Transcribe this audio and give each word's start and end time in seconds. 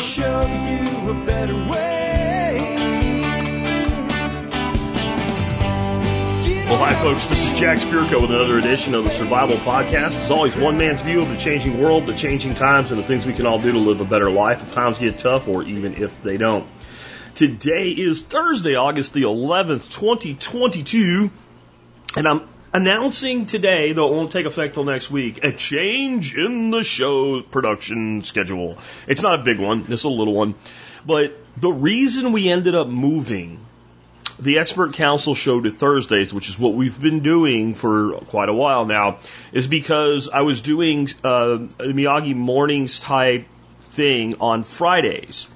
show 0.00 0.40
you 0.46 1.10
a 1.10 1.24
better 1.26 1.54
way. 1.54 2.00
Well, 6.66 6.78
hi, 6.78 6.94
folks. 6.94 7.26
This 7.26 7.52
is 7.52 7.58
Jack 7.58 7.78
Spirko 7.78 8.22
with 8.22 8.30
another 8.30 8.58
edition 8.58 8.94
of 8.94 9.04
the 9.04 9.10
Survival 9.10 9.56
Podcast. 9.56 10.16
As 10.16 10.30
always, 10.30 10.56
one 10.56 10.78
man's 10.78 11.02
view 11.02 11.20
of 11.20 11.28
the 11.28 11.36
changing 11.36 11.78
world, 11.82 12.06
the 12.06 12.14
changing 12.14 12.54
times, 12.54 12.92
and 12.92 12.98
the 12.98 13.04
things 13.04 13.26
we 13.26 13.34
can 13.34 13.44
all 13.44 13.60
do 13.60 13.72
to 13.72 13.78
live 13.78 14.00
a 14.00 14.04
better 14.06 14.30
life 14.30 14.62
if 14.62 14.72
times 14.72 14.98
get 14.98 15.18
tough 15.18 15.48
or 15.48 15.64
even 15.64 15.94
if 15.96 16.22
they 16.22 16.38
don't. 16.38 16.66
Today 17.34 17.90
is 17.90 18.22
Thursday, 18.22 18.76
August 18.76 19.12
the 19.12 19.22
11th, 19.22 19.92
2022, 19.92 21.30
and 22.16 22.26
I'm 22.26 22.48
announcing 22.72 23.46
today, 23.46 23.92
though 23.92 24.08
it 24.08 24.14
won't 24.14 24.32
take 24.32 24.46
effect 24.46 24.74
till 24.74 24.84
next 24.84 25.10
week, 25.10 25.44
a 25.44 25.52
change 25.52 26.34
in 26.34 26.70
the 26.70 26.84
show 26.84 27.42
production 27.42 28.22
schedule. 28.22 28.78
It's 29.06 29.22
not 29.22 29.40
a 29.40 29.42
big 29.42 29.58
one, 29.58 29.86
it's 29.88 30.04
a 30.04 30.08
little 30.08 30.34
one. 30.34 30.54
But 31.06 31.36
the 31.56 31.72
reason 31.72 32.32
we 32.32 32.48
ended 32.48 32.74
up 32.74 32.88
moving 32.88 33.60
the 34.38 34.58
expert 34.58 34.94
council 34.94 35.34
show 35.34 35.60
to 35.60 35.70
Thursdays, 35.70 36.32
which 36.32 36.48
is 36.48 36.58
what 36.58 36.74
we've 36.74 37.00
been 37.00 37.20
doing 37.20 37.74
for 37.74 38.12
quite 38.20 38.48
a 38.48 38.54
while 38.54 38.86
now, 38.86 39.18
is 39.52 39.66
because 39.66 40.28
I 40.28 40.42
was 40.42 40.62
doing 40.62 41.08
uh, 41.22 41.58
a 41.78 41.92
Miyagi 41.92 42.34
mornings 42.34 43.00
type 43.00 43.46
thing 43.90 44.36
on 44.40 44.62
Fridays. 44.62 45.48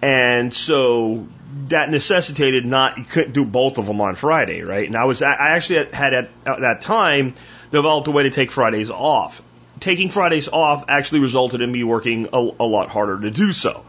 And 0.00 0.52
so 0.54 1.26
that 1.68 1.90
necessitated 1.90 2.66
not, 2.66 2.98
you 2.98 3.04
couldn't 3.04 3.32
do 3.32 3.44
both 3.44 3.78
of 3.78 3.86
them 3.86 4.00
on 4.00 4.14
Friday, 4.14 4.62
right? 4.62 4.86
And 4.86 4.96
I 4.96 5.04
was, 5.04 5.22
I 5.22 5.50
actually 5.50 5.86
had 5.92 6.14
at, 6.14 6.30
at 6.46 6.60
that 6.60 6.80
time 6.80 7.34
developed 7.70 8.08
a 8.08 8.10
way 8.10 8.24
to 8.24 8.30
take 8.30 8.50
Fridays 8.50 8.90
off. 8.90 9.42
Taking 9.80 10.08
Fridays 10.08 10.48
off 10.48 10.84
actually 10.88 11.20
resulted 11.20 11.60
in 11.60 11.70
me 11.70 11.84
working 11.84 12.28
a, 12.32 12.38
a 12.38 12.64
lot 12.64 12.88
harder 12.88 13.20
to 13.20 13.30
do 13.30 13.52
so. 13.52 13.84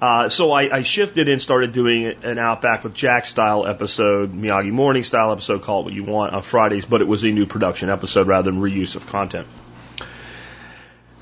Uh, 0.00 0.30
so 0.30 0.50
I, 0.50 0.78
I 0.78 0.82
shifted 0.82 1.28
and 1.28 1.42
started 1.42 1.72
doing 1.72 2.06
an 2.22 2.38
Outback 2.38 2.84
with 2.84 2.94
Jack 2.94 3.26
style 3.26 3.66
episode, 3.66 4.32
Miyagi 4.32 4.70
Morning 4.70 5.02
style 5.02 5.30
episode, 5.30 5.60
call 5.62 5.80
it 5.80 5.84
what 5.84 5.92
you 5.92 6.04
want, 6.04 6.32
on 6.32 6.40
Fridays, 6.40 6.86
but 6.86 7.02
it 7.02 7.08
was 7.08 7.22
a 7.22 7.30
new 7.30 7.44
production 7.44 7.90
episode 7.90 8.26
rather 8.26 8.50
than 8.50 8.60
reuse 8.60 8.96
of 8.96 9.06
content. 9.06 9.46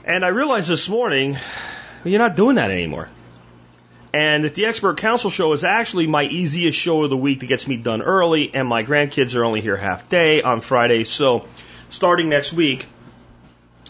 And 0.04 0.24
I 0.24 0.28
realized 0.28 0.68
this 0.68 0.88
morning, 0.88 1.38
you're 2.04 2.20
not 2.20 2.36
doing 2.36 2.54
that 2.54 2.70
anymore. 2.70 3.08
And 4.18 4.42
that 4.42 4.54
the 4.54 4.66
Expert 4.66 4.96
Council 4.96 5.30
show 5.30 5.52
is 5.52 5.62
actually 5.62 6.08
my 6.08 6.24
easiest 6.24 6.76
show 6.76 7.04
of 7.04 7.10
the 7.10 7.16
week 7.16 7.38
that 7.38 7.46
gets 7.46 7.68
me 7.68 7.76
done 7.76 8.02
early, 8.02 8.52
and 8.52 8.66
my 8.66 8.82
grandkids 8.82 9.36
are 9.36 9.44
only 9.44 9.60
here 9.60 9.76
half 9.76 10.08
day 10.08 10.42
on 10.42 10.60
Friday. 10.60 11.04
So 11.04 11.46
starting 11.88 12.28
next 12.28 12.52
week, 12.52 12.88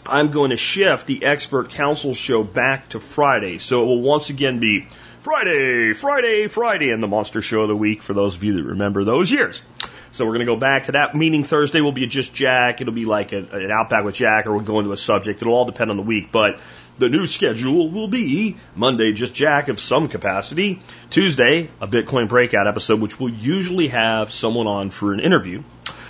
I'm 0.05 0.29
going 0.29 0.51
to 0.51 0.55
shift 0.55 1.07
the 1.07 1.25
Expert 1.25 1.71
Council 1.71 2.13
show 2.13 2.43
back 2.43 2.89
to 2.89 2.99
Friday. 2.99 3.57
So 3.57 3.81
it 3.81 3.85
will 3.87 4.01
once 4.01 4.29
again 4.29 4.59
be 4.59 4.87
Friday, 5.21 5.93
Friday, 5.93 6.47
Friday, 6.47 6.91
and 6.91 7.01
the 7.01 7.07
Monster 7.07 7.41
Show 7.41 7.61
of 7.61 7.67
the 7.67 7.75
Week 7.75 8.03
for 8.03 8.13
those 8.13 8.35
of 8.35 8.43
you 8.43 8.53
that 8.53 8.63
remember 8.63 9.03
those 9.03 9.31
years. 9.31 9.63
So 10.11 10.25
we're 10.25 10.33
going 10.33 10.45
to 10.45 10.53
go 10.53 10.59
back 10.59 10.83
to 10.83 10.91
that, 10.91 11.15
meaning 11.15 11.43
Thursday 11.43 11.81
will 11.81 11.91
be 11.91 12.05
Just 12.05 12.35
Jack. 12.35 12.81
It'll 12.81 12.93
be 12.93 13.05
like 13.05 13.33
a, 13.33 13.37
an 13.37 13.71
Outback 13.71 14.03
with 14.03 14.13
Jack, 14.13 14.45
or 14.45 14.51
we'll 14.51 14.61
go 14.61 14.77
into 14.77 14.91
a 14.91 14.97
subject. 14.97 15.41
It'll 15.41 15.55
all 15.55 15.65
depend 15.65 15.89
on 15.89 15.97
the 15.97 16.03
week. 16.03 16.31
But 16.31 16.59
the 16.99 17.09
new 17.09 17.25
schedule 17.25 17.89
will 17.89 18.09
be 18.09 18.57
Monday, 18.75 19.13
Just 19.13 19.33
Jack 19.33 19.69
of 19.69 19.79
some 19.79 20.09
capacity. 20.09 20.81
Tuesday, 21.09 21.69
a 21.79 21.87
Bitcoin 21.87 22.27
breakout 22.27 22.67
episode, 22.67 22.99
which 22.99 23.19
will 23.19 23.29
usually 23.29 23.87
have 23.87 24.31
someone 24.31 24.67
on 24.67 24.89
for 24.89 25.13
an 25.13 25.21
interview. 25.21 25.63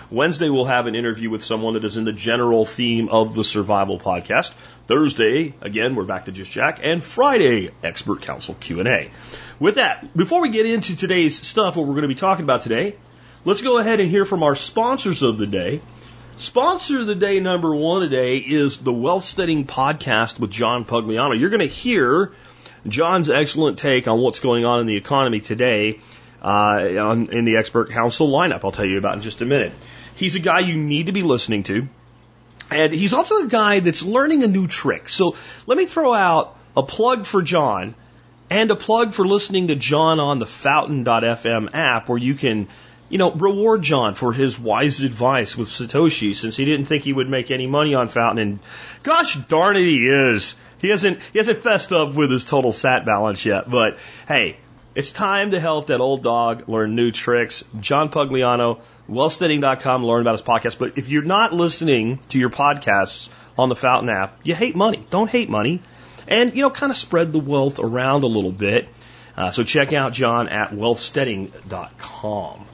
Wednesday, 0.09 0.50
we'll 0.50 0.66
have 0.66 0.88
an 0.88 0.96
interview 0.96 1.30
with 1.30 1.44
someone 1.44 1.76
that 1.76 1.86
is 1.86 1.96
in 1.96 2.04
the 2.04 2.12
general 2.12 2.66
theme 2.66 3.09
of 3.09 3.36
the 3.36 3.44
survival 3.44 4.00
podcast. 4.00 4.52
Thursday, 4.88 5.54
again, 5.62 5.94
we're 5.94 6.06
back 6.06 6.26
to 6.26 6.31
Just 6.31 6.52
Jack. 6.52 6.80
And 6.81 7.03
Friday, 7.03 7.69
Expert 7.84 8.24
Council 8.24 8.56
Q&A. 8.56 9.12
With 9.59 9.75
that, 9.75 10.18
before 10.18 10.42
we 10.42 10.50
get 10.50 10.66
into 10.66 10.96
today's 10.96 11.40
stuff, 11.40 11.75
what 11.75 11.86
we're 11.86 11.94
going 11.94 12.02
to 12.02 12.08
be 12.08 12.16
talking 12.16 12.44
about 12.44 12.63
today, 12.63 12.96
let's 13.46 13.62
go 13.62 13.78
ahead 13.78 14.00
and 14.00 14.09
hear 14.09 14.25
from 14.25 14.42
our 14.42 14.56
sponsors 14.56 15.22
of 15.22 15.38
the 15.38 15.46
day. 15.46 15.81
Sponsor 16.39 17.01
of 17.01 17.07
the 17.07 17.16
day 17.16 17.41
number 17.41 17.75
one 17.75 18.01
today 18.01 18.38
is 18.38 18.77
the 18.77 18.94
Wealth 18.94 19.25
Studying 19.25 19.67
Podcast 19.67 20.39
with 20.39 20.50
John 20.50 20.85
Pugliano. 20.85 21.38
You're 21.38 21.50
going 21.50 21.59
to 21.59 21.66
hear 21.66 22.31
John's 22.88 23.29
excellent 23.29 23.77
take 23.77 24.07
on 24.07 24.22
what's 24.22 24.39
going 24.39 24.63
on 24.63 24.79
in 24.79 24.85
the 24.85 24.95
economy 24.95 25.41
today 25.41 26.00
uh, 26.41 26.47
on, 26.47 27.29
in 27.29 27.44
the 27.44 27.57
Expert 27.57 27.89
Council 27.89 28.29
lineup. 28.29 28.61
I'll 28.63 28.72
tell 28.72 28.85
you 28.85 28.97
about 28.97 29.16
in 29.16 29.22
just 29.22 29.41
a 29.41 29.45
minute. 29.45 29.73
He's 30.16 30.35
a 30.35 30.39
guy 30.39 30.59
you 30.59 30.77
need 30.77 31.07
to 31.07 31.11
be 31.11 31.23
listening 31.23 31.63
to. 31.63 31.89
And 32.71 32.94
he's 32.94 33.11
also 33.11 33.44
a 33.44 33.47
guy 33.47 33.81
that's 33.81 34.01
learning 34.01 34.45
a 34.45 34.47
new 34.47 34.66
trick. 34.66 35.09
So 35.09 35.35
let 35.67 35.77
me 35.77 35.88
throw 35.88 36.13
out 36.13 36.57
a 36.77 36.83
plug 36.83 37.25
for 37.25 37.41
John 37.41 37.95
and 38.50 38.71
a 38.71 38.77
plug 38.77 39.11
for 39.11 39.27
listening 39.27 39.67
to 39.67 39.75
John 39.75 40.21
on 40.21 40.39
the 40.39 40.45
Fountain.fm 40.45 41.71
app 41.73 42.07
where 42.07 42.17
you 42.17 42.35
can, 42.35 42.69
you 43.09 43.18
know, 43.18 43.31
reward 43.31 43.81
John 43.81 44.14
for 44.14 44.31
his 44.31 44.59
wise 44.59 45.02
advice 45.02 45.58
with 45.58 45.68
Satoshi 45.68 46.34
since 46.34 46.56
he 46.56 46.66
didn't 46.66 46.86
think 46.86 47.03
he 47.03 47.14
would 47.14 47.30
make 47.30 47.52
any 47.52 47.68
money 47.68 47.96
on 47.96 48.08
Fountain. 48.08 48.47
And 48.47 48.59
gosh 49.03 49.36
darn 49.36 49.75
it, 49.75 49.86
he 49.86 50.08
is. 50.08 50.56
He 50.78 50.90
hasn't, 50.90 51.19
he 51.34 51.40
hasn't 51.40 51.58
fessed 51.59 51.92
up 51.92 52.14
with 52.16 52.31
his 52.31 52.46
total 52.46 52.72
sat 52.72 53.06
balance 53.06 53.46
yet. 53.46 53.69
But 53.69 53.98
hey, 54.28 54.58
it's 54.96 55.12
time 55.12 55.52
to 55.52 55.59
help 55.59 55.88
that 55.88 56.00
old 56.00 56.24
dog 56.24 56.69
learn 56.69 56.96
new 56.96 57.12
tricks. 57.12 57.64
John 57.80 58.09
Pugliano, 58.09 58.80
wealthstudying.com, 59.09 60.06
learn 60.06 60.22
about 60.22 60.34
his 60.34 60.42
podcast. 60.42 60.78
But 60.78 60.98
if 60.98 61.09
you're 61.09 61.24
not 61.24 61.53
listening 61.53 62.19
to 62.30 62.40
your 62.40 62.50
podcasts 62.50 63.30
on 63.58 63.69
the 63.69 63.75
Fountain 63.75 64.09
app, 64.09 64.40
you 64.44 64.56
hate 64.56 64.75
money. 64.75 65.06
Don't 65.09 65.30
hate 65.30 65.50
money. 65.50 65.81
And, 66.28 66.56
you 66.56 66.62
know, 66.62 66.69
kind 66.69 66.92
of 66.92 66.98
spread 66.98 67.34
the 67.34 67.40
wealth 67.40 67.80
around 67.80 68.24
a 68.24 68.28
little 68.28 68.52
bit. 68.52 68.88
Uh, 69.36 69.52
so 69.52 69.64
check 69.64 69.94
out 69.94 70.14
John 70.14 70.48
at 70.50 70.72
wealthstudying.com. 70.72 72.68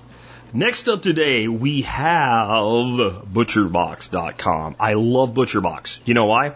Next 0.56 0.88
up 0.88 1.02
today, 1.02 1.50
we 1.50 1.82
have 1.82 2.48
butcherbox.com. 2.48 4.78
I 4.80 4.94
love 4.94 5.34
ButcherBox. 5.34 6.00
You 6.06 6.14
know 6.14 6.28
why? 6.28 6.54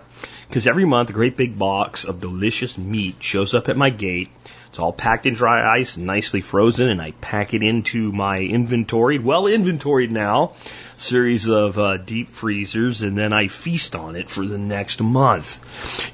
Because 0.47 0.67
every 0.67 0.85
month, 0.85 1.09
a 1.09 1.13
great 1.13 1.35
big 1.35 1.59
box 1.59 2.05
of 2.05 2.21
delicious 2.21 2.77
meat 2.77 3.17
shows 3.19 3.53
up 3.53 3.67
at 3.67 3.75
my 3.75 3.89
gate. 3.89 4.29
It's 4.69 4.79
all 4.79 4.93
packed 4.93 5.25
in 5.25 5.33
dry 5.33 5.79
ice, 5.79 5.97
nicely 5.97 6.39
frozen, 6.39 6.87
and 6.87 7.01
I 7.01 7.11
pack 7.11 7.53
it 7.53 7.61
into 7.61 8.13
my 8.13 8.37
inventoried, 8.37 9.21
well 9.21 9.47
inventoried 9.47 10.13
now, 10.13 10.53
series 10.95 11.49
of 11.49 11.77
uh, 11.77 11.97
deep 11.97 12.29
freezers, 12.29 13.01
and 13.01 13.17
then 13.17 13.33
I 13.33 13.49
feast 13.49 13.97
on 13.97 14.15
it 14.15 14.29
for 14.29 14.45
the 14.45 14.57
next 14.57 15.01
month. 15.01 15.59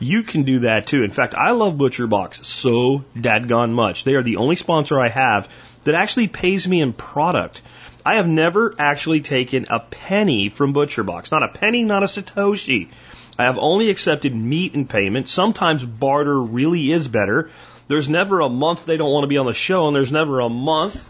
You 0.01 0.23
can 0.23 0.41
do 0.41 0.57
that 0.59 0.87
too. 0.87 1.03
In 1.03 1.11
fact, 1.11 1.35
I 1.35 1.51
love 1.51 1.75
ButcherBox 1.75 2.45
so 2.45 3.03
dadgone 3.15 3.73
much. 3.73 4.05
They 4.05 4.15
are 4.15 4.23
the 4.23 4.37
only 4.37 4.55
sponsor 4.55 4.99
I 4.99 5.09
have 5.09 5.49
that 5.85 5.95
actually 5.95 6.27
pays 6.27 6.67
me 6.67 6.81
in 6.81 6.93
product. 6.93 7.61
I 8.05 8.15
have 8.15 8.27
never 8.27 8.75
actually 8.77 9.21
taken 9.21 9.65
a 9.69 9.79
penny 9.79 10.49
from 10.49 10.73
ButcherBox. 10.73 11.31
Not 11.31 11.43
a 11.43 11.47
penny, 11.47 11.83
not 11.83 12.03
a 12.03 12.07
Satoshi. 12.07 12.89
I 13.39 13.45
have 13.45 13.57
only 13.57 13.89
accepted 13.89 14.35
meat 14.35 14.75
in 14.75 14.85
payment. 14.87 15.27
Sometimes 15.27 15.83
barter 15.83 16.39
really 16.39 16.91
is 16.91 17.07
better. 17.07 17.49
There's 17.87 18.09
never 18.09 18.41
a 18.41 18.49
month 18.49 18.85
they 18.85 18.97
don't 18.97 19.11
want 19.11 19.23
to 19.23 19.27
be 19.27 19.37
on 19.37 19.45
the 19.45 19.53
show, 19.53 19.87
and 19.87 19.95
there's 19.95 20.11
never 20.11 20.39
a 20.39 20.49
month 20.49 21.09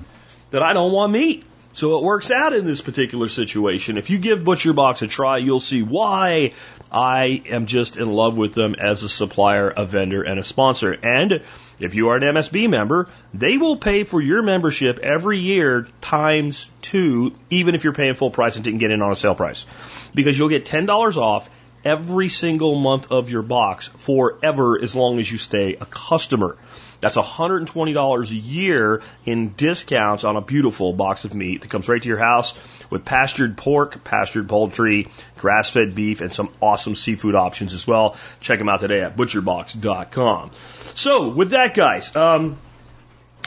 that 0.52 0.64
I 0.64 0.74
don't 0.74 0.91
want 0.91 1.12
meat. 1.12 1.44
So 1.75 1.97
it 1.97 2.06
works 2.06 2.31
out 2.31 2.53
in 2.53 2.63
this 2.66 2.80
particular 2.80 3.28
situation. 3.28 3.97
If 3.97 4.09
you 4.09 4.18
give 4.18 4.40
ButcherBox 4.40 5.02
a 5.02 5.08
try, 5.08 5.40
you'll 5.40 5.59
see 5.59 5.84
why 5.84 6.53
I 6.90 7.44
am 7.50 7.66
just 7.66 7.97
in 7.97 8.09
love 8.13 8.38
with 8.38 8.53
them 8.53 8.75
as 8.75 9.03
a 9.03 9.09
supplier, 9.09 9.72
a 9.72 9.85
vendor, 9.85 10.24
and 10.24 10.40
a 10.40 10.44
sponsor. 10.44 10.94
And 10.94 11.41
if 11.78 11.94
you 11.94 12.08
are 12.09 12.16
an 12.16 12.24
MSB 12.24 12.69
member, 12.69 13.09
they 13.34 13.58
will 13.58 13.75
pay 13.75 14.06
for 14.06 14.22
your 14.22 14.41
membership 14.41 15.00
every 15.00 15.40
year 15.40 15.85
times 16.00 16.69
two, 16.81 17.35
even 17.50 17.75
if 17.75 17.84
you're 17.84 17.91
paying 17.91 18.14
full 18.14 18.31
price 18.31 18.56
and 18.56 18.64
didn't 18.64 18.80
get 18.80 18.91
in 18.91 19.02
on 19.02 19.12
a 19.12 19.16
sale 19.16 19.35
price. 19.35 19.66
Because 20.14 20.40
you'll 20.40 20.47
get 20.47 20.66
$10 20.66 21.17
off 21.17 21.50
every 21.84 22.29
single 22.29 22.76
month 22.76 23.11
of 23.11 23.29
your 23.29 23.41
box 23.41 23.88
forever 23.88 24.82
as 24.82 24.96
long 24.96 25.20
as 25.20 25.29
you 25.29 25.38
stay 25.38 25.73
a 25.73 25.85
customer. 25.85 26.58
That's 27.02 27.18
$120 27.18 28.32
a 28.32 28.36
year 28.36 29.02
in 29.26 29.50
discounts 29.53 30.24
on 30.24 30.36
a 30.36 30.42
beautiful 30.42 30.94
box 30.94 31.26
of 31.26 31.34
meat 31.34 31.62
that 31.62 31.70
comes 31.70 31.88
right 31.88 32.02
to 32.02 32.08
your 32.08 32.18
house 32.18 32.53
with 32.90 33.06
pastured 33.06 33.58
pork, 33.58 34.03
pastured 34.03 34.47
poultry, 34.47 35.08
grass 35.38 35.70
fed 35.70 35.96
beef, 35.96 36.22
and 36.22 36.34
some 36.34 36.50
awesome 36.62 36.96
seafood 36.96 37.36
options 37.36 37.74
as 37.74 37.86
well. 37.86 38.16
Check 38.42 38.59
them 38.59 38.70
out 38.70 38.80
today 38.80 39.02
at 39.02 39.16
butcherbox.com. 39.16 40.52
So, 40.96 41.30
with 41.30 41.52
that, 41.52 41.74
guys, 41.74 42.16
um, 42.16 42.58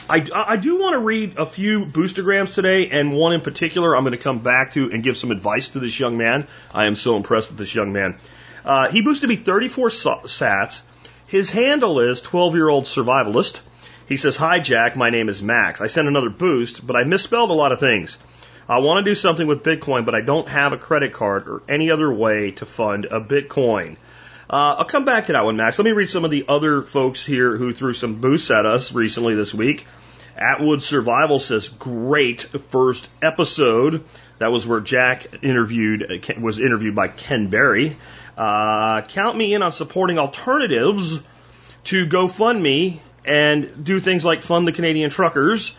I, 0.09 0.27
I 0.33 0.57
do 0.57 0.79
want 0.79 0.95
to 0.95 0.99
read 0.99 1.37
a 1.37 1.45
few 1.45 1.85
boostergrams 1.85 2.55
today, 2.55 2.89
and 2.89 3.13
one 3.13 3.33
in 3.33 3.41
particular 3.41 3.95
I'm 3.95 4.03
going 4.03 4.17
to 4.17 4.23
come 4.23 4.39
back 4.39 4.71
to 4.71 4.91
and 4.91 5.03
give 5.03 5.15
some 5.15 5.29
advice 5.29 5.69
to 5.69 5.79
this 5.79 5.99
young 5.99 6.17
man. 6.17 6.47
I 6.73 6.85
am 6.85 6.95
so 6.95 7.15
impressed 7.15 7.49
with 7.49 7.59
this 7.59 7.75
young 7.75 7.93
man. 7.93 8.17
Uh, 8.65 8.89
he 8.89 9.01
boosted 9.01 9.29
me 9.29 9.35
34 9.35 9.89
sats. 9.89 10.81
His 11.29 11.51
handle 11.51 11.99
is 11.99 12.21
12 12.21 12.55
year 12.55 12.67
old 12.67 12.85
survivalist. 12.85 13.61
He 14.07 14.17
says, 14.17 14.35
Hi, 14.37 14.59
Jack. 14.59 14.95
My 14.95 15.11
name 15.11 15.29
is 15.29 15.43
Max. 15.43 15.79
I 15.79 15.85
sent 15.85 16.07
another 16.07 16.31
boost, 16.31 16.85
but 16.85 16.95
I 16.95 17.03
misspelled 17.03 17.51
a 17.51 17.53
lot 17.53 17.71
of 17.71 17.79
things. 17.79 18.17
I 18.67 18.79
want 18.79 19.05
to 19.05 19.11
do 19.11 19.13
something 19.13 19.45
with 19.45 19.61
Bitcoin, 19.61 20.05
but 20.05 20.15
I 20.15 20.21
don't 20.21 20.47
have 20.47 20.73
a 20.73 20.77
credit 20.77 21.13
card 21.13 21.47
or 21.47 21.61
any 21.69 21.91
other 21.91 22.11
way 22.11 22.49
to 22.53 22.65
fund 22.65 23.05
a 23.05 23.21
Bitcoin. 23.21 23.97
Uh, 24.49 24.77
I'll 24.79 24.85
come 24.85 25.05
back 25.05 25.27
to 25.27 25.33
that 25.33 25.45
one, 25.45 25.55
Max. 25.55 25.77
Let 25.77 25.85
me 25.85 25.91
read 25.91 26.09
some 26.09 26.25
of 26.25 26.31
the 26.31 26.45
other 26.47 26.81
folks 26.81 27.23
here 27.23 27.55
who 27.55 27.75
threw 27.75 27.93
some 27.93 28.15
boosts 28.15 28.49
at 28.49 28.65
us 28.65 28.91
recently 28.91 29.35
this 29.35 29.53
week. 29.53 29.85
Atwood 30.35 30.81
Survival 30.81 31.37
says, 31.37 31.69
great 31.69 32.41
first 32.71 33.07
episode. 33.21 34.03
That 34.39 34.51
was 34.51 34.65
where 34.65 34.79
Jack 34.79 35.43
interviewed, 35.43 36.25
was 36.41 36.59
interviewed 36.59 36.95
by 36.95 37.09
Ken 37.09 37.49
Berry. 37.49 37.97
Uh, 38.39 39.01
count 39.01 39.35
me 39.35 39.53
in 39.53 39.61
on 39.61 39.73
supporting 39.73 40.17
alternatives 40.17 41.19
to 41.83 42.07
GoFundMe 42.07 42.99
and 43.25 43.83
do 43.83 43.99
things 43.99 44.23
like 44.23 44.43
fund 44.43 44.65
the 44.65 44.71
Canadian 44.71 45.09
truckers. 45.09 45.75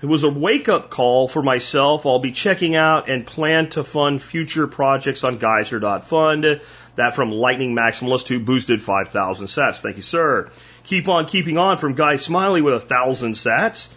It 0.00 0.06
was 0.06 0.22
a 0.22 0.28
wake 0.28 0.68
up 0.68 0.90
call 0.90 1.26
for 1.26 1.42
myself. 1.42 2.06
I'll 2.06 2.20
be 2.20 2.30
checking 2.30 2.76
out 2.76 3.10
and 3.10 3.26
plan 3.26 3.70
to 3.70 3.82
fund 3.82 4.22
future 4.22 4.68
projects 4.68 5.24
on 5.24 5.38
geyser.fund. 5.38 6.60
That 6.94 7.14
from 7.16 7.32
Lightning 7.32 7.74
Maximalist 7.74 8.28
who 8.28 8.44
boosted 8.44 8.80
5,000 8.80 9.48
sats. 9.48 9.80
Thank 9.80 9.96
you, 9.96 10.02
sir. 10.02 10.50
Keep 10.84 11.08
on 11.08 11.26
keeping 11.26 11.58
on 11.58 11.78
from 11.78 11.94
Guy 11.94 12.14
Smiley 12.14 12.62
with 12.62 12.74
a 12.74 12.80
thousand 12.80 13.32
sats. 13.32 13.88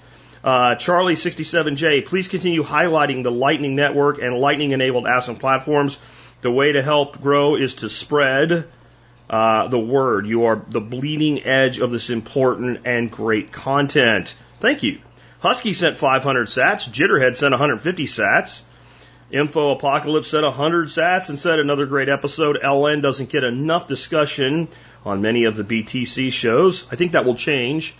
Uh, 0.44 0.74
Charlie67J, 0.74 2.08
please 2.08 2.28
continue 2.28 2.64
highlighting 2.64 3.22
the 3.22 3.32
Lightning 3.32 3.76
Network 3.76 4.20
and 4.20 4.36
Lightning 4.36 4.72
enabled 4.72 5.06
apps 5.06 5.28
and 5.28 5.40
platforms. 5.40 6.00
The 6.42 6.52
way 6.52 6.72
to 6.72 6.82
help 6.82 7.22
grow 7.22 7.56
is 7.56 7.76
to 7.76 7.90
spread 7.90 8.68
uh, 9.30 9.68
the 9.68 9.80
word. 9.80 10.26
You 10.26 10.46
are 10.46 10.62
the 10.68 10.82
bleeding 10.82 11.44
edge 11.44 11.80
of 11.80 11.92
this 11.92 12.10
important 12.10 12.82
and 12.86 13.12
great 13.12 13.52
content. 13.52 14.36
Thank 14.60 14.84
you. 14.84 15.00
Husky 15.40 15.74
sent 15.74 15.98
500 15.98 16.48
sats. 16.48 16.90
Jitterhead 16.90 17.38
sent 17.38 17.52
150 17.52 18.06
sats. 18.06 18.62
Info 19.32 19.72
Apocalypse 19.72 20.28
said 20.28 20.44
100 20.44 20.88
sats 20.88 21.30
and 21.30 21.40
said 21.40 21.60
another 21.60 21.86
great 21.86 22.10
episode. 22.10 22.60
LN 22.62 23.02
doesn't 23.02 23.30
get 23.30 23.44
enough 23.44 23.88
discussion 23.88 24.68
on 25.06 25.22
many 25.22 25.46
of 25.46 25.56
the 25.56 25.64
BTC 25.64 26.34
shows. 26.34 26.86
I 26.92 26.96
think 26.96 27.14
that 27.14 27.24
will 27.24 27.36
change. 27.36 27.96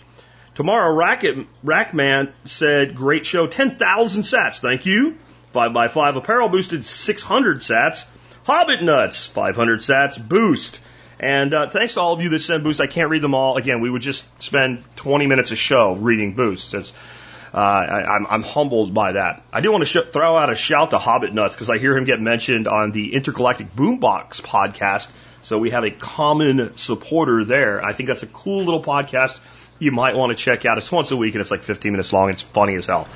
Tomorrow, 0.54 0.94
Racket, 0.94 1.46
Rackman 1.64 2.32
said, 2.44 2.94
great 2.94 3.24
show, 3.24 3.46
10,000 3.46 4.22
sats. 4.22 4.58
Thank 4.58 4.84
you. 4.84 5.16
5x5 5.54 6.16
Apparel 6.16 6.48
boosted 6.50 6.84
600 6.84 7.58
sats. 7.58 8.04
Hobbit 8.44 8.82
Nuts, 8.82 9.28
500 9.28 9.80
sats 9.80 10.28
boost. 10.28 10.80
And 11.20 11.54
uh, 11.54 11.70
thanks 11.70 11.94
to 11.94 12.00
all 12.00 12.14
of 12.14 12.20
you 12.20 12.30
that 12.30 12.40
send 12.40 12.64
boosts. 12.64 12.80
I 12.80 12.88
can't 12.88 13.08
read 13.08 13.22
them 13.22 13.34
all. 13.34 13.56
Again, 13.56 13.80
we 13.80 13.88
would 13.88 14.02
just 14.02 14.26
spend 14.42 14.82
20 14.96 15.28
minutes 15.28 15.52
a 15.52 15.56
show 15.56 15.94
reading 15.94 16.34
boosts. 16.34 16.74
It's, 16.74 16.92
uh, 17.54 17.58
I, 17.58 18.00
am 18.00 18.08
I'm, 18.08 18.26
I'm 18.26 18.42
humbled 18.42 18.92
by 18.92 19.12
that. 19.12 19.44
I 19.52 19.60
do 19.60 19.70
want 19.70 19.82
to 19.82 19.86
sh- 19.86 20.10
throw 20.12 20.36
out 20.36 20.50
a 20.50 20.56
shout 20.56 20.90
to 20.90 20.98
Hobbit 20.98 21.32
Nuts 21.32 21.54
because 21.54 21.70
I 21.70 21.78
hear 21.78 21.96
him 21.96 22.04
get 22.04 22.20
mentioned 22.20 22.66
on 22.66 22.90
the 22.90 23.14
Intergalactic 23.14 23.76
Boombox 23.76 24.42
podcast. 24.42 25.08
So 25.42 25.58
we 25.58 25.70
have 25.70 25.84
a 25.84 25.90
common 25.90 26.76
supporter 26.76 27.44
there. 27.44 27.84
I 27.84 27.92
think 27.92 28.08
that's 28.08 28.24
a 28.24 28.28
cool 28.28 28.64
little 28.64 28.82
podcast 28.82 29.38
you 29.78 29.92
might 29.92 30.16
want 30.16 30.36
to 30.36 30.42
check 30.42 30.64
out. 30.64 30.78
It's 30.78 30.90
once 30.90 31.10
a 31.10 31.16
week 31.16 31.34
and 31.34 31.40
it's 31.40 31.50
like 31.50 31.62
15 31.62 31.92
minutes 31.92 32.12
long. 32.12 32.30
It's 32.30 32.42
funny 32.42 32.74
as 32.74 32.86
hell. 32.86 33.06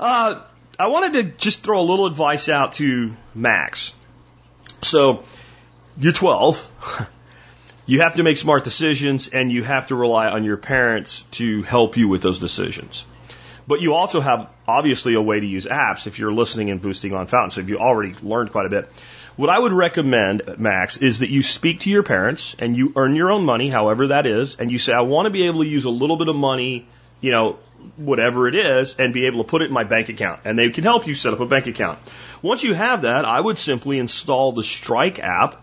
Uh, 0.00 0.40
I 0.78 0.86
wanted 0.88 1.12
to 1.14 1.22
just 1.36 1.62
throw 1.62 1.80
a 1.80 1.82
little 1.82 2.06
advice 2.06 2.48
out 2.48 2.74
to 2.74 3.14
Max. 3.34 3.94
So 4.82 5.24
you're 5.98 6.12
12. 6.12 7.08
you 7.86 8.02
have 8.02 8.16
to 8.16 8.22
make 8.22 8.36
smart 8.36 8.64
decisions 8.64 9.28
and 9.28 9.50
you 9.50 9.64
have 9.64 9.88
to 9.88 9.96
rely 9.96 10.28
on 10.28 10.44
your 10.44 10.56
parents 10.56 11.22
to 11.32 11.62
help 11.62 11.96
you 11.96 12.08
with 12.08 12.22
those 12.22 12.38
decisions. 12.38 13.04
But 13.66 13.80
you 13.80 13.94
also 13.94 14.20
have 14.20 14.52
obviously 14.66 15.14
a 15.14 15.22
way 15.22 15.40
to 15.40 15.46
use 15.46 15.66
apps 15.66 16.06
if 16.06 16.18
you're 16.18 16.32
listening 16.32 16.70
and 16.70 16.80
boosting 16.80 17.12
on 17.14 17.26
Fountain. 17.26 17.50
So 17.50 17.60
if 17.60 17.68
you 17.68 17.78
already 17.78 18.14
learned 18.22 18.50
quite 18.50 18.66
a 18.66 18.70
bit. 18.70 18.90
What 19.36 19.50
I 19.50 19.58
would 19.58 19.72
recommend, 19.72 20.58
Max, 20.58 20.96
is 20.96 21.20
that 21.20 21.30
you 21.30 21.42
speak 21.42 21.80
to 21.80 21.90
your 21.90 22.02
parents 22.02 22.56
and 22.58 22.76
you 22.76 22.92
earn 22.96 23.14
your 23.14 23.30
own 23.30 23.44
money, 23.44 23.68
however 23.68 24.08
that 24.08 24.26
is, 24.26 24.56
and 24.58 24.70
you 24.70 24.78
say, 24.78 24.92
I 24.92 25.02
want 25.02 25.26
to 25.26 25.30
be 25.30 25.46
able 25.46 25.62
to 25.62 25.68
use 25.68 25.84
a 25.84 25.90
little 25.90 26.16
bit 26.16 26.28
of 26.28 26.34
money, 26.34 26.88
you 27.20 27.30
know, 27.30 27.58
whatever 27.96 28.48
it 28.48 28.54
is, 28.54 28.96
and 28.98 29.14
be 29.14 29.26
able 29.26 29.44
to 29.44 29.48
put 29.48 29.62
it 29.62 29.66
in 29.66 29.72
my 29.72 29.84
bank 29.84 30.08
account. 30.08 30.40
And 30.44 30.58
they 30.58 30.70
can 30.70 30.82
help 30.82 31.06
you 31.06 31.14
set 31.14 31.32
up 31.32 31.40
a 31.40 31.46
bank 31.46 31.68
account. 31.68 32.00
Once 32.42 32.62
you 32.62 32.74
have 32.74 33.02
that, 33.02 33.24
I 33.24 33.40
would 33.40 33.58
simply 33.58 33.98
install 33.98 34.52
the 34.52 34.62
Strike 34.62 35.18
app, 35.18 35.60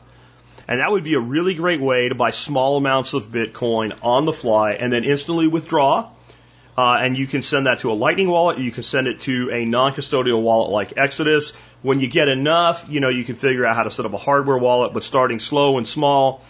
and 0.68 0.82
that 0.82 0.92
would 0.92 1.04
be 1.04 1.14
a 1.14 1.20
really 1.20 1.56
great 1.56 1.80
way 1.80 2.10
to 2.10 2.16
buy 2.16 2.32
small 2.32 2.78
amounts 2.78 3.14
of 3.14 3.28
Bitcoin 3.28 3.98
on 4.02 4.26
the 4.26 4.34
fly 4.34 4.74
and 4.74 4.92
then 4.92 5.04
instantly 5.04 5.48
withdraw. 5.48 6.10
Uh, 6.78 6.98
and 7.00 7.18
you 7.18 7.26
can 7.26 7.42
send 7.42 7.68
that 7.68 7.80
to 7.80 7.92
a 7.92 7.94
Lightning 7.94 8.28
wallet. 8.28 8.58
You 8.58 8.72
can 8.72 8.84
send 8.84 9.08
it 9.08 9.22
to 9.22 9.50
a 9.52 9.64
non-custodial 9.64 10.42
wallet 10.42 10.72
like 10.72 10.98
Exodus. 10.98 11.52
When 11.82 12.02
you 12.02 12.08
get 12.08 12.28
enough, 12.28 12.90
you 12.90 13.00
know, 13.00 13.08
you 13.08 13.24
can 13.24 13.36
figure 13.36 13.66
out 13.66 13.78
how 13.78 13.84
to 13.84 13.92
set 13.92 14.06
up 14.06 14.12
a 14.12 14.18
hardware 14.18 14.58
wallet, 14.58 14.92
but 14.94 15.04
starting 15.04 15.40
slow 15.40 15.78
and 15.78 15.88
small, 15.88 16.44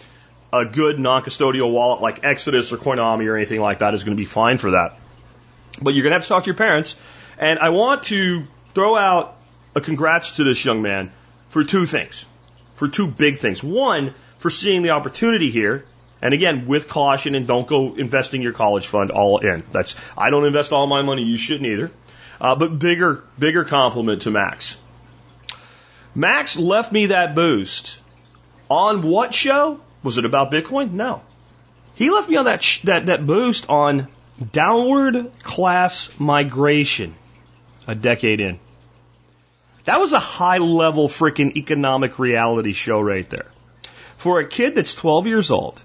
a 0.52 0.64
good 0.64 0.98
non-custodial 0.98 1.70
wallet 1.70 2.02
like 2.02 2.24
Exodus 2.24 2.72
or 2.72 2.76
Coinomi 2.76 3.26
or 3.28 3.36
anything 3.36 3.60
like 3.60 3.78
that 3.80 3.94
is 3.94 4.02
going 4.02 4.16
to 4.16 4.20
be 4.20 4.26
fine 4.26 4.58
for 4.58 4.72
that. 4.72 4.98
But 5.80 5.94
you're 5.94 6.02
going 6.02 6.10
to 6.10 6.16
have 6.16 6.22
to 6.22 6.28
talk 6.28 6.42
to 6.42 6.48
your 6.48 6.56
parents. 6.56 6.96
And 7.38 7.60
I 7.60 7.68
want 7.68 8.04
to 8.04 8.48
throw 8.74 8.96
out 8.96 9.35
a 9.76 9.80
congrats 9.80 10.36
to 10.36 10.44
this 10.44 10.64
young 10.64 10.80
man 10.82 11.12
for 11.50 11.62
two 11.62 11.84
things, 11.86 12.24
for 12.74 12.88
two 12.88 13.06
big 13.06 13.38
things. 13.38 13.62
One, 13.62 14.14
for 14.38 14.50
seeing 14.50 14.82
the 14.82 14.90
opportunity 14.90 15.50
here. 15.50 15.84
And 16.22 16.32
again, 16.32 16.66
with 16.66 16.88
caution 16.88 17.34
and 17.34 17.46
don't 17.46 17.68
go 17.68 17.94
investing 17.94 18.40
your 18.40 18.54
college 18.54 18.86
fund 18.86 19.10
all 19.10 19.38
in. 19.38 19.62
That's, 19.70 19.94
I 20.16 20.30
don't 20.30 20.46
invest 20.46 20.72
all 20.72 20.86
my 20.86 21.02
money. 21.02 21.24
You 21.24 21.36
shouldn't 21.36 21.66
either. 21.66 21.92
Uh, 22.40 22.54
but 22.54 22.78
bigger, 22.78 23.22
bigger 23.38 23.64
compliment 23.64 24.22
to 24.22 24.30
Max. 24.30 24.78
Max 26.14 26.56
left 26.56 26.90
me 26.90 27.06
that 27.06 27.34
boost 27.34 28.00
on 28.70 29.02
what 29.02 29.34
show? 29.34 29.78
Was 30.02 30.16
it 30.16 30.24
about 30.24 30.50
Bitcoin? 30.50 30.92
No. 30.92 31.20
He 31.96 32.10
left 32.10 32.30
me 32.30 32.36
on 32.36 32.46
that 32.46 32.62
sh- 32.62 32.82
that 32.82 33.06
that 33.06 33.26
boost 33.26 33.68
on 33.68 34.08
downward 34.52 35.32
class 35.42 36.08
migration 36.18 37.14
a 37.86 37.94
decade 37.94 38.40
in. 38.40 38.58
That 39.86 40.00
was 40.00 40.12
a 40.12 40.18
high 40.18 40.58
level 40.58 41.08
freaking 41.08 41.56
economic 41.56 42.18
reality 42.18 42.72
show 42.72 43.00
right 43.00 43.28
there. 43.30 43.46
For 44.16 44.40
a 44.40 44.48
kid 44.48 44.74
that's 44.74 44.94
12 44.94 45.26
years 45.28 45.50
old 45.50 45.82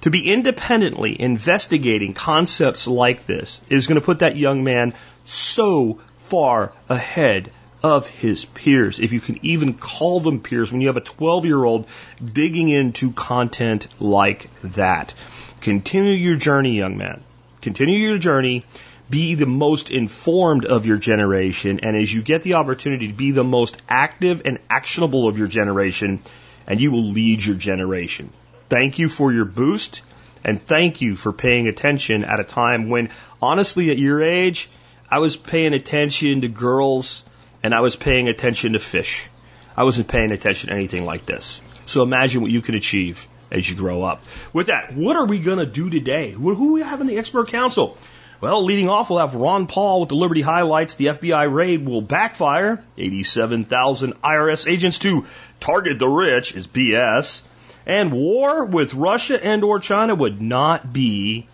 to 0.00 0.10
be 0.10 0.32
independently 0.32 1.20
investigating 1.20 2.12
concepts 2.12 2.86
like 2.86 3.24
this 3.26 3.60
is 3.68 3.86
going 3.86 4.00
to 4.00 4.04
put 4.04 4.18
that 4.18 4.36
young 4.36 4.64
man 4.64 4.94
so 5.24 6.00
far 6.18 6.72
ahead 6.88 7.52
of 7.84 8.08
his 8.08 8.44
peers, 8.46 8.98
if 8.98 9.12
you 9.12 9.20
can 9.20 9.38
even 9.44 9.74
call 9.74 10.18
them 10.18 10.40
peers, 10.40 10.72
when 10.72 10.80
you 10.80 10.88
have 10.88 10.96
a 10.96 11.00
12 11.00 11.44
year 11.44 11.62
old 11.62 11.86
digging 12.32 12.68
into 12.68 13.12
content 13.12 13.86
like 14.00 14.50
that. 14.62 15.14
Continue 15.60 16.14
your 16.14 16.36
journey, 16.36 16.76
young 16.76 16.96
man. 16.96 17.22
Continue 17.60 17.98
your 17.98 18.18
journey. 18.18 18.64
Be 19.08 19.34
the 19.34 19.46
most 19.46 19.90
informed 19.90 20.64
of 20.64 20.86
your 20.86 20.96
generation. 20.96 21.80
And 21.80 21.96
as 21.96 22.12
you 22.12 22.22
get 22.22 22.42
the 22.42 22.54
opportunity 22.54 23.08
to 23.08 23.14
be 23.14 23.30
the 23.30 23.44
most 23.44 23.76
active 23.88 24.42
and 24.44 24.58
actionable 24.68 25.28
of 25.28 25.38
your 25.38 25.46
generation, 25.48 26.20
and 26.66 26.80
you 26.80 26.90
will 26.90 27.04
lead 27.04 27.44
your 27.44 27.56
generation. 27.56 28.32
Thank 28.68 28.98
you 28.98 29.08
for 29.08 29.32
your 29.32 29.44
boost. 29.44 30.02
And 30.44 30.64
thank 30.64 31.00
you 31.00 31.16
for 31.16 31.32
paying 31.32 31.66
attention 31.66 32.24
at 32.24 32.40
a 32.40 32.44
time 32.44 32.88
when, 32.88 33.10
honestly, 33.40 33.90
at 33.90 33.98
your 33.98 34.22
age, 34.22 34.68
I 35.10 35.18
was 35.18 35.36
paying 35.36 35.72
attention 35.72 36.40
to 36.40 36.48
girls 36.48 37.24
and 37.62 37.74
I 37.74 37.80
was 37.80 37.96
paying 37.96 38.28
attention 38.28 38.72
to 38.74 38.78
fish. 38.78 39.28
I 39.76 39.84
wasn't 39.84 40.08
paying 40.08 40.32
attention 40.32 40.70
to 40.70 40.74
anything 40.76 41.04
like 41.04 41.26
this. 41.26 41.60
So 41.84 42.02
imagine 42.02 42.42
what 42.42 42.50
you 42.50 42.62
can 42.62 42.74
achieve 42.74 43.26
as 43.50 43.68
you 43.68 43.76
grow 43.76 44.02
up. 44.02 44.22
With 44.52 44.68
that, 44.68 44.94
what 44.94 45.16
are 45.16 45.26
we 45.26 45.38
going 45.38 45.58
to 45.58 45.66
do 45.66 45.90
today? 45.90 46.30
Who 46.30 46.50
are 46.50 46.72
we 46.72 46.82
having 46.82 47.06
the 47.06 47.18
expert 47.18 47.48
council? 47.48 47.96
Well, 48.40 48.64
leading 48.64 48.88
off, 48.90 49.08
we'll 49.08 49.20
have 49.20 49.34
Ron 49.34 49.66
Paul 49.66 50.00
with 50.00 50.10
the 50.10 50.14
Liberty 50.14 50.42
highlights. 50.42 50.94
The 50.94 51.06
FBI 51.06 51.52
raid 51.52 51.86
will 51.86 52.02
backfire. 52.02 52.84
87,000 52.98 54.20
IRS 54.22 54.70
agents 54.70 54.98
to 55.00 55.24
target 55.58 55.98
the 55.98 56.08
rich 56.08 56.54
is 56.54 56.66
BS. 56.66 57.40
And 57.86 58.12
war 58.12 58.64
with 58.64 58.92
Russia 58.92 59.42
and 59.42 59.64
or 59.64 59.78
China 59.78 60.14
would 60.14 60.42
not 60.42 60.92
be 60.92 61.46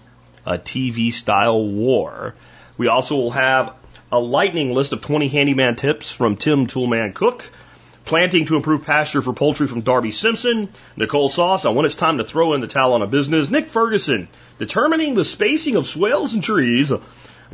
a 0.45 0.59
TV 0.59 1.13
style 1.13 1.65
war. 1.65 2.35
We 2.77 2.89
also 2.89 3.15
will 3.15 3.31
have 3.31 3.75
a 4.11 4.19
lightning 4.19 4.75
list 4.75 4.93
of 4.93 5.03
20 5.03 5.29
handyman 5.29 5.77
tips 5.77 6.11
from 6.11 6.37
Tim 6.37 6.67
Toolman 6.67 7.15
Cook. 7.15 7.49
Planting 8.05 8.47
to 8.47 8.57
improve 8.57 8.85
pasture 8.85 9.23
for 9.23 9.33
poultry 9.33 9.67
from 9.69 9.83
Darby 9.83 10.11
Simpson. 10.11 10.69
Nicole 10.97 11.29
Sauce 11.29 11.65
on 11.65 11.75
when 11.75 11.87
it's 11.87 11.95
time 11.95 12.19
to 12.19 12.25
throw 12.25 12.55
in 12.55 12.61
the 12.61 12.67
towel 12.67 12.95
on 12.95 13.03
a 13.03 13.07
business. 13.07 13.51
Nick 13.51 13.69
Ferguson 13.69 14.29
determining 14.59 15.15
the 15.15 15.25
spacing 15.25 15.77
of 15.77 15.87
swales 15.87 16.35
and 16.35 16.43
trees. 16.43 16.93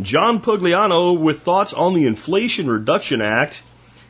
John 0.01 0.41
Pugliano 0.41 1.19
with 1.19 1.43
thoughts 1.43 1.73
on 1.73 1.95
the 1.95 2.07
Inflation 2.07 2.69
Reduction 2.69 3.21
Act. 3.21 3.61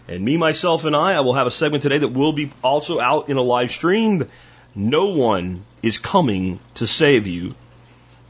And 0.07 0.25
me, 0.25 0.37
myself, 0.37 0.85
and 0.85 0.97
I, 0.97 1.14
I 1.14 1.21
will 1.21 1.35
have 1.35 1.47
a 1.47 1.50
segment 1.50 1.83
today 1.83 1.99
that 1.99 2.09
will 2.09 2.33
be 2.33 2.50
also 2.62 3.00
out 3.00 3.28
in 3.28 3.37
a 3.37 3.42
live 3.42 3.71
stream. 3.71 4.28
No 4.75 5.07
one 5.07 5.64
is 5.83 5.99
coming 5.99 6.61
to 6.75 6.87
save 6.87 7.26
you. 7.26 7.54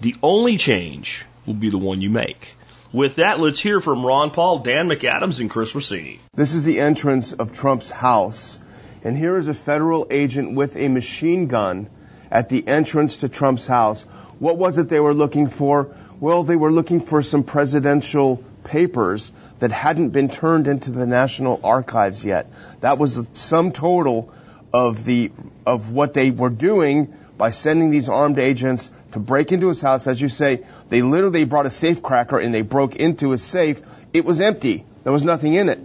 The 0.00 0.17
only 0.23 0.57
change 0.57 1.25
will 1.47 1.55
be 1.55 1.71
the 1.71 1.79
one 1.79 2.00
you 2.00 2.11
make. 2.11 2.55
With 2.92 3.16
that, 3.16 3.38
let's 3.38 3.61
hear 3.61 3.83
from 3.83 4.04
Ron 4.04 4.30
Paul, 4.30 4.61
Dan 4.61 4.88
McAdams, 4.88 5.40
and 5.40 5.50
Chris 5.50 5.75
Rossini. 5.75 6.21
This 6.35 6.54
is 6.54 6.64
the 6.64 6.80
entrance 6.80 7.35
of 7.35 7.52
Trump's 7.52 7.90
house. 7.90 8.59
And 9.04 9.14
here 9.14 9.37
is 9.37 9.47
a 9.47 9.52
federal 9.52 10.07
agent 10.11 10.54
with 10.54 10.75
a 10.75 10.88
machine 10.88 11.49
gun 11.49 11.90
at 12.30 12.49
the 12.49 12.66
entrance 12.66 13.18
to 13.18 13.28
Trump's 13.28 13.66
house. 13.66 14.02
What 14.38 14.57
was 14.57 14.78
it 14.78 14.88
they 14.88 15.00
were 15.00 15.12
looking 15.12 15.49
for? 15.49 15.95
Well, 16.18 16.45
they 16.45 16.57
were 16.57 16.73
looking 16.73 17.02
for 17.02 17.23
some 17.23 17.45
presidential 17.45 18.42
papers 18.64 19.33
that 19.59 19.71
hadn't 19.71 20.11
been 20.11 20.30
turned 20.30 20.66
into 20.66 20.90
the 20.90 21.07
National 21.07 21.61
Archives 21.62 22.25
yet. 22.25 22.50
That 22.80 22.97
was 22.97 23.16
the 23.16 23.26
sum 23.35 23.73
total 23.73 24.33
of 24.73 25.04
the 25.04 25.30
of 25.66 25.90
what 25.90 26.14
they 26.14 26.30
were 26.30 26.49
doing 26.49 27.14
by 27.37 27.50
sending 27.50 27.90
these 27.90 28.09
armed 28.09 28.38
agents 28.38 28.90
to 29.12 29.19
break 29.19 29.53
into 29.53 29.69
his 29.69 29.81
house. 29.81 30.07
As 30.07 30.21
you 30.21 30.29
say, 30.29 30.65
they 30.88 31.03
literally 31.03 31.45
brought 31.45 31.67
a 31.67 31.71
safe 31.71 32.03
cracker 32.03 32.38
and 32.38 32.53
they 32.53 32.62
broke 32.62 32.97
into 32.97 33.31
his 33.31 33.43
safe. 33.43 33.81
It 34.12 34.25
was 34.25 34.41
empty. 34.41 34.85
There 35.03 35.12
was 35.12 35.23
nothing 35.23 35.55
in 35.55 35.69
it. 35.69 35.79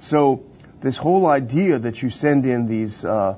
So 0.00 0.44
this 0.80 0.96
whole 0.96 1.26
idea 1.26 1.78
that 1.78 2.02
you 2.02 2.10
send 2.10 2.46
in 2.46 2.66
these 2.66 3.04
uh, 3.04 3.36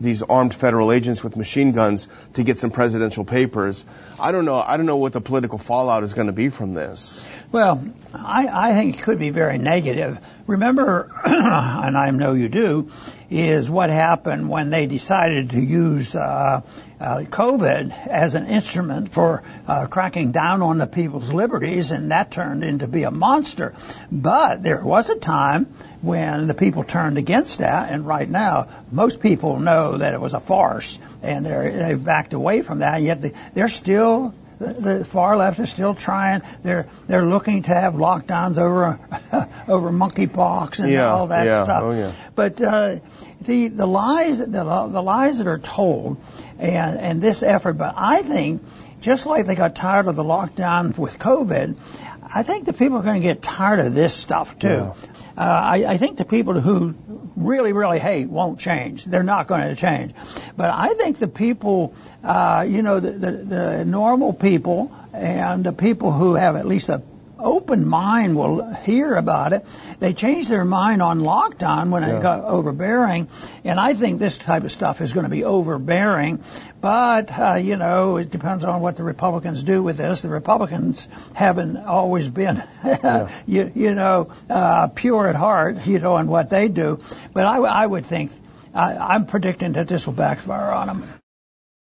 these 0.00 0.22
armed 0.22 0.54
federal 0.54 0.92
agents 0.92 1.22
with 1.24 1.36
machine 1.36 1.72
guns 1.72 2.08
to 2.34 2.42
get 2.42 2.58
some 2.58 2.70
presidential 2.70 3.24
papers, 3.24 3.84
I 4.18 4.32
don't 4.32 4.44
know. 4.44 4.56
I 4.60 4.76
don't 4.76 4.86
know 4.86 4.96
what 4.96 5.12
the 5.12 5.20
political 5.20 5.58
fallout 5.58 6.04
is 6.04 6.14
going 6.14 6.28
to 6.28 6.32
be 6.32 6.48
from 6.50 6.74
this. 6.74 7.26
Well, 7.50 7.82
I, 8.14 8.46
I 8.46 8.72
think 8.74 8.98
it 8.98 9.02
could 9.02 9.18
be 9.18 9.30
very 9.30 9.58
negative. 9.58 10.18
Remember, 10.46 11.10
and 11.24 11.96
I 11.96 12.10
know 12.10 12.34
you 12.34 12.48
do, 12.48 12.90
is 13.30 13.68
what 13.68 13.90
happened 13.90 14.48
when 14.48 14.70
they 14.70 14.86
decided 14.86 15.50
to 15.50 15.60
use 15.60 16.14
uh, 16.14 16.62
uh, 17.00 17.18
COVID 17.18 18.06
as 18.06 18.34
an 18.34 18.46
instrument 18.46 19.12
for 19.12 19.42
uh, 19.66 19.86
cracking 19.86 20.32
down 20.32 20.62
on 20.62 20.78
the 20.78 20.86
people's 20.86 21.32
liberties, 21.32 21.90
and 21.90 22.10
that 22.10 22.30
turned 22.30 22.64
into 22.64 22.88
be 22.88 23.02
a 23.02 23.10
monster. 23.10 23.74
But 24.10 24.62
there 24.62 24.80
was 24.82 25.10
a 25.10 25.16
time 25.16 25.66
when 26.00 26.46
the 26.46 26.54
people 26.54 26.84
turned 26.84 27.18
against 27.18 27.58
that, 27.58 27.90
and 27.92 28.06
right 28.06 28.28
now 28.28 28.68
most 28.90 29.20
people 29.20 29.58
know 29.58 29.98
that 29.98 30.14
it 30.14 30.20
was 30.20 30.34
a 30.34 30.40
farce, 30.40 30.98
and 31.22 31.44
they're, 31.44 31.70
they've 31.70 32.02
backed 32.02 32.32
away 32.32 32.62
from 32.62 32.78
that. 32.78 33.02
Yet 33.02 33.20
they, 33.20 33.32
they're 33.52 33.68
still 33.68 34.34
the, 34.58 34.72
the 34.98 35.04
far 35.04 35.36
left 35.36 35.58
is 35.60 35.70
still 35.70 35.94
trying. 35.94 36.42
They're 36.62 36.86
they're 37.06 37.26
looking 37.26 37.62
to 37.62 37.70
have 37.74 37.94
lockdowns 37.94 38.58
over 38.58 38.98
over 39.68 39.90
monkeypox 39.90 40.80
and 40.80 40.90
Yeah, 40.90 41.08
all 41.10 41.28
that 41.28 41.46
yeah, 41.46 41.64
stuff. 41.64 41.82
oh, 41.84 41.90
yeah. 41.92 42.12
But 42.34 42.60
uh, 42.60 42.96
the 43.42 43.68
the 43.68 43.86
lies 43.86 44.38
the, 44.38 44.46
the 44.46 45.02
lies 45.02 45.38
that 45.38 45.46
are 45.46 45.58
told 45.58 46.16
and 46.58 46.98
and 47.00 47.22
this 47.22 47.42
effort. 47.42 47.74
But 47.74 47.94
I 47.96 48.22
think 48.22 48.62
just 49.00 49.26
like 49.26 49.46
they 49.46 49.54
got 49.54 49.74
tired 49.76 50.08
of 50.08 50.16
the 50.16 50.24
lockdown 50.24 50.96
with 50.98 51.18
COVID, 51.18 51.76
I 52.34 52.42
think 52.42 52.66
the 52.66 52.72
people 52.72 52.98
are 52.98 53.02
going 53.02 53.20
to 53.22 53.26
get 53.26 53.42
tired 53.42 53.78
of 53.80 53.94
this 53.94 54.12
stuff 54.14 54.58
too. 54.58 54.68
Yeah. 54.68 54.94
Uh, 55.38 55.42
I, 55.74 55.84
I 55.92 55.96
think 55.98 56.18
the 56.18 56.24
people 56.24 56.60
who 56.60 56.94
really, 57.36 57.72
really 57.72 58.00
hate 58.00 58.28
won't 58.28 58.58
change. 58.58 59.04
They're 59.04 59.22
not 59.22 59.46
going 59.46 59.68
to 59.68 59.76
change. 59.76 60.12
But 60.56 60.70
I 60.70 60.94
think 60.94 61.20
the 61.20 61.28
people, 61.28 61.94
uh, 62.24 62.66
you 62.68 62.82
know, 62.82 62.98
the, 62.98 63.12
the, 63.12 63.30
the 63.30 63.84
normal 63.84 64.32
people 64.32 64.92
and 65.12 65.62
the 65.62 65.72
people 65.72 66.10
who 66.10 66.34
have 66.34 66.56
at 66.56 66.66
least 66.66 66.88
a 66.88 67.02
open 67.38 67.86
mind 67.86 68.34
will 68.34 68.74
hear 68.74 69.14
about 69.14 69.52
it. 69.52 69.64
They 70.00 70.12
changed 70.12 70.48
their 70.48 70.64
mind 70.64 71.00
on 71.02 71.20
lockdown 71.20 71.90
when 71.90 72.02
Yeah. 72.02 72.16
it 72.16 72.22
got 72.22 72.42
overbearing, 72.42 73.28
and 73.62 73.78
I 73.78 73.94
think 73.94 74.18
this 74.18 74.38
type 74.38 74.64
of 74.64 74.72
stuff 74.72 75.00
is 75.00 75.12
going 75.12 75.22
to 75.22 75.30
be 75.30 75.44
overbearing. 75.44 76.40
But 76.80 77.36
uh, 77.36 77.54
you 77.54 77.76
know, 77.76 78.18
it 78.18 78.30
depends 78.30 78.64
on 78.64 78.80
what 78.80 78.96
the 78.96 79.02
Republicans 79.02 79.64
do 79.64 79.82
with 79.82 79.96
this. 79.96 80.20
The 80.20 80.28
Republicans 80.28 81.08
haven't 81.34 81.76
always 81.76 82.28
been, 82.28 82.62
you, 83.46 83.72
you 83.74 83.94
know, 83.94 84.32
uh, 84.48 84.88
pure 84.88 85.28
at 85.28 85.34
heart, 85.34 85.86
you 85.86 85.98
know, 85.98 86.16
in 86.18 86.28
what 86.28 86.50
they 86.50 86.68
do. 86.68 87.00
But 87.32 87.46
I, 87.46 87.58
I 87.58 87.86
would 87.86 88.06
think. 88.06 88.32
I, 88.74 88.96
I'm 88.96 89.26
predicting 89.26 89.72
that 89.72 89.88
this 89.88 90.06
will 90.06 90.14
backfire 90.14 90.70
on 90.70 90.86
them. 90.86 91.17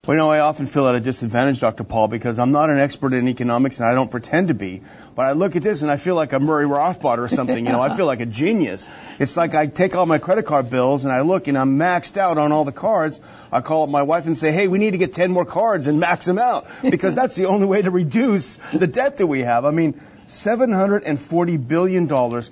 Well, 0.08 0.16
you 0.16 0.24
know, 0.24 0.32
I 0.32 0.40
often 0.40 0.66
feel 0.66 0.88
at 0.88 0.96
a 0.96 1.02
disadvantage, 1.02 1.60
Dr. 1.60 1.84
Paul, 1.84 2.08
because 2.08 2.40
I'm 2.40 2.54
not 2.54 2.70
an 2.70 2.80
expert 2.80 3.12
in 3.12 3.28
economics 3.28 3.82
and 3.82 3.86
I 3.86 3.94
don't 3.94 4.10
pretend 4.10 4.48
to 4.48 4.54
be. 4.54 4.82
But 5.14 5.26
I 5.26 5.34
look 5.34 5.58
at 5.58 5.62
this 5.62 5.82
and 5.82 5.92
I 5.92 5.98
feel 5.98 6.16
like 6.16 6.32
a 6.32 6.40
Murray 6.40 6.66
Rothbard 6.66 7.18
or 7.18 7.28
something. 7.28 7.66
You 7.66 7.74
know, 7.74 7.82
I 7.82 7.98
feel 7.98 8.06
like 8.06 8.22
a 8.22 8.26
genius. 8.26 8.88
It's 9.20 9.36
like 9.36 9.56
I 9.56 9.68
take 9.68 9.98
all 9.98 10.06
my 10.06 10.18
credit 10.18 10.46
card 10.46 10.70
bills 10.70 11.04
and 11.04 11.12
I 11.12 11.20
look 11.20 11.50
and 11.50 11.58
I'm 11.58 11.78
maxed 11.78 12.16
out 12.16 12.38
on 12.38 12.54
all 12.54 12.64
the 12.64 12.72
cards. 12.72 13.20
I 13.52 13.60
call 13.60 13.84
up 13.84 13.90
my 13.90 14.04
wife 14.04 14.26
and 14.26 14.38
say, 14.38 14.54
hey, 14.54 14.70
we 14.70 14.80
need 14.80 14.92
to 14.92 14.98
get 14.98 15.14
10 15.14 15.32
more 15.32 15.44
cards 15.44 15.86
and 15.88 16.00
max 16.00 16.26
them 16.26 16.40
out 16.40 16.68
because 16.82 17.14
that's 17.14 17.36
the 17.36 17.48
only 17.48 17.68
way 17.68 17.82
to 17.82 17.92
reduce 17.92 18.56
the 18.74 18.88
debt 18.88 19.18
that 19.18 19.28
we 19.28 19.42
have. 19.42 19.66
I 19.66 19.72
mean, 19.72 20.02
$740 20.30 21.68
billion. 21.68 22.44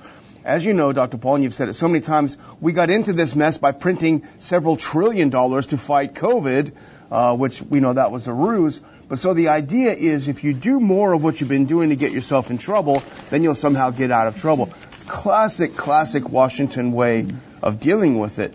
As 0.43 0.65
you 0.65 0.73
know, 0.73 0.91
Dr. 0.91 1.17
Paul, 1.17 1.35
and 1.35 1.43
you've 1.45 1.53
said 1.53 1.69
it 1.69 1.75
so 1.75 1.87
many 1.87 2.01
times, 2.01 2.37
we 2.59 2.73
got 2.73 2.89
into 2.89 3.13
this 3.13 3.35
mess 3.35 3.57
by 3.57 3.71
printing 3.71 4.27
several 4.39 4.75
trillion 4.75 5.29
dollars 5.29 5.67
to 5.67 5.77
fight 5.77 6.13
COVID, 6.13 6.73
uh, 7.11 7.35
which 7.35 7.61
we 7.61 7.79
know 7.79 7.93
that 7.93 8.11
was 8.11 8.27
a 8.27 8.33
ruse. 8.33 8.79
But 9.07 9.19
so 9.19 9.33
the 9.33 9.49
idea 9.49 9.93
is 9.93 10.27
if 10.27 10.43
you 10.43 10.53
do 10.53 10.79
more 10.79 11.13
of 11.13 11.23
what 11.23 11.39
you've 11.39 11.49
been 11.49 11.65
doing 11.65 11.89
to 11.89 11.95
get 11.95 12.11
yourself 12.11 12.51
in 12.51 12.57
trouble, 12.57 13.01
then 13.29 13.41
you'll 13.43 13.55
somehow 13.55 13.89
get 13.89 14.11
out 14.11 14.27
of 14.27 14.39
trouble. 14.39 14.69
Classic, 15.07 15.75
classic 15.75 16.29
Washington 16.29 16.91
way 16.91 17.25
of 17.63 17.79
dealing 17.79 18.19
with 18.19 18.39
it. 18.39 18.53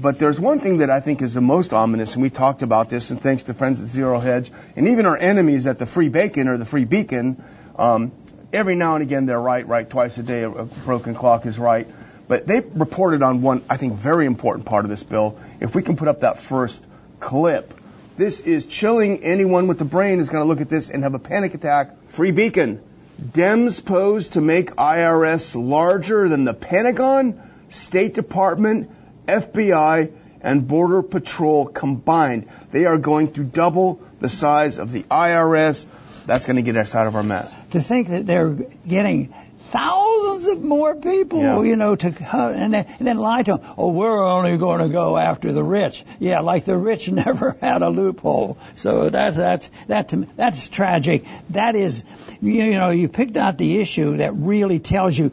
But 0.00 0.18
there's 0.18 0.38
one 0.38 0.60
thing 0.60 0.78
that 0.78 0.90
I 0.90 1.00
think 1.00 1.22
is 1.22 1.34
the 1.34 1.40
most 1.40 1.72
ominous, 1.72 2.14
and 2.14 2.22
we 2.22 2.28
talked 2.28 2.62
about 2.62 2.90
this, 2.90 3.10
and 3.10 3.20
thanks 3.20 3.44
to 3.44 3.54
friends 3.54 3.80
at 3.80 3.88
Zero 3.88 4.18
Hedge, 4.18 4.50
and 4.74 4.88
even 4.88 5.06
our 5.06 5.16
enemies 5.16 5.66
at 5.66 5.78
the 5.78 5.86
Free 5.86 6.08
Bacon 6.08 6.48
or 6.48 6.58
the 6.58 6.64
Free 6.64 6.84
Beacon, 6.84 7.42
um, 7.76 8.10
every 8.52 8.74
now 8.74 8.96
and 8.96 9.02
again 9.02 9.26
they're 9.26 9.40
right, 9.40 9.66
right, 9.66 9.88
twice 9.88 10.18
a 10.18 10.22
day 10.22 10.42
a 10.42 10.50
broken 10.50 11.14
clock 11.14 11.46
is 11.46 11.58
right. 11.58 11.86
But 12.28 12.46
they 12.46 12.60
reported 12.60 13.22
on 13.22 13.42
one, 13.42 13.62
I 13.70 13.76
think, 13.76 13.94
very 13.94 14.26
important 14.26 14.66
part 14.66 14.84
of 14.84 14.90
this 14.90 15.04
bill. 15.04 15.38
If 15.60 15.74
we 15.74 15.82
can 15.82 15.96
put 15.96 16.08
up 16.08 16.20
that 16.20 16.40
first 16.40 16.82
clip, 17.20 17.72
this 18.16 18.40
is 18.40 18.66
chilling. 18.66 19.22
Anyone 19.22 19.66
with 19.66 19.78
the 19.78 19.84
brain 19.84 20.20
is 20.20 20.28
going 20.28 20.42
to 20.42 20.48
look 20.48 20.60
at 20.60 20.68
this 20.68 20.90
and 20.90 21.02
have 21.02 21.14
a 21.14 21.18
panic 21.18 21.54
attack. 21.54 22.08
Free 22.08 22.30
Beacon. 22.30 22.80
Dems 23.20 23.84
pose 23.84 24.28
to 24.28 24.40
make 24.40 24.72
IRS 24.72 25.54
larger 25.54 26.28
than 26.28 26.44
the 26.44 26.52
Pentagon, 26.54 27.40
State 27.68 28.14
Department, 28.14 28.90
FBI, 29.26 30.12
and 30.42 30.68
Border 30.68 31.02
Patrol 31.02 31.66
combined. 31.66 32.48
They 32.72 32.84
are 32.84 32.98
going 32.98 33.32
to 33.34 33.44
double 33.44 34.00
the 34.20 34.28
size 34.28 34.78
of 34.78 34.92
the 34.92 35.02
IRS. 35.04 35.86
That's 36.26 36.44
going 36.44 36.56
to 36.56 36.62
get 36.62 36.76
us 36.76 36.94
out 36.94 37.06
of 37.06 37.16
our 37.16 37.22
mess. 37.22 37.56
to 37.70 37.80
think 37.80 38.08
that 38.08 38.26
they're 38.26 38.50
getting 38.50 39.34
thousands 39.76 40.46
of 40.46 40.62
more 40.62 40.94
people, 40.96 41.40
Yeah. 41.42 41.62
you 41.62 41.76
know, 41.76 41.96
to 41.96 42.08
and 42.08 42.74
then, 42.74 42.86
and 42.98 43.06
then 43.06 43.18
lie 43.18 43.42
to 43.42 43.56
them. 43.56 43.60
Oh, 43.76 43.90
we're 43.90 44.24
only 44.26 44.56
going 44.56 44.80
to 44.80 44.88
go 44.88 45.16
after 45.16 45.52
the 45.52 45.62
rich. 45.62 46.04
Yeah, 46.18 46.40
like 46.40 46.64
the 46.64 46.76
rich 46.76 47.10
never 47.24 47.56
had 47.60 47.82
a 47.82 47.90
loophole. 47.90 48.56
So 48.74 49.10
that's 49.10 49.36
that's 49.36 49.70
that 49.88 50.08
to 50.10 50.26
that's 50.36 50.68
tragic. 50.68 51.24
That 51.50 51.74
is, 51.76 52.04
you, 52.40 52.52
you 52.52 52.78
know, 52.78 52.90
you 52.90 53.08
picked 53.08 53.36
out 53.36 53.58
the 53.58 53.78
issue 53.80 54.16
that 54.18 54.32
really 54.34 54.78
tells 54.78 55.16
you. 55.18 55.30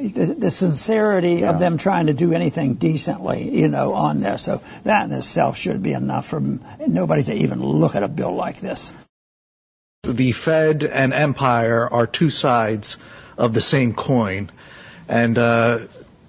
The, 0.00 0.34
the 0.38 0.50
sincerity 0.50 1.44
of 1.44 1.58
them 1.58 1.76
trying 1.76 2.06
to 2.06 2.14
do 2.14 2.32
anything 2.32 2.76
decently, 2.76 3.54
you 3.54 3.68
know, 3.68 3.92
on 3.92 4.20
this. 4.20 4.44
So 4.44 4.62
that 4.84 5.04
in 5.04 5.12
itself 5.12 5.58
should 5.58 5.82
be 5.82 5.92
enough 5.92 6.26
for 6.28 6.40
nobody 6.40 7.24
to 7.24 7.34
even 7.34 7.62
look 7.62 7.94
at 7.96 8.02
a 8.02 8.08
bill 8.08 8.34
like 8.34 8.60
this. 8.62 8.94
the 10.04 10.32
Fed 10.32 10.84
and 10.84 11.12
empire 11.12 11.86
are 11.86 12.06
two 12.06 12.30
sides 12.30 12.96
of 13.36 13.52
the 13.52 13.60
same 13.60 13.94
coin. 13.94 14.50
And 15.08 15.36
uh, 15.38 15.80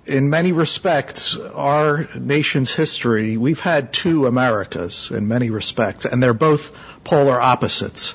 in 0.06 0.30
many 0.30 0.52
respects, 0.52 1.38
our 1.38 2.10
nation's 2.16 2.74
history, 2.74 3.38
we've 3.38 3.60
had 3.60 3.94
two 3.94 4.26
Americas 4.28 5.12
in 5.12 5.28
many 5.28 5.50
respects, 5.50 6.06
and 6.06 6.22
they're 6.22 6.34
both 6.34 6.72
polar 7.04 7.40
opposites. 7.40 8.14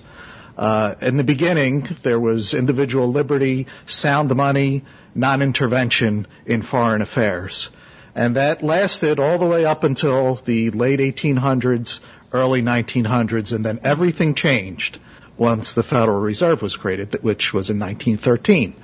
Uh, 0.58 0.94
in 1.00 1.16
the 1.16 1.24
beginning, 1.24 1.86
there 2.02 2.18
was 2.18 2.54
individual 2.54 3.12
liberty, 3.12 3.66
sound 3.86 4.34
money, 4.34 4.82
non-intervention 5.14 6.26
in 6.46 6.62
foreign 6.62 7.02
affairs. 7.02 7.68
And 8.14 8.36
that 8.36 8.62
lasted 8.62 9.20
all 9.20 9.38
the 9.38 9.46
way 9.46 9.64
up 9.64 9.84
until 9.84 10.34
the 10.34 10.70
late 10.70 11.00
1800s, 11.00 12.00
early 12.32 12.62
1900s, 12.62 13.52
and 13.52 13.64
then 13.64 13.80
everything 13.82 14.34
changed 14.34 14.98
once 15.38 15.72
the 15.72 15.82
Federal 15.82 16.20
Reserve 16.20 16.62
was 16.62 16.76
created, 16.76 17.22
which 17.22 17.52
was 17.52 17.70
in 17.70 17.78
1913. 17.78 18.74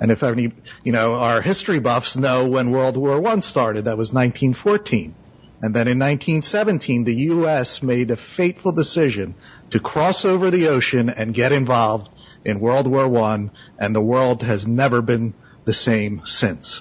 And 0.00 0.10
if 0.10 0.22
any, 0.22 0.52
you 0.82 0.92
know, 0.92 1.14
our 1.16 1.42
history 1.42 1.78
buffs 1.78 2.16
know 2.16 2.46
when 2.48 2.70
World 2.70 2.96
War 2.96 3.26
I 3.26 3.38
started, 3.40 3.84
that 3.84 3.98
was 3.98 4.12
1914. 4.12 5.14
And 5.62 5.74
then 5.74 5.88
in 5.88 5.98
1917, 5.98 7.04
the 7.04 7.14
U.S. 7.14 7.82
made 7.82 8.10
a 8.10 8.16
fateful 8.16 8.72
decision 8.72 9.34
to 9.70 9.78
cross 9.78 10.24
over 10.24 10.50
the 10.50 10.68
ocean 10.68 11.10
and 11.10 11.34
get 11.34 11.52
involved 11.52 12.10
in 12.46 12.60
World 12.60 12.86
War 12.86 13.14
I, 13.18 13.50
and 13.78 13.94
the 13.94 14.00
world 14.00 14.42
has 14.42 14.66
never 14.66 15.02
been 15.02 15.34
the 15.66 15.74
same 15.74 16.22
since. 16.24 16.80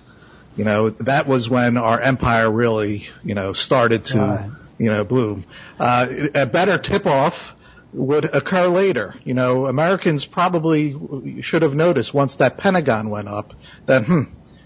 You 0.56 0.64
know, 0.64 0.90
that 0.92 1.28
was 1.28 1.50
when 1.50 1.76
our 1.78 2.00
empire 2.00 2.50
really, 2.50 3.08
you 3.24 3.36
know, 3.36 3.52
started 3.52 4.06
to, 4.06 4.18
Right. 4.20 4.50
you 4.78 4.90
know, 4.90 5.04
bloom. 5.04 5.44
Uh, 5.78 6.08
a 6.34 6.46
better 6.46 6.78
tip-off 6.78 7.54
would 7.94 8.26
occur 8.26 8.68
later. 8.68 9.16
You 9.24 9.34
know, 9.34 9.66
Americans 9.66 10.26
probably 10.26 11.42
should 11.42 11.62
have 11.62 11.76
noticed 11.76 12.14
once 12.14 12.36
that 12.36 12.58
Pentagon 12.58 13.10
went 13.10 13.28
up 13.28 13.54
that, 13.86 14.06
hmm, 14.06 14.24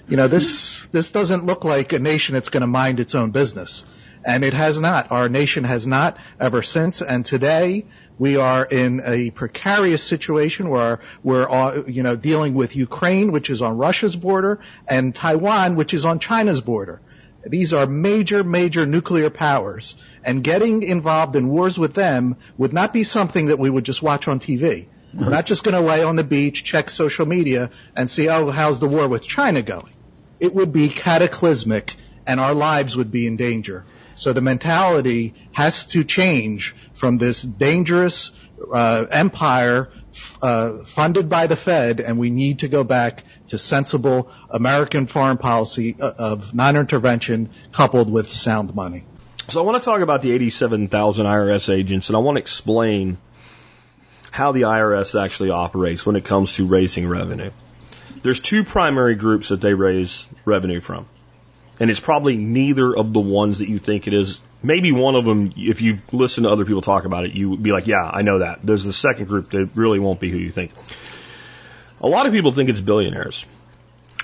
you 0.07 0.17
know, 0.17 0.27
this, 0.27 0.85
this 0.87 1.11
doesn't 1.11 1.45
look 1.45 1.63
like 1.63 1.93
a 1.93 1.99
nation 1.99 2.33
that's 2.33 2.49
going 2.49 2.61
to 2.61 2.67
mind 2.67 2.99
its 2.99 3.15
own 3.15 3.31
business. 3.31 3.85
And 4.25 4.43
it 4.43 4.53
has 4.53 4.79
not. 4.79 5.11
Our 5.11 5.27
nation 5.27 5.65
has 5.65 5.85
not 5.85 6.17
ever 6.39 6.63
since. 6.63 7.01
And 7.01 7.25
today, 7.25 7.85
we 8.17 8.37
are 8.37 8.63
in 8.63 9.01
a 9.03 9.31
precarious 9.31 10.03
situation 10.03 10.69
where 10.69 11.01
we're, 11.23 11.49
uh, 11.49 11.83
you 11.87 12.03
know, 12.03 12.15
dealing 12.15 12.53
with 12.53 12.75
Ukraine, 12.75 13.31
which 13.31 13.49
is 13.49 13.61
on 13.61 13.77
Russia's 13.77 14.15
border, 14.15 14.59
and 14.87 15.13
Taiwan, 15.13 15.75
which 15.75 15.93
is 15.93 16.05
on 16.05 16.19
China's 16.19 16.61
border. 16.61 17.01
These 17.45 17.73
are 17.73 17.85
major, 17.85 18.43
major 18.43 18.85
nuclear 18.85 19.29
powers. 19.29 19.95
And 20.23 20.43
getting 20.43 20.83
involved 20.83 21.35
in 21.35 21.49
wars 21.49 21.77
with 21.77 21.93
them 21.93 22.37
would 22.57 22.73
not 22.73 22.93
be 22.93 23.03
something 23.03 23.47
that 23.47 23.59
we 23.59 23.69
would 23.69 23.83
just 23.83 24.01
watch 24.01 24.27
on 24.27 24.39
TV. 24.39 24.87
We're 25.13 25.29
not 25.29 25.45
just 25.45 25.63
going 25.63 25.75
to 25.75 25.81
lay 25.81 26.03
on 26.03 26.15
the 26.15 26.23
beach, 26.23 26.63
check 26.63 26.89
social 26.89 27.27
media, 27.27 27.69
and 27.95 28.09
see, 28.09 28.29
oh, 28.29 28.49
how's 28.49 28.79
the 28.79 28.87
war 28.87 29.07
with 29.07 29.23
China 29.23 29.61
going? 29.61 29.93
It 30.39 30.55
would 30.55 30.73
be 30.73 30.89
cataclysmic, 30.89 31.95
and 32.25 32.39
our 32.39 32.55
lives 32.55 32.97
would 32.97 33.11
be 33.11 33.27
in 33.27 33.37
danger. 33.37 33.85
So 34.15 34.33
the 34.33 34.41
mentality 34.41 35.35
has 35.51 35.85
to 35.87 36.03
change 36.03 36.75
from 36.93 37.19
this 37.19 37.43
dangerous 37.43 38.31
uh, 38.73 39.05
empire 39.11 39.89
uh, 40.41 40.83
funded 40.83 41.29
by 41.29 41.47
the 41.47 41.55
Fed, 41.55 41.99
and 41.99 42.17
we 42.17 42.29
need 42.29 42.59
to 42.59 42.67
go 42.67 42.83
back 42.83 43.23
to 43.53 43.59
sensible 43.59 44.31
American 44.49 45.05
foreign 45.05 45.37
policy 45.37 45.95
uh, 45.99 46.11
of 46.17 46.55
non-intervention 46.55 47.51
coupled 47.71 48.11
with 48.11 48.33
sound 48.33 48.73
money. 48.73 49.05
So 49.47 49.61
I 49.61 49.63
want 49.63 49.79
to 49.79 49.85
talk 49.85 50.01
about 50.01 50.23
the 50.23 50.31
87,000 50.31 51.25
IRS 51.27 51.71
agents, 51.71 52.09
and 52.09 52.15
I 52.15 52.19
want 52.19 52.37
to 52.37 52.39
explain 52.39 53.19
how 54.31 54.53
the 54.53 54.63
IRS 54.63 55.21
actually 55.23 55.51
operates 55.51 56.03
when 56.03 56.15
it 56.15 56.25
comes 56.25 56.55
to 56.55 56.65
raising 56.65 57.07
revenue. 57.07 57.51
There's 58.23 58.39
two 58.39 58.63
primary 58.63 59.13
groups 59.13 59.49
that 59.49 59.61
they 59.61 59.75
raise 59.75 60.27
revenue 60.45 60.81
from. 60.81 61.07
And 61.79 61.91
it's 61.91 61.99
probably 61.99 62.37
neither 62.37 62.95
of 62.97 63.13
the 63.13 63.19
ones 63.19 63.59
that 63.59 63.69
you 63.69 63.77
think 63.77 64.07
it 64.07 64.15
is. 64.15 64.41
Maybe 64.63 64.91
one 64.91 65.13
of 65.13 65.25
them, 65.25 65.53
if 65.55 65.83
you 65.83 65.99
listen 66.11 66.45
to 66.45 66.49
other 66.49 66.65
people 66.65 66.81
talk 66.81 67.05
about 67.05 67.25
it, 67.25 67.33
you 67.33 67.51
would 67.51 67.61
be 67.61 67.71
like, 67.71 67.85
yeah, 67.85 68.03
I 68.03 68.23
know 68.23 68.39
that. 68.39 68.61
There's 68.63 68.83
the 68.83 68.93
second 68.93 69.27
group 69.27 69.51
that 69.51 69.69
really 69.75 69.99
won't 69.99 70.19
be 70.19 70.31
who 70.31 70.37
you 70.37 70.49
think. 70.49 70.71
A 72.03 72.07
lot 72.07 72.27
of 72.27 72.33
people 72.33 72.51
think 72.51 72.69
it's 72.69 72.81
billionaires. 72.81 73.45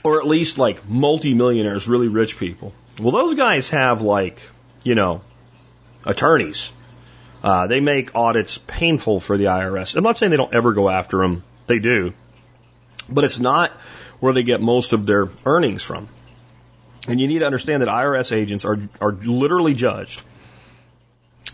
Or 0.04 0.20
at 0.20 0.28
least 0.28 0.58
like 0.58 0.88
multimillionaires, 0.88 1.88
really 1.88 2.08
rich 2.08 2.38
people. 2.38 2.74
Well, 3.00 3.12
those 3.12 3.36
guys 3.36 3.70
have 3.70 4.02
like, 4.02 4.40
you 4.84 4.96
know, 4.96 5.22
attorneys 6.06 6.72
uh, 7.44 7.68
they 7.68 7.80
make 7.80 8.16
audits 8.16 8.58
painful 8.58 9.20
for 9.20 9.38
the 9.38 9.46
IRS. 9.46 9.96
I'm 9.96 10.04
not 10.04 10.18
saying 10.18 10.32
they 10.32 10.38
don't 10.38 10.54
ever 10.54 10.74
go 10.74 10.90
after 10.90 11.20
them. 11.20 11.44
They 11.68 11.80
do. 11.80 12.14
But 13.08 13.24
it's 13.24 13.40
not 13.40 13.72
where 14.20 14.34
they 14.34 14.44
get 14.44 14.62
most 14.62 14.94
of 14.94 15.06
their 15.06 15.30
earnings 15.46 15.82
from. 15.82 16.10
And 17.08 17.20
you 17.20 17.28
need 17.28 17.40
to 17.40 17.46
understand 17.46 17.82
that 17.82 17.90
IRS 17.90 18.36
agents 18.36 18.66
are, 18.66 18.78
are 19.00 19.14
literally 19.14 19.74
judged 19.74 20.22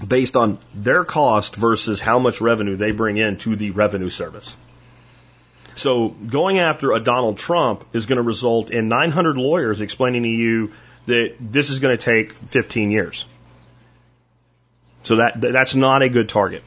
based 0.05 0.35
on 0.35 0.59
their 0.73 1.03
cost 1.03 1.55
versus 1.55 1.99
how 2.01 2.19
much 2.19 2.41
revenue 2.41 2.75
they 2.75 2.91
bring 2.91 3.17
in 3.17 3.37
to 3.37 3.55
the 3.55 3.71
revenue 3.71 4.09
service. 4.09 4.57
So 5.75 6.09
going 6.09 6.59
after 6.59 6.93
a 6.93 6.99
Donald 6.99 7.37
Trump 7.37 7.85
is 7.93 8.05
going 8.05 8.17
to 8.17 8.23
result 8.23 8.71
in 8.71 8.87
900 8.87 9.37
lawyers 9.37 9.81
explaining 9.81 10.23
to 10.23 10.29
you 10.29 10.71
that 11.05 11.35
this 11.39 11.69
is 11.69 11.79
going 11.79 11.97
to 11.97 12.03
take 12.03 12.31
15 12.31 12.91
years. 12.91 13.25
So 15.03 15.17
that, 15.17 15.39
that's 15.39 15.75
not 15.75 16.01
a 16.01 16.09
good 16.09 16.29
target. 16.29 16.63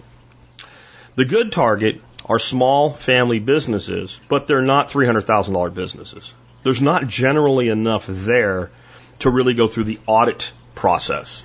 The 1.16 1.24
good 1.24 1.50
target 1.50 2.00
are 2.26 2.38
small 2.38 2.90
family 2.90 3.40
businesses, 3.40 4.20
but 4.28 4.46
they're 4.46 4.62
not 4.62 4.90
$300,000 4.90 5.74
businesses. 5.74 6.34
There's 6.62 6.82
not 6.82 7.08
generally 7.08 7.70
enough 7.70 8.06
there 8.06 8.70
to 9.20 9.30
really 9.30 9.54
go 9.54 9.66
through 9.66 9.84
the 9.84 9.98
audit 10.06 10.52
process. 10.74 11.44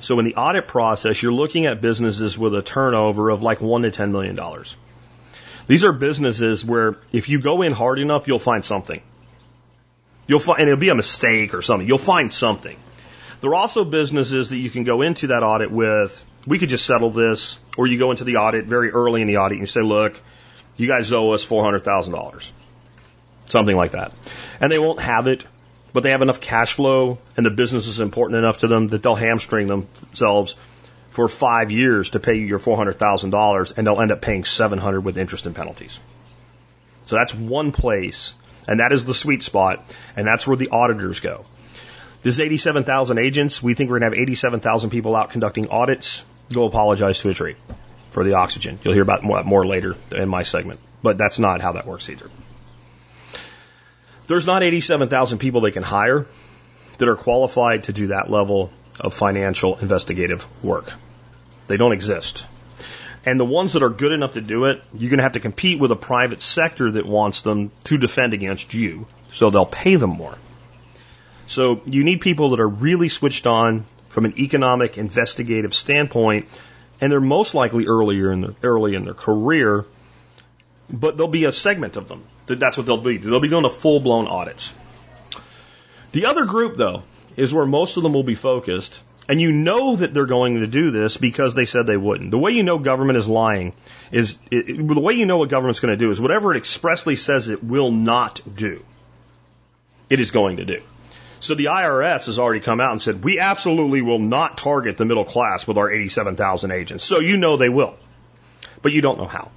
So 0.00 0.18
in 0.18 0.24
the 0.24 0.36
audit 0.36 0.68
process, 0.68 1.22
you're 1.22 1.32
looking 1.32 1.66
at 1.66 1.80
businesses 1.80 2.38
with 2.38 2.54
a 2.54 2.62
turnover 2.62 3.30
of 3.30 3.42
like 3.42 3.60
one 3.60 3.82
to 3.82 3.90
ten 3.90 4.12
million 4.12 4.36
dollars. 4.36 4.76
These 5.70 5.84
are 5.84 5.92
businesses 5.92 6.64
where 6.64 6.96
if 7.12 7.28
you 7.28 7.40
go 7.40 7.62
in 7.62 7.70
hard 7.70 8.00
enough, 8.00 8.26
you'll 8.26 8.40
find 8.40 8.64
something. 8.64 9.00
You'll 10.26 10.40
find, 10.40 10.58
and 10.58 10.68
it'll 10.68 10.80
be 10.80 10.88
a 10.88 10.96
mistake 10.96 11.54
or 11.54 11.62
something. 11.62 11.86
You'll 11.86 11.96
find 11.96 12.32
something. 12.32 12.76
There 13.40 13.50
are 13.50 13.54
also 13.54 13.84
businesses 13.84 14.50
that 14.50 14.56
you 14.56 14.68
can 14.68 14.82
go 14.82 15.02
into 15.02 15.28
that 15.28 15.44
audit 15.44 15.70
with. 15.70 16.24
We 16.44 16.58
could 16.58 16.70
just 16.70 16.84
settle 16.86 17.10
this, 17.10 17.60
or 17.78 17.86
you 17.86 18.00
go 18.00 18.10
into 18.10 18.24
the 18.24 18.38
audit 18.38 18.64
very 18.64 18.90
early 18.90 19.22
in 19.22 19.28
the 19.28 19.36
audit 19.36 19.58
and 19.58 19.60
you 19.60 19.66
say, 19.66 19.82
look, 19.82 20.20
you 20.76 20.88
guys 20.88 21.12
owe 21.12 21.30
us 21.30 21.46
$400,000. 21.46 22.50
Something 23.46 23.76
like 23.76 23.92
that. 23.92 24.10
And 24.60 24.72
they 24.72 24.80
won't 24.80 24.98
have 24.98 25.28
it, 25.28 25.46
but 25.92 26.02
they 26.02 26.10
have 26.10 26.22
enough 26.22 26.40
cash 26.40 26.72
flow 26.72 27.18
and 27.36 27.46
the 27.46 27.50
business 27.50 27.86
is 27.86 28.00
important 28.00 28.38
enough 28.40 28.58
to 28.58 28.66
them 28.66 28.88
that 28.88 29.04
they'll 29.04 29.14
hamstring 29.14 29.68
themselves 29.68 30.56
for 31.10 31.28
five 31.28 31.70
years 31.70 32.10
to 32.10 32.20
pay 32.20 32.34
you 32.34 32.46
your 32.46 32.58
$400,000 32.58 33.76
and 33.76 33.86
they'll 33.86 34.00
end 34.00 34.12
up 34.12 34.20
paying 34.20 34.44
700 34.44 35.00
with 35.00 35.18
interest 35.18 35.46
and 35.46 35.54
penalties. 35.54 36.00
So 37.06 37.16
that's 37.16 37.34
one 37.34 37.72
place 37.72 38.34
and 38.68 38.80
that 38.80 38.92
is 38.92 39.04
the 39.04 39.14
sweet 39.14 39.42
spot 39.42 39.84
and 40.16 40.26
that's 40.26 40.46
where 40.46 40.56
the 40.56 40.68
auditors 40.70 41.20
go. 41.20 41.44
This 42.22 42.34
is 42.34 42.40
87,000 42.40 43.18
agents. 43.18 43.62
We 43.62 43.74
think 43.74 43.90
we're 43.90 43.98
going 43.98 44.12
to 44.12 44.16
have 44.16 44.22
87,000 44.22 44.90
people 44.90 45.16
out 45.16 45.30
conducting 45.30 45.68
audits. 45.68 46.22
Go 46.52 46.66
apologize 46.66 47.20
to 47.20 47.30
a 47.30 47.34
tree 47.34 47.56
for 48.10 48.24
the 48.24 48.34
oxygen. 48.34 48.78
You'll 48.82 48.94
hear 48.94 49.02
about 49.02 49.22
more, 49.22 49.42
more 49.42 49.66
later 49.66 49.96
in 50.12 50.28
my 50.28 50.42
segment, 50.42 50.80
but 51.02 51.16
that's 51.16 51.38
not 51.38 51.60
how 51.60 51.72
that 51.72 51.86
works 51.86 52.10
either. 52.10 52.30
There's 54.26 54.46
not 54.46 54.62
87,000 54.62 55.38
people 55.38 55.60
they 55.62 55.70
can 55.70 55.82
hire 55.82 56.26
that 56.98 57.08
are 57.08 57.16
qualified 57.16 57.84
to 57.84 57.92
do 57.92 58.08
that 58.08 58.30
level 58.30 58.70
of 59.00 59.14
financial 59.14 59.76
investigative 59.78 60.46
work. 60.62 60.92
They 61.66 61.76
don't 61.76 61.92
exist. 61.92 62.46
And 63.24 63.38
the 63.38 63.44
ones 63.44 63.74
that 63.74 63.82
are 63.82 63.90
good 63.90 64.12
enough 64.12 64.32
to 64.32 64.40
do 64.40 64.64
it, 64.66 64.82
you're 64.94 65.10
going 65.10 65.18
to 65.18 65.22
have 65.22 65.34
to 65.34 65.40
compete 65.40 65.78
with 65.78 65.92
a 65.92 65.96
private 65.96 66.40
sector 66.40 66.90
that 66.92 67.06
wants 67.06 67.42
them 67.42 67.70
to 67.84 67.98
defend 67.98 68.32
against 68.32 68.72
you, 68.72 69.06
so 69.30 69.50
they'll 69.50 69.66
pay 69.66 69.96
them 69.96 70.10
more. 70.10 70.36
So 71.46 71.82
you 71.84 72.04
need 72.04 72.20
people 72.20 72.50
that 72.50 72.60
are 72.60 72.68
really 72.68 73.08
switched 73.08 73.46
on 73.46 73.84
from 74.08 74.24
an 74.24 74.38
economic 74.38 74.96
investigative 74.96 75.74
standpoint, 75.74 76.48
and 77.00 77.12
they're 77.12 77.20
most 77.20 77.54
likely 77.54 77.86
earlier 77.86 78.32
in 78.32 78.40
their, 78.40 78.54
early 78.62 78.94
in 78.94 79.04
their 79.04 79.14
career, 79.14 79.84
but 80.88 81.16
there'll 81.16 81.30
be 81.30 81.44
a 81.44 81.52
segment 81.52 81.96
of 81.96 82.08
them. 82.08 82.24
that 82.46 82.58
That's 82.58 82.76
what 82.76 82.86
they'll 82.86 82.98
be. 82.98 83.18
They'll 83.18 83.40
be 83.40 83.48
doing 83.48 83.62
the 83.62 83.70
full 83.70 84.00
blown 84.00 84.28
audits. 84.28 84.72
The 86.12 86.26
other 86.26 86.44
group, 86.44 86.76
though, 86.76 87.02
is 87.36 87.54
where 87.54 87.66
most 87.66 87.96
of 87.96 88.02
them 88.02 88.12
will 88.12 88.22
be 88.22 88.34
focused, 88.34 89.02
and 89.28 89.40
you 89.40 89.52
know 89.52 89.96
that 89.96 90.12
they're 90.12 90.26
going 90.26 90.58
to 90.58 90.66
do 90.66 90.90
this 90.90 91.16
because 91.16 91.54
they 91.54 91.64
said 91.64 91.86
they 91.86 91.96
wouldn't. 91.96 92.30
The 92.30 92.38
way 92.38 92.52
you 92.52 92.62
know 92.62 92.78
government 92.78 93.16
is 93.16 93.28
lying 93.28 93.72
is 94.10 94.38
it, 94.50 94.86
the 94.86 95.00
way 95.00 95.14
you 95.14 95.26
know 95.26 95.38
what 95.38 95.48
government's 95.48 95.80
going 95.80 95.96
to 95.96 96.04
do 96.04 96.10
is 96.10 96.20
whatever 96.20 96.52
it 96.52 96.56
expressly 96.56 97.16
says 97.16 97.48
it 97.48 97.62
will 97.62 97.92
not 97.92 98.40
do, 98.54 98.84
it 100.08 100.20
is 100.20 100.30
going 100.30 100.56
to 100.56 100.64
do. 100.64 100.82
So 101.40 101.54
the 101.54 101.66
IRS 101.66 102.26
has 102.26 102.38
already 102.38 102.60
come 102.60 102.80
out 102.80 102.90
and 102.90 103.00
said, 103.00 103.24
we 103.24 103.38
absolutely 103.38 104.02
will 104.02 104.18
not 104.18 104.58
target 104.58 104.98
the 104.98 105.06
middle 105.06 105.24
class 105.24 105.66
with 105.66 105.78
our 105.78 105.90
87,000 105.90 106.70
agents. 106.70 107.04
So 107.04 107.20
you 107.20 107.38
know 107.38 107.56
they 107.56 107.70
will, 107.70 107.96
but 108.82 108.92
you 108.92 109.00
don't 109.00 109.16
know 109.16 109.26
how. 109.26 109.50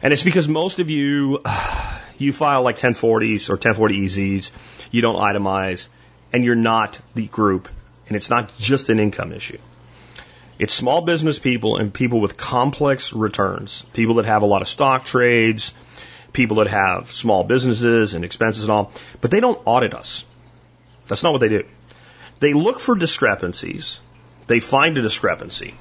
And 0.00 0.12
it's 0.12 0.22
because 0.22 0.46
most 0.46 0.78
of 0.78 0.88
you, 0.88 1.40
you 2.18 2.32
file 2.32 2.62
like 2.62 2.78
1040s 2.78 3.50
or 3.50 3.56
1040EZs, 3.56 4.52
you 4.92 5.02
don't 5.02 5.16
itemize, 5.16 5.88
and 6.32 6.44
you're 6.44 6.54
not 6.54 6.98
the 7.14 7.26
group, 7.26 7.68
and 8.08 8.16
it's 8.16 8.30
not 8.30 8.56
just 8.58 8.88
an 8.88 8.98
income 8.98 9.32
issue. 9.32 9.58
It's 10.58 10.72
small 10.72 11.02
business 11.02 11.38
people 11.38 11.76
and 11.76 11.92
people 11.92 12.20
with 12.20 12.36
complex 12.36 13.12
returns, 13.12 13.84
people 13.92 14.16
that 14.16 14.24
have 14.24 14.42
a 14.42 14.46
lot 14.46 14.62
of 14.62 14.68
stock 14.68 15.04
trades, 15.04 15.74
people 16.32 16.58
that 16.58 16.68
have 16.68 17.10
small 17.10 17.44
businesses 17.44 18.14
and 18.14 18.24
expenses 18.24 18.64
and 18.64 18.70
all, 18.70 18.92
but 19.20 19.30
they 19.30 19.40
don't 19.40 19.60
audit 19.64 19.94
us. 19.94 20.24
That's 21.06 21.22
not 21.22 21.32
what 21.32 21.40
they 21.40 21.48
do. 21.48 21.64
They 22.40 22.52
look 22.52 22.80
for 22.80 22.94
discrepancies. 22.94 24.00
They 24.46 24.60
find 24.60 24.96
a 24.98 25.02
discrepancy. 25.02 25.74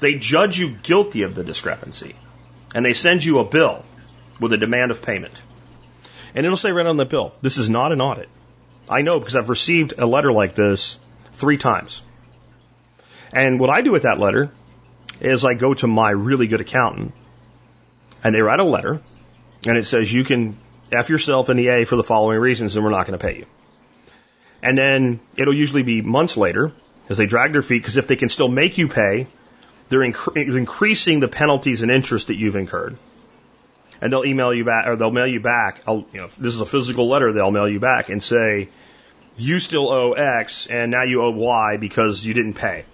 They 0.00 0.14
judge 0.14 0.58
you 0.58 0.70
guilty 0.82 1.22
of 1.22 1.34
the 1.34 1.44
discrepancy. 1.44 2.16
And 2.74 2.84
they 2.84 2.92
send 2.92 3.24
you 3.24 3.38
a 3.38 3.44
bill 3.44 3.84
with 4.40 4.52
a 4.52 4.58
demand 4.58 4.90
of 4.90 5.02
payment. 5.02 5.34
And 6.34 6.44
it'll 6.44 6.56
say 6.56 6.72
right 6.72 6.86
on 6.86 6.96
the 6.96 7.04
bill, 7.04 7.32
this 7.40 7.56
is 7.56 7.70
not 7.70 7.92
an 7.92 8.00
audit. 8.00 8.28
I 8.88 9.02
know 9.02 9.18
because 9.18 9.36
I've 9.36 9.48
received 9.48 9.94
a 9.98 10.06
letter 10.06 10.32
like 10.32 10.54
this 10.54 10.98
three 11.32 11.56
times. 11.56 12.02
And 13.32 13.58
what 13.58 13.70
I 13.70 13.82
do 13.82 13.92
with 13.92 14.04
that 14.04 14.18
letter 14.18 14.50
is 15.20 15.44
I 15.44 15.54
go 15.54 15.74
to 15.74 15.86
my 15.86 16.10
really 16.10 16.46
good 16.46 16.60
accountant 16.60 17.12
and 18.22 18.34
they 18.34 18.40
write 18.40 18.60
a 18.60 18.64
letter 18.64 19.00
and 19.66 19.76
it 19.76 19.86
says 19.86 20.12
you 20.12 20.24
can 20.24 20.58
F 20.92 21.08
yourself 21.08 21.50
in 21.50 21.56
the 21.56 21.68
A 21.68 21.84
for 21.84 21.96
the 21.96 22.04
following 22.04 22.38
reasons 22.38 22.76
and 22.76 22.84
we're 22.84 22.92
not 22.92 23.06
going 23.06 23.18
to 23.18 23.24
pay 23.24 23.38
you. 23.38 23.46
And 24.62 24.78
then 24.78 25.20
it'll 25.36 25.54
usually 25.54 25.82
be 25.82 26.02
months 26.02 26.36
later 26.36 26.72
as 27.08 27.18
they 27.18 27.26
drag 27.26 27.52
their 27.52 27.62
feet 27.62 27.82
because 27.82 27.96
if 27.96 28.06
they 28.06 28.16
can 28.16 28.28
still 28.28 28.48
make 28.48 28.78
you 28.78 28.88
pay, 28.88 29.26
they're 29.88 30.00
inc- 30.00 30.36
increasing 30.36 31.20
the 31.20 31.28
penalties 31.28 31.82
and 31.82 31.90
interest 31.90 32.28
that 32.28 32.36
you've 32.36 32.56
incurred. 32.56 32.96
And 34.00 34.12
they'll 34.12 34.24
email 34.24 34.52
you 34.52 34.64
back, 34.64 34.86
or 34.86 34.96
they'll 34.96 35.10
mail 35.10 35.26
you 35.26 35.40
back. 35.40 35.82
I'll, 35.86 36.06
you 36.12 36.20
know, 36.20 36.26
this 36.26 36.54
is 36.54 36.60
a 36.60 36.66
physical 36.66 37.08
letter. 37.08 37.32
They'll 37.32 37.50
mail 37.50 37.68
you 37.68 37.80
back 37.80 38.08
and 38.08 38.22
say, 38.22 38.68
you 39.36 39.58
still 39.58 39.90
owe 39.90 40.12
X 40.12 40.66
and 40.66 40.90
now 40.90 41.02
you 41.02 41.22
owe 41.22 41.30
Y 41.30 41.76
because 41.76 42.24
you 42.24 42.34
didn't 42.34 42.54
pay. 42.54 42.84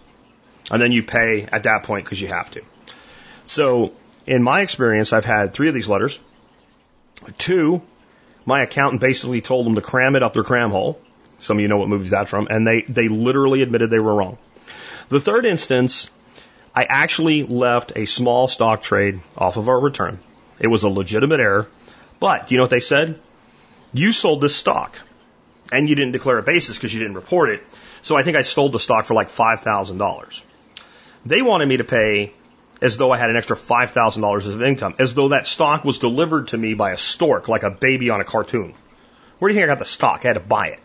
And 0.71 0.81
then 0.81 0.93
you 0.93 1.03
pay 1.03 1.43
at 1.43 1.65
that 1.65 1.85
point 1.85 2.05
because 2.05 2.21
you 2.21 2.29
have 2.29 2.51
to. 2.53 2.63
So 3.47 3.93
in 4.27 4.43
my 4.43 4.61
experience, 4.61 5.13
I've 5.13 5.25
had 5.25 5.55
three 5.55 5.69
of 5.69 5.75
these 5.75 5.89
letters. 5.89 6.19
Two, 7.39 7.83
my 8.45 8.63
accountant 8.63 9.01
basically 9.01 9.41
told 9.41 9.67
them 9.67 9.75
to 9.77 9.81
cram 9.81 10.17
it 10.17 10.23
up 10.23 10.35
their 10.35 10.45
cram 10.45 10.71
hole. 10.71 11.01
Some 11.39 11.59
of 11.59 11.63
you 11.63 11.69
know 11.69 11.79
what 11.79 11.89
movie's 11.89 12.11
that 12.11 12.29
from. 12.29 12.49
And 12.51 12.67
they, 12.67 12.83
they 12.83 13.09
literally 13.09 13.63
admitted 13.63 13.91
they 13.91 13.99
were 13.99 14.15
wrong. 14.15 14.39
The 15.09 15.21
third 15.21 15.45
instance, 15.45 16.11
I 16.75 16.85
actually 16.85 17.43
left 17.43 17.93
a 17.97 18.07
small 18.07 18.49
stock 18.49 18.83
trade 18.83 19.21
off 19.37 19.57
of 19.57 19.69
our 19.69 19.79
return. 19.79 20.21
It 20.63 20.69
was 20.69 20.85
a 20.85 20.89
legitimate 20.89 21.41
error. 21.41 21.69
But 22.21 22.47
do 22.47 22.55
you 22.55 22.59
know 22.59 22.63
what 22.63 22.71
they 22.71 22.81
said? 22.81 23.19
You 23.93 24.13
sold 24.13 24.41
this 24.41 24.57
stock 24.57 24.97
and 25.73 25.89
you 25.89 25.97
didn't 25.97 26.13
declare 26.13 26.39
a 26.39 26.43
basis 26.43 26.79
because 26.79 26.95
you 26.95 27.01
didn't 27.01 27.17
report 27.17 27.51
it. 27.51 27.63
So 28.03 28.17
I 28.17 28.23
think 28.23 28.37
I 28.37 28.43
stole 28.43 28.69
the 28.69 28.79
stock 28.79 29.05
for 29.05 29.15
like 29.15 29.29
$5,000. 29.29 30.43
They 31.27 31.43
wanted 31.43 31.67
me 31.67 31.79
to 31.79 31.85
pay 31.85 32.33
as 32.81 32.97
though 32.97 33.13
I 33.13 33.17
had 33.17 33.31
an 33.31 33.37
extra 33.37 33.57
$5,000 33.57 34.55
of 34.55 34.63
income, 34.63 34.95
as 34.99 35.15
though 35.15 35.29
that 35.29 35.47
stock 35.47 35.85
was 35.85 35.99
delivered 35.99 36.49
to 36.49 36.59
me 36.59 36.75
by 36.75 36.93
a 36.93 36.97
stork, 36.97 37.49
like 37.49 37.63
a 37.63 37.71
baby 37.71 38.11
on 38.11 38.21
a 38.21 38.25
cartoon. 38.25 38.75
Where 39.39 39.49
do 39.49 39.55
you 39.55 39.61
think 39.61 39.71
I 39.71 39.75
got 39.75 39.79
the 39.79 39.85
stock? 39.85 40.25
I 40.25 40.29
had 40.29 40.35
to 40.35 40.41
buy 40.41 40.69
it. 40.69 40.81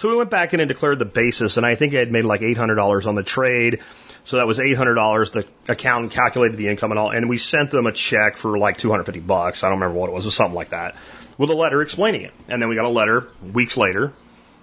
So 0.00 0.08
we 0.08 0.16
went 0.16 0.30
back 0.30 0.54
in 0.54 0.60
and 0.60 0.68
declared 0.68 0.98
the 0.98 1.04
basis, 1.04 1.58
and 1.58 1.66
I 1.66 1.74
think 1.74 1.94
I 1.94 1.98
had 1.98 2.10
made 2.10 2.24
like 2.24 2.40
$800 2.40 3.06
on 3.06 3.16
the 3.16 3.22
trade. 3.22 3.80
So 4.24 4.38
that 4.38 4.46
was 4.46 4.58
$800. 4.58 5.32
The 5.32 5.46
accountant 5.70 6.12
calculated 6.12 6.56
the 6.56 6.68
income 6.68 6.90
and 6.90 6.98
all, 6.98 7.10
and 7.10 7.28
we 7.28 7.36
sent 7.36 7.70
them 7.70 7.84
a 7.84 7.92
check 7.92 8.38
for 8.38 8.56
like 8.56 8.78
250 8.78 9.20
bucks. 9.20 9.62
I 9.62 9.68
don't 9.68 9.78
remember 9.78 10.00
what 10.00 10.08
it 10.08 10.14
was, 10.14 10.26
or 10.26 10.30
something 10.30 10.54
like 10.54 10.70
that, 10.70 10.96
with 11.36 11.50
a 11.50 11.54
letter 11.54 11.82
explaining 11.82 12.22
it. 12.22 12.32
And 12.48 12.62
then 12.62 12.70
we 12.70 12.76
got 12.76 12.86
a 12.86 12.88
letter 12.88 13.28
weeks 13.52 13.76
later, 13.76 14.14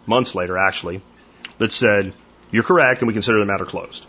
months 0.07 0.33
later 0.33 0.57
actually, 0.57 1.03
that 1.59 1.71
said, 1.71 2.13
you're 2.49 2.63
correct 2.63 3.01
and 3.01 3.07
we 3.07 3.13
consider 3.13 3.37
the 3.37 3.45
matter 3.45 3.65
closed. 3.65 4.07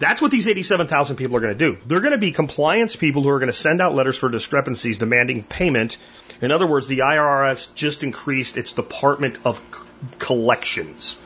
That's 0.00 0.22
what 0.22 0.30
these 0.30 0.48
87,000 0.48 1.16
people 1.16 1.36
are 1.36 1.40
going 1.40 1.56
to 1.56 1.58
do. 1.58 1.78
They're 1.84 2.00
going 2.00 2.12
to 2.12 2.18
be 2.18 2.32
compliance 2.32 2.96
people 2.96 3.22
who 3.22 3.28
are 3.28 3.38
going 3.38 3.48
to 3.48 3.52
send 3.52 3.82
out 3.82 3.94
letters 3.94 4.16
for 4.16 4.30
discrepancies 4.30 4.96
demanding 4.96 5.42
payment. 5.42 5.98
In 6.40 6.50
other 6.50 6.66
words, 6.66 6.86
the 6.86 7.00
IRS 7.00 7.74
just 7.74 8.02
increased 8.02 8.56
its 8.56 8.72
Department 8.72 9.38
of 9.44 9.60
Collections. 10.18 11.18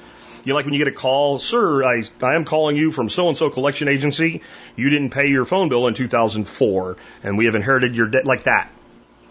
You 0.43 0.53
know, 0.53 0.57
like 0.57 0.65
when 0.65 0.75
you 0.75 0.85
get 0.85 0.93
a 0.93 0.97
call, 0.97 1.39
sir, 1.39 1.85
I, 1.85 2.03
I 2.21 2.35
am 2.35 2.45
calling 2.45 2.77
you 2.77 2.91
from 2.91 3.09
so 3.09 3.29
and 3.29 3.37
so 3.37 3.49
collection 3.49 3.87
agency. 3.87 4.43
You 4.75 4.91
didn't 4.91 5.11
pay 5.11 5.29
your 5.29 5.45
phone 5.45 5.69
bill 5.69 5.87
in 5.87 5.95
2004, 5.95 6.97
and 7.23 7.39
we 7.39 7.47
have 7.47 7.55
inherited 7.55 7.95
your 7.95 8.09
debt, 8.09 8.27
like 8.27 8.43
that. 8.43 8.73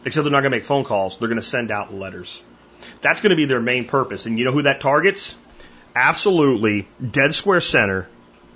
Except 0.06 0.23
they're 0.23 0.32
not 0.32 0.39
going 0.39 0.51
to 0.53 0.58
make 0.58 0.63
phone 0.63 0.86
calls, 0.86 1.17
they're 1.17 1.27
going 1.27 1.36
to 1.36 1.45
send 1.45 1.69
out 1.69 1.93
letters. 1.93 2.41
That's 3.01 3.19
going 3.19 3.32
to 3.32 3.36
be 3.36 3.45
their 3.45 3.62
main 3.62 3.86
purpose. 3.88 4.25
And 4.25 4.39
you 4.39 4.45
know 4.45 4.53
who 4.53 4.62
that 4.62 4.79
targets? 4.79 5.36
Absolutely, 5.95 6.88
dead 7.12 7.34
square 7.34 7.60
center, 7.60 8.08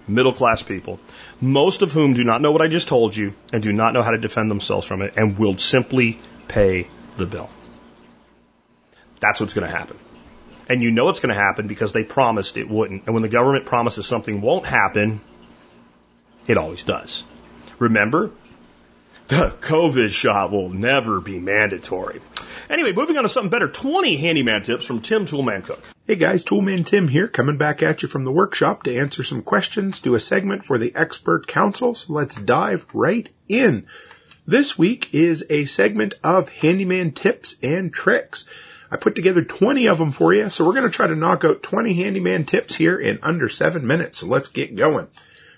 middle 0.08 0.34
class 0.34 0.64
people, 0.64 1.00
most 1.42 1.82
of 1.82 1.92
whom 1.92 2.14
do 2.14 2.24
not 2.24 2.42
know 2.42 2.52
what 2.52 2.62
I 2.62 2.68
just 2.68 2.88
told 2.88 3.16
you 3.16 3.34
and 3.52 3.62
do 3.62 3.74
not 3.74 3.94
know 3.94 4.02
how 4.02 4.12
to 4.12 4.18
defend 4.18 4.50
themselves 4.50 4.88
from 4.88 5.02
it 5.02 5.16
and 5.18 5.38
will 5.38 5.58
simply 5.58 6.20
pay 6.48 6.88
the 7.18 7.26
bill. 7.26 7.50
That's 9.20 9.40
what's 9.40 9.54
going 9.54 9.70
to 9.70 9.76
happen. 9.76 9.98
And 10.70 10.82
you 10.82 10.92
know 10.92 11.10
it's 11.10 11.20
going 11.20 11.34
to 11.34 11.42
happen 11.42 11.68
because 11.68 11.94
they 11.94 12.04
promised 12.04 12.58
it 12.58 12.70
wouldn't. 12.70 13.06
And 13.06 13.14
when 13.14 13.24
the 13.24 13.30
government 13.30 13.66
promises 13.66 14.06
something 14.06 14.42
won't 14.42 14.66
happen, 14.66 15.22
it 16.48 16.58
always 16.58 16.84
does. 16.84 17.24
Remember, 17.80 18.32
the 19.28 19.54
COVID 19.62 20.10
shot 20.10 20.52
will 20.52 20.70
never 20.70 21.22
be 21.22 21.40
mandatory. 21.40 22.22
Anyway, 22.70 22.92
moving 22.92 23.18
on 23.18 23.24
to 23.24 23.30
something 23.30 23.50
better 23.50 23.68
20 23.68 24.18
handyman 24.18 24.64
tips 24.64 24.86
from 24.86 25.02
Tim 25.02 25.26
Toolman 25.26 25.64
Cook. 25.64 25.84
Hey 26.08 26.16
guys, 26.16 26.46
Toolman 26.46 26.86
Tim 26.86 27.10
here, 27.10 27.28
coming 27.28 27.58
back 27.58 27.84
at 27.84 28.02
you 28.02 28.08
from 28.08 28.24
the 28.24 28.32
workshop 28.32 28.84
to 28.84 28.98
answer 28.98 29.26
some 29.26 29.42
questions, 29.42 30.00
do 30.00 30.16
a 30.16 30.22
segment 30.22 30.64
for 30.64 30.78
the 30.78 30.96
expert 30.96 31.48
council. 31.48 31.96
So 31.96 32.14
Let's 32.14 32.38
dive 32.38 32.86
right 32.94 33.28
in. 33.50 33.88
This 34.46 34.78
week 34.78 35.14
is 35.14 35.44
a 35.50 35.66
segment 35.66 36.14
of 36.24 36.48
handyman 36.48 37.12
tips 37.12 37.58
and 37.62 37.94
tricks. 37.94 38.46
I 38.90 38.96
put 38.96 39.16
together 39.16 39.44
20 39.44 39.88
of 39.90 39.98
them 39.98 40.14
for 40.14 40.34
you, 40.34 40.50
so 40.50 40.64
we're 40.64 40.76
going 40.76 40.90
to 40.90 40.96
try 40.96 41.08
to 41.08 41.14
knock 41.14 41.44
out 41.44 41.62
20 41.62 41.94
handyman 41.96 42.46
tips 42.46 42.74
here 42.74 42.98
in 42.98 43.20
under 43.22 43.50
seven 43.50 43.86
minutes. 43.86 44.20
So 44.20 44.28
let's 44.28 44.48
get 44.48 44.78
going. 44.78 45.10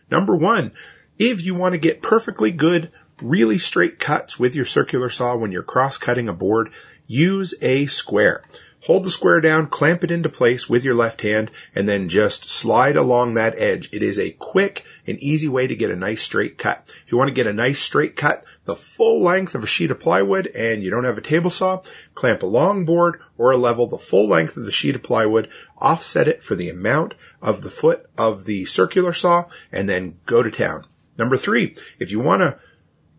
Number 0.10 0.36
one, 0.36 0.72
if 1.20 1.44
you 1.44 1.54
want 1.54 1.74
to 1.74 1.78
get 1.78 2.02
perfectly 2.02 2.50
good, 2.50 2.92
really 3.22 3.60
straight 3.60 4.00
cuts 4.00 4.40
with 4.40 4.56
your 4.56 4.66
circular 4.66 5.12
saw 5.12 5.36
when 5.36 5.52
you're 5.52 5.62
cross 5.62 6.00
cutting 6.00 6.28
a 6.28 6.34
board, 6.34 6.72
use 7.06 7.54
a 7.62 7.86
square. 7.86 8.44
Hold 8.84 9.04
the 9.04 9.10
square 9.10 9.42
down, 9.42 9.68
clamp 9.68 10.06
it 10.06 10.12
into 10.12 10.30
place 10.30 10.70
with 10.70 10.86
your 10.86 10.96
left 10.96 11.22
hand, 11.22 11.52
and 11.76 11.88
then 11.88 12.08
just 12.08 12.50
slide 12.50 12.96
along 12.96 13.34
that 13.34 13.60
edge. 13.60 13.90
It 13.92 14.02
is 14.02 14.18
a 14.18 14.32
quick 14.32 14.86
and 15.06 15.20
easy 15.20 15.50
way 15.50 15.68
to 15.68 15.76
get 15.76 15.92
a 15.92 15.98
nice 15.98 16.22
straight 16.22 16.58
cut. 16.58 16.94
If 17.06 17.12
you 17.12 17.18
want 17.18 17.28
to 17.28 17.34
get 17.34 17.46
a 17.46 17.54
nice 17.54 17.80
straight 17.80 18.16
cut, 18.16 18.46
the 18.64 18.78
full 18.78 19.22
length 19.22 19.54
of 19.54 19.64
a 19.64 19.68
sheet 19.68 19.92
of 19.92 20.00
plywood 20.00 20.48
and 20.48 20.82
you 20.82 20.92
don't 20.92 21.04
have 21.04 21.18
a 21.18 21.22
table 21.22 21.50
saw, 21.50 21.82
clamp 22.16 22.42
a 22.42 22.46
long 22.46 22.86
board 22.86 23.20
or 23.38 23.52
a 23.52 23.58
level 23.58 23.88
the 23.88 23.98
full 23.98 24.30
length 24.30 24.56
of 24.56 24.66
the 24.66 24.72
sheet 24.72 24.96
of 24.96 25.04
plywood, 25.04 25.50
offset 25.78 26.30
it 26.30 26.42
for 26.42 26.56
the 26.56 26.70
amount 26.70 27.16
of 27.42 27.62
the 27.62 27.72
foot 27.72 28.06
of 28.18 28.46
the 28.46 28.64
circular 28.66 29.14
saw, 29.14 29.44
and 29.74 29.90
then 29.90 30.16
go 30.26 30.42
to 30.42 30.52
town. 30.52 30.86
Number 31.18 31.36
three, 31.36 31.76
if 32.00 32.12
you 32.12 32.22
want 32.22 32.44
to 32.44 32.58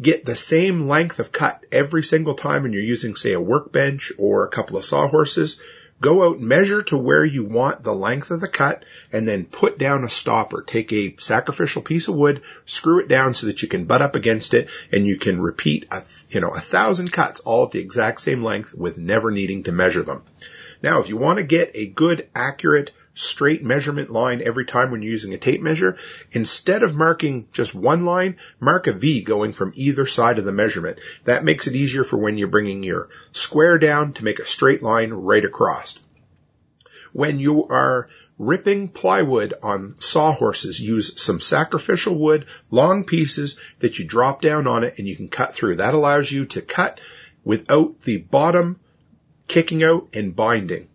get 0.01 0.25
the 0.25 0.37
same 0.37 0.89
length 0.89 1.19
of 1.19 1.33
cut 1.33 1.65
every 1.71 2.03
single 2.03 2.35
time 2.35 2.65
and 2.65 2.73
you're 2.73 2.83
using, 2.83 3.17
say, 3.17 3.33
a 3.33 3.41
workbench 3.41 4.13
or 4.19 4.45
a 4.45 4.51
couple 4.51 4.77
of 4.77 4.85
sawhorses, 4.85 5.61
go 6.01 6.27
out, 6.27 6.39
and 6.39 6.49
measure 6.49 6.83
to 6.83 6.97
where 6.97 7.25
you 7.25 7.45
want 7.45 7.83
the 7.83 7.95
length 7.95 8.31
of 8.31 8.41
the 8.41 8.49
cut, 8.49 8.85
and 9.13 9.29
then 9.29 9.45
put 9.45 9.79
down 9.79 10.05
a 10.05 10.09
stopper. 10.09 10.63
Take 10.63 10.93
a 10.93 11.15
sacrificial 11.19 11.83
piece 11.83 12.09
of 12.09 12.15
wood, 12.15 12.43
screw 12.65 13.01
it 13.01 13.09
down 13.09 13.35
so 13.35 13.47
that 13.47 13.61
you 13.63 13.69
can 13.69 13.85
butt 13.85 14.03
up 14.03 14.17
against 14.17 14.55
it, 14.55 14.71
and 14.91 15.07
you 15.07 15.19
can 15.19 15.41
repeat 15.41 15.87
a, 15.91 16.03
you 16.31 16.41
know, 16.41 16.51
a 16.51 16.61
thousand 16.61 17.13
cuts 17.13 17.41
all 17.41 17.65
at 17.67 17.73
the 17.73 17.81
exact 17.81 18.23
same 18.23 18.43
length 18.43 18.75
with 18.75 18.97
never 18.97 19.31
needing 19.31 19.65
to 19.65 19.73
measure 19.73 20.03
them. 20.03 20.23
Now, 20.83 21.01
if 21.01 21.11
you 21.11 21.19
want 21.19 21.37
to 21.37 21.43
get 21.43 21.73
a 21.75 21.87
good, 21.87 22.29
accurate, 22.35 22.91
straight 23.15 23.65
measurement 23.65 24.11
line 24.11 24.41
every 24.43 24.65
time 24.65 24.91
when 24.91 25.03
you're 25.03 25.13
using 25.13 25.35
a 25.35 25.39
tape 25.39 25.61
measure, 25.61 25.97
instead 26.33 26.83
of 26.83 26.95
marking 26.95 27.49
just 27.53 27.75
one 27.75 28.05
line, 28.05 28.37
mark 28.59 28.87
a 28.87 28.93
V 28.93 29.23
going 29.23 29.53
from 29.53 29.73
either 29.75 30.07
side 30.07 30.39
of 30.39 30.45
the 30.45 30.53
measurement. 30.53 30.99
That 31.25 31.45
makes 31.45 31.67
it 31.67 31.77
easier 31.77 32.05
for 32.05 32.17
when 32.17 32.39
you're 32.39 32.49
bringing 32.49 32.83
your 32.83 33.09
square 33.33 33.79
down 33.79 34.13
to 34.15 34.25
make 34.25 34.39
a 34.39 34.47
straight 34.47 34.83
line 34.83 35.13
right 35.13 35.45
across. 35.45 35.99
When 37.13 37.41
you 37.41 37.67
are 37.67 38.09
ripping 38.39 38.89
plywood 38.89 39.53
on 39.63 39.97
sawhorses, 39.99 40.81
use 40.81 41.21
some 41.21 41.41
sacrificial 41.41 42.17
wood, 42.17 42.47
long 42.71 43.05
pieces 43.05 43.59
that 43.81 43.99
you 43.99 44.05
drop 44.05 44.41
down 44.41 44.67
on 44.67 44.85
it 44.85 44.95
and 44.99 45.07
you 45.07 45.17
can 45.17 45.29
cut 45.29 45.53
through. 45.53 45.77
That 45.77 45.95
allows 45.95 46.31
you 46.31 46.47
to 46.47 46.63
cut 46.63 47.01
without 47.45 48.01
the 48.03 48.19
bottom 48.19 48.79
kicking 49.47 49.83
out 49.83 50.09
and 50.15 50.35
binding. 50.35 50.89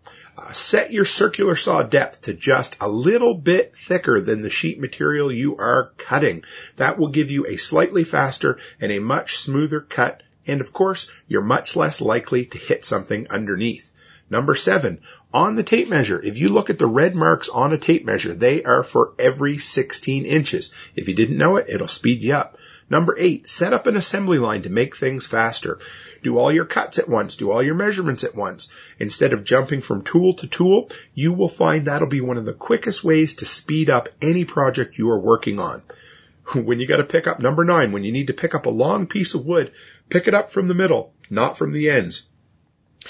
Set 0.52 0.92
your 0.92 1.04
circular 1.04 1.56
saw 1.56 1.82
depth 1.82 2.22
to 2.22 2.34
just 2.34 2.76
a 2.80 2.88
little 2.88 3.34
bit 3.34 3.74
thicker 3.74 4.20
than 4.20 4.42
the 4.42 4.50
sheet 4.50 4.78
material 4.78 5.32
you 5.32 5.56
are 5.56 5.92
cutting. 5.96 6.44
That 6.76 6.98
will 6.98 7.08
give 7.08 7.30
you 7.30 7.46
a 7.46 7.56
slightly 7.56 8.04
faster 8.04 8.58
and 8.80 8.92
a 8.92 8.98
much 8.98 9.38
smoother 9.38 9.80
cut. 9.80 10.22
And 10.46 10.60
of 10.60 10.72
course, 10.72 11.10
you're 11.26 11.42
much 11.42 11.74
less 11.74 12.00
likely 12.00 12.44
to 12.46 12.58
hit 12.58 12.84
something 12.84 13.26
underneath. 13.30 13.90
Number 14.28 14.54
seven, 14.56 15.00
on 15.32 15.54
the 15.54 15.62
tape 15.62 15.88
measure, 15.88 16.20
if 16.22 16.36
you 16.36 16.48
look 16.48 16.68
at 16.68 16.78
the 16.78 16.86
red 16.86 17.14
marks 17.14 17.48
on 17.48 17.72
a 17.72 17.78
tape 17.78 18.04
measure, 18.04 18.34
they 18.34 18.64
are 18.64 18.82
for 18.82 19.14
every 19.18 19.58
16 19.58 20.26
inches. 20.26 20.72
If 20.94 21.08
you 21.08 21.14
didn't 21.14 21.38
know 21.38 21.56
it, 21.56 21.66
it'll 21.68 21.88
speed 21.88 22.22
you 22.22 22.34
up. 22.34 22.58
Number 22.88 23.16
eight, 23.18 23.48
set 23.48 23.72
up 23.72 23.88
an 23.88 23.96
assembly 23.96 24.38
line 24.38 24.62
to 24.62 24.70
make 24.70 24.94
things 24.94 25.26
faster. 25.26 25.80
Do 26.22 26.38
all 26.38 26.52
your 26.52 26.64
cuts 26.64 27.00
at 27.00 27.08
once. 27.08 27.34
Do 27.34 27.50
all 27.50 27.62
your 27.62 27.74
measurements 27.74 28.22
at 28.22 28.36
once. 28.36 28.68
Instead 29.00 29.32
of 29.32 29.44
jumping 29.44 29.80
from 29.80 30.02
tool 30.02 30.34
to 30.34 30.46
tool, 30.46 30.88
you 31.12 31.32
will 31.32 31.48
find 31.48 31.84
that'll 31.84 32.06
be 32.06 32.20
one 32.20 32.36
of 32.36 32.44
the 32.44 32.52
quickest 32.52 33.02
ways 33.02 33.34
to 33.36 33.46
speed 33.46 33.90
up 33.90 34.08
any 34.22 34.44
project 34.44 34.98
you 34.98 35.10
are 35.10 35.18
working 35.18 35.58
on. 35.58 35.82
When 36.54 36.78
you 36.78 36.86
got 36.86 36.98
to 36.98 37.04
pick 37.04 37.26
up 37.26 37.40
number 37.40 37.64
nine, 37.64 37.90
when 37.90 38.04
you 38.04 38.12
need 38.12 38.28
to 38.28 38.32
pick 38.32 38.54
up 38.54 38.66
a 38.66 38.70
long 38.70 39.08
piece 39.08 39.34
of 39.34 39.44
wood, 39.44 39.72
pick 40.08 40.28
it 40.28 40.34
up 40.34 40.52
from 40.52 40.68
the 40.68 40.74
middle, 40.74 41.12
not 41.28 41.58
from 41.58 41.72
the 41.72 41.90
ends. 41.90 42.28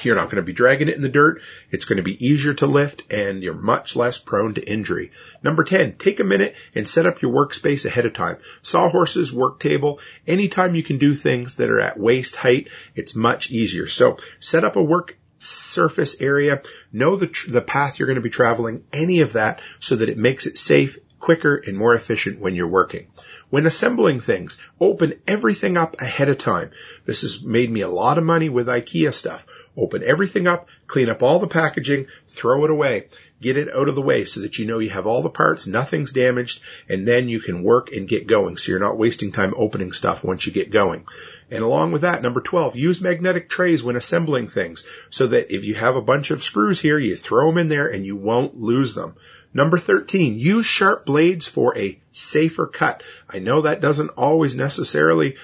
You're 0.04 0.16
not 0.16 0.26
going 0.26 0.36
to 0.36 0.42
be 0.42 0.52
dragging 0.52 0.88
it 0.88 0.96
in 0.96 1.02
the 1.02 1.08
dirt. 1.08 1.40
It's 1.70 1.84
going 1.84 1.98
to 1.98 2.02
be 2.02 2.24
easier 2.24 2.54
to 2.54 2.66
lift 2.66 3.12
and 3.12 3.42
you're 3.42 3.54
much 3.54 3.96
less 3.96 4.18
prone 4.18 4.54
to 4.54 4.70
injury. 4.70 5.12
Number 5.42 5.64
10, 5.64 5.96
take 5.98 6.20
a 6.20 6.24
minute 6.24 6.54
and 6.74 6.86
set 6.86 7.06
up 7.06 7.22
your 7.22 7.32
workspace 7.32 7.86
ahead 7.86 8.06
of 8.06 8.12
time. 8.12 8.38
Sawhorses, 8.62 9.32
work 9.32 9.60
table, 9.60 10.00
anytime 10.26 10.74
you 10.74 10.82
can 10.82 10.98
do 10.98 11.14
things 11.14 11.56
that 11.56 11.70
are 11.70 11.80
at 11.80 11.98
waist 11.98 12.36
height, 12.36 12.68
it's 12.94 13.14
much 13.14 13.50
easier. 13.50 13.88
So 13.88 14.18
set 14.40 14.64
up 14.64 14.76
a 14.76 14.82
work 14.82 15.16
surface 15.38 16.20
area, 16.20 16.62
know 16.92 17.16
the, 17.16 17.26
tr- 17.26 17.50
the 17.50 17.60
path 17.60 17.98
you're 17.98 18.06
going 18.06 18.16
to 18.16 18.22
be 18.22 18.30
traveling, 18.30 18.84
any 18.92 19.20
of 19.20 19.34
that 19.34 19.60
so 19.80 19.96
that 19.96 20.08
it 20.08 20.18
makes 20.18 20.46
it 20.46 20.58
safe, 20.58 20.98
quicker, 21.20 21.56
and 21.56 21.76
more 21.76 21.94
efficient 21.94 22.40
when 22.40 22.54
you're 22.54 22.66
working. 22.66 23.06
When 23.50 23.66
assembling 23.66 24.20
things, 24.20 24.58
open 24.80 25.14
everything 25.26 25.76
up 25.76 26.00
ahead 26.00 26.28
of 26.28 26.38
time. 26.38 26.70
This 27.04 27.22
has 27.22 27.42
made 27.42 27.70
me 27.70 27.80
a 27.80 27.88
lot 27.88 28.18
of 28.18 28.24
money 28.24 28.48
with 28.48 28.66
IKEA 28.66 29.12
stuff 29.12 29.44
open 29.76 30.02
everything 30.02 30.46
up, 30.46 30.68
clean 30.86 31.08
up 31.08 31.22
all 31.22 31.38
the 31.38 31.46
packaging, 31.46 32.06
throw 32.28 32.64
it 32.64 32.70
away. 32.70 33.08
Get 33.38 33.58
it 33.58 33.70
out 33.70 33.90
of 33.90 33.94
the 33.94 34.02
way 34.02 34.24
so 34.24 34.40
that 34.40 34.58
you 34.58 34.64
know 34.64 34.78
you 34.78 34.88
have 34.88 35.06
all 35.06 35.22
the 35.22 35.28
parts, 35.28 35.66
nothing's 35.66 36.12
damaged, 36.12 36.62
and 36.88 37.06
then 37.06 37.28
you 37.28 37.38
can 37.38 37.62
work 37.62 37.92
and 37.92 38.08
get 38.08 38.26
going 38.26 38.56
so 38.56 38.72
you're 38.72 38.80
not 38.80 38.96
wasting 38.96 39.30
time 39.30 39.52
opening 39.54 39.92
stuff 39.92 40.24
once 40.24 40.46
you 40.46 40.52
get 40.52 40.70
going. 40.70 41.04
And 41.50 41.62
along 41.62 41.92
with 41.92 42.00
that, 42.02 42.22
number 42.22 42.40
12, 42.40 42.76
use 42.76 43.02
magnetic 43.02 43.50
trays 43.50 43.82
when 43.82 43.94
assembling 43.94 44.48
things 44.48 44.84
so 45.10 45.26
that 45.26 45.54
if 45.54 45.64
you 45.64 45.74
have 45.74 45.96
a 45.96 46.02
bunch 46.02 46.30
of 46.30 46.42
screws 46.42 46.80
here, 46.80 46.98
you 46.98 47.14
throw 47.14 47.48
them 47.48 47.58
in 47.58 47.68
there 47.68 47.88
and 47.88 48.06
you 48.06 48.16
won't 48.16 48.58
lose 48.58 48.94
them. 48.94 49.16
Number 49.56 49.78
13, 49.78 50.38
use 50.38 50.66
sharp 50.66 51.06
blades 51.06 51.46
for 51.46 51.78
a 51.78 51.98
safer 52.12 52.66
cut. 52.66 53.02
I 53.26 53.38
know 53.38 53.62
that 53.62 53.80
doesn't 53.80 54.10
always 54.10 54.54
necessarily 54.54 55.36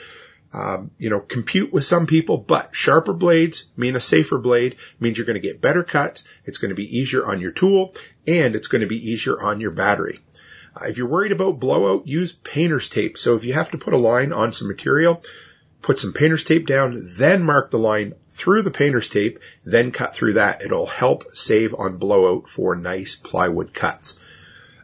um, 0.53 0.91
you 0.99 1.09
know, 1.09 1.19
compute 1.19 1.73
with 1.73 1.87
some 1.87 2.07
people, 2.07 2.37
but 2.37 2.77
sharper 2.77 3.15
blades 3.15 3.71
mean 3.75 3.97
a 3.97 4.01
safer 4.01 4.37
blade, 4.37 4.77
means 5.01 5.17
you're 5.17 5.27
going 5.27 5.41
to 5.41 5.49
get 5.49 5.63
better 5.63 5.83
cuts, 5.83 6.25
it's 6.45 6.59
going 6.59 6.69
to 6.69 6.75
be 6.75 6.99
easier 6.99 7.25
on 7.25 7.41
your 7.41 7.53
tool, 7.53 7.95
and 8.27 8.55
it's 8.55 8.69
going 8.69 8.83
to 8.83 8.87
be 8.87 9.11
easier 9.13 9.43
on 9.43 9.63
your 9.63 9.71
battery. 9.71 10.21
Uh, 10.77 10.89
if 10.89 10.99
you're 10.99 11.09
worried 11.09 11.33
about 11.33 11.59
blowout, 11.59 12.07
use 12.07 12.33
painter's 12.33 12.91
tape. 12.91 13.17
So 13.17 13.37
if 13.37 13.47
you 13.47 13.55
have 13.55 13.71
to 13.71 13.79
put 13.79 13.95
a 13.95 13.97
line 13.97 14.35
on 14.35 14.53
some 14.53 14.69
material, 14.69 15.23
put 15.83 15.99
some 15.99 16.13
painter's 16.13 16.45
tape 16.45 16.67
down, 16.67 17.09
then 17.17 17.43
mark 17.43 17.71
the 17.71 17.79
line 17.79 18.15
through 18.31 18.63
the 18.63 18.71
painter's 18.71 19.09
tape, 19.09 19.41
then 19.65 19.91
cut 19.91 20.15
through 20.15 20.35
that. 20.35 20.63
It'll 20.63 20.87
help 20.87 21.37
save 21.37 21.75
on 21.75 21.99
blowout 21.99 22.49
for 22.49 22.77
nice 22.77 23.17
plywood 23.17 23.75
cuts. 23.75 24.19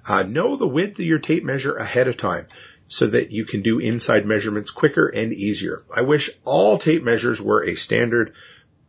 Uh, 0.06 0.24
know 0.24 0.56
the 0.56 0.66
width 0.66 0.98
of 0.98 1.06
your 1.06 1.18
tape 1.18 1.44
measure 1.44 1.76
ahead 1.76 2.08
of 2.08 2.16
time 2.16 2.46
so 2.88 3.06
that 3.06 3.30
you 3.30 3.44
can 3.44 3.62
do 3.62 3.78
inside 3.78 4.26
measurements 4.26 4.70
quicker 4.70 5.06
and 5.06 5.32
easier. 5.32 5.82
I 5.94 6.02
wish 6.02 6.30
all 6.44 6.78
tape 6.78 7.04
measures 7.04 7.40
were 7.40 7.62
a 7.62 7.74
standard 7.76 8.32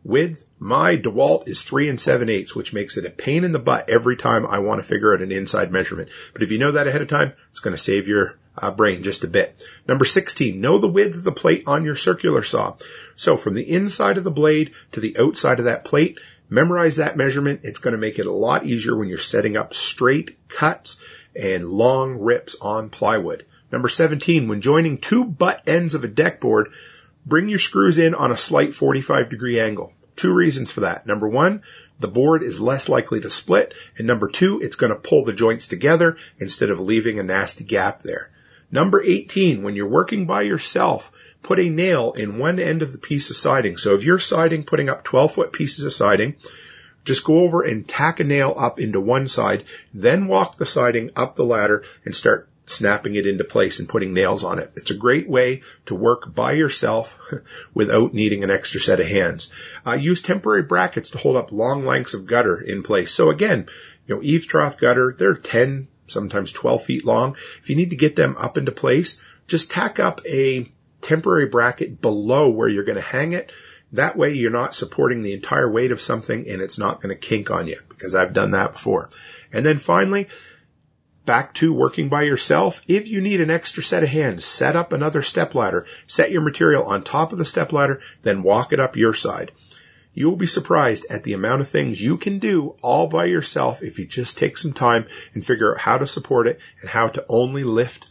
width. 0.02 0.44
My 0.58 0.96
DeWalt 0.96 1.48
is 1.48 1.62
three 1.62 1.88
and 1.88 2.00
seven 2.00 2.28
eighths, 2.28 2.54
which 2.54 2.72
makes 2.72 2.96
it 2.96 3.04
a 3.04 3.10
pain 3.10 3.44
in 3.44 3.52
the 3.52 3.58
butt 3.58 3.90
every 3.90 4.16
time 4.16 4.46
I 4.46 4.60
want 4.60 4.80
to 4.80 4.86
figure 4.86 5.14
out 5.14 5.22
an 5.22 5.32
inside 5.32 5.70
measurement. 5.70 6.08
But 6.32 6.42
if 6.42 6.50
you 6.50 6.58
know 6.58 6.72
that 6.72 6.86
ahead 6.86 7.02
of 7.02 7.08
time, 7.08 7.34
it's 7.50 7.60
going 7.60 7.76
to 7.76 7.82
save 7.82 8.08
your 8.08 8.38
uh, 8.56 8.70
brain 8.70 9.02
just 9.02 9.24
a 9.24 9.28
bit. 9.28 9.64
Number 9.86 10.04
16, 10.04 10.60
know 10.60 10.78
the 10.78 10.88
width 10.88 11.14
of 11.14 11.24
the 11.24 11.32
plate 11.32 11.64
on 11.66 11.84
your 11.84 11.96
circular 11.96 12.42
saw. 12.42 12.76
So 13.16 13.36
from 13.36 13.54
the 13.54 13.70
inside 13.70 14.18
of 14.18 14.24
the 14.24 14.30
blade 14.30 14.72
to 14.92 15.00
the 15.00 15.16
outside 15.18 15.58
of 15.58 15.66
that 15.66 15.84
plate, 15.84 16.18
memorize 16.48 16.96
that 16.96 17.16
measurement. 17.16 17.60
It's 17.62 17.78
going 17.78 17.92
to 17.92 17.98
make 17.98 18.18
it 18.18 18.26
a 18.26 18.32
lot 18.32 18.66
easier 18.66 18.96
when 18.96 19.08
you're 19.08 19.18
setting 19.18 19.56
up 19.56 19.74
straight 19.74 20.36
cuts 20.48 21.00
and 21.34 21.68
long 21.68 22.18
rips 22.18 22.56
on 22.60 22.90
plywood. 22.90 23.46
Number 23.72 23.88
17, 23.88 24.48
when 24.48 24.60
joining 24.60 24.98
two 24.98 25.24
butt 25.24 25.62
ends 25.66 25.94
of 25.94 26.02
a 26.02 26.08
deck 26.08 26.40
board, 26.40 26.72
bring 27.24 27.48
your 27.48 27.60
screws 27.60 27.98
in 27.98 28.14
on 28.14 28.32
a 28.32 28.36
slight 28.36 28.74
45 28.74 29.30
degree 29.30 29.60
angle. 29.60 29.92
Two 30.16 30.34
reasons 30.34 30.70
for 30.70 30.80
that. 30.80 31.06
Number 31.06 31.28
one, 31.28 31.62
the 32.00 32.08
board 32.08 32.42
is 32.42 32.60
less 32.60 32.88
likely 32.88 33.20
to 33.20 33.30
split. 33.30 33.74
And 33.96 34.06
number 34.06 34.28
two, 34.28 34.60
it's 34.60 34.76
going 34.76 34.92
to 34.92 34.98
pull 34.98 35.24
the 35.24 35.32
joints 35.32 35.68
together 35.68 36.16
instead 36.38 36.70
of 36.70 36.80
leaving 36.80 37.18
a 37.18 37.22
nasty 37.22 37.64
gap 37.64 38.02
there. 38.02 38.30
Number 38.72 39.02
18, 39.02 39.62
when 39.62 39.74
you're 39.74 39.88
working 39.88 40.26
by 40.26 40.42
yourself, 40.42 41.10
put 41.42 41.58
a 41.58 41.68
nail 41.68 42.12
in 42.12 42.38
one 42.38 42.58
end 42.58 42.82
of 42.82 42.92
the 42.92 42.98
piece 42.98 43.30
of 43.30 43.36
siding. 43.36 43.76
So 43.76 43.94
if 43.94 44.04
you're 44.04 44.18
siding, 44.18 44.64
putting 44.64 44.88
up 44.88 45.04
12 45.04 45.34
foot 45.34 45.52
pieces 45.52 45.84
of 45.84 45.92
siding, 45.92 46.36
just 47.04 47.24
go 47.24 47.40
over 47.40 47.62
and 47.62 47.88
tack 47.88 48.20
a 48.20 48.24
nail 48.24 48.54
up 48.56 48.78
into 48.78 49.00
one 49.00 49.26
side, 49.26 49.64
then 49.92 50.26
walk 50.26 50.58
the 50.58 50.66
siding 50.66 51.10
up 51.16 51.34
the 51.34 51.44
ladder 51.44 51.84
and 52.04 52.14
start 52.14 52.48
snapping 52.66 53.16
it 53.16 53.26
into 53.26 53.42
place 53.42 53.80
and 53.80 53.88
putting 53.88 54.14
nails 54.14 54.44
on 54.44 54.58
it. 54.58 54.70
It's 54.76 54.90
a 54.90 54.96
great 54.96 55.28
way 55.28 55.62
to 55.86 55.94
work 55.94 56.32
by 56.32 56.52
yourself 56.52 57.18
without 57.74 58.14
needing 58.14 58.44
an 58.44 58.50
extra 58.50 58.80
set 58.80 59.00
of 59.00 59.06
hands. 59.06 59.50
Uh, 59.84 59.94
use 59.94 60.22
temporary 60.22 60.62
brackets 60.62 61.10
to 61.10 61.18
hold 61.18 61.36
up 61.36 61.52
long 61.52 61.84
lengths 61.84 62.14
of 62.14 62.26
gutter 62.26 62.60
in 62.60 62.82
place. 62.82 63.12
So 63.12 63.30
again, 63.30 63.66
you 64.06 64.14
know, 64.14 64.22
eaves 64.22 64.46
trough 64.46 64.78
gutter, 64.78 65.14
they're 65.18 65.34
10, 65.34 65.88
sometimes 66.10 66.52
12 66.52 66.84
feet 66.84 67.04
long. 67.04 67.36
If 67.62 67.70
you 67.70 67.76
need 67.76 67.90
to 67.90 67.96
get 67.96 68.16
them 68.16 68.36
up 68.38 68.58
into 68.58 68.72
place, 68.72 69.20
just 69.46 69.70
tack 69.70 69.98
up 69.98 70.20
a 70.26 70.70
temporary 71.00 71.46
bracket 71.46 72.00
below 72.00 72.50
where 72.50 72.68
you're 72.68 72.84
going 72.84 72.96
to 72.96 73.02
hang 73.02 73.32
it. 73.32 73.52
That 73.92 74.16
way 74.16 74.34
you're 74.34 74.50
not 74.50 74.74
supporting 74.74 75.22
the 75.22 75.32
entire 75.32 75.70
weight 75.70 75.90
of 75.90 76.00
something 76.00 76.48
and 76.48 76.62
it's 76.62 76.78
not 76.78 77.02
going 77.02 77.14
to 77.14 77.26
kink 77.26 77.50
on 77.50 77.66
you 77.66 77.80
because 77.88 78.14
I've 78.14 78.32
done 78.32 78.52
that 78.52 78.74
before. 78.74 79.10
And 79.52 79.66
then 79.66 79.78
finally, 79.78 80.28
back 81.26 81.54
to 81.54 81.72
working 81.72 82.08
by 82.08 82.22
yourself. 82.22 82.82
If 82.86 83.08
you 83.08 83.20
need 83.20 83.40
an 83.40 83.50
extra 83.50 83.82
set 83.82 84.02
of 84.02 84.08
hands, 84.08 84.44
set 84.44 84.76
up 84.76 84.92
another 84.92 85.22
step 85.22 85.54
ladder, 85.54 85.86
set 86.06 86.30
your 86.30 86.42
material 86.42 86.84
on 86.84 87.02
top 87.02 87.32
of 87.32 87.38
the 87.38 87.44
step 87.44 87.72
ladder, 87.72 88.00
then 88.22 88.42
walk 88.42 88.72
it 88.72 88.80
up 88.80 88.96
your 88.96 89.14
side. 89.14 89.52
You 90.20 90.28
will 90.28 90.36
be 90.36 90.46
surprised 90.46 91.06
at 91.08 91.24
the 91.24 91.32
amount 91.32 91.62
of 91.62 91.70
things 91.70 91.98
you 91.98 92.18
can 92.18 92.40
do 92.40 92.76
all 92.82 93.06
by 93.06 93.24
yourself 93.24 93.82
if 93.82 93.98
you 93.98 94.04
just 94.04 94.36
take 94.36 94.58
some 94.58 94.74
time 94.74 95.06
and 95.32 95.42
figure 95.42 95.72
out 95.72 95.80
how 95.80 95.96
to 95.96 96.06
support 96.06 96.46
it 96.46 96.60
and 96.82 96.90
how 96.90 97.08
to 97.08 97.24
only 97.26 97.64
lift 97.64 98.10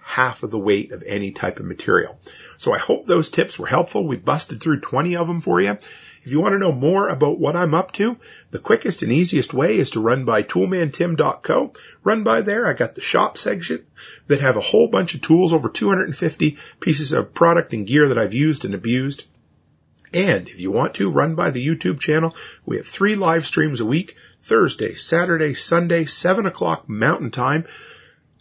half 0.00 0.42
of 0.42 0.50
the 0.50 0.58
weight 0.58 0.90
of 0.90 1.02
any 1.02 1.32
type 1.32 1.60
of 1.60 1.66
material. 1.66 2.18
So 2.56 2.72
I 2.72 2.78
hope 2.78 3.04
those 3.04 3.28
tips 3.28 3.58
were 3.58 3.66
helpful. 3.66 4.06
We 4.06 4.16
busted 4.16 4.62
through 4.62 4.80
20 4.80 5.16
of 5.16 5.26
them 5.26 5.42
for 5.42 5.60
you. 5.60 5.76
If 6.22 6.32
you 6.32 6.40
want 6.40 6.54
to 6.54 6.58
know 6.58 6.72
more 6.72 7.10
about 7.10 7.38
what 7.38 7.56
I'm 7.56 7.74
up 7.74 7.92
to, 7.92 8.16
the 8.50 8.58
quickest 8.58 9.02
and 9.02 9.12
easiest 9.12 9.52
way 9.52 9.76
is 9.76 9.90
to 9.90 10.00
run 10.00 10.24
by 10.24 10.44
toolmantim.co. 10.44 11.74
Run 12.04 12.22
by 12.22 12.40
there. 12.40 12.66
I 12.66 12.72
got 12.72 12.94
the 12.94 13.02
shop 13.02 13.36
section 13.36 13.84
that 14.28 14.40
have 14.40 14.56
a 14.56 14.62
whole 14.62 14.88
bunch 14.88 15.14
of 15.14 15.20
tools, 15.20 15.52
over 15.52 15.68
250 15.68 16.56
pieces 16.80 17.12
of 17.12 17.34
product 17.34 17.74
and 17.74 17.86
gear 17.86 18.08
that 18.08 18.16
I've 18.16 18.32
used 18.32 18.64
and 18.64 18.74
abused. 18.74 19.24
And 20.14 20.48
if 20.48 20.60
you 20.60 20.70
want 20.70 20.94
to, 20.94 21.10
run 21.10 21.34
by 21.34 21.50
the 21.50 21.66
YouTube 21.66 21.98
channel. 21.98 22.36
We 22.64 22.76
have 22.76 22.86
three 22.86 23.16
live 23.16 23.44
streams 23.44 23.80
a 23.80 23.84
week, 23.84 24.16
Thursday, 24.42 24.94
Saturday, 24.94 25.54
Sunday, 25.54 26.04
7 26.04 26.46
o'clock 26.46 26.88
Mountain 26.88 27.32
Time. 27.32 27.64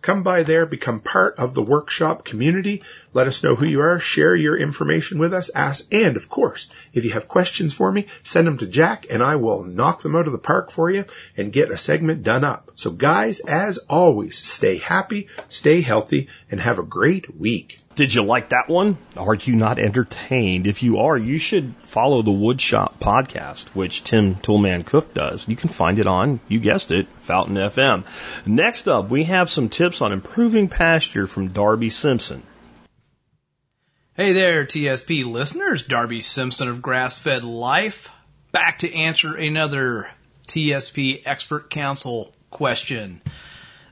Come 0.04 0.22
by 0.22 0.44
there, 0.44 0.68
become 0.68 1.00
part 1.00 1.40
of 1.40 1.56
the 1.56 1.64
workshop 1.64 2.26
community. 2.26 2.84
Let 3.14 3.26
us 3.26 3.42
know 3.42 3.56
who 3.56 3.66
you 3.66 3.82
are, 3.82 4.00
share 4.00 4.36
your 4.36 4.56
information 4.56 5.18
with 5.18 5.34
us, 5.34 5.50
ask, 5.56 5.92
and 5.92 6.16
of 6.16 6.30
course, 6.30 6.70
if 6.94 7.06
you 7.06 7.12
have 7.12 7.28
questions 7.28 7.74
for 7.74 7.92
me, 7.92 8.06
send 8.22 8.46
them 8.46 8.60
to 8.60 8.68
Jack 8.68 9.08
and 9.10 9.24
I 9.24 9.38
will 9.38 9.64
knock 9.64 10.04
them 10.04 10.16
out 10.16 10.28
of 10.28 10.34
the 10.34 10.38
park 10.38 10.70
for 10.70 10.92
you 10.92 11.06
and 11.38 11.54
get 11.54 11.72
a 11.72 11.78
segment 11.78 12.22
done 12.22 12.44
up. 12.44 12.72
So 12.76 12.92
guys, 12.92 13.40
as 13.40 13.80
always, 13.90 14.38
stay 14.38 14.78
happy, 14.78 15.28
stay 15.50 15.82
healthy, 15.82 16.28
and 16.52 16.60
have 16.60 16.78
a 16.78 16.84
great 16.84 17.36
week. 17.36 17.80
Did 17.96 18.12
you 18.12 18.24
like 18.24 18.50
that 18.50 18.70
one? 18.70 18.98
Are 19.16 19.36
you 19.36 19.56
not 19.56 19.78
entertained? 19.78 20.66
If 20.66 20.82
you 20.82 20.98
are, 21.00 21.16
you 21.16 21.38
should 21.38 21.76
follow 21.84 22.24
the 22.24 22.32
Woodshop 22.32 22.98
podcast, 22.98 23.68
which 23.70 24.04
Tim 24.04 24.34
Toolman 24.34 24.84
Cook 24.84 25.14
does. 25.14 25.48
You 25.48 25.56
can 25.56 25.70
find 25.70 26.00
it 26.00 26.08
on, 26.08 26.40
you 26.48 26.60
guessed 26.60 26.90
it, 26.90 27.08
Fountain 27.20 27.56
FM. 27.56 28.04
Next 28.48 28.88
up, 28.88 29.12
we 29.12 29.26
have 29.26 29.52
some 29.52 29.70
tips 29.70 30.02
on 30.02 30.12
improving 30.12 30.70
pasture 30.70 31.28
from 31.28 31.50
Darby 31.50 31.92
Simpson. 31.92 32.42
Hey 34.16 34.34
there, 34.34 34.66
TSP 34.66 35.26
listeners. 35.32 35.84
Darby 35.84 36.24
Simpson 36.24 36.70
of 36.70 36.82
Grass 36.82 37.20
Fed 37.20 37.44
Life. 37.44 38.10
Back 38.52 38.80
to 38.80 38.92
answer 38.92 39.36
another 39.36 40.10
TSP 40.48 41.22
Expert 41.26 41.70
Council 41.70 42.34
question. 42.50 43.22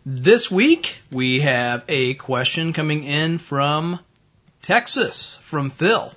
This 0.03 0.49
week, 0.49 0.97
we 1.11 1.41
have 1.41 1.83
a 1.87 2.15
question 2.15 2.73
coming 2.73 3.03
in 3.03 3.37
from 3.37 3.99
Texas, 4.63 5.37
from 5.43 5.69
Phil. 5.69 6.11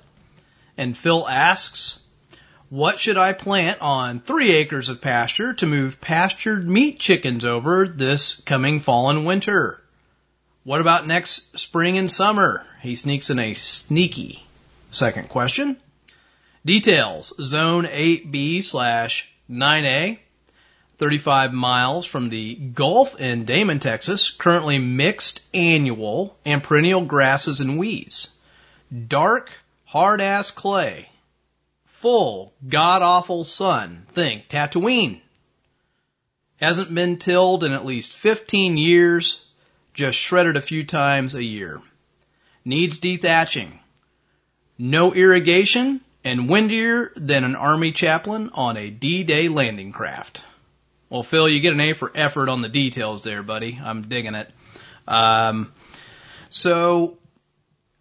And 0.75 0.97
Phil 0.97 1.27
asks, 1.29 1.99
what 2.69 2.99
should 2.99 3.15
I 3.15 3.33
plant 3.33 3.83
on 3.83 4.21
three 4.21 4.53
acres 4.53 4.89
of 4.89 5.01
pasture 5.01 5.53
to 5.53 5.67
move 5.67 6.01
pastured 6.01 6.67
meat 6.67 6.99
chickens 6.99 7.45
over 7.45 7.87
this 7.87 8.41
coming 8.41 8.79
fall 8.79 9.11
and 9.11 9.23
winter? 9.23 9.83
What 10.63 10.81
about 10.81 11.05
next 11.05 11.59
spring 11.59 11.99
and 11.99 12.09
summer? 12.09 12.65
He 12.81 12.95
sneaks 12.95 13.29
in 13.29 13.37
a 13.37 13.53
sneaky 13.53 14.43
second 14.89 15.29
question. 15.29 15.77
Details, 16.65 17.33
zone 17.39 17.85
8B 17.85 18.63
slash 18.63 19.31
9A 19.47 20.17
35 20.97 21.53
miles 21.53 22.05
from 22.05 22.29
the 22.29 22.55
Gulf 22.55 23.19
in 23.19 23.45
Damon, 23.45 23.79
Texas, 23.79 24.29
currently 24.29 24.79
mixed 24.79 25.41
annual 25.53 26.37
and 26.45 26.63
perennial 26.63 27.01
grasses 27.01 27.59
and 27.59 27.77
weeds. 27.77 28.29
Dark, 29.07 29.51
hard 29.85 30.21
ass 30.21 30.51
clay. 30.51 31.09
Full, 31.85 32.53
god 32.67 33.01
awful 33.01 33.43
sun. 33.43 34.05
Think 34.09 34.47
Tatooine. 34.47 35.21
Hasn't 36.57 36.93
been 36.93 37.17
tilled 37.17 37.63
in 37.63 37.73
at 37.73 37.85
least 37.85 38.13
15 38.13 38.77
years, 38.77 39.43
just 39.93 40.17
shredded 40.17 40.55
a 40.55 40.61
few 40.61 40.85
times 40.85 41.35
a 41.35 41.43
year. 41.43 41.81
Needs 42.63 42.99
dethatching. 42.99 43.79
No 44.77 45.13
irrigation 45.13 46.01
and 46.23 46.49
windier 46.49 47.11
than 47.15 47.43
an 47.43 47.55
army 47.55 47.91
chaplain 47.91 48.49
on 48.53 48.77
a 48.77 48.89
D-Day 48.89 49.47
landing 49.49 49.91
craft. 49.91 50.41
Well, 51.15 51.23
Phil, 51.23 51.47
you 51.47 51.61
get 51.61 51.71
an 51.71 51.79
A 51.79 51.93
for 51.93 52.11
effort 52.13 52.49
on 52.49 52.61
the 52.61 52.67
details 52.67 53.23
there, 53.23 53.41
buddy. 53.41 53.79
I'm 53.81 54.01
digging 54.01 54.35
it. 54.35 54.49
Um, 55.07 55.71
so 56.49 57.17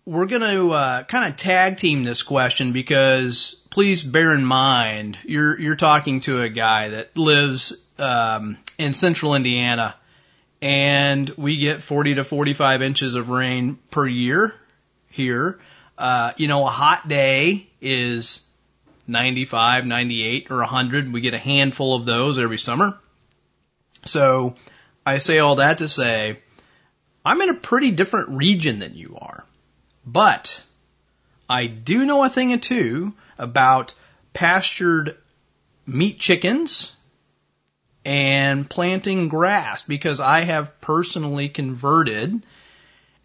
we're 0.04 0.26
going 0.26 0.42
to 0.42 0.72
uh, 0.72 1.02
kind 1.04 1.28
of 1.28 1.36
tag 1.36 1.76
team 1.76 2.02
this 2.02 2.24
question 2.24 2.72
because 2.72 3.54
please 3.70 4.02
bear 4.02 4.34
in 4.34 4.44
mind 4.44 5.16
you're 5.22 5.56
you're 5.60 5.76
talking 5.76 6.22
to 6.22 6.42
a 6.42 6.48
guy 6.48 6.88
that 6.88 7.16
lives 7.16 7.72
um, 8.00 8.58
in 8.78 8.94
central 8.94 9.36
Indiana, 9.36 9.94
and 10.60 11.30
we 11.36 11.58
get 11.58 11.82
40 11.82 12.16
to 12.16 12.24
45 12.24 12.82
inches 12.82 13.14
of 13.14 13.28
rain 13.28 13.78
per 13.92 14.08
year 14.08 14.56
here. 15.08 15.60
Uh, 15.96 16.32
you 16.36 16.48
know, 16.48 16.66
a 16.66 16.70
hot 16.70 17.06
day 17.06 17.68
is 17.80 18.42
95, 19.06 19.86
98, 19.86 20.50
or 20.50 20.56
100. 20.56 21.12
We 21.12 21.20
get 21.20 21.34
a 21.34 21.38
handful 21.38 21.94
of 21.94 22.06
those 22.06 22.40
every 22.40 22.58
summer. 22.58 22.98
So 24.06 24.54
I 25.04 25.18
say 25.18 25.38
all 25.38 25.56
that 25.56 25.78
to 25.78 25.88
say 25.88 26.38
I'm 27.24 27.40
in 27.40 27.50
a 27.50 27.54
pretty 27.54 27.90
different 27.90 28.30
region 28.30 28.78
than 28.78 28.94
you 28.94 29.16
are. 29.20 29.44
But 30.06 30.62
I 31.48 31.66
do 31.66 32.04
know 32.04 32.24
a 32.24 32.28
thing 32.28 32.52
or 32.52 32.58
two 32.58 33.14
about 33.38 33.94
pastured 34.32 35.16
meat 35.86 36.18
chickens 36.18 36.94
and 38.04 38.68
planting 38.68 39.28
grass 39.28 39.82
because 39.82 40.20
I 40.20 40.42
have 40.42 40.80
personally 40.80 41.48
converted 41.48 42.44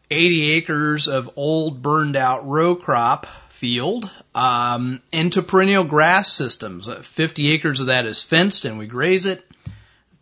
80 0.10 0.52
acres 0.54 1.08
of 1.08 1.32
old 1.36 1.82
burned 1.82 2.16
out 2.16 2.48
row 2.48 2.76
crop 2.76 3.28
field 3.50 4.10
um, 4.34 5.02
into 5.12 5.42
perennial 5.42 5.84
grass 5.84 6.32
systems. 6.32 6.88
50 6.88 7.52
acres 7.52 7.82
of 7.82 7.88
that 7.88 8.06
is 8.06 8.24
fenced 8.24 8.64
and 8.66 8.80
we 8.80 8.88
graze 8.88 9.26
it. 9.26 9.46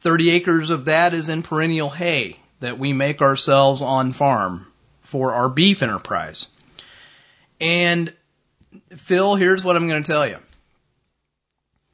30 0.01 0.31
acres 0.31 0.69
of 0.69 0.85
that 0.85 1.13
is 1.13 1.29
in 1.29 1.43
perennial 1.43 1.89
hay 1.89 2.39
that 2.59 2.79
we 2.79 2.93
make 2.93 3.21
ourselves 3.21 3.81
on 3.81 4.13
farm 4.13 4.67
for 5.01 5.33
our 5.33 5.49
beef 5.49 5.81
enterprise. 5.83 6.47
And 7.59 8.13
Phil, 8.95 9.35
here's 9.35 9.63
what 9.63 9.75
I'm 9.75 9.87
going 9.87 10.03
to 10.03 10.11
tell 10.11 10.27
you. 10.27 10.37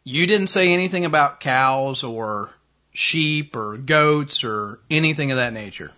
You 0.03 0.27
didn't 0.27 0.47
say 0.47 0.73
anything 0.73 1.05
about 1.05 1.39
cows 1.39 2.03
or 2.03 2.51
sheep 2.91 3.55
or 3.55 3.77
goats 3.77 4.43
or 4.43 4.79
anything 4.89 5.31
of 5.31 5.37
that 5.37 5.53
nature. 5.53 5.91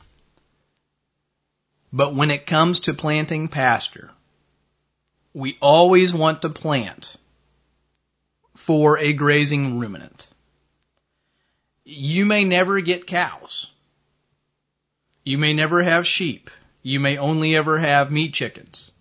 But 1.91 2.13
when 2.13 2.29
it 2.29 2.45
comes 2.45 2.81
to 2.81 2.93
planting 2.93 3.47
pasture, 3.47 4.11
we 5.33 5.57
always 5.61 6.13
want 6.13 6.41
to 6.41 6.49
plant 6.49 7.15
for 8.55 8.99
a 8.99 9.13
grazing 9.13 9.79
ruminant. 9.79 10.27
You 11.85 12.25
may 12.25 12.43
never 12.43 12.81
get 12.81 13.05
cows. 13.05 13.67
You 15.23 15.37
may 15.37 15.53
never 15.53 15.83
have 15.83 16.07
sheep. 16.07 16.49
You 16.81 16.99
may 16.99 17.17
only 17.17 17.55
ever 17.55 17.77
have 17.77 18.11
meat 18.11 18.33
chickens. 18.33 18.91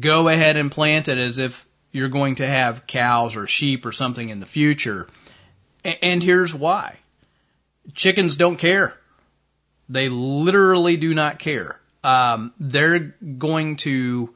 Go 0.00 0.28
ahead 0.28 0.56
and 0.56 0.70
plant 0.70 1.08
it 1.08 1.18
as 1.18 1.38
if 1.38 1.66
you're 1.90 2.08
going 2.08 2.36
to 2.36 2.46
have 2.46 2.86
cows 2.86 3.36
or 3.36 3.48
sheep 3.48 3.84
or 3.84 3.92
something 3.92 4.28
in 4.28 4.38
the 4.38 4.46
future. 4.46 5.08
And 5.84 6.22
here's 6.22 6.54
why. 6.54 6.98
Chickens 7.94 8.36
don't 8.36 8.56
care. 8.56 8.96
They 9.88 10.08
literally 10.08 10.96
do 10.96 11.14
not 11.14 11.40
care. 11.40 11.80
Um, 12.04 12.52
they're 12.58 13.14
going 13.38 13.76
to, 13.76 14.32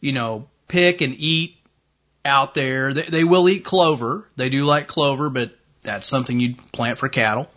you 0.00 0.12
know, 0.12 0.48
pick 0.68 1.00
and 1.00 1.14
eat 1.16 1.56
out 2.24 2.54
there. 2.54 2.92
They, 2.92 3.02
they 3.02 3.24
will 3.24 3.48
eat 3.48 3.64
clover. 3.64 4.28
They 4.36 4.50
do 4.50 4.64
like 4.64 4.86
clover, 4.86 5.30
but 5.30 5.54
that's 5.84 6.06
something 6.06 6.40
you'd 6.40 6.72
plant 6.72 6.98
for 6.98 7.08
cattle. 7.08 7.48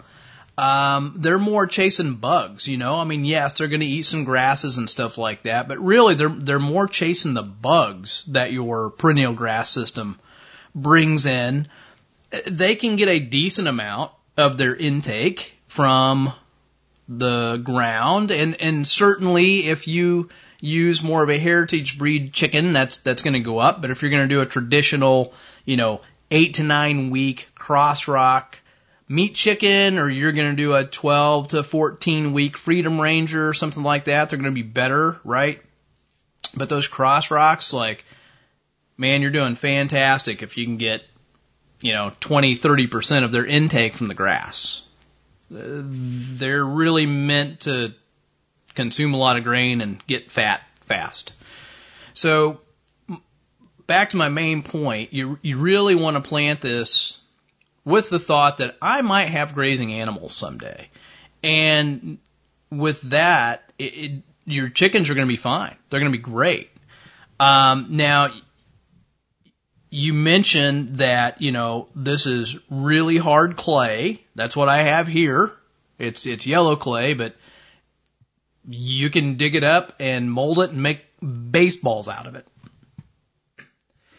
Um, 0.57 1.13
they're 1.17 1.37
more 1.37 1.67
chasing 1.67 2.15
bugs, 2.15 2.67
you 2.67 2.77
know. 2.77 2.95
I 2.95 3.03
mean, 3.03 3.25
yes, 3.25 3.53
they're 3.53 3.67
going 3.67 3.81
to 3.81 3.85
eat 3.85 4.03
some 4.03 4.23
grasses 4.23 4.77
and 4.77 4.89
stuff 4.89 5.17
like 5.17 5.43
that, 5.43 5.67
but 5.67 5.79
really 5.79 6.15
they're 6.15 6.29
they're 6.29 6.59
more 6.59 6.87
chasing 6.87 7.35
the 7.35 7.43
bugs 7.43 8.25
that 8.29 8.51
your 8.51 8.89
perennial 8.89 9.33
grass 9.33 9.69
system 9.69 10.19
brings 10.73 11.27
in. 11.27 11.67
They 12.47 12.75
can 12.75 12.95
get 12.95 13.07
a 13.07 13.19
decent 13.19 13.67
amount 13.67 14.11
of 14.35 14.57
their 14.57 14.75
intake 14.75 15.53
from 15.67 16.33
the 17.07 17.57
ground, 17.57 18.31
and 18.31 18.59
and 18.59 18.87
certainly 18.87 19.67
if 19.67 19.87
you 19.87 20.29
use 20.59 21.03
more 21.03 21.21
of 21.21 21.29
a 21.29 21.37
heritage 21.37 21.99
breed 21.99 22.33
chicken, 22.33 22.73
that's 22.73 22.97
that's 22.97 23.21
going 23.21 23.35
to 23.35 23.39
go 23.39 23.59
up. 23.59 23.79
But 23.79 23.91
if 23.91 24.01
you're 24.01 24.11
going 24.11 24.27
to 24.27 24.35
do 24.35 24.41
a 24.41 24.45
traditional, 24.47 25.33
you 25.65 25.77
know, 25.77 26.01
eight 26.31 26.55
to 26.55 26.63
nine 26.63 27.09
week 27.09 27.49
cross 27.55 28.07
rock 28.07 28.57
meat 29.07 29.35
chicken 29.35 29.99
or 29.99 30.09
you're 30.09 30.31
going 30.31 30.49
to 30.49 30.55
do 30.55 30.75
a 30.75 30.83
12 30.83 31.49
to 31.49 31.63
14 31.63 32.33
week 32.33 32.57
freedom 32.57 32.99
ranger 32.99 33.47
or 33.47 33.53
something 33.53 33.83
like 33.83 34.05
that, 34.05 34.29
they're 34.29 34.39
going 34.39 34.51
to 34.51 34.55
be 34.55 34.63
better, 34.63 35.19
right? 35.23 35.61
But 36.53 36.69
those 36.69 36.87
cross 36.87 37.31
rocks, 37.31 37.73
like, 37.73 38.03
man, 38.97 39.21
you're 39.21 39.31
doing 39.31 39.55
fantastic 39.55 40.43
if 40.43 40.57
you 40.57 40.65
can 40.65 40.77
get, 40.77 41.03
you 41.81 41.93
know, 41.93 42.11
20, 42.19 42.57
30% 42.57 43.23
of 43.23 43.31
their 43.31 43.45
intake 43.45 43.93
from 43.93 44.07
the 44.07 44.13
grass. 44.13 44.83
They're 45.49 46.65
really 46.65 47.05
meant 47.05 47.61
to 47.61 47.93
consume 48.75 49.13
a 49.13 49.17
lot 49.17 49.37
of 49.37 49.43
grain 49.43 49.81
and 49.81 50.05
get 50.07 50.31
fat 50.31 50.61
fast. 50.81 51.31
So, 52.13 52.59
back 53.87 54.11
to 54.11 54.17
my 54.17 54.29
main 54.29 54.63
point, 54.63 55.13
you, 55.13 55.39
you 55.41 55.57
really 55.57 55.95
want 55.95 56.15
to 56.15 56.29
plant 56.29 56.61
this 56.61 57.17
with 57.85 58.09
the 58.09 58.19
thought 58.19 58.57
that 58.57 58.75
I 58.81 59.01
might 59.01 59.29
have 59.29 59.55
grazing 59.55 59.93
animals 59.93 60.35
someday. 60.35 60.89
And 61.43 62.17
with 62.69 63.01
that, 63.03 63.71
it, 63.79 63.83
it, 63.83 64.23
your 64.45 64.69
chickens 64.69 65.09
are 65.09 65.13
going 65.13 65.27
to 65.27 65.31
be 65.31 65.37
fine. 65.37 65.75
They're 65.89 66.01
going 66.01 66.11
to 66.11 66.17
be 66.17 66.21
great. 66.21 66.69
Um, 67.39 67.87
now, 67.91 68.33
you 69.89 70.13
mentioned 70.13 70.97
that, 70.97 71.41
you 71.41 71.51
know, 71.51 71.87
this 71.95 72.25
is 72.25 72.57
really 72.69 73.17
hard 73.17 73.55
clay. 73.55 74.25
That's 74.35 74.55
what 74.55 74.67
I 74.67 74.83
have 74.83 75.07
here. 75.07 75.53
It's, 75.97 76.25
it's 76.25 76.45
yellow 76.45 76.75
clay, 76.75 77.13
but 77.13 77.35
you 78.67 79.09
can 79.09 79.37
dig 79.37 79.55
it 79.55 79.63
up 79.63 79.93
and 79.99 80.29
mold 80.29 80.59
it 80.59 80.71
and 80.71 80.83
make 80.83 81.05
baseballs 81.21 82.09
out 82.09 82.27
of 82.27 82.35
it. 82.35 82.45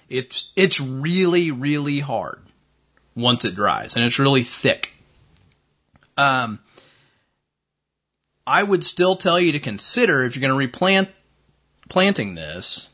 It's, 0.09 0.51
it's 0.57 0.81
really, 0.81 1.51
really 1.51 2.01
hard 2.01 2.41
once 3.15 3.45
it 3.45 3.55
dries, 3.55 3.97
and 3.97 4.05
it's 4.05 4.19
really 4.19 4.43
thick. 4.43 4.93
Um, 6.17 6.59
I 8.47 8.63
would 8.63 8.85
still 8.85 9.17
tell 9.17 9.39
you 9.39 9.53
to 9.53 9.61
consider 9.61 10.25
if 10.25 10.35
you're 10.35 10.41
going 10.41 10.53
to 10.53 10.67
replant 10.67 11.11
planting 11.89 12.35
this 12.35 12.89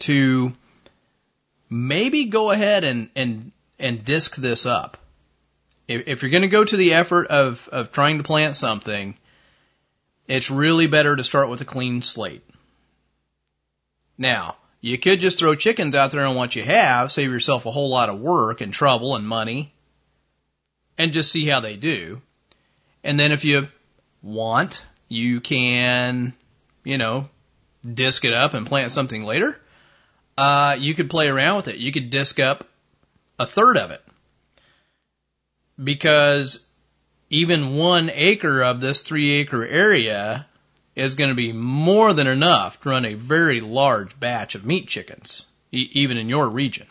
to 0.00 0.52
maybe 1.68 2.26
go 2.26 2.50
ahead 2.50 2.84
and 2.84 3.08
and 3.14 3.52
and 3.78 4.04
disc 4.04 4.34
this 4.36 4.66
up. 4.66 4.96
If, 5.88 6.06
if 6.06 6.22
you're 6.22 6.30
going 6.30 6.42
to 6.42 6.48
go 6.48 6.64
to 6.64 6.76
the 6.76 6.94
effort 6.94 7.26
of 7.28 7.68
of 7.70 7.92
trying 7.92 8.18
to 8.18 8.24
plant 8.24 8.56
something, 8.56 9.14
it's 10.26 10.50
really 10.50 10.86
better 10.86 11.14
to 11.14 11.24
start 11.24 11.48
with 11.48 11.60
a 11.60 11.66
clean 11.66 12.02
slate. 12.02 12.44
Now, 14.16 14.56
you 14.84 14.98
could 14.98 15.18
just 15.18 15.38
throw 15.38 15.54
chickens 15.54 15.94
out 15.94 16.10
there 16.10 16.26
on 16.26 16.36
what 16.36 16.54
you 16.54 16.62
have, 16.62 17.10
save 17.10 17.30
yourself 17.30 17.64
a 17.64 17.70
whole 17.70 17.88
lot 17.88 18.10
of 18.10 18.20
work 18.20 18.60
and 18.60 18.70
trouble 18.70 19.16
and 19.16 19.26
money, 19.26 19.72
and 20.98 21.14
just 21.14 21.32
see 21.32 21.46
how 21.46 21.60
they 21.60 21.74
do. 21.74 22.20
And 23.02 23.18
then 23.18 23.32
if 23.32 23.46
you 23.46 23.68
want, 24.20 24.84
you 25.08 25.40
can, 25.40 26.34
you 26.84 26.98
know, 26.98 27.30
disc 27.90 28.26
it 28.26 28.34
up 28.34 28.52
and 28.52 28.66
plant 28.66 28.92
something 28.92 29.24
later. 29.24 29.58
Uh, 30.36 30.76
you 30.78 30.94
could 30.94 31.08
play 31.08 31.28
around 31.28 31.56
with 31.56 31.68
it. 31.68 31.78
You 31.78 31.90
could 31.90 32.10
disc 32.10 32.38
up 32.38 32.68
a 33.38 33.46
third 33.46 33.78
of 33.78 33.90
it. 33.90 34.04
Because 35.82 36.62
even 37.30 37.76
one 37.76 38.10
acre 38.10 38.60
of 38.60 38.82
this 38.82 39.02
three 39.02 39.32
acre 39.36 39.64
area 39.64 40.46
is 40.94 41.14
going 41.14 41.30
to 41.30 41.34
be 41.34 41.52
more 41.52 42.12
than 42.12 42.26
enough 42.26 42.80
to 42.80 42.88
run 42.88 43.04
a 43.04 43.14
very 43.14 43.60
large 43.60 44.18
batch 44.18 44.54
of 44.54 44.64
meat 44.64 44.86
chickens, 44.86 45.44
e- 45.72 45.90
even 45.92 46.16
in 46.16 46.28
your 46.28 46.48
region. 46.48 46.86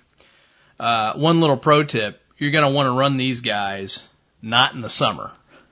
Uh, 0.79 1.13
one 1.13 1.39
little 1.39 1.57
pro 1.57 1.83
tip, 1.83 2.21
you're 2.37 2.51
going 2.51 2.65
to 2.65 2.71
want 2.71 2.87
to 2.87 2.99
run 2.99 3.17
these 3.17 3.41
guys 3.41 4.03
not 4.41 4.73
in 4.73 4.81
the 4.81 4.89
summer. 4.89 5.31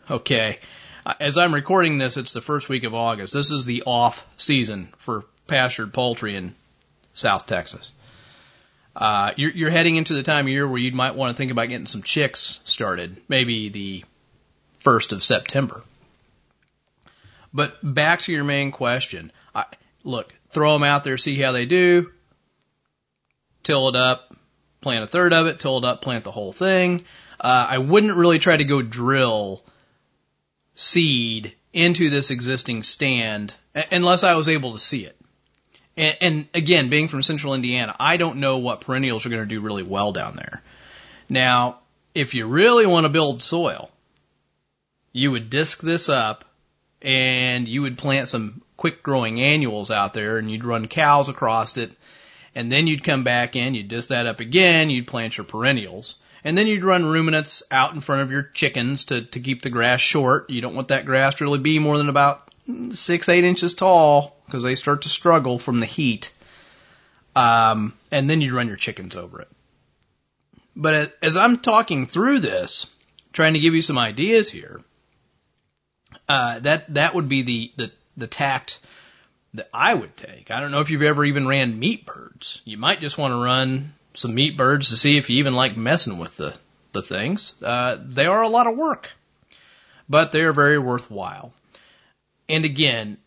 Okay. 0.09 0.59
Uh, 1.05 1.13
as 1.19 1.37
I'm 1.37 1.53
recording 1.53 1.97
this, 1.97 2.17
it's 2.17 2.33
the 2.33 2.41
first 2.41 2.69
week 2.69 2.83
of 2.83 2.93
August. 2.93 3.33
This 3.33 3.51
is 3.51 3.65
the 3.65 3.83
off 3.85 4.25
season 4.37 4.93
for 4.97 5.25
pastured 5.47 5.93
poultry 5.93 6.35
in 6.35 6.55
South 7.13 7.47
Texas. 7.47 7.91
Uh, 8.95 9.31
you're, 9.35 9.51
you're 9.51 9.69
heading 9.69 9.95
into 9.95 10.13
the 10.13 10.23
time 10.23 10.45
of 10.45 10.49
year 10.49 10.67
where 10.67 10.77
you 10.77 10.91
might 10.91 11.15
want 11.15 11.31
to 11.31 11.37
think 11.37 11.51
about 11.51 11.69
getting 11.69 11.87
some 11.87 12.03
chicks 12.03 12.59
started, 12.65 13.17
maybe 13.27 13.69
the 13.69 14.03
1st 14.83 15.13
of 15.13 15.23
September. 15.23 15.83
But 17.53 17.75
back 17.83 18.21
to 18.21 18.31
your 18.31 18.43
main 18.43 18.71
question. 18.71 19.31
I, 19.53 19.65
look, 20.03 20.33
throw 20.49 20.73
them 20.73 20.83
out 20.83 21.03
there, 21.03 21.17
see 21.17 21.39
how 21.39 21.51
they 21.51 21.65
do, 21.65 22.11
till 23.63 23.89
it 23.89 23.95
up, 23.95 24.35
plant 24.79 25.03
a 25.03 25.07
third 25.07 25.33
of 25.33 25.47
it, 25.47 25.59
till 25.59 25.77
it 25.77 25.85
up, 25.85 26.01
plant 26.01 26.23
the 26.23 26.31
whole 26.31 26.53
thing. 26.53 27.01
Uh, 27.39 27.67
I 27.69 27.77
wouldn't 27.79 28.15
really 28.15 28.39
try 28.39 28.55
to 28.55 28.63
go 28.63 28.81
drill 28.81 29.63
seed 30.75 31.53
into 31.73 32.09
this 32.09 32.31
existing 32.31 32.83
stand 32.83 33.55
unless 33.91 34.23
I 34.23 34.35
was 34.35 34.49
able 34.49 34.73
to 34.73 34.79
see 34.79 35.05
it. 35.05 35.17
And, 35.97 36.17
and 36.21 36.47
again, 36.53 36.89
being 36.89 37.07
from 37.07 37.21
central 37.21 37.53
Indiana, 37.53 37.95
I 37.99 38.17
don't 38.17 38.37
know 38.37 38.59
what 38.59 38.81
perennials 38.81 39.25
are 39.25 39.29
going 39.29 39.41
to 39.41 39.47
do 39.47 39.61
really 39.61 39.83
well 39.83 40.11
down 40.11 40.35
there. 40.35 40.61
Now, 41.29 41.79
if 42.13 42.33
you 42.33 42.45
really 42.45 42.85
want 42.85 43.05
to 43.05 43.09
build 43.09 43.41
soil, 43.41 43.89
you 45.13 45.31
would 45.31 45.49
disc 45.49 45.81
this 45.81 46.09
up 46.09 46.45
and 47.01 47.67
you 47.67 47.81
would 47.81 47.97
plant 47.97 48.27
some 48.27 48.61
quick 48.77 49.03
growing 49.03 49.39
annuals 49.39 49.91
out 49.91 50.13
there 50.13 50.37
and 50.37 50.49
you'd 50.49 50.65
run 50.65 50.87
cows 50.87 51.29
across 51.29 51.77
it 51.77 51.91
and 52.55 52.71
then 52.71 52.87
you'd 52.87 53.03
come 53.03 53.23
back 53.23 53.55
in, 53.55 53.75
you'd 53.75 53.87
disc 53.87 54.09
that 54.09 54.27
up 54.27 54.39
again, 54.39 54.89
you'd 54.89 55.07
plant 55.07 55.37
your 55.37 55.45
perennials. 55.45 56.15
And 56.43 56.57
then 56.57 56.67
you'd 56.67 56.83
run 56.83 57.05
ruminants 57.05 57.61
out 57.69 57.93
in 57.93 58.01
front 58.01 58.23
of 58.23 58.31
your 58.31 58.41
chickens 58.41 59.05
to, 59.05 59.21
to 59.25 59.39
keep 59.39 59.61
the 59.61 59.69
grass 59.69 60.01
short. 60.01 60.49
You 60.49 60.59
don't 60.59 60.75
want 60.75 60.87
that 60.87 61.05
grass 61.05 61.35
to 61.35 61.43
really 61.43 61.59
be 61.59 61.77
more 61.79 61.97
than 61.97 62.09
about 62.09 62.51
six, 62.93 63.29
eight 63.29 63.43
inches 63.43 63.75
tall 63.75 64.35
because 64.47 64.63
they 64.63 64.75
start 64.75 65.03
to 65.03 65.09
struggle 65.09 65.59
from 65.59 65.79
the 65.79 65.85
heat. 65.85 66.33
Um, 67.35 67.93
and 68.09 68.29
then 68.29 68.41
you'd 68.41 68.53
run 68.53 68.67
your 68.67 68.75
chickens 68.75 69.15
over 69.15 69.41
it. 69.41 69.49
But 70.75 71.15
as 71.21 71.37
I'm 71.37 71.59
talking 71.59 72.07
through 72.07 72.39
this, 72.39 72.87
trying 73.33 73.53
to 73.53 73.59
give 73.59 73.75
you 73.75 73.81
some 73.81 73.97
ideas 73.97 74.49
here, 74.49 74.81
uh, 76.27 76.59
that 76.59 76.93
that 76.93 77.15
would 77.15 77.29
be 77.29 77.41
the, 77.41 77.71
the 77.77 77.91
the 78.17 78.27
tact 78.27 78.79
that 79.53 79.69
I 79.73 79.93
would 79.93 80.15
take. 80.15 80.51
I 80.51 80.59
don't 80.59 80.71
know 80.71 80.79
if 80.79 80.91
you've 80.91 81.01
ever 81.01 81.25
even 81.25 81.47
ran 81.47 81.77
meat 81.77 82.05
birds. 82.05 82.61
You 82.63 82.77
might 82.77 83.01
just 83.01 83.17
want 83.17 83.33
to 83.33 83.43
run 83.43 83.93
some 84.13 84.33
meat 84.33 84.57
birds 84.57 84.89
to 84.89 84.97
see 84.97 85.17
if 85.17 85.29
you 85.29 85.39
even 85.39 85.53
like 85.53 85.75
messing 85.75 86.17
with 86.17 86.37
the 86.37 86.57
the 86.93 87.01
things. 87.01 87.53
Uh, 87.61 87.97
they 88.03 88.25
are 88.25 88.41
a 88.41 88.49
lot 88.49 88.67
of 88.67 88.77
work, 88.77 89.11
but 90.09 90.31
they 90.31 90.41
are 90.41 90.53
very 90.53 90.77
worthwhile. 90.77 91.53
And 92.49 92.65
again, 92.65 93.17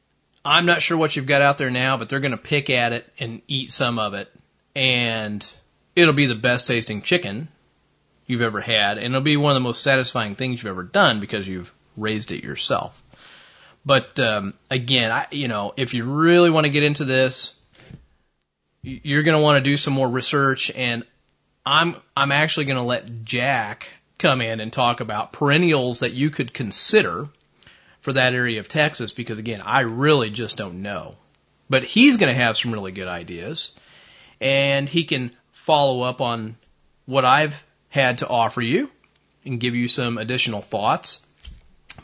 I'm 0.45 0.67
not 0.67 0.83
sure 0.83 0.99
what 0.99 1.17
you've 1.17 1.27
got 1.27 1.41
out 1.41 1.57
there 1.57 1.71
now, 1.71 1.97
but 1.97 2.09
they're 2.09 2.21
going 2.21 2.33
to 2.33 2.37
pick 2.37 2.69
at 2.69 2.93
it 2.93 3.11
and 3.19 3.41
eat 3.49 3.71
some 3.71 3.99
of 3.99 4.15
it, 4.15 4.31
and 4.77 5.47
it'll 5.97 6.15
be 6.15 6.27
the 6.27 6.35
best 6.35 6.67
tasting 6.67 7.01
chicken 7.01 7.49
you've 8.27 8.43
ever 8.43 8.61
had, 8.61 8.99
and 8.99 9.07
it'll 9.07 9.21
be 9.21 9.37
one 9.37 9.53
of 9.53 9.57
the 9.57 9.61
most 9.61 9.83
satisfying 9.83 10.35
things 10.35 10.63
you've 10.63 10.71
ever 10.71 10.83
done 10.83 11.21
because 11.21 11.49
you've 11.49 11.73
raised 11.97 12.33
it 12.33 12.45
yourself. 12.45 13.01
But 13.87 14.19
um, 14.19 14.55
again, 14.71 15.11
I, 15.11 15.27
you 15.31 15.49
know, 15.49 15.75
if 15.77 15.95
you 15.95 16.05
really 16.05 16.51
want 16.51 16.65
to 16.65 16.71
get 16.71 16.83
into 16.83 17.05
this, 17.05 17.55
you're 18.83 19.23
going 19.23 19.37
to 19.37 19.43
want 19.43 19.63
to 19.63 19.71
do 19.71 19.77
some 19.77 19.95
more 19.95 20.09
research, 20.09 20.71
and 20.71 21.05
I'm 21.65 21.97
I'm 22.17 22.33
actually 22.33 22.67
going 22.67 22.77
to 22.77 22.83
let 22.83 23.25
Jack 23.25 23.89
come 24.19 24.41
in 24.41 24.61
and 24.61 24.73
talk 24.73 25.01
about 25.01 25.33
perennials 25.33 26.01
that 26.01 26.13
you 26.13 26.31
could 26.31 26.55
consider 26.55 27.29
for 28.01 28.13
that 28.13 28.35
area 28.35 28.61
of 28.61 28.69
Texas 28.69 29.13
because 29.13 29.39
again, 29.39 29.63
I 29.63 29.81
really 29.81 30.31
just 30.31 30.57
don't 30.57 30.83
know. 30.83 31.17
But 31.71 31.85
he's 31.85 32.19
going 32.19 32.33
to 32.33 32.39
have 32.39 32.59
some 32.59 32.73
really 32.73 32.93
good 32.93 33.09
ideas, 33.09 33.73
and 34.41 34.89
he 34.89 35.05
can 35.05 35.31
follow 35.53 36.03
up 36.03 36.21
on 36.21 36.57
what 37.07 37.25
I've 37.25 37.65
had 37.89 38.19
to 38.19 38.29
offer 38.29 38.61
you 38.61 38.91
and 39.47 39.61
give 39.61 39.75
you 39.75 39.89
some 39.89 40.19
additional 40.19 40.61
thoughts. 40.61 41.21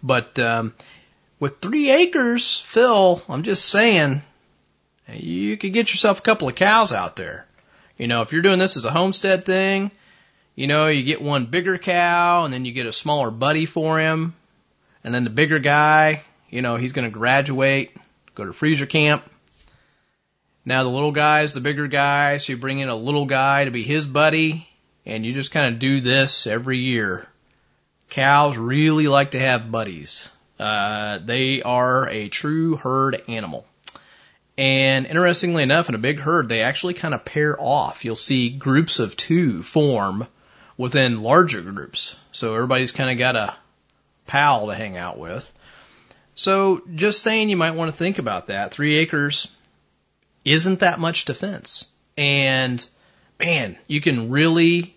But 0.02 0.38
um, 0.38 0.74
with 1.38 1.60
three 1.60 1.90
acres, 1.90 2.60
Phil, 2.60 3.22
I'm 3.28 3.42
just 3.42 3.64
saying, 3.64 4.22
you 5.12 5.56
could 5.56 5.72
get 5.72 5.90
yourself 5.90 6.18
a 6.18 6.22
couple 6.22 6.48
of 6.48 6.54
cows 6.54 6.92
out 6.92 7.16
there. 7.16 7.46
You 7.96 8.06
know, 8.06 8.22
if 8.22 8.32
you're 8.32 8.42
doing 8.42 8.58
this 8.58 8.76
as 8.76 8.84
a 8.84 8.90
homestead 8.90 9.44
thing, 9.44 9.90
you 10.54 10.66
know, 10.66 10.88
you 10.88 11.02
get 11.02 11.22
one 11.22 11.46
bigger 11.46 11.78
cow 11.78 12.44
and 12.44 12.52
then 12.52 12.64
you 12.64 12.72
get 12.72 12.86
a 12.86 12.92
smaller 12.92 13.30
buddy 13.30 13.66
for 13.66 13.98
him. 13.98 14.34
And 15.02 15.14
then 15.14 15.24
the 15.24 15.30
bigger 15.30 15.58
guy, 15.58 16.22
you 16.50 16.62
know, 16.62 16.76
he's 16.76 16.92
going 16.92 17.06
to 17.06 17.10
graduate, 17.10 17.96
go 18.34 18.44
to 18.44 18.52
freezer 18.52 18.86
camp. 18.86 19.24
Now 20.64 20.82
the 20.82 20.90
little 20.90 21.12
guy 21.12 21.42
is 21.42 21.54
the 21.54 21.60
bigger 21.60 21.86
guy, 21.86 22.36
so 22.36 22.52
you 22.52 22.58
bring 22.58 22.80
in 22.80 22.90
a 22.90 22.94
little 22.94 23.24
guy 23.24 23.64
to 23.64 23.70
be 23.70 23.82
his 23.82 24.06
buddy, 24.06 24.68
and 25.06 25.24
you 25.24 25.32
just 25.32 25.52
kind 25.52 25.72
of 25.72 25.80
do 25.80 26.00
this 26.02 26.46
every 26.46 26.78
year. 26.78 27.26
Cows 28.10 28.58
really 28.58 29.06
like 29.06 29.32
to 29.32 29.40
have 29.40 29.70
buddies. 29.70 30.28
Uh, 30.58 31.18
they 31.18 31.62
are 31.62 32.08
a 32.08 32.28
true 32.28 32.76
herd 32.76 33.22
animal. 33.28 33.66
And 34.58 35.06
interestingly 35.06 35.62
enough, 35.62 35.88
in 35.88 35.94
a 35.94 35.98
big 35.98 36.20
herd, 36.20 36.48
they 36.48 36.60
actually 36.60 36.94
kind 36.94 37.14
of 37.14 37.24
pair 37.24 37.56
off. 37.58 38.04
You'll 38.04 38.16
see 38.16 38.50
groups 38.50 38.98
of 38.98 39.16
two 39.16 39.62
form 39.62 40.26
within 40.76 41.22
larger 41.22 41.62
groups. 41.62 42.16
So 42.32 42.54
everybody's 42.54 42.92
kind 42.92 43.10
of 43.10 43.16
got 43.16 43.36
a 43.36 43.54
pal 44.26 44.66
to 44.66 44.74
hang 44.74 44.96
out 44.96 45.18
with. 45.18 45.50
So 46.34 46.82
just 46.94 47.22
saying 47.22 47.48
you 47.48 47.56
might 47.56 47.74
want 47.74 47.90
to 47.90 47.96
think 47.96 48.18
about 48.18 48.48
that. 48.48 48.72
Three 48.72 48.98
acres 48.98 49.48
isn't 50.44 50.80
that 50.80 51.00
much 51.00 51.26
to 51.26 51.34
fence. 51.34 51.86
And 52.16 52.86
man, 53.38 53.78
you 53.86 54.00
can 54.00 54.30
really, 54.30 54.96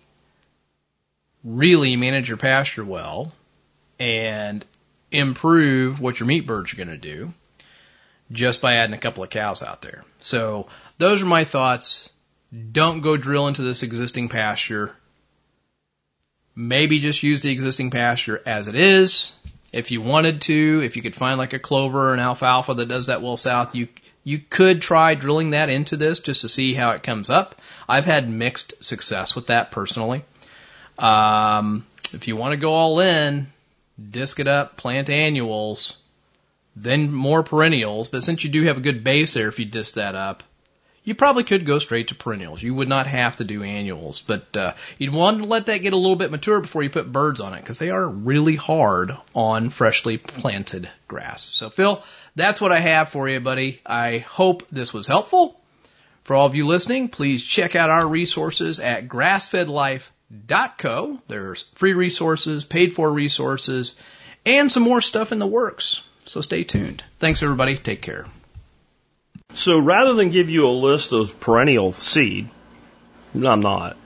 really 1.44 1.96
manage 1.96 2.28
your 2.28 2.38
pasture 2.38 2.84
well 2.84 3.32
and 4.00 4.64
improve 5.10 6.00
what 6.00 6.18
your 6.18 6.26
meat 6.26 6.46
birds 6.46 6.72
are 6.72 6.76
going 6.76 6.88
to 6.88 6.96
do 6.96 7.32
just 8.32 8.60
by 8.60 8.74
adding 8.74 8.94
a 8.94 8.98
couple 8.98 9.22
of 9.22 9.30
cows 9.30 9.62
out 9.62 9.82
there. 9.82 10.04
So 10.20 10.66
those 10.98 11.22
are 11.22 11.26
my 11.26 11.44
thoughts. 11.44 12.08
Don't 12.72 13.00
go 13.00 13.16
drill 13.16 13.46
into 13.46 13.62
this 13.62 13.82
existing 13.82 14.28
pasture. 14.28 14.94
Maybe 16.56 17.00
just 17.00 17.22
use 17.22 17.42
the 17.42 17.50
existing 17.50 17.90
pasture 17.90 18.40
as 18.46 18.68
it 18.68 18.74
is. 18.74 19.32
If 19.72 19.90
you 19.90 20.00
wanted 20.00 20.42
to, 20.42 20.82
if 20.84 20.96
you 20.96 21.02
could 21.02 21.16
find 21.16 21.36
like 21.36 21.52
a 21.52 21.58
clover 21.58 22.10
or 22.10 22.14
an 22.14 22.20
alfalfa 22.20 22.74
that 22.74 22.86
does 22.86 23.06
that 23.06 23.22
well 23.22 23.36
south, 23.36 23.74
you 23.74 23.88
you 24.22 24.38
could 24.38 24.80
try 24.80 25.14
drilling 25.14 25.50
that 25.50 25.68
into 25.68 25.96
this 25.96 26.20
just 26.20 26.42
to 26.42 26.48
see 26.48 26.72
how 26.72 26.92
it 26.92 27.02
comes 27.02 27.28
up. 27.28 27.60
I've 27.88 28.06
had 28.06 28.30
mixed 28.30 28.82
success 28.82 29.34
with 29.34 29.48
that 29.48 29.70
personally. 29.70 30.24
Um, 30.98 31.86
if 32.12 32.28
you 32.28 32.36
want 32.36 32.52
to 32.52 32.56
go 32.56 32.72
all 32.72 33.00
in, 33.00 33.46
disc 34.10 34.40
it 34.40 34.48
up, 34.48 34.76
plant 34.76 35.10
annuals, 35.10 35.98
then 36.76 37.12
more 37.12 37.42
perennials. 37.42 38.08
But 38.08 38.24
since 38.24 38.44
you 38.44 38.50
do 38.50 38.64
have 38.64 38.76
a 38.76 38.80
good 38.80 39.04
base 39.04 39.34
there, 39.34 39.48
if 39.48 39.58
you 39.58 39.64
disc 39.64 39.94
that 39.94 40.14
up, 40.14 40.42
you 41.04 41.14
probably 41.14 41.44
could 41.44 41.66
go 41.66 41.78
straight 41.78 42.08
to 42.08 42.14
perennials. 42.14 42.62
You 42.62 42.74
would 42.74 42.88
not 42.88 43.06
have 43.06 43.36
to 43.36 43.44
do 43.44 43.62
annuals, 43.62 44.22
but 44.22 44.56
uh, 44.56 44.72
you'd 44.98 45.12
want 45.12 45.42
to 45.42 45.48
let 45.48 45.66
that 45.66 45.78
get 45.78 45.92
a 45.92 45.98
little 45.98 46.16
bit 46.16 46.30
mature 46.30 46.60
before 46.60 46.82
you 46.82 46.88
put 46.88 47.12
birds 47.12 47.40
on 47.40 47.52
it 47.52 47.60
because 47.60 47.78
they 47.78 47.90
are 47.90 48.08
really 48.08 48.56
hard 48.56 49.14
on 49.34 49.68
freshly 49.68 50.16
planted 50.16 50.88
grass. 51.06 51.42
So, 51.42 51.68
Phil, 51.68 52.02
that's 52.34 52.60
what 52.60 52.72
I 52.72 52.80
have 52.80 53.10
for 53.10 53.28
you, 53.28 53.40
buddy. 53.40 53.82
I 53.84 54.18
hope 54.18 54.66
this 54.72 54.94
was 54.94 55.06
helpful. 55.06 55.60
For 56.24 56.34
all 56.34 56.46
of 56.46 56.54
you 56.54 56.66
listening, 56.66 57.08
please 57.08 57.44
check 57.44 57.76
out 57.76 57.90
our 57.90 58.06
resources 58.06 58.80
at 58.80 59.06
grassfedlife.co. 60.46 61.18
There's 61.28 61.62
free 61.74 61.94
resources, 61.94 62.64
paid 62.64 62.94
for 62.94 63.12
resources, 63.12 63.94
and 64.44 64.70
some 64.70 64.82
more 64.82 65.00
stuff 65.00 65.32
in 65.32 65.38
the 65.38 65.46
works. 65.46 66.02
So 66.24 66.40
stay 66.40 66.64
tuned. 66.64 67.02
Thanks, 67.18 67.42
everybody. 67.42 67.76
Take 67.76 68.02
care. 68.02 68.26
So 69.52 69.78
rather 69.78 70.14
than 70.14 70.30
give 70.30 70.50
you 70.50 70.66
a 70.66 70.70
list 70.70 71.12
of 71.12 71.38
perennial 71.40 71.92
seed, 71.92 72.48
I'm 73.34 73.60
not. 73.60 73.96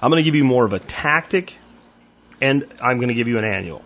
I'm 0.00 0.10
going 0.10 0.22
to 0.22 0.24
give 0.24 0.34
you 0.34 0.44
more 0.44 0.64
of 0.64 0.72
a 0.72 0.78
tactic, 0.78 1.56
and 2.40 2.66
I'm 2.80 2.96
going 2.96 3.08
to 3.08 3.14
give 3.14 3.28
you 3.28 3.38
an 3.38 3.44
annual. 3.44 3.84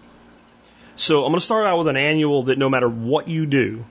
So 0.97 1.25
I'm 1.25 1.33
going 1.33 1.41
to 1.41 1.45
start 1.45 1.67
out 1.67 1.79
with 1.79 1.89
an 1.89 1.97
annual 1.97 2.45
that 2.45 2.57
no 2.57 2.71
matter 2.71 2.89
what 2.89 3.29
you 3.29 3.47
do, 3.47 3.85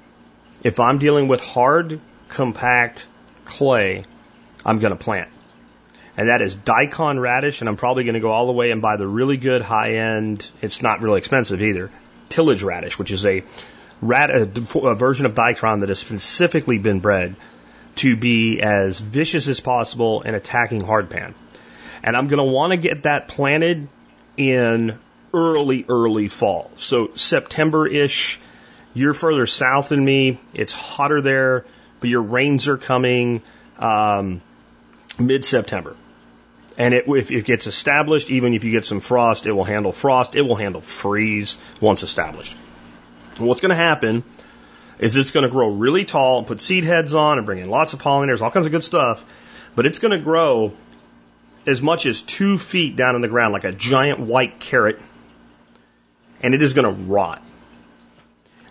if 0.63 0.79
I'm 0.79 0.97
dealing 0.97 1.27
with 1.27 1.45
hard, 1.45 1.99
compact 2.27 3.05
clay, 3.45 4.03
I'm 4.65 4.79
going 4.79 4.91
to 4.91 5.01
plant. 5.01 5.29
And 6.17 6.29
that 6.29 6.41
is 6.41 6.55
daikon 6.55 7.19
radish, 7.19 7.61
and 7.61 7.67
I'm 7.67 7.75
probably 7.75 8.05
going 8.05 8.13
to 8.13 8.21
go 8.21 8.31
all 8.31 8.45
the 8.45 8.53
way 8.53 8.71
and 8.71 8.81
buy 8.81 8.95
the 8.95 9.07
really 9.07 9.37
good 9.37 9.61
high 9.61 9.95
end, 9.95 10.49
it's 10.61 10.81
not 10.81 11.01
really 11.01 11.17
expensive 11.17 11.61
either, 11.61 11.91
tillage 12.29 12.63
radish, 12.63 12.97
which 12.97 13.11
is 13.11 13.25
a 13.25 13.43
rat, 14.01 14.29
a, 14.29 14.43
a 14.79 14.95
version 14.95 15.25
of 15.25 15.35
daikon 15.35 15.81
that 15.81 15.89
has 15.89 15.99
specifically 15.99 16.77
been 16.77 16.99
bred 17.01 17.35
to 17.95 18.15
be 18.15 18.61
as 18.61 18.99
vicious 18.99 19.47
as 19.47 19.59
possible 19.59 20.21
in 20.21 20.35
attacking 20.35 20.81
hardpan. 20.81 21.33
And 22.03 22.15
I'm 22.15 22.27
going 22.27 22.45
to 22.45 22.51
want 22.51 22.71
to 22.71 22.77
get 22.77 23.03
that 23.03 23.27
planted 23.27 23.87
in 24.37 24.97
early, 25.33 25.85
early 25.89 26.27
fall. 26.27 26.71
So 26.75 27.13
September-ish. 27.13 28.39
You're 28.93 29.13
further 29.13 29.45
south 29.45 29.89
than 29.89 30.05
me. 30.05 30.39
It's 30.53 30.71
hotter 30.71 31.21
there, 31.21 31.65
but 31.99 32.09
your 32.09 32.21
rains 32.21 32.69
are 32.69 32.77
coming 32.77 33.41
um, 33.77 34.41
mid-September. 35.19 35.97
And 36.77 36.93
it, 36.93 37.05
if 37.07 37.31
it 37.31 37.45
gets 37.45 37.67
established, 37.67 38.29
even 38.29 38.53
if 38.53 38.63
you 38.63 38.71
get 38.71 38.83
some 38.85 38.99
frost, 38.99 39.45
it 39.45 39.53
will 39.53 39.63
handle 39.63 39.91
frost. 39.93 40.35
It 40.35 40.41
will 40.41 40.55
handle 40.57 40.81
freeze 40.81 41.57
once 41.79 42.03
established. 42.03 42.55
And 43.37 43.47
what's 43.47 43.61
going 43.61 43.69
to 43.69 43.75
happen 43.75 44.23
is 44.99 45.15
it's 45.15 45.31
going 45.31 45.45
to 45.45 45.49
grow 45.49 45.69
really 45.69 46.05
tall 46.05 46.39
and 46.39 46.47
put 46.47 46.59
seed 46.61 46.83
heads 46.83 47.13
on 47.13 47.37
and 47.37 47.45
bring 47.45 47.59
in 47.59 47.69
lots 47.69 47.93
of 47.93 48.01
pollinators, 48.01 48.41
all 48.41 48.51
kinds 48.51 48.65
of 48.65 48.71
good 48.71 48.83
stuff. 48.83 49.25
But 49.75 49.85
it's 49.85 49.99
going 49.99 50.17
to 50.17 50.23
grow 50.23 50.73
as 51.65 51.81
much 51.81 52.05
as 52.05 52.21
two 52.21 52.57
feet 52.57 52.95
down 52.95 53.15
in 53.15 53.21
the 53.21 53.27
ground, 53.27 53.53
like 53.53 53.63
a 53.63 53.71
giant 53.71 54.19
white 54.19 54.59
carrot, 54.59 54.99
and 56.41 56.53
it 56.53 56.61
is 56.61 56.73
going 56.73 56.85
to 56.85 57.03
rot. 57.03 57.41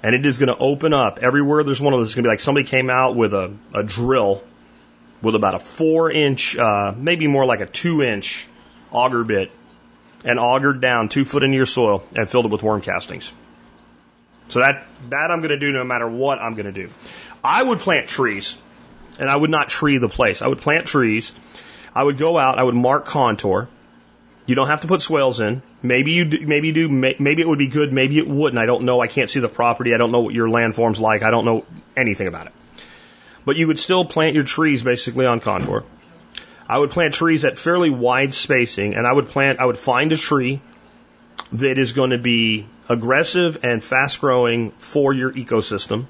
and 0.05 0.14
it 0.14 0.26
is 0.26 0.36
going 0.36 0.48
to 0.48 0.57
open 0.57 0.92
up 0.92 1.18
everywhere. 1.20 1.64
There's 1.64 1.80
one 1.80 1.94
of 1.94 2.00
those. 2.00 2.09
It's 2.09 2.14
going 2.14 2.24
to 2.24 2.28
be 2.28 2.32
like 2.32 2.40
somebody 2.40 2.66
came 2.66 2.90
out 2.90 3.16
with 3.16 3.32
a, 3.32 3.55
a 3.72 3.82
drill 3.82 4.42
with 5.24 5.34
about 5.34 5.54
a 5.54 5.58
four 5.58 6.10
inch, 6.10 6.56
uh, 6.56 6.92
maybe 6.96 7.26
more 7.26 7.44
like 7.44 7.60
a 7.60 7.66
two 7.66 8.02
inch 8.02 8.46
auger 8.92 9.24
bit, 9.24 9.50
and 10.24 10.38
augered 10.38 10.80
down 10.80 11.08
two 11.08 11.24
foot 11.24 11.42
into 11.42 11.56
your 11.56 11.66
soil 11.66 12.04
and 12.14 12.28
filled 12.28 12.46
it 12.46 12.52
with 12.52 12.62
worm 12.62 12.80
castings. 12.80 13.32
So 14.48 14.60
that 14.60 14.86
that 15.10 15.30
I'm 15.30 15.40
going 15.40 15.50
to 15.50 15.58
do 15.58 15.72
no 15.72 15.84
matter 15.84 16.08
what 16.08 16.38
I'm 16.40 16.54
going 16.54 16.66
to 16.66 16.72
do. 16.72 16.90
I 17.42 17.62
would 17.62 17.78
plant 17.80 18.08
trees, 18.08 18.56
and 19.18 19.28
I 19.28 19.36
would 19.36 19.50
not 19.50 19.68
tree 19.68 19.98
the 19.98 20.08
place. 20.08 20.42
I 20.42 20.48
would 20.48 20.60
plant 20.60 20.86
trees. 20.86 21.34
I 21.94 22.02
would 22.02 22.18
go 22.18 22.38
out. 22.38 22.58
I 22.58 22.62
would 22.62 22.74
mark 22.74 23.04
contour. 23.06 23.68
You 24.46 24.54
don't 24.54 24.66
have 24.66 24.82
to 24.82 24.88
put 24.88 25.00
swales 25.00 25.40
in. 25.40 25.62
Maybe 25.82 26.12
you 26.12 26.24
do, 26.26 26.46
maybe 26.46 26.68
you 26.68 26.74
do. 26.74 26.88
Maybe 26.88 27.40
it 27.40 27.48
would 27.48 27.58
be 27.58 27.68
good. 27.68 27.92
Maybe 27.92 28.18
it 28.18 28.26
wouldn't. 28.26 28.60
I 28.60 28.66
don't 28.66 28.84
know. 28.84 29.00
I 29.00 29.06
can't 29.06 29.30
see 29.30 29.40
the 29.40 29.48
property. 29.48 29.94
I 29.94 29.96
don't 29.96 30.12
know 30.12 30.20
what 30.20 30.34
your 30.34 30.48
landform's 30.48 31.00
like. 31.00 31.22
I 31.22 31.30
don't 31.30 31.44
know 31.44 31.64
anything 31.96 32.26
about 32.26 32.46
it. 32.46 32.52
But 33.45 33.57
you 33.57 33.66
would 33.66 33.78
still 33.78 34.05
plant 34.05 34.34
your 34.34 34.45
trees 34.45 34.82
basically 34.82 35.26
on 35.26 35.40
contour. 35.40 35.84
I 36.68 36.78
would 36.78 36.90
plant 36.90 37.14
trees 37.14 37.45
at 37.45 37.59
fairly 37.59 37.90
wide 37.90 38.32
spacing, 38.32 38.95
and 38.95 39.07
I 39.07 39.12
would 39.12 39.28
plant. 39.28 39.61
I 39.61 39.66
would 39.66 39.78
find 39.78 40.12
a 40.12 40.16
tree 40.16 40.61
that 41.53 41.78
is 41.78 41.92
going 41.92 42.11
to 42.11 42.18
be 42.18 42.66
aggressive 42.88 43.64
and 43.64 43.84
fast 43.84 44.20
growing 44.20 44.70
for 44.72 45.12
your 45.12 45.30
ecosystem 45.32 46.07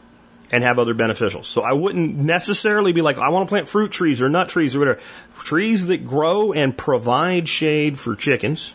and 0.53 0.62
have 0.62 0.78
other 0.78 0.95
beneficials. 0.95 1.47
So 1.47 1.62
I 1.62 1.72
wouldn't 1.72 2.16
necessarily 2.16 2.93
be 2.93 3.03
like, 3.03 3.18
I 3.18 3.30
want 3.30 3.49
to 3.49 3.51
plant 3.51 3.68
fruit 3.68 3.91
trees 3.91 4.22
or 4.22 4.28
nut 4.28 4.49
trees 4.49 4.76
or 4.76 4.80
whatever. 4.80 5.01
Trees 5.41 5.87
that 5.87 6.07
grow 6.07 6.53
and 6.53 6.76
provide 6.76 7.49
shade 7.49 7.99
for 7.99 8.14
chickens 8.14 8.74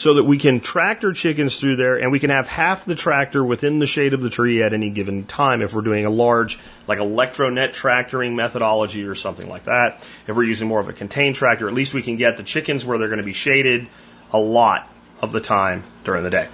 so 0.00 0.14
that 0.14 0.24
we 0.24 0.38
can 0.38 0.60
tractor 0.60 1.12
chickens 1.12 1.60
through 1.60 1.76
there 1.76 1.98
and 1.98 2.10
we 2.10 2.18
can 2.18 2.30
have 2.30 2.48
half 2.48 2.86
the 2.86 2.94
tractor 2.94 3.44
within 3.44 3.78
the 3.78 3.86
shade 3.86 4.14
of 4.14 4.22
the 4.22 4.30
tree 4.30 4.62
at 4.62 4.72
any 4.72 4.88
given 4.88 5.26
time 5.26 5.60
if 5.60 5.74
we're 5.74 5.82
doing 5.82 6.06
a 6.06 6.10
large, 6.10 6.58
like 6.86 6.98
electronet 6.98 7.74
tractoring 7.74 8.34
methodology 8.34 9.04
or 9.04 9.14
something 9.14 9.46
like 9.46 9.64
that. 9.64 10.08
If 10.26 10.34
we're 10.34 10.44
using 10.44 10.68
more 10.68 10.80
of 10.80 10.88
a 10.88 10.94
contained 10.94 11.34
tractor, 11.34 11.68
at 11.68 11.74
least 11.74 11.92
we 11.92 12.00
can 12.00 12.16
get 12.16 12.38
the 12.38 12.42
chickens 12.42 12.82
where 12.82 12.96
they're 12.96 13.08
going 13.08 13.18
to 13.18 13.24
be 13.24 13.34
shaded 13.34 13.88
a 14.32 14.38
lot 14.38 14.90
of 15.20 15.32
the 15.32 15.40
time 15.40 15.84
during 16.04 16.24
the 16.24 16.30
day. 16.30 16.48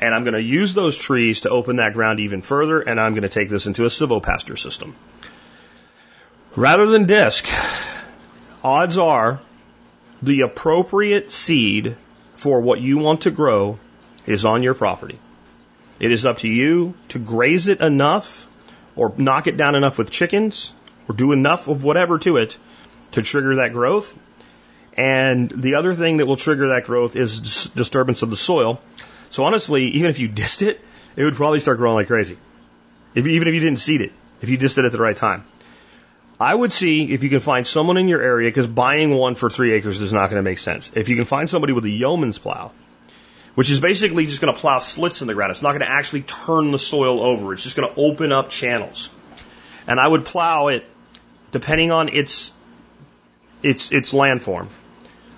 And 0.00 0.12
I'm 0.12 0.24
going 0.24 0.34
to 0.34 0.42
use 0.42 0.74
those 0.74 0.98
trees 0.98 1.42
to 1.42 1.50
open 1.50 1.76
that 1.76 1.94
ground 1.94 2.18
even 2.18 2.42
further, 2.42 2.80
and 2.80 3.00
I'm 3.00 3.12
going 3.12 3.22
to 3.22 3.28
take 3.28 3.48
this 3.48 3.68
into 3.68 3.84
a 3.84 3.88
silvopasture 3.88 4.58
system. 4.58 4.96
Rather 6.56 6.86
than 6.86 7.06
disc, 7.06 7.48
odds 8.64 8.98
are 8.98 9.40
the 10.20 10.40
appropriate 10.40 11.30
seed 11.30 11.96
for 12.36 12.60
what 12.60 12.80
you 12.80 12.98
want 12.98 13.22
to 13.22 13.30
grow 13.30 13.78
is 14.26 14.44
on 14.44 14.62
your 14.62 14.74
property. 14.74 15.18
It 15.98 16.12
is 16.12 16.26
up 16.26 16.38
to 16.38 16.48
you 16.48 16.94
to 17.08 17.18
graze 17.18 17.68
it 17.68 17.80
enough 17.80 18.46
or 18.94 19.12
knock 19.16 19.46
it 19.46 19.56
down 19.56 19.74
enough 19.74 19.98
with 19.98 20.10
chickens 20.10 20.74
or 21.08 21.14
do 21.14 21.32
enough 21.32 21.68
of 21.68 21.84
whatever 21.84 22.18
to 22.20 22.36
it 22.36 22.58
to 23.12 23.22
trigger 23.22 23.56
that 23.56 23.72
growth. 23.72 24.16
And 24.96 25.50
the 25.50 25.74
other 25.74 25.94
thing 25.94 26.18
that 26.18 26.26
will 26.26 26.36
trigger 26.36 26.68
that 26.68 26.84
growth 26.84 27.16
is 27.16 27.40
dis- 27.40 27.66
disturbance 27.66 28.22
of 28.22 28.30
the 28.30 28.36
soil. 28.36 28.80
So 29.30 29.44
honestly, 29.44 29.88
even 29.88 30.10
if 30.10 30.18
you 30.18 30.28
disced 30.42 30.62
it, 30.62 30.80
it 31.16 31.24
would 31.24 31.34
probably 31.34 31.60
start 31.60 31.78
growing 31.78 31.96
like 31.96 32.06
crazy. 32.06 32.38
If, 33.14 33.26
even 33.26 33.48
if 33.48 33.54
you 33.54 33.60
didn't 33.60 33.78
seed 33.78 34.02
it, 34.02 34.12
if 34.42 34.50
you 34.50 34.58
disced 34.58 34.78
it 34.78 34.84
at 34.84 34.92
the 34.92 35.00
right 35.00 35.16
time. 35.16 35.44
I 36.38 36.54
would 36.54 36.72
see 36.72 37.12
if 37.12 37.22
you 37.22 37.30
can 37.30 37.40
find 37.40 37.66
someone 37.66 37.96
in 37.96 38.08
your 38.08 38.20
area, 38.20 38.48
because 38.50 38.66
buying 38.66 39.10
one 39.14 39.34
for 39.34 39.48
three 39.48 39.72
acres 39.72 40.02
is 40.02 40.12
not 40.12 40.28
going 40.28 40.36
to 40.36 40.42
make 40.42 40.58
sense. 40.58 40.90
If 40.94 41.08
you 41.08 41.16
can 41.16 41.24
find 41.24 41.48
somebody 41.48 41.72
with 41.72 41.84
a 41.84 41.88
Yeomans 41.88 42.38
plow, 42.40 42.72
which 43.54 43.70
is 43.70 43.80
basically 43.80 44.26
just 44.26 44.42
going 44.42 44.54
to 44.54 44.60
plow 44.60 44.78
slits 44.78 45.22
in 45.22 45.28
the 45.28 45.34
ground, 45.34 45.50
it's 45.50 45.62
not 45.62 45.70
going 45.70 45.80
to 45.80 45.90
actually 45.90 46.22
turn 46.22 46.72
the 46.72 46.78
soil 46.78 47.20
over. 47.20 47.54
It's 47.54 47.62
just 47.62 47.74
going 47.74 47.92
to 47.92 47.98
open 47.98 48.32
up 48.32 48.50
channels. 48.50 49.08
And 49.86 49.98
I 49.98 50.06
would 50.06 50.26
plow 50.26 50.68
it 50.68 50.86
depending 51.52 51.90
on 51.90 52.10
its 52.10 52.52
its 53.62 53.90
its 53.90 54.12
landform, 54.12 54.66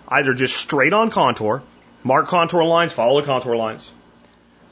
either 0.08 0.34
just 0.34 0.56
straight 0.56 0.92
on 0.92 1.10
contour, 1.10 1.62
mark 2.02 2.26
contour 2.26 2.64
lines, 2.64 2.92
follow 2.92 3.20
the 3.20 3.26
contour 3.26 3.54
lines, 3.54 3.92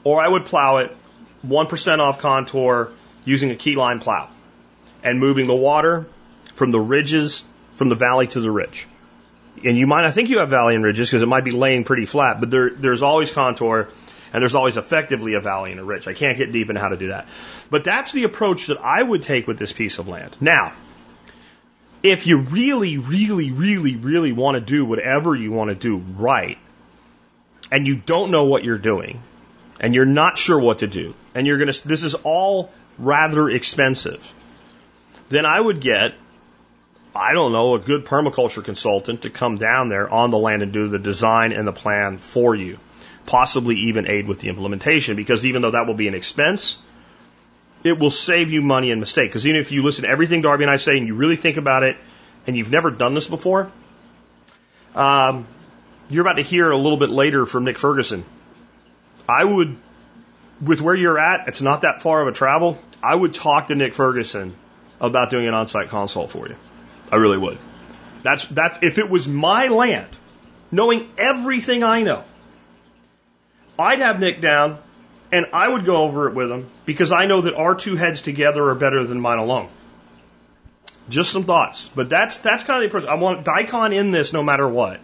or 0.03 0.21
I 0.21 0.27
would 0.27 0.43
plow 0.45 0.77
it 0.77 0.93
one 1.41 1.67
percent 1.67 2.01
off 2.01 2.19
contour 2.19 2.91
using 3.23 3.51
a 3.51 3.55
keyline 3.55 4.01
plow 4.01 4.29
and 5.03 5.19
moving 5.19 5.47
the 5.47 5.55
water 5.55 6.05
from 6.57 6.71
the 6.71 6.79
ridges, 6.79 7.45
from 7.75 7.89
the 7.89 7.95
valley 7.95 8.27
to 8.27 8.41
the 8.41 8.51
ridge. 8.51 8.87
And 9.63 9.77
you 9.77 9.87
might, 9.87 10.05
I 10.05 10.11
think 10.11 10.29
you 10.29 10.39
have 10.39 10.49
valley 10.49 10.75
and 10.75 10.83
ridges 10.83 11.09
because 11.09 11.21
it 11.21 11.27
might 11.27 11.43
be 11.43 11.51
laying 11.51 11.83
pretty 11.83 12.05
flat, 12.05 12.39
but 12.39 12.51
there, 12.51 12.69
there's 12.71 13.01
always 13.01 13.31
contour 13.31 13.87
and 14.33 14.41
there's 14.41 14.55
always 14.55 14.75
effectively 14.75 15.35
a 15.35 15.39
valley 15.39 15.71
and 15.71 15.79
a 15.79 15.83
ridge. 15.83 16.07
I 16.07 16.13
can't 16.13 16.37
get 16.37 16.51
deep 16.51 16.69
into 16.69 16.81
how 16.81 16.89
to 16.89 16.97
do 16.97 17.07
that. 17.09 17.27
But 17.69 17.83
that's 17.83 18.11
the 18.11 18.23
approach 18.23 18.67
that 18.67 18.79
I 18.79 19.01
would 19.01 19.23
take 19.23 19.47
with 19.47 19.57
this 19.57 19.71
piece 19.71 19.99
of 19.99 20.07
land. 20.07 20.35
Now, 20.41 20.73
if 22.03 22.27
you 22.27 22.39
really, 22.39 22.97
really, 22.97 23.51
really, 23.51 23.95
really 23.95 24.31
want 24.31 24.55
to 24.55 24.61
do 24.61 24.85
whatever 24.85 25.35
you 25.35 25.51
want 25.51 25.69
to 25.69 25.75
do 25.75 25.97
right, 25.97 26.57
and 27.71 27.87
you 27.87 27.95
don't 27.95 28.31
know 28.31 28.45
what 28.45 28.63
you're 28.63 28.77
doing, 28.77 29.21
and 29.79 29.93
you're 29.93 30.05
not 30.05 30.37
sure 30.37 30.59
what 30.59 30.79
to 30.79 30.87
do, 30.87 31.13
and 31.33 31.47
you're 31.47 31.57
going 31.57 31.71
to, 31.71 31.87
this 31.87 32.03
is 32.03 32.15
all 32.15 32.71
rather 32.97 33.49
expensive, 33.49 34.33
then 35.29 35.45
I 35.45 35.59
would 35.59 35.81
get 35.81 36.13
I 37.17 37.33
don't 37.33 37.51
know, 37.51 37.75
a 37.75 37.79
good 37.79 38.05
permaculture 38.05 38.63
consultant 38.63 39.23
to 39.23 39.29
come 39.29 39.57
down 39.57 39.89
there 39.89 40.09
on 40.09 40.29
the 40.29 40.37
land 40.37 40.61
and 40.61 40.71
do 40.71 40.87
the 40.87 40.99
design 40.99 41.51
and 41.51 41.67
the 41.67 41.73
plan 41.73 42.17
for 42.17 42.55
you. 42.55 42.77
Possibly 43.25 43.75
even 43.75 44.07
aid 44.07 44.27
with 44.27 44.39
the 44.39 44.49
implementation 44.49 45.15
because 45.15 45.45
even 45.45 45.61
though 45.61 45.71
that 45.71 45.87
will 45.87 45.95
be 45.95 46.07
an 46.07 46.13
expense, 46.13 46.77
it 47.83 47.99
will 47.99 48.11
save 48.11 48.51
you 48.51 48.61
money 48.61 48.91
and 48.91 48.99
mistake. 48.99 49.29
Because 49.29 49.45
even 49.47 49.59
if 49.59 49.71
you 49.71 49.83
listen 49.83 50.03
to 50.03 50.09
everything 50.09 50.41
Darby 50.41 50.63
and 50.63 50.71
I 50.71 50.77
say 50.77 50.97
and 50.97 51.07
you 51.07 51.15
really 51.15 51.35
think 51.35 51.57
about 51.57 51.83
it 51.83 51.97
and 52.45 52.55
you've 52.55 52.71
never 52.71 52.91
done 52.91 53.13
this 53.13 53.27
before, 53.27 53.71
um, 54.95 55.47
you're 56.09 56.21
about 56.21 56.37
to 56.37 56.43
hear 56.43 56.69
a 56.71 56.77
little 56.77 56.97
bit 56.97 57.09
later 57.09 57.45
from 57.45 57.65
Nick 57.65 57.77
Ferguson. 57.77 58.23
I 59.27 59.43
would, 59.43 59.75
with 60.61 60.81
where 60.81 60.95
you're 60.95 61.19
at, 61.19 61.47
it's 61.47 61.61
not 61.61 61.81
that 61.81 62.01
far 62.01 62.21
of 62.21 62.27
a 62.27 62.31
travel. 62.31 62.81
I 63.03 63.13
would 63.13 63.33
talk 63.33 63.67
to 63.67 63.75
Nick 63.75 63.93
Ferguson 63.93 64.55
about 65.01 65.29
doing 65.29 65.47
an 65.47 65.53
on-site 65.53 65.89
consult 65.89 66.31
for 66.31 66.47
you. 66.47 66.55
I 67.11 67.15
really 67.17 67.37
would. 67.37 67.57
That's 68.23 68.45
that's 68.45 68.79
if 68.81 68.97
it 68.97 69.09
was 69.09 69.27
my 69.27 69.67
land, 69.67 70.09
knowing 70.71 71.09
everything 71.17 71.83
I 71.83 72.03
know, 72.03 72.23
I'd 73.79 73.99
have 73.99 74.19
Nick 74.19 74.41
down 74.41 74.79
and 75.31 75.47
I 75.53 75.67
would 75.67 75.85
go 75.85 75.97
over 75.97 76.27
it 76.27 76.33
with 76.33 76.51
him 76.51 76.69
because 76.85 77.11
I 77.11 77.25
know 77.25 77.41
that 77.41 77.55
our 77.55 77.75
two 77.75 77.95
heads 77.95 78.21
together 78.21 78.69
are 78.69 78.75
better 78.75 79.03
than 79.03 79.19
mine 79.19 79.39
alone. 79.39 79.69
Just 81.09 81.31
some 81.31 81.43
thoughts. 81.43 81.89
But 81.95 82.09
that's 82.09 82.37
that's 82.37 82.63
kind 82.63 82.83
of 82.83 82.91
the 82.91 82.97
approach. 82.97 83.09
I 83.09 83.15
want 83.15 83.45
daikon 83.45 83.93
in 83.93 84.11
this 84.11 84.33
no 84.33 84.43
matter 84.43 84.67
what. 84.67 84.99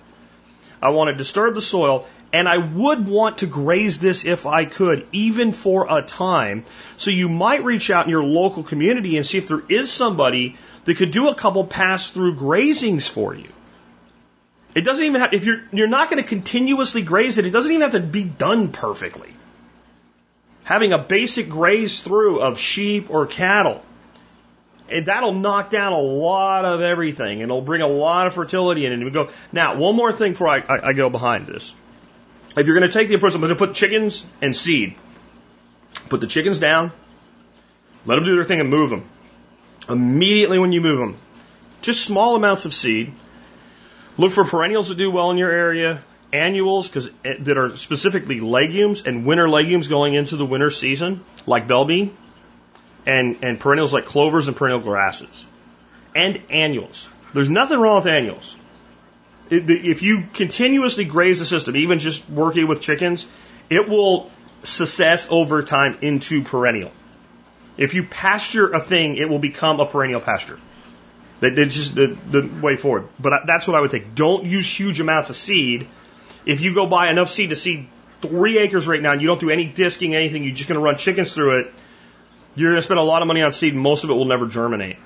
I 0.82 0.90
want 0.90 1.12
to 1.12 1.16
disturb 1.16 1.56
the 1.56 1.62
soil 1.62 2.08
and 2.34 2.50
I 2.50 2.58
would 2.58 3.08
want 3.08 3.38
to 3.38 3.46
graze 3.46 4.00
this 4.00 4.26
if 4.26 4.46
I 4.46 4.66
could, 4.66 5.08
even 5.12 5.54
for 5.54 5.86
a 5.90 6.02
time. 6.02 6.66
So 6.98 7.12
you 7.12 7.30
might 7.30 7.64
reach 7.64 7.92
out 7.92 8.06
in 8.06 8.10
your 8.10 8.24
local 8.24 8.64
community 8.64 9.18
and 9.18 9.26
see 9.26 9.38
if 9.38 9.48
there 9.48 9.62
is 9.70 9.92
somebody 9.92 10.58
that 10.86 10.98
could 10.98 11.12
do 11.12 11.30
a 11.30 11.36
couple 11.36 11.66
pass 11.66 12.10
through 12.10 12.36
grazings 12.36 13.08
for 13.08 13.34
you. 13.34 13.50
It 14.76 14.82
doesn't 14.82 15.06
even 15.06 15.22
have, 15.22 15.34
if 15.34 15.46
you're, 15.46 15.62
you're 15.72 15.88
not 15.88 16.10
going 16.10 16.22
to 16.22 16.28
continuously 16.28 17.04
graze 17.04 17.38
it, 17.38 17.46
it 17.46 17.52
doesn't 17.52 17.72
even 17.72 17.82
have 17.82 17.92
to 17.92 18.00
be 18.00 18.24
done 18.24 18.70
perfectly. 18.70 19.34
Having 20.64 20.94
a 20.94 20.98
basic 20.98 21.50
graze 21.50 22.02
through 22.02 22.40
of 22.40 22.58
sheep 22.58 23.10
or 23.10 23.28
cattle, 23.28 23.84
and 24.90 25.06
that'll 25.06 25.34
knock 25.34 25.70
down 25.70 25.94
a 25.94 26.00
lot 26.00 26.66
of 26.66 26.82
everything 26.82 27.42
and 27.42 27.44
it'll 27.44 27.62
bring 27.62 27.82
a 27.82 27.88
lot 27.88 28.28
of 28.28 28.34
fertility 28.34 28.86
in. 28.86 28.94
And 28.94 29.04
we 29.04 29.12
go, 29.12 29.30
now, 29.52 29.78
one 29.78 29.96
more 29.96 30.12
thing 30.12 30.32
before 30.32 30.48
I, 30.48 30.60
I, 30.60 30.88
I 30.90 30.94
go 30.94 31.10
behind 31.10 31.48
this. 31.48 31.76
If 32.56 32.68
you're 32.68 32.78
going 32.78 32.90
to 32.90 32.94
take 32.94 33.10
the 33.10 33.16
approach, 33.16 33.36
I'm 33.36 33.42
going 33.42 33.50
to 33.50 33.56
put 33.56 33.74
chickens 33.76 34.26
and 34.42 34.56
seed. 34.56 34.96
Put 36.10 36.22
the 36.22 36.28
chickens 36.28 36.60
down, 36.60 36.92
let 38.06 38.16
them 38.16 38.26
do 38.26 38.36
their 38.36 38.44
thing 38.44 38.60
and 38.60 38.70
move 38.70 38.90
them 38.90 39.08
immediately 39.90 40.60
when 40.60 40.72
you 40.72 40.82
move 40.82 41.00
them. 41.00 41.18
Just 41.82 42.06
small 42.06 42.36
amounts 42.36 42.66
of 42.66 42.74
seed. 42.74 43.14
Look 44.18 44.32
for 44.32 44.46
perennials 44.46 44.90
that 44.90 44.98
do 44.98 45.10
well 45.12 45.32
in 45.32 45.38
your 45.38 45.52
area, 45.52 46.04
annuals 46.32 46.88
because 46.88 47.10
that 47.24 47.58
are 47.58 47.76
specifically 47.78 48.40
legumes 48.40 49.04
and 49.06 49.26
winter 49.26 49.50
legumes 49.50 49.88
going 49.88 50.14
into 50.14 50.38
the 50.38 50.46
winter 50.46 50.70
season, 50.70 51.24
like 51.46 51.68
bell 51.68 51.86
bean, 51.86 52.16
and 53.06 53.38
and 53.44 53.60
perennials 53.60 53.94
like 53.94 54.06
clovers 54.06 54.48
and 54.48 54.56
perennial 54.56 54.82
grasses, 54.82 55.46
and 56.16 56.42
annuals. 56.50 57.10
There's 57.34 57.50
nothing 57.50 57.80
wrong 57.80 57.98
with 57.98 58.08
annuals. 58.08 58.56
If 59.50 60.02
you 60.02 60.24
continuously 60.34 61.06
graze 61.06 61.40
the 61.40 61.46
system, 61.46 61.76
even 61.76 62.00
just 62.00 62.28
working 62.30 62.68
with 62.68 62.82
chickens, 62.82 63.28
it 63.70 63.90
will 63.90 64.32
success 64.64 65.28
over 65.30 65.62
time 65.64 65.98
into 66.02 66.44
perennial. 66.44 66.92
If 67.78 67.94
you 67.94 68.04
pasture 68.04 68.72
a 68.72 68.80
thing, 68.80 69.18
it 69.18 69.30
will 69.30 69.40
become 69.40 69.80
a 69.80 69.86
perennial 69.86 70.22
pasture. 70.22 70.60
It's 71.42 71.76
just 71.76 71.96
the, 71.96 72.18
the 72.30 72.50
way 72.62 72.76
forward. 72.78 73.08
But 73.20 73.46
that's 73.46 73.68
what 73.68 73.76
I 73.76 73.82
would 73.82 73.92
take. 73.92 74.16
Don't 74.16 74.46
use 74.46 74.80
huge 74.80 75.00
amounts 75.00 75.30
of 75.30 75.36
seed. 75.36 75.88
If 76.46 76.62
you 76.62 76.74
go 76.74 76.86
buy 76.86 77.10
enough 77.10 77.30
seed 77.30 77.50
to 77.50 77.56
seed 77.56 77.88
three 78.22 78.58
acres 78.60 78.88
right 78.88 79.02
now 79.02 79.12
and 79.12 79.22
you 79.22 79.28
don't 79.28 79.42
do 79.42 79.50
any 79.50 79.66
disking, 79.66 80.16
anything, 80.16 80.44
you're 80.44 80.56
just 80.56 80.70
going 80.70 80.80
to 80.80 80.84
run 80.84 80.96
chickens 80.96 81.34
through 81.34 81.60
it, 81.60 81.74
you're 82.56 82.72
going 82.72 82.78
to 82.78 82.84
spend 82.84 83.00
a 83.00 83.04
lot 83.04 83.22
of 83.22 83.28
money 83.28 83.42
on 83.42 83.52
seed 83.52 83.74
and 83.74 83.82
most 83.82 84.04
of 84.04 84.10
it 84.10 84.14
will 84.14 84.26
never 84.26 84.48
germinate. 84.48 84.98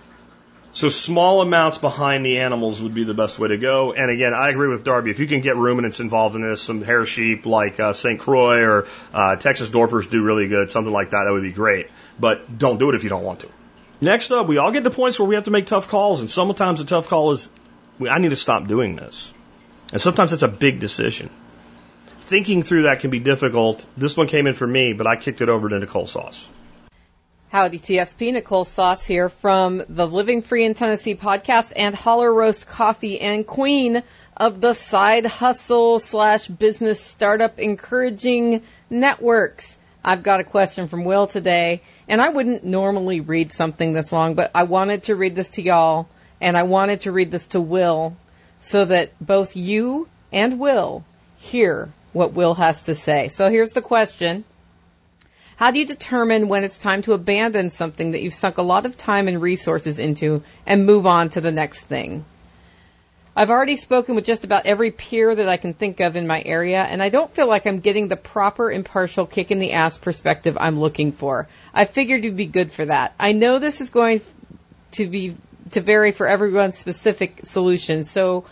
So 0.74 0.90
small 0.90 1.42
amounts 1.42 1.80
behind 1.80 2.24
the 2.24 2.38
animals 2.38 2.80
would 2.84 2.94
be 2.94 3.04
the 3.04 3.16
best 3.16 3.40
way 3.40 3.48
to 3.48 3.58
go. 3.58 3.94
And 3.94 4.12
again, 4.12 4.36
I 4.36 4.50
agree 4.50 4.68
with 4.68 4.84
Darby. 4.84 5.10
If 5.10 5.18
you 5.18 5.26
can 5.26 5.42
get 5.42 5.56
ruminants 5.56 6.00
involved 6.00 6.36
in 6.36 6.44
this, 6.44 6.62
some 6.62 6.84
hair 6.84 7.04
sheep 7.04 7.48
like 7.48 7.80
uh, 7.80 7.94
St. 7.94 8.20
Croix 8.20 8.62
or 8.62 8.88
uh, 9.12 9.38
Texas 9.38 9.72
Dorpers 9.72 10.08
do 10.08 10.22
really 10.22 10.48
good, 10.48 10.70
something 10.70 10.94
like 10.94 11.12
that, 11.12 11.24
that 11.24 11.32
would 11.32 11.42
be 11.42 11.52
great. 11.52 11.88
But 12.20 12.58
don't 12.58 12.80
do 12.80 12.90
it 12.90 12.96
if 12.96 13.04
you 13.04 13.10
don't 13.10 13.24
want 13.24 13.42
to. 13.42 13.50
Next 14.00 14.32
up, 14.32 14.48
we 14.48 14.58
all 14.58 14.72
get 14.72 14.84
to 14.84 14.92
points 14.92 15.20
where 15.20 15.28
we 15.28 15.36
have 15.36 15.46
to 15.46 15.52
make 15.52 15.66
tough 15.66 15.88
calls, 15.88 16.22
and 16.22 16.30
sometimes 16.30 16.80
the 16.80 16.86
tough 16.86 17.08
call 17.08 17.32
is, 17.32 17.50
I 18.00 18.20
need 18.20 18.30
to 18.30 18.36
stop 18.36 18.68
doing 18.68 18.96
this. 18.96 19.34
And 19.92 20.02
sometimes 20.02 20.34
it's 20.34 20.44
a 20.44 20.48
big 20.48 20.80
decision. 20.80 21.30
Thinking 22.20 22.62
through 22.62 22.84
that 22.84 23.00
can 23.00 23.10
be 23.10 23.20
difficult. 23.20 23.86
This 23.96 24.18
one 24.18 24.28
came 24.28 24.48
in 24.48 24.54
for 24.54 24.68
me, 24.68 24.94
but 24.94 25.08
I 25.08 25.16
kicked 25.16 25.42
it 25.42 25.50
over 25.50 25.70
to 25.70 25.80
Nicole 25.80 26.08
Sauce. 26.08 26.48
Howdy, 27.50 27.80
TSP. 27.80 28.34
Nicole 28.34 28.66
Sauce 28.66 29.06
here 29.06 29.30
from 29.30 29.82
the 29.88 30.06
Living 30.06 30.42
Free 30.42 30.66
in 30.66 30.74
Tennessee 30.74 31.16
podcast 31.16 31.72
and 31.74 31.96
Holler 31.96 32.32
Roast 32.32 32.68
Coffee 32.68 33.22
and 33.22 33.48
Queen 33.48 34.04
of 34.36 34.60
the 34.60 34.74
Side 34.74 35.26
Hustle 35.26 36.00
slash 36.00 36.48
Business 36.48 37.00
Startup 37.00 37.58
Encouraging 37.58 38.64
Networks. 38.90 39.78
I've 40.08 40.24
got 40.24 40.40
a 40.40 40.46
question 40.46 40.88
from 40.88 41.04
Will 41.04 41.28
today, 41.28 41.82
and 42.08 42.22
I 42.22 42.30
wouldn't 42.30 42.64
normally 42.64 43.20
read 43.20 43.52
something 43.52 43.92
this 43.92 44.14
long, 44.14 44.36
but 44.36 44.52
I 44.56 44.64
wanted 44.64 45.04
to 45.04 45.18
read 45.18 45.36
this 45.36 45.50
to 45.50 45.62
y'all, 45.62 46.08
and 46.40 46.56
I 46.56 46.64
wanted 46.64 47.02
to 47.02 47.12
read 47.12 47.30
this 47.30 47.48
to 47.48 47.60
Will 47.60 48.16
so 48.62 48.86
that 48.86 49.12
both 49.20 49.58
you 49.58 50.08
and 50.32 50.62
Will 50.62 51.04
hear 51.36 51.90
what 52.14 52.32
Will 52.32 52.54
has 52.54 52.84
to 52.84 52.96
say. 52.96 53.28
So 53.28 53.50
here's 53.50 53.74
the 53.74 53.82
question. 53.82 54.46
How 55.58 55.72
do 55.72 55.80
you 55.80 55.86
determine 55.86 56.48
when 56.48 56.64
it's 56.64 56.80
time 56.80 57.02
to 57.02 57.12
abandon 57.12 57.70
something 57.70 58.12
that 58.12 58.22
you've 58.22 58.34
sunk 58.34 58.60
a 58.60 58.62
lot 58.62 58.86
of 58.86 58.96
time 58.96 59.28
and 59.28 59.42
resources 59.42 60.00
into 60.00 60.42
and 60.66 60.86
move 60.86 61.06
on 61.06 61.32
to 61.32 61.42
the 61.42 61.52
next 61.52 61.84
thing? 61.84 62.24
I've 63.38 63.52
already 63.52 63.76
spoken 63.76 64.16
with 64.16 64.26
just 64.26 64.46
about 64.46 64.66
every 64.66 64.90
peer 64.90 65.36
that 65.36 65.48
I 65.48 65.58
can 65.58 65.76
think 65.76 66.00
of 66.00 66.16
in 66.16 66.26
my 66.26 66.42
area, 66.42 66.82
and 66.82 67.04
I 67.04 67.10
don't 67.10 67.30
feel 67.30 67.48
like 67.48 67.68
I'm 67.68 67.82
getting 67.82 68.08
the 68.08 68.16
proper 68.16 68.72
impartial 68.72 69.28
kick 69.28 69.52
in 69.52 69.60
the 69.60 69.74
ass 69.74 69.96
perspective 69.96 70.58
I'm 70.60 70.80
looking 70.80 71.12
for. 71.12 71.48
I 71.72 71.86
figured 71.86 72.24
you'd 72.24 72.36
be 72.36 72.48
good 72.48 72.72
for 72.72 72.86
that. 72.86 73.14
I 73.20 73.34
know 73.34 73.60
this 73.60 73.80
is 73.80 73.92
going 73.92 74.22
to 74.94 75.06
be 75.06 75.38
to 75.74 75.82
vary 75.82 76.12
for 76.14 76.28
everyone's 76.28 76.80
specific 76.80 77.42
solution, 77.44 78.06
so 78.06 78.46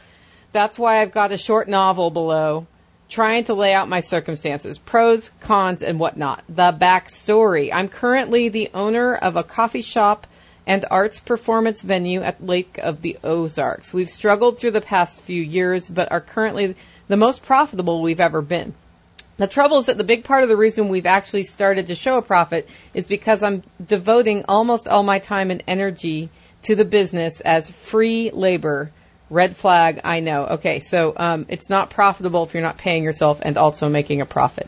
that's 0.51 0.77
why 0.77 1.01
I've 1.01 1.11
got 1.11 1.31
a 1.31 1.37
short 1.37 1.67
novel 1.67 2.11
below 2.11 2.67
trying 3.09 3.45
to 3.45 3.55
lay 3.55 3.73
out 3.73 3.89
my 3.89 4.01
circumstances, 4.01 4.77
pros, 4.77 5.31
cons, 5.41 5.81
and 5.81 5.99
whatnot. 5.99 6.43
The 6.47 6.71
backstory. 6.71 7.71
I'm 7.73 7.89
currently 7.89 8.49
the 8.49 8.69
owner 8.75 9.15
of 9.15 9.35
a 9.35 9.43
coffee 9.43 9.81
shop 9.81 10.27
and 10.67 10.85
arts 10.89 11.19
performance 11.19 11.81
venue 11.81 12.21
at 12.21 12.45
Lake 12.45 12.79
of 12.81 13.01
the 13.01 13.17
Ozarks. 13.23 13.93
We've 13.93 14.09
struggled 14.09 14.59
through 14.59 14.71
the 14.71 14.81
past 14.81 15.21
few 15.21 15.41
years, 15.41 15.89
but 15.89 16.11
are 16.11 16.21
currently 16.21 16.75
the 17.07 17.17
most 17.17 17.43
profitable 17.43 18.01
we've 18.01 18.19
ever 18.19 18.41
been. 18.41 18.73
The 19.37 19.47
trouble 19.47 19.79
is 19.79 19.87
that 19.87 19.97
the 19.97 20.03
big 20.03 20.23
part 20.23 20.43
of 20.43 20.49
the 20.49 20.57
reason 20.57 20.87
we've 20.87 21.05
actually 21.05 21.43
started 21.43 21.87
to 21.87 21.95
show 21.95 22.17
a 22.17 22.21
profit 22.21 22.69
is 22.93 23.07
because 23.07 23.43
I'm 23.43 23.63
devoting 23.85 24.45
almost 24.47 24.87
all 24.87 25.03
my 25.03 25.19
time 25.19 25.51
and 25.51 25.63
energy 25.67 26.29
to 26.63 26.75
the 26.75 26.85
business 26.85 27.41
as 27.41 27.69
free 27.69 28.31
labor 28.31 28.91
Red 29.29 29.55
flag, 29.55 30.01
I 30.03 30.19
know. 30.19 30.45
Okay, 30.45 30.81
so 30.81 31.13
um, 31.15 31.47
it's 31.49 31.69
not 31.69 31.89
profitable 31.89 32.43
if 32.43 32.53
you're 32.53 32.61
not 32.61 32.77
paying 32.77 33.03
yourself 33.03 33.41
and 33.41 33.57
also 33.57 33.89
making 33.89 34.21
a 34.21 34.25
profit. 34.25 34.67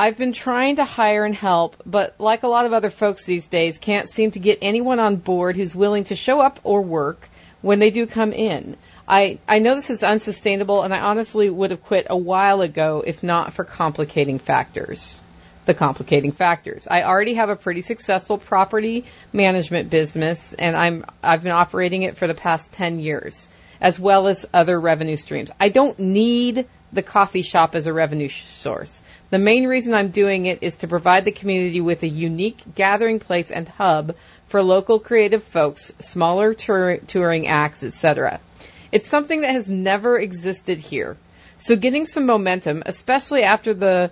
I've 0.00 0.16
been 0.16 0.32
trying 0.32 0.76
to 0.76 0.84
hire 0.86 1.26
and 1.26 1.34
help, 1.34 1.76
but 1.84 2.14
like 2.18 2.42
a 2.42 2.48
lot 2.48 2.64
of 2.64 2.72
other 2.72 2.88
folks 2.88 3.26
these 3.26 3.48
days, 3.48 3.76
can't 3.76 4.08
seem 4.08 4.30
to 4.30 4.38
get 4.38 4.60
anyone 4.62 4.98
on 4.98 5.16
board 5.16 5.56
who's 5.56 5.74
willing 5.74 6.04
to 6.04 6.16
show 6.16 6.40
up 6.40 6.58
or 6.64 6.80
work 6.80 7.28
when 7.60 7.80
they 7.80 7.90
do 7.90 8.06
come 8.06 8.32
in. 8.32 8.78
I, 9.06 9.40
I 9.46 9.58
know 9.58 9.74
this 9.74 9.90
is 9.90 10.02
unsustainable, 10.02 10.84
and 10.84 10.94
I 10.94 11.00
honestly 11.00 11.50
would 11.50 11.70
have 11.70 11.84
quit 11.84 12.06
a 12.08 12.16
while 12.16 12.62
ago 12.62 13.04
if 13.06 13.22
not 13.22 13.52
for 13.52 13.62
complicating 13.62 14.38
factors 14.38 15.20
the 15.66 15.74
complicating 15.74 16.32
factors. 16.32 16.88
I 16.90 17.02
already 17.02 17.34
have 17.34 17.50
a 17.50 17.54
pretty 17.54 17.82
successful 17.82 18.38
property 18.38 19.04
management 19.34 19.90
business 19.90 20.54
and 20.54 20.74
I'm 20.74 21.04
I've 21.22 21.42
been 21.42 21.52
operating 21.52 22.02
it 22.02 22.16
for 22.16 22.26
the 22.26 22.34
past 22.34 22.72
10 22.72 23.00
years 23.00 23.50
as 23.80 24.00
well 24.00 24.26
as 24.26 24.46
other 24.54 24.80
revenue 24.80 25.16
streams. 25.16 25.50
I 25.60 25.68
don't 25.68 25.98
need 25.98 26.66
the 26.92 27.02
coffee 27.02 27.42
shop 27.42 27.74
as 27.74 27.86
a 27.86 27.92
revenue 27.92 28.28
source. 28.28 29.02
The 29.30 29.38
main 29.38 29.66
reason 29.66 29.94
I'm 29.94 30.10
doing 30.10 30.46
it 30.46 30.62
is 30.62 30.76
to 30.76 30.88
provide 30.88 31.24
the 31.24 31.32
community 31.32 31.80
with 31.80 32.02
a 32.02 32.08
unique 32.08 32.62
gathering 32.74 33.20
place 33.20 33.50
and 33.50 33.68
hub 33.68 34.14
for 34.46 34.62
local 34.62 34.98
creative 34.98 35.44
folks, 35.44 35.92
smaller 36.00 36.54
tour- 36.54 36.98
touring 37.06 37.46
acts, 37.46 37.84
etc. 37.84 38.40
It's 38.90 39.08
something 39.08 39.42
that 39.42 39.52
has 39.52 39.68
never 39.68 40.18
existed 40.18 40.78
here. 40.78 41.16
So 41.58 41.76
getting 41.76 42.06
some 42.06 42.26
momentum, 42.26 42.82
especially 42.86 43.44
after 43.44 43.74
the 43.74 44.10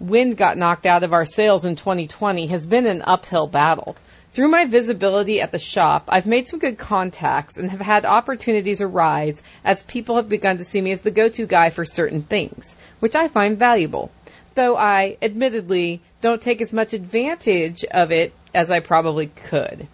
wind 0.00 0.36
got 0.36 0.58
knocked 0.58 0.86
out 0.86 1.02
of 1.02 1.12
our 1.12 1.24
sails 1.24 1.64
in 1.64 1.76
2020 1.76 2.48
has 2.48 2.66
been 2.66 2.86
an 2.86 3.02
uphill 3.02 3.46
battle. 3.46 3.96
Through 4.38 4.50
my 4.50 4.66
visibility 4.66 5.40
at 5.40 5.50
the 5.50 5.58
shop, 5.58 6.04
I've 6.10 6.24
made 6.24 6.46
some 6.46 6.60
good 6.60 6.78
contacts 6.78 7.58
and 7.58 7.68
have 7.72 7.80
had 7.80 8.06
opportunities 8.06 8.80
arise 8.80 9.42
as 9.64 9.82
people 9.82 10.14
have 10.14 10.28
begun 10.28 10.58
to 10.58 10.64
see 10.64 10.80
me 10.80 10.92
as 10.92 11.00
the 11.00 11.10
go-to 11.10 11.44
guy 11.44 11.70
for 11.70 11.84
certain 11.84 12.22
things, 12.22 12.76
which 13.00 13.16
I 13.16 13.26
find 13.26 13.58
valuable. 13.58 14.12
Though 14.54 14.76
I, 14.76 15.16
admittedly, 15.20 16.02
don't 16.20 16.40
take 16.40 16.62
as 16.62 16.72
much 16.72 16.92
advantage 16.92 17.82
of 17.82 18.12
it 18.12 18.32
as 18.54 18.70
I 18.70 18.78
probably 18.78 19.26
could 19.26 19.88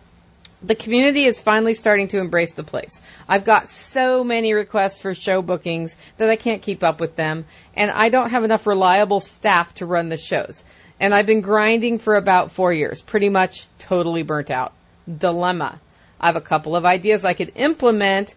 the 0.65 0.75
community 0.75 1.27
is 1.27 1.41
finally 1.41 1.75
starting 1.75 2.09
to 2.09 2.19
embrace 2.19 2.55
the 2.55 2.65
place. 2.65 3.03
I've 3.29 3.45
got 3.45 3.69
so 3.69 4.25
many 4.25 4.55
requests 4.55 4.99
for 4.99 5.15
show 5.15 5.43
bookings 5.43 5.97
that 6.17 6.31
I 6.31 6.37
can't 6.37 6.63
keep 6.63 6.83
up 6.83 7.01
with 7.01 7.17
them, 7.17 7.45
and 7.75 7.91
I 7.91 8.09
don't 8.09 8.31
have 8.31 8.45
enough 8.45 8.67
reliable 8.67 9.21
staff 9.21 9.75
to 9.75 9.87
run 9.87 10.09
the 10.09 10.17
shows. 10.17 10.65
And 11.05 11.15
I've 11.15 11.27
been 11.27 11.43
grinding 11.43 11.99
for 11.99 12.17
about 12.17 12.51
four 12.51 12.73
years, 12.73 13.03
pretty 13.03 13.29
much 13.29 13.67
totally 13.79 14.23
burnt 14.23 14.51
out. 14.51 14.73
Dilemma. 15.07 15.79
I 16.19 16.27
have 16.29 16.37
a 16.37 16.41
couple 16.41 16.77
of 16.77 16.87
ideas 16.87 17.27
I 17.27 17.35
could 17.35 17.53
implement, 17.57 18.35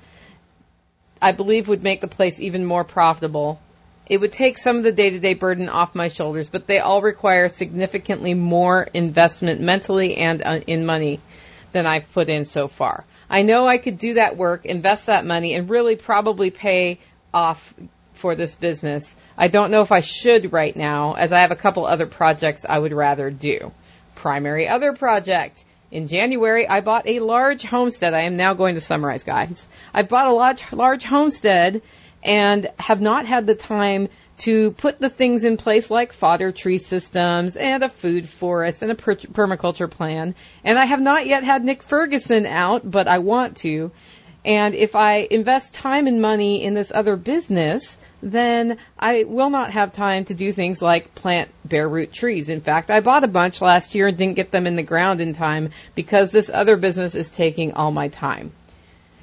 I 1.22 1.32
believe 1.32 1.70
would 1.70 1.82
make 1.82 2.01
the 2.01 2.09
place 2.09 2.41
even 2.41 2.65
more 2.65 2.84
profitable. 2.84 3.61
It 4.07 4.20
would 4.20 4.34
take 4.34 4.57
some 4.57 4.76
of 4.76 4.84
the 4.84 4.91
day 4.91 5.11
to 5.11 5.20
day 5.20 5.34
burden 5.34 5.70
off 5.70 5.95
my 5.95 6.09
shoulders, 6.09 6.49
but 6.49 6.68
they 6.68 6.80
all 6.80 7.01
require 7.01 7.47
significantly 7.47 8.34
more 8.34 8.82
investment 8.93 9.61
mentally 9.61 10.18
and 10.18 10.43
uh, 10.43 10.59
in 10.68 10.86
money 10.86 11.22
than 11.72 11.86
I've 11.86 12.11
put 12.11 12.28
in 12.28 12.43
so 12.43 12.68
far. 12.68 13.05
I 13.30 13.43
know 13.43 13.65
I 13.65 13.78
could 13.78 13.97
do 13.97 14.15
that 14.15 14.36
work, 14.36 14.65
invest 14.65 15.05
that 15.05 15.26
money, 15.26 15.53
and 15.53 15.70
really 15.70 15.95
probably 15.95 16.51
pay 16.51 16.99
off 17.34 17.74
for 18.18 18.36
this 18.36 18.55
business. 18.55 19.15
I 19.38 19.47
don't 19.47 19.72
know 19.72 19.82
if 19.82 19.91
I 19.91 20.01
should 20.01 20.51
right 20.51 20.76
now, 20.76 21.13
as 21.13 21.32
I 21.32 21.39
have 21.41 21.51
a 21.51 21.55
couple 21.55 21.86
other 21.86 22.05
projects 22.05 22.65
I 22.68 22.80
would 22.80 22.93
rather 22.93 23.30
do. 23.30 23.72
Primary 24.15 24.68
other 24.68 24.93
project. 24.93 25.63
In 25.89 26.07
January, 26.07 26.68
I 26.68 26.82
bought 26.82 27.07
a 27.07 27.20
large 27.20 27.63
homestead. 27.63 28.13
I 28.13 28.24
am 28.24 28.36
now 28.36 28.53
going 28.53 28.76
to 28.76 28.82
summarize, 28.82 29.24
guys. 29.24 29.68
I 29.93 30.01
bought 30.01 30.28
a 30.28 30.34
large, 30.34 30.63
large 30.74 31.03
homestead 31.03 31.82
and 32.24 32.70
have 32.78 32.99
not 32.99 33.26
had 33.26 33.47
the 33.47 33.55
time 33.55 34.09
to 34.39 34.72
put 34.72 34.99
the 34.99 35.09
things 35.09 35.43
in 35.43 35.57
place 35.57 35.89
like 35.89 36.13
fodder 36.13 36.51
tree 36.51 36.78
systems 36.78 37.55
and 37.55 37.84
a 37.84 37.89
food 37.89 38.30
forest 38.30 38.82
and 38.82 38.91
a 38.91 38.95
per- 38.95 39.15
permaculture 39.15 39.89
plan. 39.89 40.36
And 40.63 40.78
I 40.78 40.86
have 40.86 41.01
not 41.01 41.26
yet 41.26 41.43
had 41.43 41.63
Nick 41.63 41.82
Ferguson 41.82 42.45
out, 42.45 42.89
but 42.89 43.07
I 43.07 43.20
want 43.20 43.57
to. 43.57 43.91
And 44.45 44.76
if 44.76 44.95
I 44.95 45.28
invest 45.30 45.74
time 45.74 46.07
and 46.07 46.22
money 46.22 46.63
in 46.63 46.74
this 46.74 46.91
other 46.93 47.15
business, 47.15 47.97
then 48.22 48.78
I 48.97 49.24
will 49.24 49.49
not 49.49 49.72
have 49.72 49.93
time 49.93 50.26
to 50.26 50.34
do 50.34 50.51
things 50.51 50.82
like 50.82 51.13
plant 51.13 51.49
bare 51.63 51.88
root 51.88 52.11
trees. 52.11 52.49
In 52.49 52.61
fact, 52.61 52.89
I 52.89 52.99
bought 52.99 53.24
a 53.24 53.28
bunch 53.28 53.61
last 53.61 53.95
year 53.95 54.07
and 54.07 54.18
didn't 54.18 54.36
get 54.36 54.51
them 54.51 54.65
in 54.65 54.76
the 54.76 54.84
ground 54.84 55.22
in 55.22 55.34
time 55.34 55.72
because 55.95 56.32
this 56.32 56.49
other 56.49 56.78
business 56.78 57.15
is 57.15 57.30
taking 57.30 57.74
all 57.74 57.91
my 57.91 58.07
time. 58.07 58.51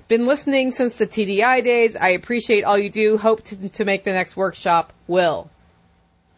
Been 0.07 0.27
listening 0.27 0.71
since 0.71 0.99
the 0.99 1.07
TDI 1.07 1.65
days. 1.65 1.97
I 1.97 2.11
appreciate 2.11 2.65
all 2.65 2.79
you 2.79 2.91
do. 2.91 3.19
Hope 3.19 3.43
to, 3.45 3.69
to 3.71 3.85
make 3.85 4.05
the 4.05 4.13
next 4.13 4.37
workshop. 4.37 4.93
Will. 5.07 5.51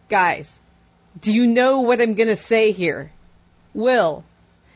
Guys, 0.08 0.60
do 1.20 1.34
you 1.34 1.46
know 1.46 1.80
what 1.80 2.00
I'm 2.00 2.14
going 2.14 2.28
to 2.28 2.36
say 2.36 2.70
here? 2.70 3.10
Will, 3.74 4.24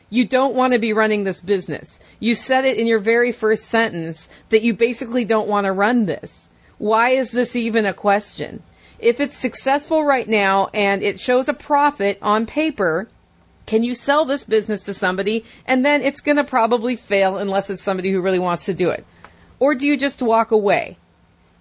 you 0.09 0.25
don't 0.25 0.55
want 0.55 0.73
to 0.73 0.79
be 0.79 0.91
running 0.91 1.23
this 1.23 1.41
business. 1.41 1.99
You 2.19 2.35
said 2.35 2.65
it 2.65 2.77
in 2.77 2.85
your 2.85 2.99
very 2.99 3.31
first 3.31 3.65
sentence 3.65 4.27
that 4.49 4.61
you 4.61 4.73
basically 4.73 5.23
don't 5.23 5.47
want 5.47 5.65
to 5.65 5.71
run 5.71 6.05
this. 6.05 6.49
Why 6.81 7.09
is 7.09 7.29
this 7.29 7.55
even 7.55 7.85
a 7.85 7.93
question? 7.93 8.63
If 8.97 9.19
it's 9.19 9.37
successful 9.37 10.03
right 10.03 10.27
now 10.27 10.71
and 10.73 11.03
it 11.03 11.19
shows 11.19 11.47
a 11.47 11.53
profit 11.53 12.17
on 12.23 12.47
paper, 12.47 13.07
can 13.67 13.83
you 13.83 13.93
sell 13.93 14.25
this 14.25 14.43
business 14.43 14.81
to 14.85 14.95
somebody 14.95 15.45
and 15.67 15.85
then 15.85 16.01
it's 16.01 16.21
going 16.21 16.37
to 16.37 16.43
probably 16.43 16.95
fail 16.95 17.37
unless 17.37 17.69
it's 17.69 17.83
somebody 17.83 18.09
who 18.09 18.19
really 18.19 18.39
wants 18.39 18.65
to 18.65 18.73
do 18.73 18.89
it? 18.89 19.05
Or 19.59 19.75
do 19.75 19.85
you 19.85 19.95
just 19.95 20.23
walk 20.23 20.49
away? 20.49 20.97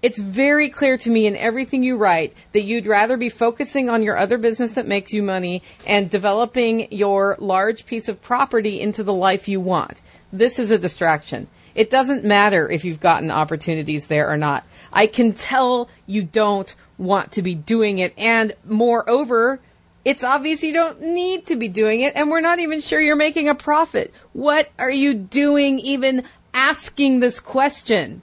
It's 0.00 0.18
very 0.18 0.70
clear 0.70 0.96
to 0.96 1.10
me 1.10 1.26
in 1.26 1.36
everything 1.36 1.82
you 1.82 1.98
write 1.98 2.32
that 2.52 2.62
you'd 2.62 2.86
rather 2.86 3.18
be 3.18 3.28
focusing 3.28 3.90
on 3.90 4.02
your 4.02 4.16
other 4.16 4.38
business 4.38 4.72
that 4.72 4.88
makes 4.88 5.12
you 5.12 5.22
money 5.22 5.62
and 5.86 6.08
developing 6.08 6.92
your 6.92 7.36
large 7.40 7.84
piece 7.84 8.08
of 8.08 8.22
property 8.22 8.80
into 8.80 9.02
the 9.02 9.12
life 9.12 9.48
you 9.48 9.60
want. 9.60 10.00
This 10.32 10.58
is 10.58 10.70
a 10.70 10.78
distraction. 10.78 11.46
It 11.74 11.90
doesn't 11.90 12.24
matter 12.24 12.68
if 12.68 12.84
you've 12.84 13.00
gotten 13.00 13.30
opportunities 13.30 14.06
there 14.06 14.30
or 14.30 14.36
not. 14.36 14.64
I 14.92 15.06
can 15.06 15.32
tell 15.32 15.88
you 16.06 16.22
don't 16.22 16.74
want 16.98 17.32
to 17.32 17.42
be 17.42 17.54
doing 17.54 17.98
it 17.98 18.14
and 18.18 18.52
moreover, 18.64 19.60
it's 20.04 20.24
obvious 20.24 20.62
you 20.62 20.72
don't 20.72 21.00
need 21.00 21.46
to 21.46 21.56
be 21.56 21.68
doing 21.68 22.00
it 22.00 22.14
and 22.16 22.30
we're 22.30 22.40
not 22.40 22.58
even 22.58 22.80
sure 22.80 23.00
you're 23.00 23.16
making 23.16 23.48
a 23.48 23.54
profit. 23.54 24.12
What 24.32 24.68
are 24.78 24.90
you 24.90 25.14
doing 25.14 25.78
even 25.80 26.24
asking 26.52 27.20
this 27.20 27.40
question? 27.40 28.22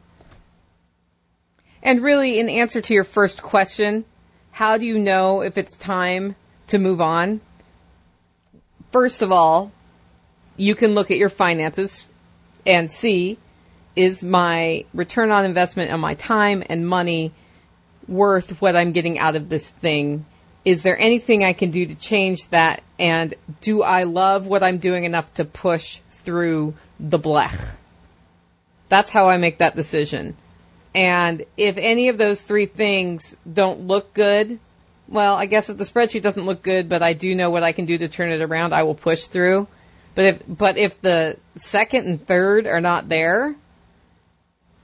And 1.82 2.02
really, 2.02 2.40
in 2.40 2.50
answer 2.50 2.82
to 2.82 2.94
your 2.94 3.04
first 3.04 3.42
question, 3.42 4.04
how 4.52 4.78
do 4.78 4.86
you 4.86 5.00
know 5.00 5.42
if 5.42 5.58
it's 5.58 5.78
time 5.78 6.36
to 6.68 6.80
move 6.80 7.00
on? 7.00 7.40
First 8.92 9.22
of 9.22 9.32
all, 9.32 9.72
you 10.58 10.76
can 10.76 10.96
look 10.96 11.12
at 11.12 11.18
your 11.18 11.30
finances 11.30 12.08
and 12.68 12.92
see 12.92 13.40
is 13.96 14.24
my 14.24 14.86
return 14.94 15.32
on 15.32 15.46
investment 15.46 15.90
and 15.90 16.00
my 16.00 16.14
time 16.14 16.64
and 16.70 16.88
money 16.88 17.34
worth 18.08 18.62
what 18.62 18.76
I'm 18.76 18.92
getting 18.92 19.18
out 19.18 19.36
of 19.36 19.50
this 19.50 19.68
thing? 19.68 20.26
Is 20.64 20.84
there 20.84 21.00
anything 21.00 21.44
I 21.44 21.54
can 21.54 21.72
do 21.72 21.86
to 21.86 21.96
change 21.96 22.48
that? 22.50 22.84
And 23.00 23.34
do 23.62 23.82
I 23.82 24.04
love 24.04 24.48
what 24.48 24.64
I'm 24.64 24.78
doing 24.78 25.06
enough 25.06 25.34
to 25.36 25.46
push 25.46 26.00
through 26.10 26.76
the 27.00 27.18
blech? 27.18 27.58
That's 28.90 29.12
how 29.12 29.30
I 29.30 29.38
make 29.38 29.60
that 29.60 29.76
decision. 29.76 30.38
And 30.94 31.46
if 31.58 31.78
any 31.78 32.10
of 32.10 32.18
those 32.18 32.42
three 32.42 32.66
things 32.66 33.36
don't 33.52 33.88
look 33.88 34.14
good, 34.14 34.60
well, 35.08 35.36
I 35.36 35.46
guess 35.46 35.70
if 35.70 35.78
the 35.78 35.84
spreadsheet 35.86 36.22
doesn't 36.22 36.46
look 36.46 36.62
good, 36.62 36.90
but 36.90 37.02
I 37.02 37.14
do 37.14 37.34
know 37.34 37.50
what 37.50 37.64
I 37.64 37.72
can 37.72 37.86
do 37.86 37.98
to 37.98 38.08
turn 38.08 38.32
it 38.32 38.42
around, 38.42 38.74
I 38.74 38.84
will 38.84 38.96
push 38.96 39.26
through. 39.26 39.68
But 40.18 40.26
if, 40.26 40.42
but 40.48 40.78
if 40.80 41.00
the 41.00 41.38
second 41.58 42.08
and 42.08 42.20
third 42.20 42.66
are 42.66 42.82
not 42.82 43.08
there, 43.08 43.54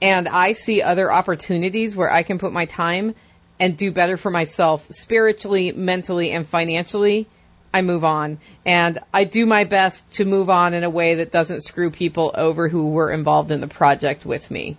and 0.00 0.28
I 0.28 0.52
see 0.52 0.80
other 0.80 1.12
opportunities 1.12 1.96
where 1.96 2.08
I 2.08 2.22
can 2.22 2.38
put 2.38 2.52
my 2.52 2.66
time 2.66 3.16
and 3.58 3.76
do 3.76 3.90
better 3.90 4.16
for 4.16 4.30
myself 4.30 4.86
spiritually, 4.92 5.72
mentally, 5.72 6.30
and 6.30 6.46
financially, 6.46 7.26
I 7.72 7.82
move 7.82 8.04
on. 8.04 8.38
And 8.64 9.00
I 9.12 9.24
do 9.24 9.44
my 9.44 9.64
best 9.64 10.12
to 10.12 10.24
move 10.24 10.50
on 10.50 10.72
in 10.72 10.84
a 10.84 10.88
way 10.88 11.16
that 11.16 11.32
doesn't 11.32 11.64
screw 11.64 11.90
people 11.90 12.32
over 12.32 12.68
who 12.68 12.90
were 12.90 13.10
involved 13.10 13.50
in 13.50 13.60
the 13.60 13.66
project 13.66 14.24
with 14.24 14.48
me. 14.52 14.76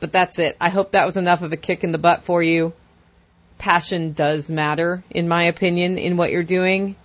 But 0.00 0.12
that's 0.12 0.38
it. 0.38 0.56
I 0.58 0.70
hope 0.70 0.92
that 0.92 1.04
was 1.04 1.18
enough 1.18 1.42
of 1.42 1.52
a 1.52 1.58
kick 1.58 1.84
in 1.84 1.92
the 1.92 1.98
butt 1.98 2.24
for 2.24 2.42
you. 2.42 2.72
Passion 3.58 4.14
does 4.14 4.50
matter, 4.50 5.04
in 5.10 5.28
my 5.28 5.42
opinion, 5.42 5.98
in 5.98 6.16
what 6.16 6.30
you're 6.30 6.42
doing. 6.42 6.96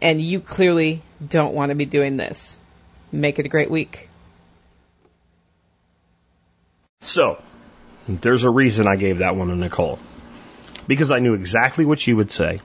And 0.00 0.20
you 0.20 0.40
clearly 0.40 1.02
don't 1.26 1.54
want 1.54 1.70
to 1.70 1.74
be 1.74 1.86
doing 1.86 2.16
this. 2.16 2.58
Make 3.12 3.38
it 3.38 3.46
a 3.46 3.48
great 3.48 3.70
week. 3.70 4.08
So, 7.00 7.42
there's 8.08 8.44
a 8.44 8.50
reason 8.50 8.86
I 8.86 8.96
gave 8.96 9.18
that 9.18 9.36
one 9.36 9.48
to 9.48 9.56
Nicole. 9.56 9.98
Because 10.86 11.10
I 11.10 11.18
knew 11.18 11.34
exactly 11.34 11.84
what 11.84 11.98
she 11.98 12.12
would 12.12 12.30
say. 12.30 12.60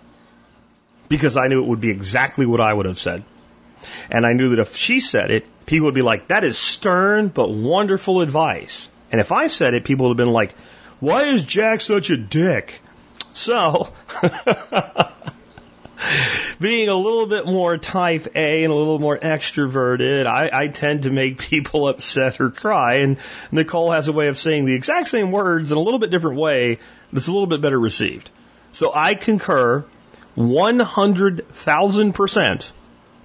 Because 1.10 1.38
I 1.38 1.48
knew 1.48 1.64
it 1.64 1.68
would 1.68 1.82
be 1.82 1.90
exactly 1.90 2.46
what 2.46 2.62
I 2.62 2.74
would 2.74 2.86
have 2.86 3.00
said. 3.00 3.24
And 4.10 4.26
I 4.26 4.34
knew 4.34 4.50
that 4.50 4.60
if 4.60 4.76
she 4.76 5.00
said 5.00 5.32
it, 5.32 5.46
people 5.66 5.86
would 5.86 5.96
be 5.96 6.02
like, 6.02 6.28
that 6.28 6.44
is 6.44 6.58
stern 6.58 7.30
but 7.30 7.50
wonderful 7.50 8.22
advice. 8.22 8.90
And 9.12 9.20
if 9.20 9.32
I 9.32 9.48
said 9.48 9.74
it, 9.74 9.84
people 9.84 10.08
would 10.08 10.18
have 10.18 10.26
been 10.26 10.34
like, 10.34 10.54
why 11.00 11.24
is 11.24 11.44
Jack 11.44 11.82
such 11.82 12.10
a 12.12 12.18
dick? 12.18 12.82
So, 13.32 13.92
being 16.62 16.88
a 16.88 16.96
little 16.96 17.26
bit 17.26 17.46
more 17.48 17.78
type 17.78 18.28
A 18.36 18.64
and 18.64 18.72
a 18.72 18.76
little 18.76 19.00
more 19.00 19.18
extroverted, 19.18 20.28
I, 20.28 20.52
I 20.54 20.68
tend 20.68 21.02
to 21.04 21.10
make 21.10 21.40
people 21.40 21.88
upset 21.90 22.40
or 22.40 22.52
cry. 22.52 23.00
And 23.00 23.18
Nicole 23.52 23.92
has 23.92 24.08
a 24.08 24.14
way 24.14 24.30
of 24.30 24.38
saying 24.38 24.66
the 24.66 24.76
exact 24.76 25.10
same 25.10 25.32
words 25.32 25.72
in 25.72 25.78
a 25.78 25.82
little 25.82 26.00
bit 26.00 26.12
different 26.12 26.38
way 26.38 26.78
that's 27.12 27.28
a 27.28 27.32
little 27.32 27.48
bit 27.48 27.62
better 27.62 27.80
received. 27.80 28.30
So 28.72 28.92
I 28.94 29.16
concur 29.16 29.84
100,000% 30.38 32.72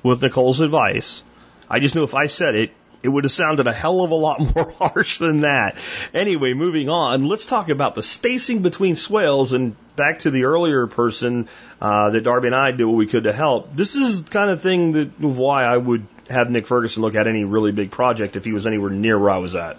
with 0.02 0.22
Nicole's 0.22 0.60
advice. 0.60 1.22
I 1.68 1.80
just 1.80 1.94
knew 1.94 2.04
if 2.04 2.14
I 2.14 2.26
said 2.26 2.54
it, 2.54 2.70
it 3.06 3.08
would 3.08 3.22
have 3.22 3.32
sounded 3.32 3.68
a 3.68 3.72
hell 3.72 4.02
of 4.02 4.10
a 4.10 4.14
lot 4.16 4.40
more 4.54 4.70
harsh 4.72 5.18
than 5.18 5.42
that. 5.42 5.76
Anyway, 6.12 6.54
moving 6.54 6.88
on, 6.88 7.24
let's 7.24 7.46
talk 7.46 7.68
about 7.68 7.94
the 7.94 8.02
spacing 8.02 8.62
between 8.62 8.96
swales 8.96 9.52
and 9.52 9.76
back 9.94 10.18
to 10.20 10.30
the 10.30 10.44
earlier 10.44 10.88
person 10.88 11.48
uh, 11.80 12.10
that 12.10 12.22
Darby 12.22 12.48
and 12.48 12.56
I 12.56 12.72
did 12.72 12.84
what 12.84 12.96
we 12.96 13.06
could 13.06 13.24
to 13.24 13.32
help. 13.32 13.72
This 13.72 13.94
is 13.94 14.22
kind 14.22 14.50
of 14.50 14.60
thing 14.60 14.92
that 14.92 15.20
why 15.20 15.64
I 15.64 15.76
would 15.76 16.04
have 16.28 16.50
Nick 16.50 16.66
Ferguson 16.66 17.02
look 17.02 17.14
at 17.14 17.28
any 17.28 17.44
really 17.44 17.70
big 17.70 17.92
project 17.92 18.34
if 18.34 18.44
he 18.44 18.52
was 18.52 18.66
anywhere 18.66 18.90
near 18.90 19.18
where 19.18 19.30
I 19.30 19.38
was 19.38 19.54
at. 19.54 19.76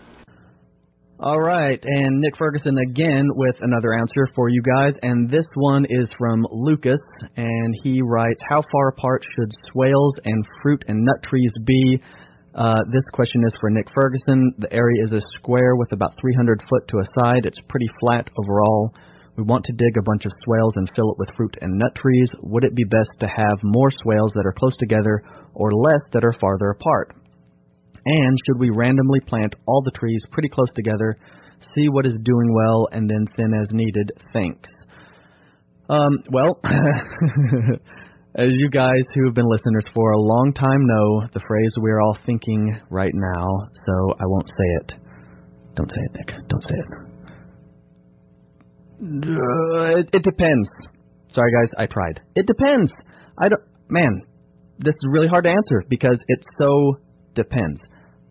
All 1.19 1.41
right, 1.41 1.83
and 1.83 2.19
Nick 2.19 2.37
Ferguson 2.37 2.77
again 2.77 3.25
with 3.29 3.55
another 3.59 3.93
answer 3.93 4.29
for 4.35 4.49
you 4.49 4.61
guys, 4.61 4.93
and 5.01 5.27
this 5.27 5.47
one 5.55 5.85
is 5.89 6.07
from 6.17 6.45
Lucas, 6.51 7.01
and 7.35 7.75
he 7.83 8.03
writes, 8.03 8.39
"How 8.47 8.61
far 8.71 8.89
apart 8.89 9.25
should 9.35 9.51
swales 9.71 10.17
and 10.23 10.45
fruit 10.61 10.85
and 10.87 11.03
nut 11.03 11.23
trees 11.23 11.51
be?" 11.65 11.99
Uh, 12.57 12.81
this 12.91 13.03
question 13.13 13.43
is 13.45 13.53
for 13.61 13.69
Nick 13.69 13.85
Ferguson. 13.93 14.51
The 14.57 14.73
area 14.73 15.03
is 15.03 15.11
a 15.11 15.21
square 15.37 15.75
with 15.75 15.91
about 15.91 16.15
300 16.19 16.63
foot 16.67 16.87
to 16.87 16.97
a 16.97 17.05
side. 17.13 17.45
It's 17.45 17.61
pretty 17.69 17.85
flat 17.99 18.27
overall. 18.35 18.95
We 19.37 19.43
want 19.43 19.63
to 19.65 19.73
dig 19.73 19.95
a 19.95 20.01
bunch 20.01 20.25
of 20.25 20.31
swales 20.43 20.73
and 20.75 20.89
fill 20.95 21.11
it 21.11 21.19
with 21.19 21.29
fruit 21.37 21.55
and 21.61 21.77
nut 21.77 21.93
trees. 21.93 22.31
Would 22.41 22.63
it 22.63 22.73
be 22.73 22.83
best 22.83 23.11
to 23.19 23.27
have 23.27 23.59
more 23.61 23.91
swales 24.01 24.31
that 24.33 24.47
are 24.47 24.55
close 24.57 24.75
together 24.77 25.21
or 25.53 25.71
less 25.71 26.01
that 26.13 26.25
are 26.25 26.33
farther 26.41 26.71
apart? 26.71 27.13
And 28.05 28.35
should 28.47 28.59
we 28.59 28.71
randomly 28.73 29.19
plant 29.19 29.53
all 29.67 29.83
the 29.83 29.91
trees 29.91 30.23
pretty 30.31 30.49
close 30.49 30.73
together, 30.73 31.15
see 31.75 31.89
what 31.89 32.07
is 32.07 32.17
doing 32.23 32.55
well, 32.55 32.87
and 32.91 33.07
then 33.07 33.27
thin 33.35 33.53
as 33.53 33.67
needed? 33.71 34.11
Thanks. 34.33 34.69
Um, 35.89 36.23
well, 36.31 36.59
as 38.37 38.49
you 38.51 38.69
guys 38.69 39.03
who 39.15 39.25
have 39.25 39.33
been 39.33 39.49
listeners 39.49 39.85
for 39.95 40.11
a 40.11 40.19
long 40.19 40.53
time 40.53 40.85
know, 40.85 41.27
the 41.33 41.41
phrase 41.47 41.73
we're 41.77 41.99
all 41.99 42.15
thinking 42.23 42.79
right 42.91 43.13
now, 43.13 43.67
so 43.73 44.13
I 44.19 44.25
won't 44.25 44.47
say 44.47 44.69
it. 44.81 44.93
Don't 45.75 45.89
say 45.89 46.01
it, 46.01 46.11
Nick. 46.13 46.47
Don't 46.47 46.63
say 46.63 46.75
it. 46.75 47.07
Uh, 49.01 49.97
it, 49.97 50.09
it 50.13 50.23
depends. 50.23 50.69
Sorry, 51.29 51.51
guys, 51.51 51.71
I 51.79 51.87
tried. 51.87 52.21
It 52.35 52.45
depends. 52.45 52.93
I 53.39 53.49
don't. 53.49 53.61
Man, 53.89 54.21
this 54.77 54.93
is 54.93 55.07
really 55.09 55.27
hard 55.27 55.45
to 55.45 55.49
answer 55.49 55.83
because 55.89 56.19
it 56.27 56.39
so 56.59 56.97
depends. 57.33 57.81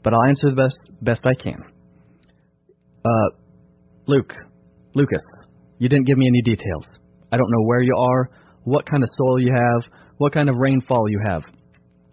But 0.05 0.15
I'll 0.15 0.25
answer 0.25 0.51
the 0.51 0.57
best 0.57 0.77
best 1.03 1.27
I 1.27 1.35
can. 1.35 1.63
Uh, 3.05 3.37
Luke, 4.07 4.33
Lucas, 4.95 5.23
you 5.79 5.89
didn't 5.89 6.07
give 6.07 6.19
me 6.19 6.29
any 6.29 6.43
details. 6.43 6.87
I 7.33 7.37
don't 7.37 7.51
know 7.51 7.65
where 7.65 7.83
you 7.83 7.95
are, 7.97 8.31
what 8.63 8.89
kind 8.89 9.03
of 9.03 9.09
soil 9.17 9.41
you 9.41 9.53
have, 9.53 9.83
what 10.19 10.33
kind 10.33 10.49
of 10.49 10.57
rainfall 10.57 11.09
you 11.09 11.21
have, 11.27 11.43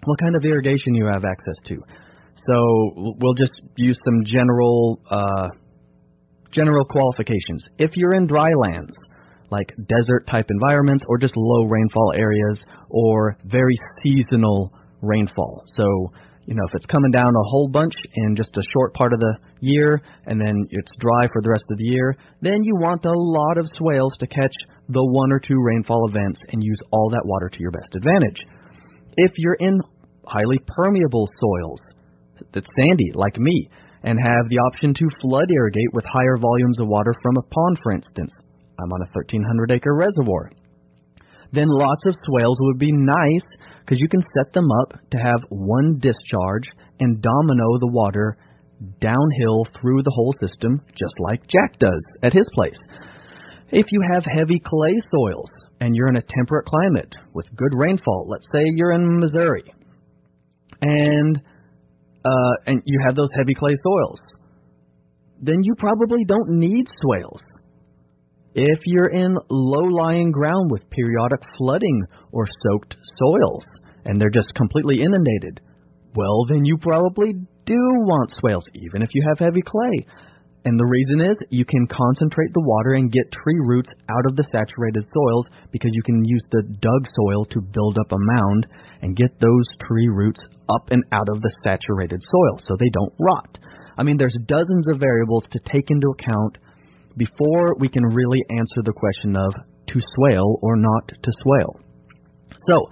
what 0.05 0.19
kind 0.19 0.35
of 0.35 0.43
irrigation 0.45 0.95
you 0.95 1.05
have 1.05 1.23
access 1.25 1.55
to. 1.65 1.75
So 2.47 3.15
we'll 3.19 3.35
just 3.35 3.53
use 3.77 3.97
some 4.03 4.23
general 4.25 4.99
uh, 5.09 5.49
general 6.51 6.85
qualifications. 6.85 7.65
If 7.77 7.91
you're 7.95 8.15
in 8.15 8.27
dry 8.27 8.51
lands, 8.53 8.95
like 9.49 9.73
desert 9.87 10.27
type 10.27 10.47
environments, 10.49 11.03
or 11.07 11.17
just 11.17 11.35
low 11.37 11.65
rainfall 11.65 12.13
areas, 12.15 12.65
or 12.89 13.37
very 13.45 13.75
seasonal 14.03 14.73
rainfall. 15.01 15.63
So 15.75 16.11
you 16.45 16.55
know, 16.55 16.63
if 16.67 16.75
it's 16.75 16.85
coming 16.87 17.11
down 17.11 17.29
a 17.29 17.49
whole 17.49 17.69
bunch 17.69 17.93
in 18.15 18.35
just 18.35 18.55
a 18.57 18.63
short 18.73 18.93
part 18.93 19.13
of 19.13 19.19
the 19.19 19.37
year 19.61 20.01
and 20.25 20.39
then 20.41 20.67
it's 20.71 20.91
dry 20.99 21.27
for 21.31 21.41
the 21.41 21.49
rest 21.49 21.63
of 21.71 21.77
the 21.77 21.85
year, 21.85 22.15
then 22.41 22.63
you 22.63 22.75
want 22.75 23.05
a 23.05 23.13
lot 23.13 23.57
of 23.57 23.65
swales 23.77 24.15
to 24.19 24.27
catch 24.27 24.53
the 24.89 25.03
one 25.03 25.31
or 25.31 25.39
two 25.39 25.59
rainfall 25.61 26.07
events 26.09 26.39
and 26.51 26.63
use 26.63 26.79
all 26.91 27.09
that 27.09 27.25
water 27.25 27.49
to 27.49 27.59
your 27.59 27.71
best 27.71 27.95
advantage. 27.95 28.39
If 29.17 29.31
you're 29.37 29.57
in 29.59 29.79
highly 30.25 30.59
permeable 30.67 31.27
soils 31.39 31.79
that's 32.51 32.67
sandy, 32.79 33.11
like 33.13 33.37
me, 33.37 33.69
and 34.03 34.19
have 34.19 34.49
the 34.49 34.57
option 34.57 34.93
to 34.93 35.19
flood 35.21 35.49
irrigate 35.49 35.93
with 35.93 36.05
higher 36.05 36.37
volumes 36.37 36.79
of 36.79 36.87
water 36.87 37.13
from 37.21 37.35
a 37.37 37.47
pond, 37.53 37.79
for 37.81 37.93
instance, 37.93 38.33
I'm 38.79 38.91
on 38.91 39.01
a 39.01 39.11
1300 39.13 39.71
acre 39.71 39.95
reservoir, 39.95 40.51
then 41.53 41.67
lots 41.69 42.05
of 42.05 42.15
swales 42.25 42.57
would 42.59 42.79
be 42.79 42.91
nice 42.91 43.45
because 43.79 43.99
you 43.99 44.09
can 44.09 44.21
set 44.21 44.51
them 44.53 44.65
up 44.81 44.99
to 45.11 45.17
have 45.17 45.45
one 45.49 45.99
discharge 45.99 46.67
and 46.99 47.21
domino 47.21 47.77
the 47.79 47.91
water 47.91 48.37
downhill 48.99 49.65
through 49.79 50.01
the 50.01 50.11
whole 50.13 50.33
system, 50.41 50.81
just 50.95 51.13
like 51.19 51.47
Jack 51.47 51.79
does 51.79 52.05
at 52.23 52.33
his 52.33 52.49
place. 52.53 52.77
If 53.75 53.87
you 53.91 54.01
have 54.13 54.23
heavy 54.23 54.61
clay 54.63 54.93
soils 55.11 55.49
and 55.81 55.95
you're 55.95 56.07
in 56.07 56.17
a 56.17 56.21
temperate 56.21 56.67
climate 56.67 57.11
with 57.33 57.47
good 57.55 57.73
rainfall, 57.73 58.27
let's 58.29 58.45
say 58.53 58.61
you're 58.65 58.91
in 58.91 59.17
Missouri, 59.17 59.63
and 60.79 61.41
uh, 62.23 62.53
and 62.67 62.83
you 62.85 62.99
have 63.03 63.15
those 63.15 63.29
heavy 63.35 63.55
clay 63.55 63.73
soils, 63.81 64.21
then 65.41 65.61
you 65.63 65.73
probably 65.75 66.23
don't 66.23 66.49
need 66.49 66.85
swales. 67.01 67.41
If 68.53 68.77
you're 68.85 69.09
in 69.09 69.35
low-lying 69.49 70.29
ground 70.29 70.69
with 70.69 70.87
periodic 70.91 71.41
flooding 71.57 72.03
or 72.31 72.45
soaked 72.61 72.95
soils 73.17 73.65
and 74.05 74.21
they're 74.21 74.29
just 74.29 74.53
completely 74.53 75.01
inundated, 75.01 75.61
well, 76.15 76.45
then 76.47 76.63
you 76.63 76.77
probably 76.77 77.33
do 77.65 77.75
want 77.75 78.29
swales, 78.39 78.65
even 78.75 79.01
if 79.01 79.09
you 79.15 79.23
have 79.27 79.39
heavy 79.39 79.63
clay. 79.65 80.05
And 80.65 80.79
the 80.79 80.87
reason 80.87 81.19
is 81.19 81.35
you 81.49 81.65
can 81.65 81.87
concentrate 81.87 82.53
the 82.53 82.63
water 82.63 82.93
and 82.93 83.11
get 83.11 83.31
tree 83.31 83.59
roots 83.67 83.89
out 84.07 84.25
of 84.25 84.37
the 84.37 84.47
saturated 84.51 85.03
soils 85.13 85.49
because 85.71 85.91
you 85.93 86.01
can 86.03 86.23
use 86.23 86.43
the 86.51 86.63
dug 86.79 87.03
soil 87.19 87.43
to 87.51 87.59
build 87.59 87.97
up 87.99 88.11
a 88.13 88.17
mound 88.17 88.67
and 89.01 89.15
get 89.15 89.39
those 89.39 89.67
tree 89.83 90.07
roots 90.07 90.39
up 90.69 90.89
and 90.91 91.03
out 91.11 91.27
of 91.27 91.41
the 91.41 91.53
saturated 91.63 92.21
soil 92.23 92.57
so 92.59 92.77
they 92.79 92.89
don't 92.93 93.13
rot. 93.19 93.57
I 93.97 94.03
mean, 94.03 94.17
there's 94.17 94.37
dozens 94.47 94.87
of 94.89 94.99
variables 94.99 95.43
to 95.51 95.59
take 95.59 95.91
into 95.91 96.15
account 96.17 96.57
before 97.17 97.75
we 97.77 97.89
can 97.89 98.03
really 98.03 98.41
answer 98.49 98.81
the 98.83 98.93
question 98.93 99.35
of 99.35 99.53
to 99.87 99.99
swale 100.15 100.59
or 100.61 100.77
not 100.77 101.09
to 101.09 101.31
swale. 101.43 101.79
So, 102.65 102.89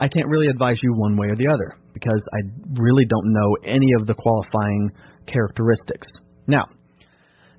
I 0.00 0.08
can't 0.08 0.26
really 0.26 0.48
advise 0.48 0.78
you 0.82 0.92
one 0.94 1.16
way 1.16 1.28
or 1.28 1.36
the 1.36 1.46
other 1.46 1.76
because 1.94 2.20
I 2.34 2.40
really 2.80 3.04
don't 3.04 3.32
know 3.32 3.56
any 3.64 3.86
of 4.00 4.06
the 4.08 4.14
qualifying 4.14 4.90
characteristics. 5.26 6.08
Now, 6.48 6.64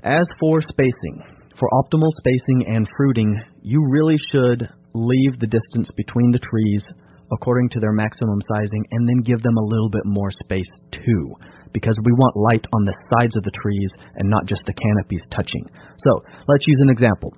as 0.03 0.27
for 0.39 0.61
spacing, 0.61 1.23
for 1.57 1.69
optimal 1.71 2.11
spacing 2.19 2.65
and 2.67 2.87
fruiting, 2.97 3.41
you 3.61 3.81
really 3.89 4.17
should 4.31 4.69
leave 4.93 5.39
the 5.39 5.47
distance 5.47 5.89
between 5.95 6.31
the 6.31 6.39
trees 6.39 6.83
according 7.31 7.69
to 7.69 7.79
their 7.79 7.93
maximum 7.93 8.39
sizing 8.53 8.85
and 8.91 9.07
then 9.07 9.23
give 9.23 9.41
them 9.41 9.57
a 9.57 9.65
little 9.65 9.89
bit 9.89 10.03
more 10.05 10.29
space 10.43 10.69
too 10.91 11.33
because 11.71 11.97
we 12.03 12.11
want 12.11 12.35
light 12.35 12.67
on 12.73 12.83
the 12.83 12.93
sides 13.15 13.35
of 13.35 13.43
the 13.43 13.55
trees 13.63 13.89
and 14.15 14.29
not 14.29 14.45
just 14.45 14.61
the 14.65 14.73
canopies 14.73 15.23
touching. 15.31 15.65
So, 16.05 16.21
let's 16.47 16.67
use 16.67 16.81
an 16.81 16.89
example. 16.89 17.33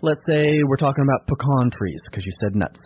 Let's 0.00 0.22
say 0.30 0.62
we're 0.62 0.76
talking 0.76 1.04
about 1.04 1.26
pecan 1.26 1.70
trees 1.70 2.00
because 2.08 2.24
you 2.24 2.32
said 2.40 2.54
nuts 2.54 2.80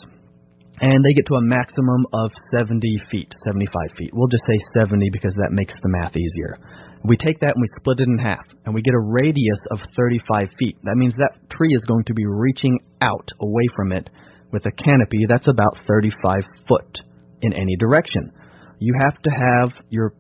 and 0.81 1.05
they 1.05 1.13
get 1.13 1.27
to 1.27 1.35
a 1.35 1.43
maximum 1.43 2.07
of 2.15 2.33
70 2.57 2.81
feet, 3.11 3.33
75 3.45 3.97
feet. 3.99 4.11
We'll 4.15 4.29
just 4.29 4.45
say 4.49 4.59
70 4.75 5.11
because 5.13 5.35
that 5.35 5.53
makes 5.53 5.75
the 5.83 5.91
math 5.91 6.17
easier. 6.17 6.57
We 7.03 7.17
take 7.17 7.41
that 7.41 7.55
and 7.55 7.63
we 7.63 7.81
split 7.81 8.01
it 8.01 8.09
in 8.09 8.19
half, 8.19 8.45
and 8.65 8.75
we 8.75 8.83
get 8.83 8.95
a 8.95 9.01
radius 9.01 9.59
of 9.71 9.79
35 9.97 10.49
feet. 10.59 10.77
That 10.85 10.97
means 10.97 11.15
that 11.17 11.51
tree 11.51 11.73
is 11.75 11.81
going 11.89 12.05
to 12.05 12.15
be 12.15 12.27
reaching 12.27 12.79
out 13.01 13.29
away 13.41 13.67
from 13.75 13.93
it 13.93 14.11
with 14.53 14.67
a 14.67 14.71
canopy 14.71 15.25
that's 15.29 15.49
about 15.49 15.79
35 15.89 16.43
foot 16.69 16.99
in 17.41 17.55
any 17.55 17.77
direction. 17.77 18.33
You 18.79 18.95
have 19.01 19.21
to 19.23 19.31
have 19.31 19.85
your 19.89 20.13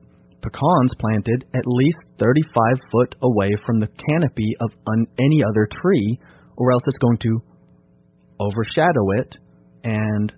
pecans 0.43 0.93
planted 0.99 1.45
at 1.55 1.64
least 1.66 1.99
35 2.18 2.45
foot 2.91 3.14
away 3.22 3.51
from 3.66 3.81
the 3.81 3.89
canopy 4.09 4.57
of 4.61 4.70
un- 4.87 5.07
any 5.18 5.43
other 5.45 5.68
tree, 5.83 6.18
or 6.57 6.72
else 6.72 6.83
it's 6.87 6.99
going 6.99 7.18
to 7.18 7.43
overshadow 8.39 9.11
it 9.18 9.37
and 9.85 10.33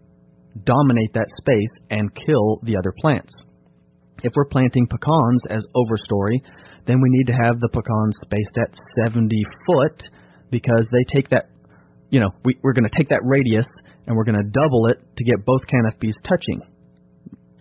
dominate 0.64 1.12
that 1.14 1.28
space 1.40 1.70
and 1.90 2.14
kill 2.14 2.59
the 2.64 2.76
other 2.76 2.93
plants. 3.01 3.32
If 4.23 4.33
we're 4.37 4.47
planting 4.47 4.87
pecans 4.87 5.43
as 5.51 5.66
overstory, 5.75 6.41
then 6.87 7.01
we 7.01 7.11
need 7.11 7.27
to 7.27 7.33
have 7.33 7.61
the 7.61 7.68
pecans 7.68 8.18
spaced 8.23 8.59
at 8.59 8.75
70 9.05 9.29
foot 9.66 10.03
because 10.51 10.87
they 10.91 11.05
take 11.12 11.29
that, 11.31 11.51
you 12.11 12.20
know, 12.20 12.31
we, 12.45 12.59
we're 12.62 12.73
going 12.73 12.89
to 12.89 12.97
take 12.97 13.09
that 13.11 13.23
radius 13.25 13.66
and 14.07 14.16
we're 14.16 14.25
going 14.25 14.39
to 14.39 14.51
double 14.51 14.87
it 14.87 14.99
to 15.16 15.25
get 15.25 15.45
both 15.45 15.66
canopies 15.66 16.14
touching. 16.25 16.62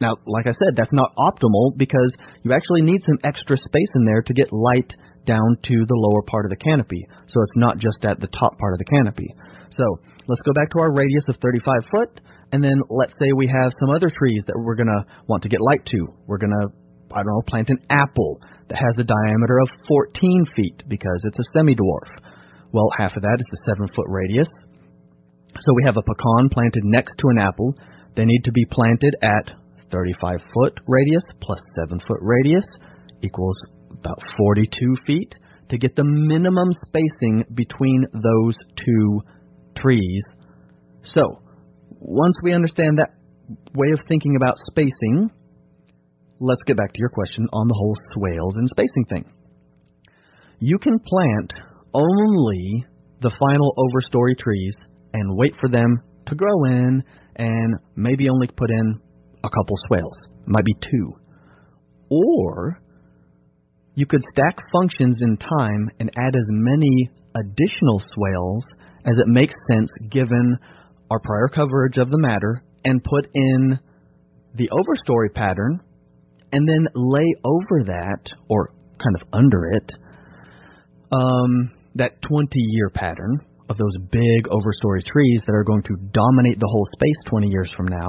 Now, 0.02 0.18
like 0.26 0.48
I 0.48 0.52
said, 0.52 0.76
that's 0.76 0.94
not 0.94 1.14
optimal 1.18 1.78
because 1.78 2.14
you 2.44 2.54
actually 2.54 2.82
need 2.82 3.02
some 3.06 3.20
extra 3.24 3.56
space 3.56 3.92
in 3.96 4.04
there 4.04 4.24
to 4.24 4.34
get 4.34 4.52
light 4.52 4.94
down 5.26 5.58
to 5.62 5.86
the 5.86 5.96
lower 5.96 6.24
part 6.24 6.46
of 6.46 6.50
the 6.50 6.58
canopy. 6.58 7.06
So 7.28 7.42
it's 7.42 7.56
not 7.56 7.78
just 7.78 8.04
at 8.04 8.20
the 8.20 8.28
top 8.28 8.58
part 8.58 8.74
of 8.74 8.80
the 8.80 8.86
canopy. 8.86 9.30
So 9.78 9.86
let's 10.28 10.42
go 10.42 10.54
back 10.54 10.72
to 10.72 10.80
our 10.80 10.92
radius 10.92 11.24
of 11.30 11.38
35 11.38 11.74
foot. 11.92 12.22
And 12.52 12.64
then 12.64 12.82
let's 12.90 13.14
say 13.20 13.32
we 13.32 13.48
have 13.48 13.72
some 13.80 13.90
other 13.90 14.10
trees 14.10 14.44
that 14.48 14.56
we're 14.58 14.76
going 14.76 14.92
to 14.92 15.06
want 15.28 15.44
to 15.44 15.50
get 15.50 15.62
light 15.62 15.86
to. 15.86 16.08
We're 16.28 16.38
going 16.38 16.52
to, 16.52 16.68
I 17.14 17.24
don't 17.24 17.28
know, 17.28 17.42
plant 17.48 17.70
an 17.70 17.80
apple 17.90 18.42
that 18.68 18.78
has 18.78 18.96
a 19.00 19.04
diameter 19.04 19.60
of 19.60 19.70
14 19.88 20.46
feet 20.56 20.84
because 20.88 21.24
it's 21.26 21.40
a 21.40 21.50
semi-dwarf. 21.58 22.12
Well, 22.74 22.90
half 22.98 23.16
of 23.16 23.22
that 23.24 23.38
is 23.40 23.48
the 23.52 23.74
7 23.76 23.88
foot 23.96 24.08
radius. 24.08 24.48
So 25.60 25.74
we 25.76 25.84
have 25.86 25.98
a 25.98 26.02
pecan 26.02 26.50
planted 26.50 26.84
next 26.84 27.14
to 27.20 27.28
an 27.28 27.40
apple. 27.40 27.76
They 28.16 28.26
need 28.26 28.44
to 28.46 28.52
be 28.52 28.66
planted 28.66 29.16
at 29.22 29.52
35 29.92 30.40
foot 30.54 30.80
radius 30.88 31.24
plus 31.42 31.60
7 31.76 32.00
foot 32.08 32.20
radius 32.22 32.66
equals 33.22 33.58
about 33.92 34.20
42 34.38 34.96
feet 35.06 35.36
to 35.70 35.78
get 35.78 35.96
the 35.96 36.04
minimum 36.04 36.70
spacing 36.88 37.44
between 37.54 38.06
those 38.14 38.56
two 38.76 39.22
trees. 39.76 40.24
So, 41.04 41.41
once 42.02 42.36
we 42.44 42.54
understand 42.54 42.98
that 42.98 43.12
way 43.76 43.88
of 43.94 44.00
thinking 44.08 44.36
about 44.36 44.58
spacing, 44.72 45.30
let's 46.40 46.64
get 46.66 46.76
back 46.76 46.92
to 46.94 47.00
your 47.00 47.10
question 47.10 47.48
on 47.54 47.68
the 47.68 47.76
whole 47.76 47.96
swales 48.14 48.56
and 48.56 48.68
spacing 48.70 49.06
thing. 49.06 49.26
You 50.60 50.80
can 50.80 51.00
plant 51.00 51.54
only 51.94 52.86
the 53.22 53.32
final 53.40 53.74
overstory 53.78 54.38
trees 54.38 54.76
and 55.14 55.38
wait 55.38 55.56
for 55.60 55.70
them 55.70 56.02
to 56.28 56.36
grow 56.36 56.64
in 56.66 57.04
and 57.36 57.76
maybe 57.96 58.30
only 58.30 58.48
put 58.48 58.72
in 58.72 59.00
a 59.44 59.50
couple 59.50 59.76
swales. 59.88 60.18
Might 60.48 60.66
be 60.66 60.76
two. 60.82 61.14
Or 62.10 62.82
you 63.94 64.08
could 64.08 64.22
stack 64.34 64.58
functions 64.72 65.22
in 65.22 65.38
time 65.38 65.90
and 66.00 66.10
add 66.18 66.36
as 66.36 66.46
many 66.48 67.10
additional 67.36 68.02
swales 68.14 68.66
as 69.06 69.20
it 69.20 69.28
makes 69.28 69.54
sense 69.72 69.90
given 70.10 70.58
our 71.12 71.20
prior 71.20 71.50
coverage 71.54 71.98
of 71.98 72.10
the 72.10 72.18
matter 72.18 72.64
and 72.86 73.04
put 73.04 73.28
in 73.34 73.78
the 74.56 74.70
overstory 74.70 75.34
pattern 75.34 75.82
and 76.54 76.68
then 76.68 76.88
lay 76.96 77.28
over 77.44 77.84
that 77.86 78.30
or 78.50 78.70
kind 78.98 79.16
of 79.16 79.28
under 79.34 79.66
it 79.72 79.92
um, 81.12 81.72
that 81.96 82.22
20 82.22 82.48
year 82.54 82.90
pattern 82.90 83.40
of 83.70 83.78
those 83.78 83.96
big 84.10 84.48
overstory 84.48 85.04
trees 85.06 85.42
that 85.46 85.54
are 85.54 85.66
going 85.66 85.84
to 85.84 85.96
dominate 86.14 86.60
the 86.60 86.68
whole 86.68 86.86
space 86.96 87.16
20 87.28 87.48
years 87.50 87.70
from 87.76 87.88
now. 87.88 88.08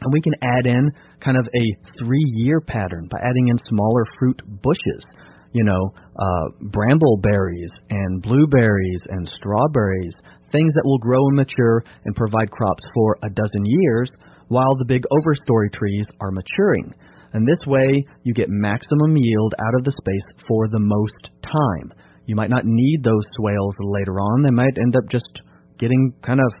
And 0.00 0.12
we 0.12 0.20
can 0.20 0.34
add 0.42 0.66
in 0.66 0.90
kind 1.20 1.36
of 1.36 1.46
a 1.54 1.64
three 1.98 2.24
year 2.36 2.60
pattern 2.60 3.08
by 3.10 3.18
adding 3.18 3.48
in 3.48 3.58
smaller 3.66 4.04
fruit 4.18 4.40
bushes, 4.62 5.04
you 5.52 5.64
know, 5.64 5.94
uh, 6.16 6.68
bramble 6.70 7.18
berries 7.18 7.70
and 7.90 8.22
blueberries 8.22 9.02
and 9.08 9.28
strawberries, 9.28 10.14
things 10.52 10.72
that 10.74 10.84
will 10.84 10.98
grow 10.98 11.26
and 11.26 11.36
mature 11.36 11.82
and 12.04 12.14
provide 12.14 12.50
crops 12.50 12.84
for 12.94 13.18
a 13.22 13.30
dozen 13.30 13.64
years 13.64 14.08
while 14.48 14.76
the 14.76 14.84
big 14.84 15.02
overstory 15.10 15.72
trees 15.72 16.06
are 16.20 16.30
maturing. 16.30 16.94
And 17.32 17.48
this 17.48 17.66
way, 17.66 18.04
you 18.22 18.34
get 18.34 18.48
maximum 18.50 19.16
yield 19.16 19.54
out 19.58 19.74
of 19.74 19.84
the 19.84 19.92
space 19.92 20.44
for 20.46 20.68
the 20.68 20.78
most 20.78 21.30
time. 21.42 21.92
You 22.26 22.36
might 22.36 22.50
not 22.50 22.64
need 22.64 23.02
those 23.02 23.24
swales 23.36 23.74
later 23.80 24.20
on. 24.20 24.42
They 24.42 24.50
might 24.50 24.76
end 24.78 24.94
up 24.96 25.10
just 25.10 25.40
getting 25.78 26.12
kind 26.22 26.40
of 26.40 26.52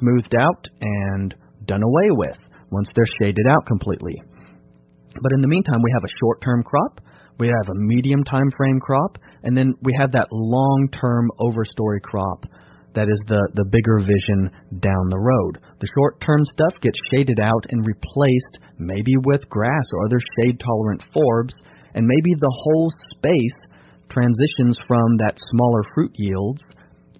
smoothed 0.00 0.34
out 0.38 0.66
and 0.80 1.34
done 1.64 1.82
away 1.82 2.10
with 2.10 2.36
once 2.70 2.90
they're 2.94 3.06
shaded 3.20 3.46
out 3.48 3.64
completely. 3.66 4.14
But 5.22 5.32
in 5.32 5.40
the 5.40 5.48
meantime, 5.48 5.80
we 5.82 5.92
have 5.94 6.04
a 6.04 6.14
short-term 6.20 6.62
crop, 6.62 7.00
we 7.38 7.46
have 7.46 7.68
a 7.70 7.78
medium 7.78 8.24
time 8.24 8.50
frame 8.56 8.80
crop, 8.80 9.18
and 9.42 9.56
then 9.56 9.74
we 9.82 9.96
have 9.98 10.12
that 10.12 10.28
long-term 10.32 11.30
overstory 11.40 12.02
crop 12.02 12.44
that 12.94 13.08
is 13.08 13.20
the, 13.26 13.48
the 13.54 13.68
bigger 13.68 13.98
vision 13.98 14.50
down 14.80 15.08
the 15.10 15.18
road. 15.18 15.60
The 15.80 15.90
short 15.94 16.20
term 16.20 16.44
stuff 16.44 16.80
gets 16.80 16.98
shaded 17.12 17.38
out 17.40 17.66
and 17.68 17.86
replaced 17.86 18.58
maybe 18.78 19.14
with 19.24 19.48
grass 19.48 19.84
or 19.92 20.06
other 20.06 20.18
shade 20.38 20.60
tolerant 20.60 21.04
forbs, 21.14 21.54
and 21.94 22.06
maybe 22.06 22.34
the 22.38 22.54
whole 22.64 22.90
space 23.16 23.58
transitions 24.10 24.78
from 24.86 25.16
that 25.18 25.38
smaller 25.50 25.82
fruit 25.94 26.12
yields 26.14 26.62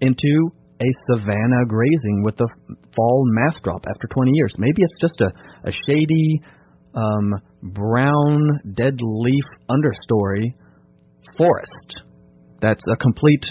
into 0.01 0.49
a 0.81 0.89
savanna 1.11 1.65
grazing 1.67 2.23
with 2.23 2.37
the 2.37 2.47
fall 2.95 3.23
mass 3.27 3.57
drop 3.63 3.85
after 3.87 4.07
20 4.13 4.31
years. 4.33 4.53
Maybe 4.57 4.81
it's 4.81 4.95
just 4.99 5.21
a, 5.21 5.29
a 5.67 5.71
shady, 5.87 6.41
um, 6.95 7.35
brown, 7.61 8.59
dead 8.73 8.97
leaf 9.01 9.45
understory 9.69 10.53
forest 11.37 11.95
that's 12.61 12.83
a 12.91 12.97
complete 12.97 13.45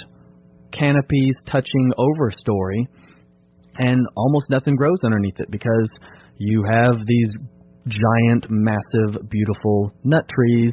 canopies 0.73 1.35
touching 1.47 1.93
overstory, 1.99 2.87
and 3.79 4.01
almost 4.17 4.47
nothing 4.51 4.77
grows 4.77 4.99
underneath 5.05 5.39
it 5.39 5.51
because 5.51 5.91
you 6.39 6.65
have 6.71 6.95
these 7.07 7.31
giant, 7.87 8.47
massive, 8.51 9.29
beautiful 9.31 9.93
nut 10.05 10.29
trees 10.29 10.73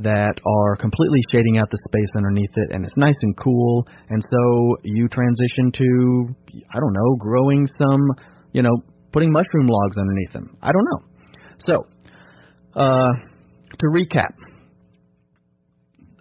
that 0.00 0.34
are 0.44 0.76
completely 0.76 1.20
shading 1.30 1.58
out 1.58 1.70
the 1.70 1.78
space 1.88 2.08
underneath 2.16 2.50
it, 2.56 2.70
and 2.72 2.84
it's 2.84 2.96
nice 2.96 3.16
and 3.22 3.36
cool. 3.36 3.86
And 4.08 4.22
so 4.22 4.76
you 4.82 5.08
transition 5.08 5.70
to, 5.72 6.26
I 6.74 6.80
don't 6.80 6.92
know, 6.92 7.16
growing 7.18 7.66
some, 7.78 8.00
you 8.52 8.62
know, 8.62 8.76
putting 9.12 9.30
mushroom 9.30 9.68
logs 9.68 9.96
underneath 9.98 10.32
them. 10.32 10.56
I 10.60 10.72
don't 10.72 10.84
know. 10.84 11.00
So, 11.66 11.86
uh, 12.74 13.10
to 13.78 13.86
recap, 13.86 14.34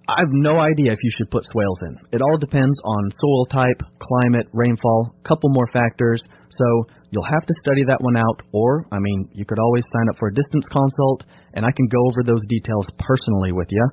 I 0.07 0.19
have 0.19 0.31
no 0.31 0.59
idea 0.59 0.91
if 0.91 0.99
you 1.01 1.11
should 1.17 1.31
put 1.31 1.45
swales 1.45 1.79
in. 1.87 1.97
It 2.11 2.21
all 2.21 2.37
depends 2.37 2.77
on 2.83 3.11
soil 3.21 3.45
type, 3.45 3.81
climate, 4.01 4.47
rainfall, 4.51 5.15
couple 5.23 5.49
more 5.49 5.67
factors. 5.71 6.21
So 6.49 6.65
you'll 7.11 7.23
have 7.31 7.45
to 7.45 7.53
study 7.63 7.85
that 7.87 8.01
one 8.01 8.17
out, 8.17 8.41
or, 8.51 8.85
I 8.91 8.99
mean, 8.99 9.29
you 9.33 9.45
could 9.45 9.59
always 9.59 9.83
sign 9.93 10.09
up 10.09 10.17
for 10.19 10.27
a 10.27 10.33
distance 10.33 10.65
consult, 10.71 11.23
and 11.53 11.65
I 11.65 11.71
can 11.71 11.87
go 11.87 11.97
over 12.11 12.21
those 12.25 12.41
details 12.49 12.85
personally 12.99 13.53
with 13.53 13.67
you. 13.71 13.87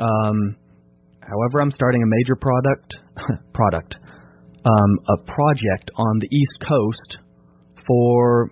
Um, 0.00 0.56
however, 1.20 1.60
I'm 1.60 1.70
starting 1.70 2.02
a 2.02 2.06
major 2.06 2.36
product, 2.36 2.96
product, 3.52 3.96
um, 4.64 4.98
a 5.08 5.16
project 5.28 5.90
on 5.96 6.18
the 6.20 6.28
East 6.32 6.56
Coast 6.66 7.18
for 7.86 8.50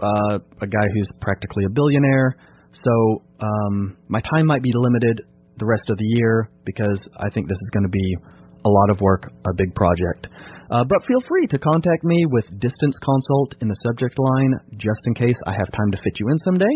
uh, 0.00 0.38
a 0.62 0.66
guy 0.66 0.86
who's 0.94 1.08
practically 1.20 1.64
a 1.64 1.70
billionaire. 1.70 2.36
So 2.72 3.24
um, 3.40 3.96
my 4.06 4.20
time 4.20 4.46
might 4.46 4.62
be 4.62 4.70
limited 4.72 5.22
the 5.60 5.66
rest 5.66 5.88
of 5.88 5.96
the 5.98 6.10
year 6.18 6.50
because 6.64 6.98
I 7.16 7.30
think 7.30 7.48
this 7.48 7.60
is 7.62 7.70
going 7.70 7.84
to 7.84 7.92
be 7.92 8.16
a 8.64 8.68
lot 8.68 8.90
of 8.90 9.00
work, 9.00 9.30
a 9.46 9.54
big 9.54 9.74
project. 9.74 10.26
Uh, 10.70 10.84
but 10.84 11.04
feel 11.06 11.20
free 11.28 11.46
to 11.48 11.58
contact 11.58 12.04
me 12.04 12.26
with 12.30 12.46
distance 12.60 12.94
consult 13.02 13.54
in 13.60 13.68
the 13.68 13.76
subject 13.86 14.18
line 14.18 14.54
just 14.76 15.00
in 15.06 15.14
case 15.14 15.38
I 15.46 15.52
have 15.52 15.70
time 15.72 15.90
to 15.92 15.98
fit 16.02 16.18
you 16.18 16.26
in 16.28 16.38
someday. 16.38 16.74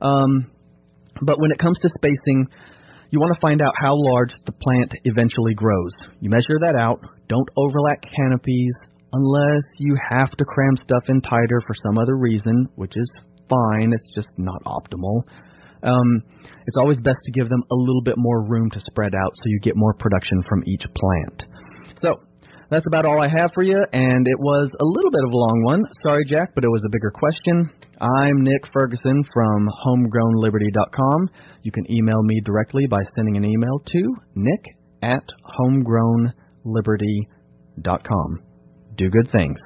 Um, 0.00 0.50
but 1.22 1.40
when 1.40 1.50
it 1.50 1.58
comes 1.58 1.78
to 1.80 1.88
spacing, 1.96 2.48
you 3.10 3.20
want 3.20 3.34
to 3.34 3.40
find 3.40 3.62
out 3.62 3.72
how 3.78 3.94
large 3.94 4.32
the 4.44 4.52
plant 4.52 4.94
eventually 5.04 5.54
grows. 5.54 5.92
You 6.20 6.30
measure 6.30 6.58
that 6.60 6.76
out. 6.76 7.00
Don't 7.28 7.48
overlap 7.56 8.02
canopies 8.16 8.74
unless 9.12 9.64
you 9.78 9.96
have 10.10 10.30
to 10.30 10.44
cram 10.44 10.76
stuff 10.76 11.04
in 11.08 11.20
tighter 11.20 11.60
for 11.66 11.74
some 11.84 11.98
other 11.98 12.16
reason, 12.16 12.68
which 12.74 12.92
is 12.96 13.10
fine. 13.48 13.92
It's 13.92 14.12
just 14.14 14.28
not 14.36 14.62
optimal. 14.64 15.22
Um, 15.86 16.22
it's 16.66 16.76
always 16.76 17.00
best 17.00 17.20
to 17.24 17.32
give 17.32 17.48
them 17.48 17.62
a 17.70 17.74
little 17.74 18.02
bit 18.02 18.16
more 18.18 18.46
room 18.46 18.68
to 18.70 18.80
spread 18.80 19.14
out 19.14 19.32
so 19.36 19.44
you 19.46 19.58
get 19.60 19.72
more 19.76 19.94
production 19.94 20.42
from 20.48 20.62
each 20.66 20.84
plant. 20.94 21.44
So, 21.96 22.20
that's 22.68 22.86
about 22.88 23.06
all 23.06 23.22
I 23.22 23.28
have 23.28 23.52
for 23.54 23.62
you, 23.62 23.80
and 23.92 24.26
it 24.26 24.40
was 24.40 24.68
a 24.80 24.84
little 24.84 25.12
bit 25.12 25.22
of 25.24 25.32
a 25.32 25.36
long 25.36 25.62
one. 25.62 25.84
Sorry, 26.02 26.24
Jack, 26.26 26.52
but 26.54 26.64
it 26.64 26.68
was 26.68 26.82
a 26.84 26.88
bigger 26.90 27.12
question. 27.14 27.70
I'm 28.00 28.42
Nick 28.42 28.66
Ferguson 28.72 29.22
from 29.32 29.68
homegrownliberty.com. 29.86 31.30
You 31.62 31.70
can 31.70 31.88
email 31.90 32.24
me 32.24 32.40
directly 32.44 32.86
by 32.86 33.02
sending 33.14 33.36
an 33.36 33.44
email 33.44 33.78
to 33.78 34.16
nick 34.34 34.64
at 35.00 35.22
homegrownliberty.com. 35.60 38.42
Do 38.96 39.10
good 39.10 39.30
things. 39.30 39.60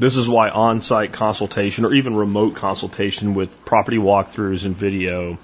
This 0.00 0.16
is 0.16 0.30
why 0.30 0.48
on 0.48 0.80
site 0.80 1.12
consultation 1.12 1.84
or 1.84 1.92
even 1.92 2.16
remote 2.16 2.56
consultation 2.56 3.34
with 3.34 3.66
property 3.66 3.98
walkthroughs 3.98 4.64
and 4.64 4.74
video 4.74 5.38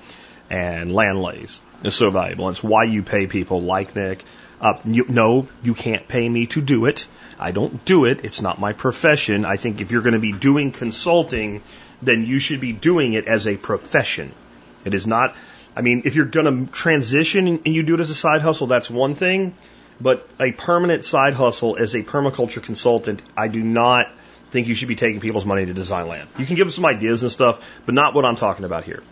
and 0.49 0.91
land 0.91 1.21
lays 1.21 1.61
is 1.85 1.95
so 1.95 2.09
valuable. 2.09 2.49
It's 2.49 2.65
why 2.65 2.85
you 2.85 3.03
pay 3.03 3.27
people 3.27 3.61
like 3.61 3.95
Nick. 3.95 4.25
Uh, 4.59 4.79
you, 4.87 5.05
no, 5.11 5.47
you 5.63 5.75
can't 5.75 6.09
pay 6.09 6.27
me 6.27 6.47
to 6.47 6.63
do 6.63 6.87
it. 6.87 7.07
I 7.39 7.51
don't 7.51 7.85
do 7.85 8.07
it. 8.07 8.25
It's 8.25 8.41
not 8.41 8.59
my 8.59 8.73
profession. 8.73 9.45
I 9.45 9.59
think 9.59 9.83
if 9.83 9.91
you're 9.91 10.01
going 10.01 10.15
to 10.15 10.19
be 10.19 10.33
doing 10.33 10.73
consulting, 10.73 11.61
then 12.01 12.25
you 12.25 12.39
should 12.39 12.63
be 12.63 12.73
doing 12.73 13.13
it 13.13 13.29
as 13.29 13.47
a 13.47 13.59
profession. 13.59 14.33
It 14.87 14.95
is 14.95 15.07
not, 15.07 15.37
I 15.77 15.83
mean, 15.83 16.01
if 16.07 16.15
you're 16.15 16.25
going 16.25 16.65
to 16.65 16.73
transition 16.73 17.47
and 17.47 17.75
you 17.75 17.83
do 17.83 17.93
it 17.93 18.01
as 18.01 18.09
a 18.09 18.15
side 18.15 18.41
hustle, 18.41 18.69
that's 18.69 18.89
one 18.89 19.17
thing. 19.17 19.55
But 20.01 20.27
a 20.41 20.53
permanent 20.53 21.05
side 21.05 21.35
hustle 21.35 21.77
as 21.77 21.95
a 21.95 22.03
permaculture 22.03 22.63
consultant, 22.63 23.21
I 23.37 23.49
do 23.49 23.63
not 23.63 24.09
think 24.57 24.69
you 24.69 24.75
should 24.75 24.89
be 24.89 24.97
taking 24.97 25.21
people's 25.21 25.45
money 25.45 25.67
to 25.67 25.75
design 25.75 26.09
land. 26.09 26.31
You 26.39 26.47
can 26.47 26.57
give 26.57 26.67
them 26.67 26.73
some 26.73 26.87
ideas 26.87 27.23
and 27.23 27.31
stuff, 27.31 27.61
but 27.85 27.95
not 27.95 28.15
what 28.15 28.25
I'm 28.25 28.37
talking 28.37 28.65
about 28.65 28.85
here. 28.85 29.03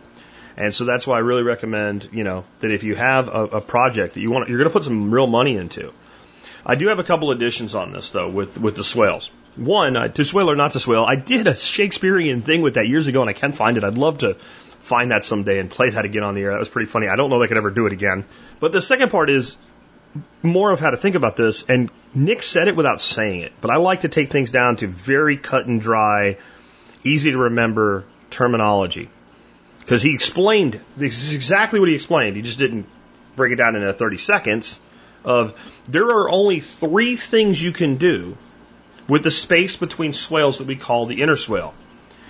And 0.57 0.73
so 0.73 0.87
that's 0.87 1.07
why 1.07 1.17
I 1.17 1.21
really 1.21 1.43
recommend, 1.43 2.09
you 2.13 2.25
know, 2.25 2.45
that 2.61 2.71
if 2.71 2.83
you 2.83 2.95
have 2.95 3.29
a, 3.29 3.43
a 3.59 3.61
project 3.61 4.15
that 4.15 4.21
you 4.21 4.31
want, 4.31 4.49
you're 4.49 4.57
going 4.57 4.71
to 4.71 4.73
put 4.73 4.85
some 4.85 5.13
real 5.13 5.27
money 5.27 5.59
into. 5.59 5.93
I 6.65 6.77
do 6.77 6.89
have 6.89 6.99
a 6.99 7.05
couple 7.05 7.31
additions 7.31 7.75
on 7.75 7.93
this 7.93 8.11
though 8.11 8.31
with 8.31 8.57
with 8.57 8.75
the 8.75 8.85
swales. 8.85 9.31
One, 9.57 9.97
uh, 9.97 10.09
to 10.09 10.25
swale 10.25 10.51
or 10.51 10.57
not 10.57 10.73
to 10.73 10.81
swale, 10.81 11.05
I 11.05 11.17
did 11.17 11.47
a 11.47 11.55
Shakespearean 11.55 12.41
thing 12.41 12.63
with 12.63 12.75
that 12.75 12.89
years 12.89 13.07
ago, 13.07 13.21
and 13.21 13.29
I 13.29 13.35
can 13.35 13.53
find 13.53 13.77
it. 13.77 13.85
I'd 13.85 13.99
love 13.99 14.19
to 14.19 14.35
find 14.93 15.11
that 15.11 15.25
someday 15.25 15.59
and 15.59 15.71
play 15.71 15.91
that 15.91 16.07
again 16.07 16.25
on 16.25 16.35
the 16.35 16.43
air. 16.43 16.53
That 16.53 16.59
was 16.59 16.71
pretty 16.71 16.87
funny. 16.87 17.09
I 17.09 17.17
don't 17.17 17.29
know 17.29 17.43
if 17.43 17.47
I 17.47 17.49
could 17.49 17.59
ever 17.59 17.71
do 17.71 17.87
it 17.87 17.93
again. 17.93 18.25
But 18.61 18.73
the 18.73 18.81
second 18.81 19.11
part 19.11 19.29
is 19.29 19.59
more 20.43 20.71
of 20.71 20.81
how 20.81 20.91
to 20.91 20.97
think 20.97 21.17
about 21.17 21.37
this, 21.37 21.65
and 21.69 21.91
Nick 22.15 22.43
said 22.43 22.69
it 22.69 22.77
without 22.77 23.01
saying 23.01 23.41
it, 23.41 23.53
but 23.61 23.71
I 23.71 23.77
like 23.77 24.03
to 24.03 24.09
take 24.09 24.29
things 24.29 24.51
down 24.51 24.77
to 24.77 24.87
very 24.87 25.37
cut 25.37 25.67
and 25.67 25.81
dry, 25.81 26.39
easy 27.03 27.33
to 27.33 27.39
remember 27.39 28.05
terminology. 28.31 29.09
Because 29.81 30.03
he 30.03 30.15
explained, 30.15 30.81
this 30.97 31.23
is 31.23 31.35
exactly 31.35 31.81
what 31.81 31.89
he 31.89 31.95
explained. 31.95 32.37
He 32.37 32.43
just 32.43 32.59
didn't 32.59 32.87
break 33.37 33.53
it 33.53 33.57
down 33.57 33.77
in 33.77 33.93
30 33.93 34.19
seconds 34.19 34.79
of 35.25 35.55
there 35.89 36.07
are 36.07 36.31
only 36.31 36.61
three 36.61 37.17
things 37.17 37.63
you 37.63 37.73
can 37.73 37.97
do 37.97 38.37
with 39.09 39.23
the 39.23 39.31
space 39.31 39.77
between 39.77 40.13
swales 40.13 40.59
that 40.59 40.67
we 40.67 40.77
call 40.77 41.07
the 41.07 41.21
interswale. 41.21 41.73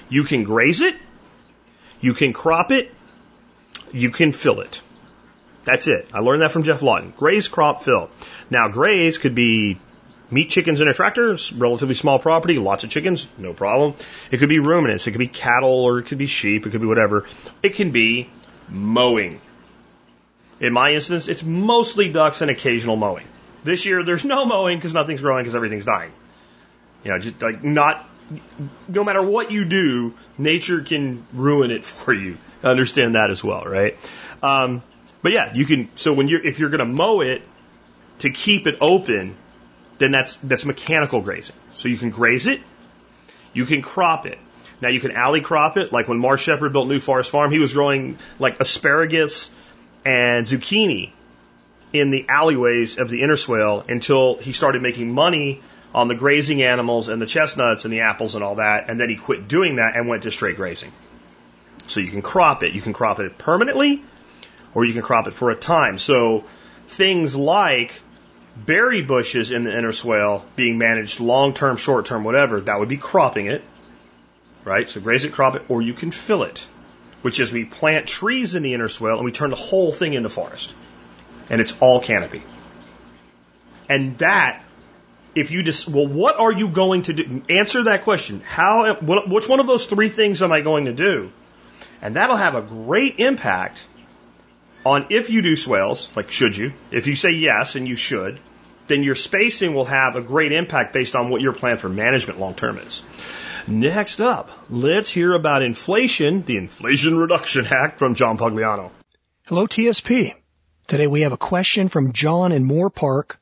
You 0.09 0.25
can 0.25 0.45
graze 0.45 0.81
it, 0.81 0.97
you 2.01 2.15
can 2.15 2.33
crop 2.33 2.73
it, 2.73 2.93
you 3.93 4.11
can 4.11 4.33
fill 4.33 4.61
it. 4.61 4.81
That's 5.65 5.87
it. 5.89 6.09
I 6.13 6.21
learned 6.21 6.43
that 6.43 6.53
from 6.53 6.63
Geoff 6.63 6.83
Lawton. 6.83 7.13
Graze, 7.17 7.49
crop, 7.49 7.83
fill. 7.83 8.11
Now, 8.51 8.69
graze 8.69 9.19
could 9.19 9.35
be 9.35 9.79
meat 10.31 10.51
chickens 10.51 10.81
in 10.81 10.89
a 10.89 10.95
tractor, 10.95 11.37
relatively 11.57 11.95
small 11.95 12.19
property, 12.19 12.59
lots 12.59 12.85
of 12.85 12.91
chickens, 12.91 13.29
no 13.39 13.55
problem. 13.55 13.95
It 14.31 14.39
could 14.39 14.49
be 14.49 14.59
ruminants, 14.59 15.07
it 15.07 15.13
could 15.13 15.19
be 15.19 15.29
cattle, 15.29 15.85
or 15.85 15.99
it 15.99 16.07
could 16.07 16.19
be 16.19 16.27
sheep, 16.27 16.67
it 16.67 16.71
could 16.71 16.81
be 16.81 16.87
whatever. 16.87 17.27
It 17.63 17.75
can 17.75 17.91
be 17.93 18.29
mowing. 18.69 19.41
In 20.61 20.73
my 20.73 20.93
instance, 20.93 21.29
it's 21.29 21.43
mostly 21.43 22.11
ducks 22.11 22.41
and 22.41 22.51
occasional 22.51 22.97
mowing. 22.97 23.27
This 23.65 23.87
year, 23.87 24.05
there's 24.05 24.25
no 24.25 24.45
mowing 24.45 24.79
because 24.79 24.95
nothing's 24.95 25.21
growing 25.21 25.45
because 25.45 25.55
everything's 25.55 25.87
dying. 25.87 26.13
You 27.05 27.11
know, 27.11 27.19
just 27.19 27.41
like 27.41 27.63
not, 27.63 28.07
no 28.89 29.05
matter 29.05 29.23
what 29.23 29.51
you 29.51 29.65
do, 29.65 30.15
nature 30.39 30.81
can 30.81 31.25
ruin 31.33 31.71
it 31.71 31.85
for 31.85 32.13
you. 32.13 32.39
Understand 32.63 33.15
that 33.15 33.31
as 33.31 33.45
well, 33.45 33.65
right? 33.65 33.97
Um, 34.43 34.83
but 35.25 35.33
yeah, 35.33 35.55
you 35.55 35.65
can. 35.65 35.89
So 35.97 36.13
when 36.13 36.29
you're 36.29 36.47
if 36.47 36.59
you're 36.59 36.69
going 36.69 36.87
to 36.87 36.95
mow 37.03 37.23
it 37.23 37.41
to 38.19 38.31
keep 38.31 38.67
it 38.67 38.77
open, 38.83 39.35
then 39.97 40.11
that's 40.11 40.37
that's 40.37 40.67
mechanical 40.67 41.23
grazing. 41.23 41.57
So 41.73 41.89
you 41.89 41.97
can 41.97 42.11
graze 42.11 42.47
it, 42.47 42.61
you 43.55 43.65
can 43.65 43.81
crop 43.81 44.27
it. 44.27 44.39
Now 44.83 44.91
you 44.91 45.01
can 45.01 45.13
alley 45.13 45.41
crop 45.41 45.79
it, 45.79 45.95
like 45.95 46.09
when 46.09 46.19
Mark 46.19 46.41
Shepard 46.41 46.75
built 46.75 46.89
New 46.89 47.01
Forest 47.01 47.31
Farm, 47.31 47.51
he 47.51 47.59
was 47.59 47.73
growing 47.73 48.19
like 48.39 48.61
asparagus 48.61 49.51
and 50.05 50.45
zucchini 50.45 51.13
in 51.95 52.11
the 52.11 52.27
alleyways 52.29 52.99
of 52.99 53.09
the 53.09 53.23
interswale 53.23 53.89
until 53.89 54.37
he 54.37 54.53
started 54.53 54.83
making 54.83 55.11
money 55.11 55.63
on 55.95 56.09
the 56.09 56.15
grazing 56.15 56.63
animals 56.63 57.09
and 57.09 57.23
the 57.23 57.27
chestnuts 57.27 57.87
and 57.87 57.95
the 57.95 58.01
apples 58.01 58.35
and 58.35 58.45
all 58.45 58.57
that, 58.57 58.91
and 58.91 59.01
then 59.01 59.09
he 59.09 59.17
quit 59.17 59.49
doing 59.49 59.77
that 59.77 59.97
and 59.97 60.07
went 60.07 60.25
to 60.25 60.31
straight 60.31 60.57
grazing. 60.57 60.93
So 61.87 62.01
you 62.01 62.11
can 62.11 62.21
crop 62.21 62.63
it. 62.63 62.75
You 62.75 62.83
can 62.83 62.93
crop 62.93 63.21
it 63.21 63.39
permanently, 63.39 64.03
or 64.75 64.85
you 64.85 64.93
can 64.93 65.03
crop 65.03 65.27
it 65.27 65.33
for 65.33 65.51
a 65.51 65.55
time. 65.55 65.99
So 65.99 66.45
things 66.87 67.35
like 67.35 68.01
berry 68.57 69.03
bushes 69.03 69.51
in 69.51 69.65
the 69.65 69.71
interswale 69.71 70.43
being 70.57 70.79
managed 70.79 71.21
long 71.21 71.55
term, 71.55 71.77
short 71.77 72.07
term, 72.07 72.25
whatever, 72.25 72.61
that 72.61 72.79
would 72.79 72.89
be 72.89 72.97
cropping 72.97 73.47
it, 73.47 73.63
right? 74.65 74.89
So 74.89 75.01
graze 75.01 75.25
it, 75.25 75.33
crop 75.33 75.57
it, 75.57 75.63
or 75.69 75.83
you 75.83 75.95
can 75.95 76.11
fill 76.11 76.43
it, 76.43 76.67
which 77.23 77.41
is 77.41 77.53
we 77.53 77.65
plant 77.65 78.07
trees 78.07 78.55
in 78.55 78.63
the 78.63 78.75
interswale 78.75 79.17
and 79.17 79.25
we 79.25 79.33
turn 79.33 79.51
the 79.51 79.57
whole 79.57 79.93
thing 79.93 80.15
into 80.15 80.29
forest. 80.29 80.75
And 81.51 81.61
it's 81.61 81.77
all 81.81 82.01
canopy. 82.01 82.43
And 83.89 84.17
that, 84.19 84.63
if 85.35 85.51
you 85.51 85.63
just, 85.63 85.87
well, 85.89 86.07
what 86.07 86.39
are 86.39 86.53
you 86.53 86.69
going 86.69 87.03
to 87.03 87.13
do? 87.13 87.43
Answer 87.51 87.85
that 87.85 88.03
question. 88.03 88.41
How, 88.41 88.95
which 88.95 89.49
one 89.49 89.61
of 89.61 89.67
those 89.67 89.85
three 89.85 90.09
things 90.09 90.43
am 90.43 90.53
I 90.53 90.63
going 90.63 90.87
to 90.87 90.95
do? 90.95 91.31
And 92.01 92.17
that'll 92.17 92.37
have 92.37 92.55
a 92.55 92.63
great 92.63 93.19
impact 93.19 93.87
on 94.85 95.07
if 95.11 95.31
you 95.31 95.43
do 95.43 95.57
swales, 95.57 96.11
like 96.15 96.31
should 96.31 96.57
you, 96.57 96.73
if 96.91 97.07
you 97.07 97.15
say 97.15 97.31
yes 97.31 97.75
and 97.75 97.89
you 97.89 97.97
should, 97.97 98.39
then 98.87 99.03
your 99.03 99.15
spacing 99.15 99.75
will 99.75 99.87
have 99.87 100.17
a 100.17 100.21
great 100.21 100.53
impact 100.53 100.93
based 100.93 101.17
on 101.17 101.31
what 101.31 101.41
your 101.41 101.53
plan 101.53 101.79
for 101.79 101.89
management 101.89 102.39
long 102.39 102.55
term 102.55 102.79
is. 102.79 103.03
Next 103.67 104.21
up, 104.21 104.51
let's 104.69 105.09
hear 105.09 105.33
about 105.33 105.63
inflation, 105.63 106.43
the 106.43 106.59
Inflation 106.59 107.17
Reduction 107.17 107.67
Act 107.67 107.99
from 107.99 108.15
John 108.15 108.37
Pugliano. 108.37 108.91
Hello, 109.47 109.67
TSP. 109.67 110.35
Today 110.87 111.07
we 111.07 111.23
have 111.23 111.33
a 111.33 111.39
question 111.39 111.89
from 111.89 112.13
John 112.13 112.53
in 112.53 112.65
Moore 112.65 112.91
Park, 112.91 113.41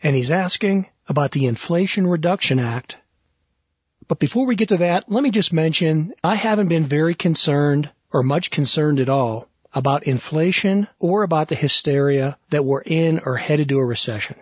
and 0.00 0.14
he's 0.14 0.30
asking 0.30 0.86
about 1.08 1.32
the 1.32 1.46
Inflation 1.46 2.06
Reduction 2.06 2.60
Act. 2.60 2.96
But 4.06 4.20
before 4.20 4.46
we 4.46 4.54
get 4.54 4.68
to 4.68 4.76
that, 4.76 5.10
let 5.10 5.24
me 5.24 5.30
just 5.30 5.52
mention 5.52 6.14
I 6.22 6.36
haven't 6.36 6.68
been 6.68 6.84
very 6.84 7.16
concerned 7.16 7.90
or 8.12 8.22
much 8.22 8.50
concerned 8.50 9.00
at 9.00 9.08
all 9.08 9.48
about 9.74 10.04
inflation 10.04 10.86
or 10.98 11.22
about 11.22 11.48
the 11.48 11.54
hysteria 11.54 12.38
that 12.50 12.64
we're 12.64 12.82
in 12.82 13.18
or 13.18 13.36
headed 13.36 13.68
to 13.68 13.78
a 13.78 13.84
recession. 13.84 14.36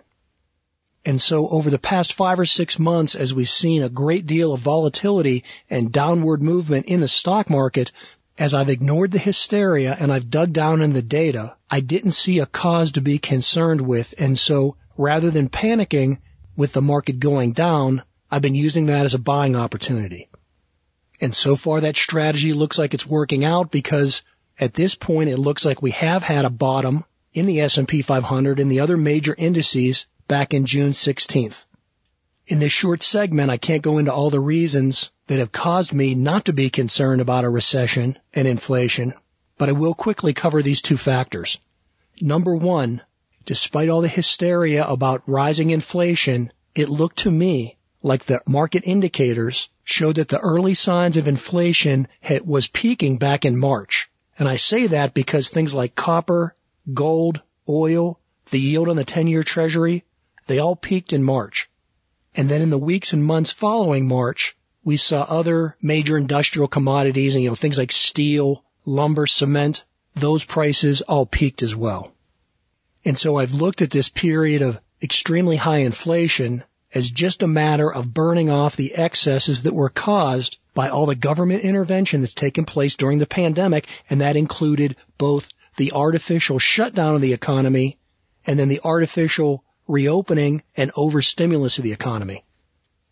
And 1.05 1.19
so 1.21 1.49
over 1.49 1.69
the 1.69 1.79
past 1.79 2.13
five 2.13 2.39
or 2.39 2.45
six 2.45 2.79
months, 2.79 3.15
as 3.15 3.33
we've 3.33 3.49
seen 3.49 3.83
a 3.83 3.89
great 3.89 4.25
deal 4.25 4.53
of 4.53 4.61
volatility 4.61 5.43
and 5.69 5.91
downward 5.91 6.41
movement 6.41 6.85
in 6.85 7.01
the 7.01 7.07
stock 7.07 7.49
market, 7.49 7.91
as 8.37 8.53
I've 8.53 8.69
ignored 8.69 9.11
the 9.11 9.19
hysteria 9.19 9.95
and 9.99 10.13
I've 10.13 10.29
dug 10.29 10.53
down 10.53 10.81
in 10.81 10.93
the 10.93 11.01
data, 11.01 11.55
I 11.69 11.81
didn't 11.81 12.11
see 12.11 12.39
a 12.39 12.45
cause 12.45 12.93
to 12.93 13.01
be 13.01 13.17
concerned 13.19 13.81
with. 13.81 14.13
And 14.17 14.39
so 14.39 14.77
rather 14.97 15.29
than 15.29 15.49
panicking 15.49 16.19
with 16.55 16.73
the 16.73 16.81
market 16.81 17.19
going 17.19 17.51
down, 17.51 18.03
I've 18.31 18.41
been 18.41 18.55
using 18.55 18.85
that 18.85 19.05
as 19.05 19.13
a 19.13 19.19
buying 19.19 19.55
opportunity. 19.55 20.29
And 21.19 21.35
so 21.35 21.55
far 21.55 21.81
that 21.81 21.95
strategy 21.97 22.53
looks 22.53 22.79
like 22.79 22.93
it's 22.93 23.05
working 23.05 23.45
out 23.45 23.71
because 23.71 24.23
at 24.59 24.73
this 24.73 24.95
point 24.95 25.29
it 25.29 25.37
looks 25.37 25.65
like 25.65 25.81
we 25.81 25.91
have 25.91 26.23
had 26.23 26.45
a 26.45 26.49
bottom 26.49 27.03
in 27.33 27.45
the 27.45 27.61
S&P 27.61 28.01
500 28.01 28.59
and 28.59 28.71
the 28.71 28.81
other 28.81 28.97
major 28.97 29.33
indices 29.37 30.05
back 30.27 30.53
in 30.53 30.65
June 30.65 30.91
16th. 30.91 31.65
In 32.45 32.59
this 32.59 32.71
short 32.71 33.03
segment, 33.03 33.49
I 33.49 33.57
can't 33.57 33.81
go 33.81 33.97
into 33.97 34.13
all 34.13 34.29
the 34.29 34.39
reasons 34.39 35.09
that 35.27 35.39
have 35.39 35.51
caused 35.51 35.93
me 35.93 36.13
not 36.13 36.45
to 36.45 36.53
be 36.53 36.69
concerned 36.69 37.21
about 37.21 37.45
a 37.45 37.49
recession 37.49 38.17
and 38.33 38.47
inflation, 38.47 39.13
but 39.57 39.69
I 39.69 39.71
will 39.71 39.93
quickly 39.93 40.33
cover 40.33 40.61
these 40.61 40.81
two 40.81 40.97
factors. 40.97 41.59
Number 42.19 42.53
one, 42.53 43.01
despite 43.45 43.89
all 43.89 44.01
the 44.01 44.07
hysteria 44.07 44.85
about 44.85 45.23
rising 45.25 45.69
inflation, 45.69 46.51
it 46.75 46.89
looked 46.89 47.19
to 47.19 47.31
me 47.31 47.77
like 48.01 48.25
the 48.25 48.41
market 48.45 48.83
indicators 48.85 49.69
showed 49.83 50.17
that 50.17 50.27
the 50.27 50.39
early 50.39 50.73
signs 50.73 51.17
of 51.17 51.27
inflation 51.27 52.07
had, 52.19 52.45
was 52.45 52.67
peaking 52.67 53.17
back 53.17 53.45
in 53.45 53.57
March. 53.57 54.09
And 54.37 54.47
I 54.47 54.55
say 54.55 54.87
that 54.87 55.13
because 55.13 55.49
things 55.49 55.73
like 55.73 55.95
copper, 55.95 56.55
gold, 56.91 57.41
oil, 57.69 58.19
the 58.49 58.59
yield 58.59 58.89
on 58.89 58.95
the 58.95 59.05
10-year 59.05 59.43
treasury, 59.43 60.03
they 60.47 60.59
all 60.59 60.75
peaked 60.75 61.13
in 61.13 61.23
March. 61.23 61.69
And 62.35 62.49
then 62.49 62.61
in 62.61 62.69
the 62.69 62.77
weeks 62.77 63.13
and 63.13 63.23
months 63.23 63.51
following 63.51 64.07
March, 64.07 64.55
we 64.83 64.97
saw 64.97 65.21
other 65.21 65.77
major 65.81 66.17
industrial 66.17 66.67
commodities 66.67 67.35
and, 67.35 67.43
you 67.43 67.49
know, 67.49 67.55
things 67.55 67.77
like 67.77 67.91
steel, 67.91 68.63
lumber, 68.85 69.27
cement, 69.27 69.83
those 70.15 70.43
prices 70.43 71.01
all 71.01 71.25
peaked 71.25 71.63
as 71.63 71.75
well. 71.75 72.11
And 73.05 73.17
so 73.17 73.37
I've 73.37 73.53
looked 73.53 73.81
at 73.81 73.91
this 73.91 74.09
period 74.09 74.61
of 74.61 74.79
extremely 75.01 75.57
high 75.57 75.79
inflation 75.79 76.63
as 76.93 77.09
just 77.09 77.43
a 77.43 77.47
matter 77.47 77.91
of 77.91 78.13
burning 78.13 78.49
off 78.49 78.75
the 78.75 78.95
excesses 78.95 79.63
that 79.63 79.73
were 79.73 79.89
caused 79.89 80.57
by 80.73 80.89
all 80.89 81.05
the 81.05 81.15
government 81.15 81.63
intervention 81.63 82.21
that's 82.21 82.33
taken 82.33 82.65
place 82.65 82.95
during 82.95 83.19
the 83.19 83.25
pandemic, 83.25 83.87
and 84.09 84.21
that 84.21 84.35
included 84.35 84.95
both 85.17 85.49
the 85.77 85.91
artificial 85.93 86.59
shutdown 86.59 87.15
of 87.15 87.21
the 87.21 87.33
economy 87.33 87.97
and 88.45 88.59
then 88.59 88.69
the 88.69 88.81
artificial 88.83 89.63
reopening 89.87 90.63
and 90.75 90.91
overstimulus 90.95 91.77
of 91.77 91.83
the 91.83 91.93
economy. 91.93 92.43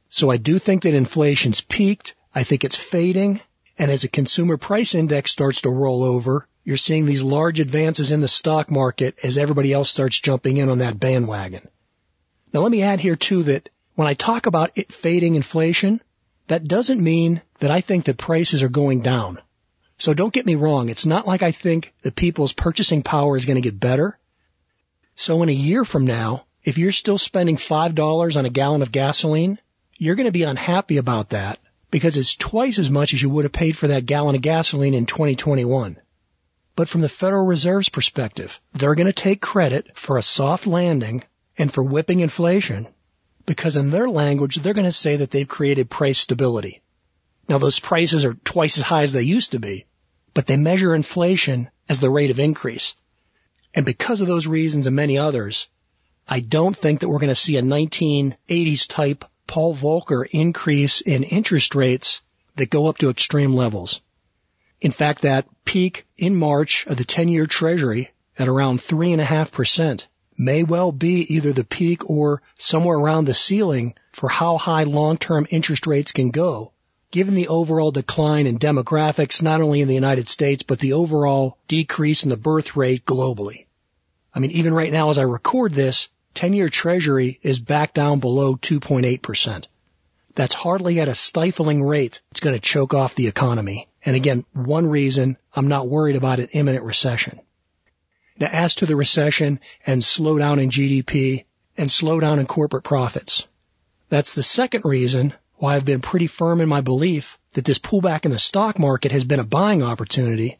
So 0.10 0.30
I 0.30 0.38
do 0.38 0.60
think 0.60 0.84
that 0.84 0.94
inflation's 0.94 1.62
peaked. 1.62 2.16
I 2.34 2.44
think 2.44 2.64
it's 2.64 2.76
fading. 2.76 3.42
And 3.78 3.90
as 3.90 4.04
a 4.04 4.10
consumer 4.10 4.58
price 4.58 4.94
index 4.94 5.32
starts 5.32 5.62
to 5.62 5.70
roll 5.70 6.04
over, 6.04 6.48
you're 6.64 6.78
seeing 6.78 7.06
these 7.06 7.24
large 7.24 7.60
advances 7.60 8.12
in 8.12 8.22
the 8.22 8.28
stock 8.28 8.70
market 8.70 9.18
as 9.24 9.38
everybody 9.38 9.74
else 9.74 9.90
starts 9.90 10.20
jumping 10.20 10.58
in 10.58 10.70
on 10.70 10.80
that 10.80 11.00
bandwagon. 11.00 11.68
Now 12.54 12.62
let 12.62 12.72
me 12.72 12.84
add 12.84 13.00
here 13.00 13.16
too 13.16 13.44
that 13.44 13.70
when 13.96 14.08
I 14.08 14.14
talk 14.14 14.46
about 14.46 14.72
it 14.76 14.92
fading 14.92 15.36
inflation, 15.36 16.02
that 16.48 16.68
doesn't 16.68 17.04
mean 17.04 17.42
that 17.60 17.72
I 17.72 17.82
think 17.82 18.06
that 18.06 18.18
prices 18.18 18.64
are 18.64 18.70
going 18.70 19.02
down. 19.02 19.40
So 19.98 20.14
don't 20.14 20.34
get 20.34 20.46
me 20.46 20.56
wrong. 20.56 20.90
It's 20.90 21.06
not 21.06 21.28
like 21.28 21.44
I 21.44 21.52
think 21.52 21.94
that 22.02 22.16
people's 22.16 22.54
purchasing 22.54 23.04
power 23.04 23.38
is 23.38 23.46
going 23.46 23.56
to 23.56 23.62
get 23.62 23.80
better. 23.80 24.18
So 25.16 25.44
in 25.44 25.50
a 25.50 25.54
year 25.54 25.86
from 25.86 26.06
now, 26.06 26.46
if 26.64 26.78
you're 26.78 26.92
still 26.92 27.18
spending 27.18 27.58
$5 27.58 28.38
on 28.38 28.46
a 28.46 28.50
gallon 28.50 28.82
of 28.82 28.92
gasoline, 28.92 29.60
you're 29.98 30.16
going 30.16 30.28
to 30.28 30.32
be 30.32 30.44
unhappy 30.44 30.98
about 30.98 31.30
that 31.30 31.60
because 31.92 32.18
it's 32.18 32.36
twice 32.36 32.80
as 32.80 32.90
much 32.90 33.14
as 33.14 33.22
you 33.22 33.30
would 33.30 33.46
have 33.46 33.52
paid 33.52 33.78
for 33.78 33.90
that 33.90 34.06
gallon 34.06 34.36
of 34.36 34.42
gasoline 34.42 34.94
in 34.94 35.06
2021. 35.06 35.98
But 36.76 36.90
from 36.90 37.02
the 37.02 37.10
Federal 37.10 37.46
Reserve's 37.46 37.90
perspective, 37.90 38.60
they're 38.74 38.96
going 38.96 39.08
to 39.08 39.14
take 39.14 39.42
credit 39.42 39.96
for 39.96 40.18
a 40.18 40.24
soft 40.24 40.66
landing 40.66 41.24
and 41.58 41.72
for 41.72 41.84
whipping 41.84 42.22
inflation 42.22 42.88
because 43.46 43.76
in 43.76 43.90
their 43.90 44.10
language, 44.10 44.58
they're 44.58 44.74
going 44.74 44.86
to 44.86 44.92
say 44.92 45.18
that 45.18 45.32
they've 45.32 45.48
created 45.48 45.90
price 45.90 46.20
stability. 46.20 46.82
Now 47.48 47.58
those 47.58 47.80
prices 47.80 48.26
are 48.26 48.34
twice 48.34 48.78
as 48.78 48.84
high 48.84 49.04
as 49.04 49.12
they 49.12 49.24
used 49.24 49.52
to 49.52 49.60
be, 49.60 49.86
but 50.34 50.46
they 50.46 50.58
measure 50.58 50.96
inflation 50.96 51.70
as 51.90 52.00
the 52.00 52.10
rate 52.10 52.32
of 52.32 52.40
increase. 52.40 52.96
And 53.74 53.86
because 53.86 54.22
of 54.22 54.28
those 54.28 54.48
reasons 54.48 54.88
and 54.88 54.96
many 54.96 55.18
others, 55.18 55.68
I 56.28 56.40
don't 56.40 56.76
think 56.76 57.00
that 57.00 57.10
we're 57.10 57.20
going 57.20 57.30
to 57.30 57.36
see 57.36 57.58
a 57.58 57.62
1980s 57.62 58.88
type 58.88 59.26
Paul 59.48 59.76
Volcker 59.76 60.26
increase 60.32 61.02
in 61.02 61.24
interest 61.24 61.76
rates 61.76 62.22
that 62.56 62.70
go 62.70 62.88
up 62.88 63.00
to 63.00 63.10
extreme 63.10 63.54
levels. 63.54 64.02
In 64.80 64.92
fact, 64.92 65.24
that 65.24 65.48
peak 65.66 66.06
in 66.18 66.36
March 66.36 66.86
of 66.88 66.98
the 66.98 67.06
10-year 67.06 67.46
treasury 67.46 68.12
at 68.38 68.48
around 68.48 68.80
3.5% 68.80 70.06
may 70.42 70.64
well 70.64 70.92
be 70.92 71.22
either 71.36 71.54
the 71.54 71.64
peak 71.64 72.10
or 72.10 72.42
somewhere 72.58 72.98
around 72.98 73.26
the 73.26 73.34
ceiling 73.34 73.94
for 74.12 74.28
how 74.28 74.58
high 74.58 74.86
long-term 74.86 75.46
interest 75.52 75.86
rates 75.86 76.12
can 76.12 76.32
go, 76.32 76.72
given 77.12 77.36
the 77.36 77.48
overall 77.48 77.92
decline 77.92 78.48
in 78.48 78.58
demographics 78.58 79.44
not 79.44 79.62
only 79.62 79.82
in 79.82 79.88
the 79.88 79.94
United 79.94 80.28
States, 80.28 80.64
but 80.64 80.80
the 80.80 80.94
overall 80.94 81.60
decrease 81.68 82.24
in 82.24 82.32
the 82.32 82.38
birth 82.38 82.76
rate 82.76 83.06
globally. 83.06 83.68
I 84.34 84.40
mean, 84.40 84.50
even 84.50 84.74
right 84.74 84.92
now 84.92 85.12
as 85.12 85.20
I 85.20 85.24
record 85.24 85.76
this, 85.76 86.08
10-year 86.34 86.70
treasury 86.70 87.40
is 87.44 87.60
back 87.60 87.94
down 87.94 88.20
below 88.20 88.56
2.8%. 88.56 89.68
That's 90.34 90.56
hardly 90.56 91.00
at 91.02 91.08
a 91.08 91.14
stifling 91.14 91.84
rate. 91.84 92.20
It's 92.32 92.40
going 92.40 92.56
to 92.56 92.60
choke 92.60 92.96
off 92.96 93.14
the 93.14 93.28
economy. 93.28 93.90
And 94.04 94.16
again, 94.16 94.46
one 94.54 94.88
reason 94.88 95.38
I'm 95.54 95.68
not 95.68 95.88
worried 95.88 96.16
about 96.16 96.40
an 96.40 96.48
imminent 96.54 96.84
recession. 96.84 97.42
Now 98.42 98.48
as 98.48 98.74
to 98.76 98.88
the 98.88 98.96
recession 98.96 99.60
and 99.86 100.02
slowdown 100.02 100.60
in 100.60 100.72
GDP 100.72 101.46
and 101.78 101.92
slowdown 101.92 102.40
in 102.40 102.48
corporate 102.48 102.84
profits, 102.84 103.46
that's 104.10 104.34
the 104.34 104.42
second 104.42 104.84
reason 104.84 105.36
why 105.58 105.76
I've 105.76 105.86
been 105.86 106.02
pretty 106.02 106.26
firm 106.26 106.60
in 106.60 106.68
my 106.68 106.82
belief 106.82 107.38
that 107.54 107.66
this 107.66 107.78
pullback 107.78 108.26
in 108.26 108.32
the 108.32 108.40
stock 108.40 108.80
market 108.80 109.12
has 109.12 109.24
been 109.26 109.40
a 109.40 109.44
buying 109.44 109.84
opportunity. 109.84 110.58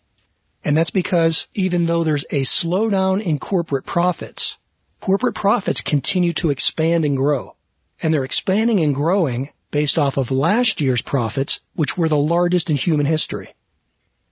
And 0.64 0.78
that's 0.78 0.92
because 0.92 1.48
even 1.56 1.88
though 1.88 2.04
there's 2.04 2.26
a 2.30 2.44
slowdown 2.44 3.20
in 3.20 3.40
corporate 3.40 3.88
profits, 3.88 4.58
corporate 5.00 5.34
profits 5.34 5.82
continue 5.82 6.34
to 6.34 6.52
expand 6.52 7.04
and 7.04 7.18
grow. 7.18 7.56
And 8.00 8.14
they're 8.14 8.26
expanding 8.26 8.82
and 8.82 8.94
growing 8.94 9.50
based 9.72 9.98
off 9.98 10.18
of 10.18 10.30
last 10.30 10.82
year's 10.82 11.02
profits, 11.02 11.62
which 11.74 11.98
were 11.98 12.10
the 12.10 12.16
largest 12.16 12.70
in 12.70 12.76
human 12.76 13.08
history. 13.08 13.56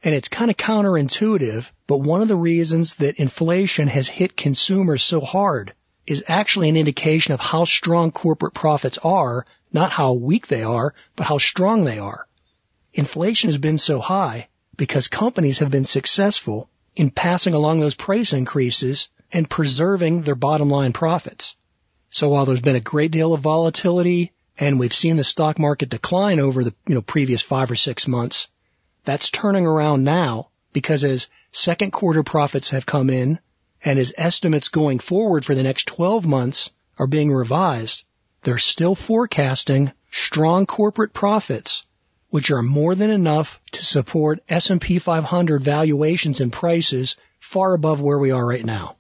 And 0.04 0.16
it's 0.16 0.30
kind 0.30 0.50
of 0.50 0.58
counterintuitive, 0.58 1.70
but 1.86 1.98
one 1.98 2.22
of 2.22 2.30
the 2.30 2.36
reasons 2.36 2.96
that 2.96 3.18
inflation 3.18 3.88
has 3.90 4.08
hit 4.08 4.38
consumers 4.38 5.04
so 5.04 5.20
hard 5.20 5.74
is 6.08 6.24
actually 6.28 6.70
an 6.70 6.78
indication 6.78 7.34
of 7.34 7.40
how 7.40 7.66
strong 7.66 8.12
corporate 8.12 8.54
profits 8.54 8.98
are, 9.00 9.46
not 9.74 9.92
how 9.92 10.14
weak 10.14 10.48
they 10.48 10.64
are, 10.64 10.94
but 11.16 11.28
how 11.28 11.38
strong 11.38 11.84
they 11.84 12.00
are. 12.00 12.28
Inflation 12.94 13.50
has 13.50 13.58
been 13.58 13.78
so 13.78 14.00
high 14.00 14.48
because 14.78 15.10
companies 15.10 15.60
have 15.60 15.70
been 15.70 15.86
successful 15.86 16.70
in 16.96 17.12
passing 17.12 17.54
along 17.54 17.80
those 17.80 17.94
price 17.94 18.34
increases 18.34 19.10
and 19.32 19.50
preserving 19.50 20.22
their 20.24 20.36
bottom 20.36 20.70
line 20.70 20.94
profits. 20.94 21.56
So 22.10 22.30
while 22.30 22.46
there's 22.46 22.62
been 22.62 22.76
a 22.76 22.82
great 22.82 23.12
deal 23.12 23.34
of 23.34 23.42
volatility 23.42 24.32
and 24.58 24.80
we've 24.80 24.94
seen 24.94 25.18
the 25.18 25.24
stock 25.24 25.60
market 25.60 25.90
decline 25.90 26.40
over 26.40 26.64
the 26.64 26.74
you 26.88 26.96
know 26.96 27.02
previous 27.02 27.42
5 27.42 27.72
or 27.72 27.76
6 27.76 28.08
months, 28.08 28.48
that's 29.10 29.32
turning 29.32 29.66
around 29.66 30.04
now 30.04 30.50
because 30.72 31.04
as 31.04 31.30
second 31.52 31.90
quarter 31.92 32.22
profits 32.22 32.70
have 32.70 32.86
come 32.86 33.10
in 33.10 33.40
and 33.84 33.98
as 33.98 34.14
estimates 34.16 34.70
going 34.70 35.00
forward 35.00 35.44
for 35.44 35.56
the 35.56 35.64
next 35.64 35.88
12 35.88 36.28
months 36.28 36.70
are 36.96 37.08
being 37.08 37.32
revised, 37.32 38.04
they're 38.44 38.60
still 38.60 38.94
forecasting 38.94 39.92
strong 40.12 40.68
corporate 40.68 41.12
profits 41.12 41.86
which 42.30 42.52
are 42.52 42.62
more 42.62 42.94
than 42.94 43.10
enough 43.10 43.60
to 43.72 43.84
support 43.84 44.44
S&P 44.48 45.00
500 45.00 45.64
valuations 45.64 46.40
and 46.40 46.54
prices 46.54 47.18
far 47.40 47.74
above 47.74 48.02
where 48.02 48.20
we 48.20 48.30
are 48.30 48.46
right 48.46 48.64
now. 48.64 48.96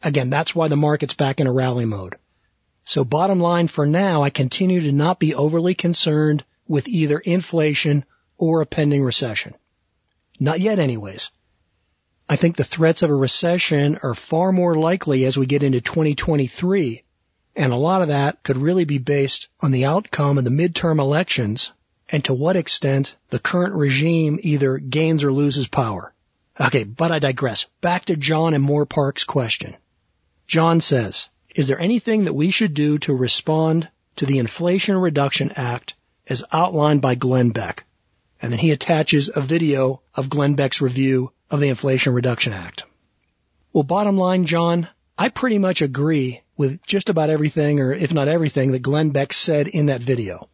Again, 0.00 0.30
that's 0.30 0.54
why 0.54 0.68
the 0.68 0.76
market's 0.76 1.14
back 1.14 1.40
in 1.40 1.48
a 1.48 1.52
rally 1.52 1.86
mode. 1.86 2.14
So 2.84 3.04
bottom 3.04 3.40
line 3.40 3.66
for 3.66 3.84
now, 3.84 4.22
I 4.22 4.30
continue 4.30 4.82
to 4.82 4.92
not 4.92 5.18
be 5.18 5.34
overly 5.34 5.74
concerned 5.74 6.44
with 6.68 6.86
either 6.86 7.18
inflation 7.18 8.04
or 8.40 8.62
a 8.62 8.66
pending 8.66 9.04
recession. 9.04 9.54
Not 10.40 10.60
yet 10.60 10.78
anyways. 10.78 11.30
I 12.28 12.36
think 12.36 12.56
the 12.56 12.64
threats 12.64 13.02
of 13.02 13.10
a 13.10 13.14
recession 13.14 13.98
are 14.02 14.14
far 14.14 14.50
more 14.50 14.74
likely 14.74 15.26
as 15.26 15.36
we 15.36 15.44
get 15.44 15.62
into 15.62 15.82
2023, 15.82 17.04
and 17.54 17.72
a 17.72 17.76
lot 17.76 18.00
of 18.00 18.08
that 18.08 18.42
could 18.42 18.56
really 18.56 18.86
be 18.86 18.98
based 18.98 19.48
on 19.60 19.72
the 19.72 19.84
outcome 19.84 20.38
of 20.38 20.44
the 20.44 20.50
midterm 20.50 21.00
elections 21.00 21.72
and 22.08 22.24
to 22.24 22.32
what 22.32 22.56
extent 22.56 23.14
the 23.28 23.38
current 23.38 23.74
regime 23.74 24.40
either 24.42 24.78
gains 24.78 25.22
or 25.22 25.32
loses 25.32 25.68
power. 25.68 26.14
Okay, 26.58 26.84
but 26.84 27.12
I 27.12 27.18
digress. 27.18 27.66
Back 27.82 28.06
to 28.06 28.16
John 28.16 28.54
and 28.54 28.64
Moore 28.64 28.86
Park's 28.86 29.24
question. 29.24 29.76
John 30.46 30.80
says, 30.80 31.28
is 31.54 31.68
there 31.68 31.78
anything 31.78 32.24
that 32.24 32.34
we 32.34 32.50
should 32.50 32.72
do 32.72 32.96
to 32.98 33.14
respond 33.14 33.88
to 34.16 34.24
the 34.24 34.38
Inflation 34.38 34.96
Reduction 34.96 35.52
Act 35.56 35.94
as 36.26 36.44
outlined 36.52 37.02
by 37.02 37.16
Glenn 37.16 37.50
Beck? 37.50 37.84
And 38.42 38.52
then 38.52 38.58
he 38.58 38.70
attaches 38.70 39.30
a 39.34 39.40
video 39.40 40.00
of 40.14 40.30
Glenn 40.30 40.54
Beck's 40.54 40.80
review 40.80 41.32
of 41.50 41.60
the 41.60 41.68
Inflation 41.68 42.14
Reduction 42.14 42.52
Act. 42.52 42.84
Well, 43.72 43.82
bottom 43.82 44.16
line, 44.16 44.46
John, 44.46 44.88
I 45.18 45.28
pretty 45.28 45.58
much 45.58 45.82
agree 45.82 46.40
with 46.56 46.82
just 46.86 47.08
about 47.08 47.30
everything, 47.30 47.80
or 47.80 47.92
if 47.92 48.14
not 48.14 48.28
everything, 48.28 48.72
that 48.72 48.82
Glenn 48.82 49.10
Beck 49.10 49.32
said 49.32 49.68
in 49.68 49.86
that 49.86 50.02
video. 50.02 50.48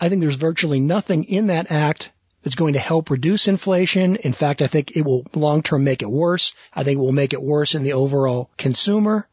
I 0.00 0.08
think 0.08 0.20
there's 0.20 0.36
virtually 0.36 0.80
nothing 0.80 1.24
in 1.24 1.48
that 1.48 1.70
act 1.70 2.10
that's 2.42 2.56
going 2.56 2.74
to 2.74 2.78
help 2.78 3.10
reduce 3.10 3.48
inflation. 3.48 4.16
In 4.16 4.32
fact, 4.32 4.62
I 4.62 4.66
think 4.66 4.96
it 4.96 5.02
will 5.02 5.24
long 5.34 5.62
term 5.62 5.84
make 5.84 6.02
it 6.02 6.10
worse. 6.10 6.54
I 6.72 6.82
think 6.82 6.98
it 6.98 7.02
will 7.02 7.12
make 7.12 7.32
it 7.32 7.42
worse 7.42 7.74
in 7.74 7.82
the 7.82 7.92
overall 7.92 8.50
consumer. 8.56 9.28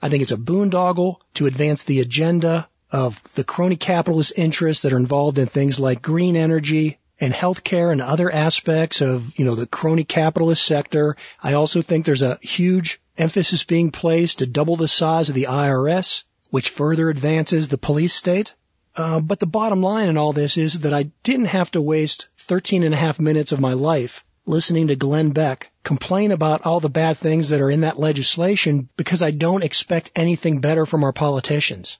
I 0.00 0.08
think 0.08 0.22
it's 0.22 0.32
a 0.32 0.36
boondoggle 0.36 1.16
to 1.34 1.46
advance 1.46 1.82
the 1.82 2.00
agenda 2.00 2.68
of 2.90 3.22
the 3.34 3.44
crony 3.44 3.76
capitalist 3.76 4.32
interests 4.36 4.82
that 4.82 4.92
are 4.92 4.98
involved 4.98 5.38
in 5.38 5.46
things 5.46 5.80
like 5.80 6.02
green 6.02 6.36
energy 6.36 6.98
and 7.20 7.32
healthcare 7.32 7.92
and 7.92 8.02
other 8.02 8.30
aspects 8.30 9.00
of, 9.00 9.38
you 9.38 9.44
know, 9.44 9.54
the 9.54 9.66
crony 9.66 10.04
capitalist 10.04 10.64
sector. 10.64 11.16
I 11.42 11.54
also 11.54 11.82
think 11.82 12.04
there's 12.04 12.22
a 12.22 12.38
huge 12.42 13.00
emphasis 13.16 13.64
being 13.64 13.90
placed 13.90 14.38
to 14.38 14.46
double 14.46 14.76
the 14.76 14.88
size 14.88 15.28
of 15.28 15.34
the 15.34 15.44
IRS, 15.44 16.24
which 16.50 16.68
further 16.68 17.08
advances 17.08 17.68
the 17.68 17.78
police 17.78 18.14
state. 18.14 18.54
Uh, 18.94 19.20
but 19.20 19.40
the 19.40 19.46
bottom 19.46 19.82
line 19.82 20.08
in 20.08 20.16
all 20.16 20.32
this 20.32 20.56
is 20.56 20.80
that 20.80 20.94
I 20.94 21.04
didn't 21.22 21.46
have 21.46 21.70
to 21.72 21.82
waste 21.82 22.28
13 22.38 22.82
and 22.82 22.94
a 22.94 22.98
half 22.98 23.20
minutes 23.20 23.52
of 23.52 23.60
my 23.60 23.74
life 23.74 24.24
listening 24.46 24.86
to 24.86 24.96
Glenn 24.96 25.30
Beck 25.30 25.70
complain 25.82 26.30
about 26.30 26.64
all 26.64 26.80
the 26.80 26.88
bad 26.88 27.18
things 27.18 27.48
that 27.50 27.60
are 27.60 27.70
in 27.70 27.80
that 27.80 27.98
legislation 27.98 28.88
because 28.96 29.20
I 29.20 29.32
don't 29.32 29.64
expect 29.64 30.12
anything 30.14 30.60
better 30.60 30.86
from 30.86 31.04
our 31.04 31.12
politicians. 31.12 31.98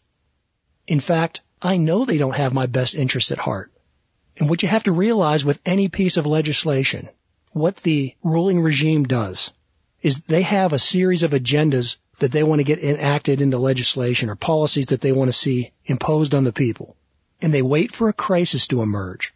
In 0.86 1.01
fact, 1.01 1.40
I 1.60 1.76
know 1.76 2.05
they 2.05 2.18
don't 2.18 2.36
have 2.36 2.55
my 2.55 2.66
best 2.66 2.94
interest 2.94 3.32
at 3.32 3.38
heart. 3.38 3.72
And 4.36 4.50
what 4.50 4.62
you 4.62 4.68
have 4.68 4.84
to 4.84 4.92
realize 4.92 5.44
with 5.44 5.60
any 5.64 5.88
piece 5.88 6.16
of 6.16 6.26
legislation, 6.26 7.08
what 7.52 7.76
the 7.76 8.14
ruling 8.22 8.60
regime 8.60 9.04
does 9.04 9.50
is 10.02 10.20
they 10.20 10.42
have 10.42 10.72
a 10.72 10.78
series 10.78 11.22
of 11.22 11.30
agendas 11.30 11.96
that 12.18 12.32
they 12.32 12.42
want 12.42 12.60
to 12.60 12.64
get 12.64 12.82
enacted 12.82 13.40
into 13.40 13.58
legislation 13.58 14.30
or 14.30 14.36
policies 14.36 14.86
that 14.86 15.00
they 15.00 15.12
want 15.12 15.28
to 15.28 15.32
see 15.32 15.72
imposed 15.84 16.34
on 16.34 16.44
the 16.44 16.52
people. 16.52 16.96
And 17.40 17.52
they 17.52 17.62
wait 17.62 17.92
for 17.92 18.08
a 18.08 18.14
crisis 18.14 18.66
to 18.68 18.82
emerge. 18.82 19.34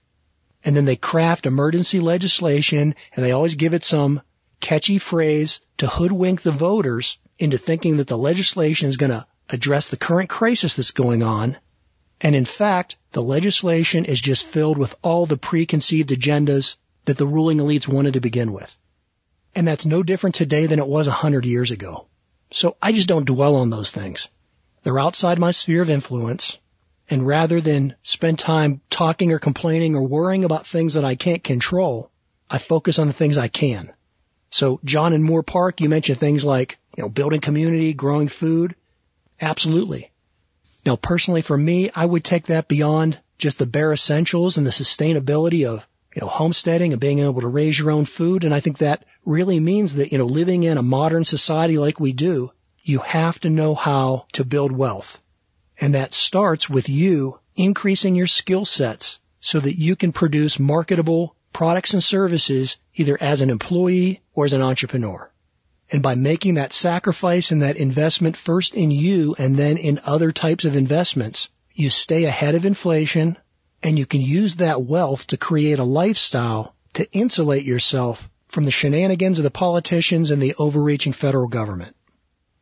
And 0.64 0.76
then 0.76 0.84
they 0.84 0.96
craft 0.96 1.46
emergency 1.46 2.00
legislation 2.00 2.94
and 3.14 3.24
they 3.24 3.32
always 3.32 3.54
give 3.54 3.74
it 3.74 3.84
some 3.84 4.20
catchy 4.60 4.98
phrase 4.98 5.60
to 5.78 5.86
hoodwink 5.86 6.42
the 6.42 6.52
voters 6.52 7.18
into 7.38 7.56
thinking 7.56 7.96
that 7.96 8.06
the 8.06 8.18
legislation 8.18 8.88
is 8.88 8.98
going 8.98 9.10
to 9.10 9.26
address 9.48 9.88
the 9.88 9.96
current 9.96 10.28
crisis 10.28 10.76
that's 10.76 10.90
going 10.90 11.22
on. 11.22 11.56
And 12.20 12.34
in 12.34 12.44
fact, 12.44 12.96
the 13.12 13.22
legislation 13.22 14.04
is 14.04 14.20
just 14.20 14.46
filled 14.46 14.78
with 14.78 14.94
all 15.02 15.26
the 15.26 15.36
preconceived 15.36 16.10
agendas 16.10 16.76
that 17.06 17.16
the 17.16 17.26
ruling 17.26 17.58
elites 17.58 17.88
wanted 17.88 18.14
to 18.14 18.20
begin 18.20 18.52
with. 18.52 18.76
And 19.54 19.66
that's 19.66 19.86
no 19.86 20.02
different 20.02 20.36
today 20.36 20.66
than 20.66 20.78
it 20.78 20.86
was 20.86 21.08
a 21.08 21.12
hundred 21.12 21.46
years 21.46 21.70
ago. 21.70 22.06
So 22.50 22.76
I 22.80 22.92
just 22.92 23.08
don't 23.08 23.26
dwell 23.26 23.56
on 23.56 23.70
those 23.70 23.90
things. 23.90 24.28
They're 24.82 24.98
outside 24.98 25.38
my 25.38 25.50
sphere 25.50 25.82
of 25.82 25.90
influence. 25.90 26.58
And 27.08 27.26
rather 27.26 27.60
than 27.60 27.96
spend 28.02 28.38
time 28.38 28.80
talking 28.90 29.32
or 29.32 29.38
complaining 29.38 29.96
or 29.96 30.02
worrying 30.02 30.44
about 30.44 30.66
things 30.66 30.94
that 30.94 31.04
I 31.04 31.16
can't 31.16 31.42
control, 31.42 32.10
I 32.48 32.58
focus 32.58 32.98
on 32.98 33.08
the 33.08 33.12
things 33.12 33.36
I 33.36 33.48
can. 33.48 33.92
So 34.50 34.80
John 34.84 35.12
and 35.12 35.24
Moore 35.24 35.42
Park, 35.42 35.80
you 35.80 35.88
mentioned 35.88 36.20
things 36.20 36.44
like, 36.44 36.78
you 36.96 37.02
know, 37.02 37.08
building 37.08 37.40
community, 37.40 37.94
growing 37.94 38.28
food. 38.28 38.76
Absolutely. 39.40 40.09
Now 40.90 40.96
personally 40.96 41.42
for 41.42 41.56
me, 41.56 41.88
I 41.94 42.04
would 42.04 42.24
take 42.24 42.46
that 42.46 42.66
beyond 42.66 43.16
just 43.38 43.58
the 43.58 43.66
bare 43.66 43.92
essentials 43.92 44.58
and 44.58 44.66
the 44.66 44.72
sustainability 44.72 45.64
of, 45.64 45.86
you 46.16 46.20
know, 46.20 46.26
homesteading 46.26 46.90
and 46.90 47.00
being 47.00 47.20
able 47.20 47.42
to 47.42 47.46
raise 47.46 47.78
your 47.78 47.92
own 47.92 48.06
food. 48.06 48.42
And 48.42 48.52
I 48.52 48.58
think 48.58 48.78
that 48.78 49.04
really 49.24 49.60
means 49.60 49.94
that, 49.94 50.10
you 50.10 50.18
know, 50.18 50.26
living 50.26 50.64
in 50.64 50.78
a 50.78 50.82
modern 50.82 51.24
society 51.24 51.78
like 51.78 52.00
we 52.00 52.12
do, 52.12 52.50
you 52.82 52.98
have 52.98 53.38
to 53.42 53.50
know 53.50 53.76
how 53.76 54.26
to 54.32 54.44
build 54.44 54.72
wealth. 54.72 55.20
And 55.80 55.94
that 55.94 56.12
starts 56.12 56.68
with 56.68 56.88
you 56.88 57.38
increasing 57.54 58.16
your 58.16 58.26
skill 58.26 58.64
sets 58.64 59.20
so 59.40 59.60
that 59.60 59.78
you 59.78 59.94
can 59.94 60.10
produce 60.10 60.58
marketable 60.58 61.36
products 61.52 61.94
and 61.94 62.02
services 62.02 62.78
either 62.96 63.16
as 63.20 63.42
an 63.42 63.50
employee 63.50 64.22
or 64.34 64.44
as 64.44 64.54
an 64.54 64.62
entrepreneur. 64.62 65.29
And 65.92 66.02
by 66.02 66.14
making 66.14 66.54
that 66.54 66.72
sacrifice 66.72 67.50
and 67.50 67.62
that 67.62 67.76
investment 67.76 68.36
first 68.36 68.74
in 68.74 68.90
you 68.90 69.34
and 69.38 69.56
then 69.56 69.76
in 69.76 70.00
other 70.04 70.30
types 70.30 70.64
of 70.64 70.76
investments, 70.76 71.48
you 71.74 71.90
stay 71.90 72.24
ahead 72.24 72.54
of 72.54 72.64
inflation 72.64 73.36
and 73.82 73.98
you 73.98 74.06
can 74.06 74.20
use 74.20 74.56
that 74.56 74.82
wealth 74.82 75.28
to 75.28 75.36
create 75.36 75.78
a 75.78 75.84
lifestyle 75.84 76.74
to 76.94 77.10
insulate 77.12 77.64
yourself 77.64 78.28
from 78.48 78.64
the 78.64 78.70
shenanigans 78.70 79.38
of 79.38 79.44
the 79.44 79.50
politicians 79.50 80.30
and 80.30 80.42
the 80.42 80.54
overreaching 80.58 81.12
federal 81.12 81.48
government. 81.48 81.96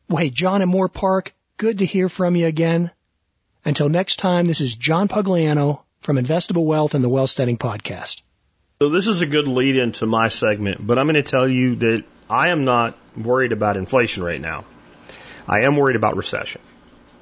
Well, 0.08 0.22
hey, 0.22 0.30
John 0.30 0.62
and 0.62 0.70
Moore 0.70 0.88
Park, 0.88 1.34
good 1.56 1.78
to 1.78 1.86
hear 1.86 2.08
from 2.08 2.36
you 2.36 2.46
again. 2.46 2.90
Until 3.64 3.88
next 3.88 4.16
time, 4.16 4.46
this 4.46 4.60
is 4.60 4.74
John 4.74 5.08
Pugliano 5.08 5.80
from 6.00 6.16
Investable 6.16 6.64
Wealth 6.64 6.94
and 6.94 7.04
the 7.04 7.08
Wealthsteading 7.08 7.58
Podcast. 7.58 8.22
So 8.80 8.88
this 8.88 9.08
is 9.08 9.22
a 9.22 9.26
good 9.26 9.48
lead 9.48 9.76
into 9.76 10.06
my 10.06 10.28
segment, 10.28 10.86
but 10.86 10.98
I'm 10.98 11.06
going 11.06 11.22
to 11.22 11.28
tell 11.28 11.48
you 11.48 11.76
that 11.76 12.04
I 12.30 12.50
am 12.50 12.64
not 12.64 12.96
worried 13.22 13.52
about 13.52 13.76
inflation 13.76 14.22
right 14.22 14.40
now. 14.40 14.64
I 15.46 15.62
am 15.62 15.76
worried 15.76 15.96
about 15.96 16.16
recession. 16.16 16.60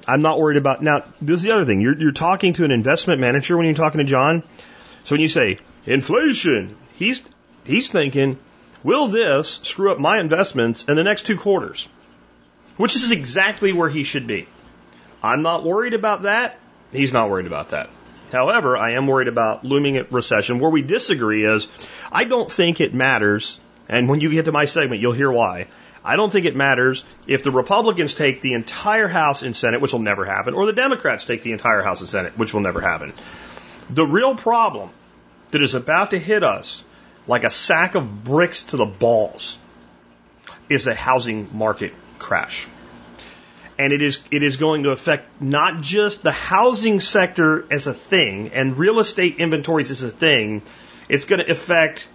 I'm 0.07 0.21
not 0.21 0.39
worried 0.39 0.57
about 0.57 0.81
now. 0.81 1.03
This 1.21 1.37
is 1.37 1.43
the 1.43 1.51
other 1.51 1.65
thing. 1.65 1.81
You're, 1.81 1.97
you're 1.97 2.11
talking 2.11 2.53
to 2.53 2.63
an 2.63 2.71
investment 2.71 3.19
manager 3.19 3.57
when 3.57 3.65
you're 3.65 3.75
talking 3.75 3.99
to 3.99 4.05
John. 4.05 4.43
So 5.03 5.15
when 5.15 5.21
you 5.21 5.29
say 5.29 5.59
inflation, 5.85 6.77
he's 6.95 7.21
he's 7.65 7.89
thinking, 7.89 8.39
will 8.83 9.07
this 9.07 9.59
screw 9.63 9.91
up 9.91 9.99
my 9.99 10.19
investments 10.19 10.83
in 10.85 10.95
the 10.95 11.03
next 11.03 11.25
two 11.25 11.37
quarters? 11.37 11.89
Which 12.77 12.95
is 12.95 13.11
exactly 13.11 13.73
where 13.73 13.89
he 13.89 14.03
should 14.03 14.27
be. 14.27 14.47
I'm 15.21 15.41
not 15.41 15.65
worried 15.65 15.93
about 15.93 16.23
that. 16.23 16.59
He's 16.91 17.11
not 17.11 17.29
worried 17.29 17.47
about 17.47 17.69
that. 17.69 17.89
However, 18.31 18.77
I 18.77 18.93
am 18.93 19.07
worried 19.07 19.27
about 19.27 19.63
looming 19.63 20.05
recession. 20.11 20.59
Where 20.59 20.69
we 20.69 20.81
disagree 20.81 21.45
is, 21.45 21.67
I 22.11 22.25
don't 22.25 22.51
think 22.51 22.81
it 22.81 22.93
matters, 22.93 23.59
and 23.87 24.09
when 24.09 24.19
you 24.19 24.29
get 24.29 24.45
to 24.45 24.51
my 24.51 24.65
segment, 24.65 25.01
you'll 25.01 25.13
hear 25.13 25.31
why. 25.31 25.67
I 26.03 26.15
don't 26.15 26.31
think 26.31 26.45
it 26.45 26.55
matters 26.55 27.03
if 27.27 27.43
the 27.43 27.51
Republicans 27.51 28.15
take 28.15 28.41
the 28.41 28.53
entire 28.53 29.07
House 29.07 29.43
and 29.43 29.55
Senate, 29.55 29.81
which 29.81 29.93
will 29.93 29.99
never 29.99 30.25
happen, 30.25 30.53
or 30.53 30.65
the 30.65 30.73
Democrats 30.73 31.25
take 31.25 31.43
the 31.43 31.51
entire 31.51 31.81
House 31.81 31.99
and 31.99 32.09
Senate, 32.09 32.37
which 32.37 32.53
will 32.53 32.61
never 32.61 32.81
happen. 32.81 33.13
The 33.89 34.05
real 34.05 34.35
problem 34.35 34.89
that 35.51 35.61
is 35.61 35.75
about 35.75 36.11
to 36.11 36.19
hit 36.19 36.43
us 36.43 36.83
like 37.27 37.43
a 37.43 37.49
sack 37.49 37.95
of 37.95 38.23
bricks 38.23 38.65
to 38.65 38.77
the 38.77 38.85
balls 38.85 39.57
is 40.69 40.87
a 40.87 40.95
housing 40.95 41.49
market 41.53 41.93
crash. 42.19 42.67
And 43.79 43.93
it 43.93 44.01
is, 44.01 44.23
it 44.31 44.41
is 44.41 44.57
going 44.57 44.83
to 44.83 44.89
affect 44.89 45.41
not 45.41 45.81
just 45.81 46.23
the 46.23 46.31
housing 46.31 46.99
sector 46.99 47.65
as 47.71 47.85
a 47.87 47.93
thing 47.93 48.49
and 48.53 48.77
real 48.77 48.99
estate 48.99 49.37
inventories 49.37 49.91
as 49.91 50.01
a 50.03 50.09
thing. 50.09 50.63
It's 51.09 51.25
going 51.25 51.39
to 51.39 51.51
affect 51.51 52.07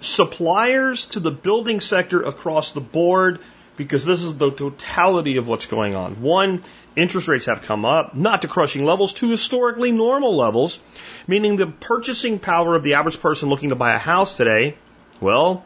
suppliers 0.00 1.06
to 1.06 1.20
the 1.20 1.30
building 1.30 1.80
sector 1.80 2.22
across 2.22 2.72
the 2.72 2.80
board 2.80 3.40
because 3.76 4.04
this 4.04 4.22
is 4.22 4.34
the 4.36 4.50
totality 4.50 5.36
of 5.36 5.48
what's 5.48 5.66
going 5.66 5.94
on. 5.94 6.20
One, 6.22 6.62
interest 6.94 7.28
rates 7.28 7.46
have 7.46 7.62
come 7.62 7.84
up, 7.84 8.14
not 8.14 8.42
to 8.42 8.48
crushing 8.48 8.84
levels, 8.84 9.12
to 9.14 9.28
historically 9.28 9.92
normal 9.92 10.34
levels, 10.34 10.80
meaning 11.26 11.56
the 11.56 11.66
purchasing 11.66 12.38
power 12.38 12.74
of 12.74 12.82
the 12.82 12.94
average 12.94 13.20
person 13.20 13.48
looking 13.48 13.70
to 13.70 13.76
buy 13.76 13.94
a 13.94 13.98
house 13.98 14.36
today, 14.36 14.76
well, 15.20 15.64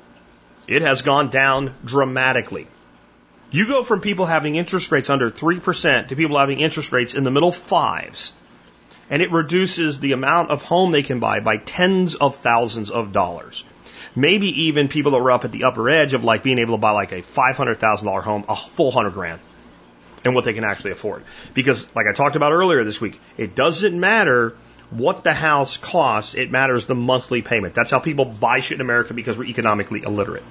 it 0.66 0.82
has 0.82 1.02
gone 1.02 1.30
down 1.30 1.74
dramatically. 1.84 2.66
You 3.52 3.66
go 3.66 3.82
from 3.82 4.00
people 4.00 4.26
having 4.26 4.54
interest 4.54 4.92
rates 4.92 5.10
under 5.10 5.30
3% 5.30 6.08
to 6.08 6.16
people 6.16 6.38
having 6.38 6.60
interest 6.60 6.92
rates 6.92 7.14
in 7.14 7.24
the 7.24 7.30
middle 7.30 7.52
fives, 7.52 8.32
and 9.08 9.22
it 9.22 9.32
reduces 9.32 9.98
the 9.98 10.12
amount 10.12 10.50
of 10.50 10.62
home 10.62 10.92
they 10.92 11.02
can 11.02 11.18
buy 11.18 11.40
by 11.40 11.56
tens 11.56 12.14
of 12.14 12.36
thousands 12.36 12.90
of 12.90 13.12
dollars 13.12 13.64
maybe 14.14 14.62
even 14.62 14.88
people 14.88 15.12
that 15.12 15.18
were 15.18 15.30
up 15.30 15.44
at 15.44 15.52
the 15.52 15.64
upper 15.64 15.88
edge 15.88 16.14
of 16.14 16.24
like 16.24 16.42
being 16.42 16.58
able 16.58 16.74
to 16.74 16.80
buy 16.80 16.90
like 16.90 17.12
a 17.12 17.22
$500,000 17.22 18.22
home, 18.22 18.44
a 18.48 18.56
full 18.56 18.90
hundred 18.90 19.14
grand 19.14 19.40
and 20.24 20.34
what 20.34 20.44
they 20.44 20.52
can 20.52 20.64
actually 20.64 20.92
afford. 20.92 21.24
Because 21.54 21.94
like 21.94 22.06
I 22.06 22.12
talked 22.12 22.36
about 22.36 22.52
earlier 22.52 22.84
this 22.84 23.00
week, 23.00 23.20
it 23.36 23.54
doesn't 23.54 23.98
matter 23.98 24.56
what 24.90 25.22
the 25.22 25.32
house 25.32 25.76
costs, 25.76 26.34
it 26.34 26.50
matters 26.50 26.86
the 26.86 26.94
monthly 26.94 27.42
payment. 27.42 27.74
That's 27.74 27.90
how 27.90 28.00
people 28.00 28.24
buy 28.24 28.60
shit 28.60 28.76
in 28.76 28.80
America 28.80 29.14
because 29.14 29.38
we're 29.38 29.44
economically 29.44 30.02
illiterate. 30.02 30.42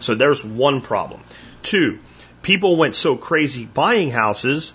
So 0.00 0.14
there's 0.14 0.44
one 0.44 0.82
problem. 0.82 1.22
Two, 1.62 1.98
people 2.42 2.76
went 2.76 2.94
so 2.94 3.16
crazy 3.16 3.64
buying 3.64 4.10
houses 4.10 4.72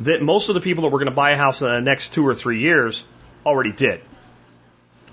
that 0.00 0.22
most 0.22 0.48
of 0.48 0.54
the 0.54 0.60
people 0.60 0.82
that 0.82 0.88
were 0.88 0.98
going 0.98 1.10
to 1.10 1.14
buy 1.14 1.32
a 1.32 1.36
house 1.36 1.62
in 1.62 1.68
the 1.68 1.80
next 1.80 2.14
two 2.14 2.26
or 2.26 2.34
three 2.34 2.60
years 2.60 3.04
already 3.46 3.72
did. 3.72 4.00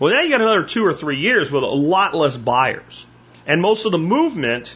Well, 0.01 0.11
now 0.15 0.21
you 0.21 0.31
got 0.31 0.41
another 0.41 0.63
two 0.63 0.83
or 0.83 0.95
three 0.95 1.17
years 1.19 1.51
with 1.51 1.61
a 1.61 1.67
lot 1.67 2.15
less 2.15 2.35
buyers. 2.35 3.05
And 3.45 3.61
most 3.61 3.85
of 3.85 3.91
the 3.91 3.99
movement, 3.99 4.75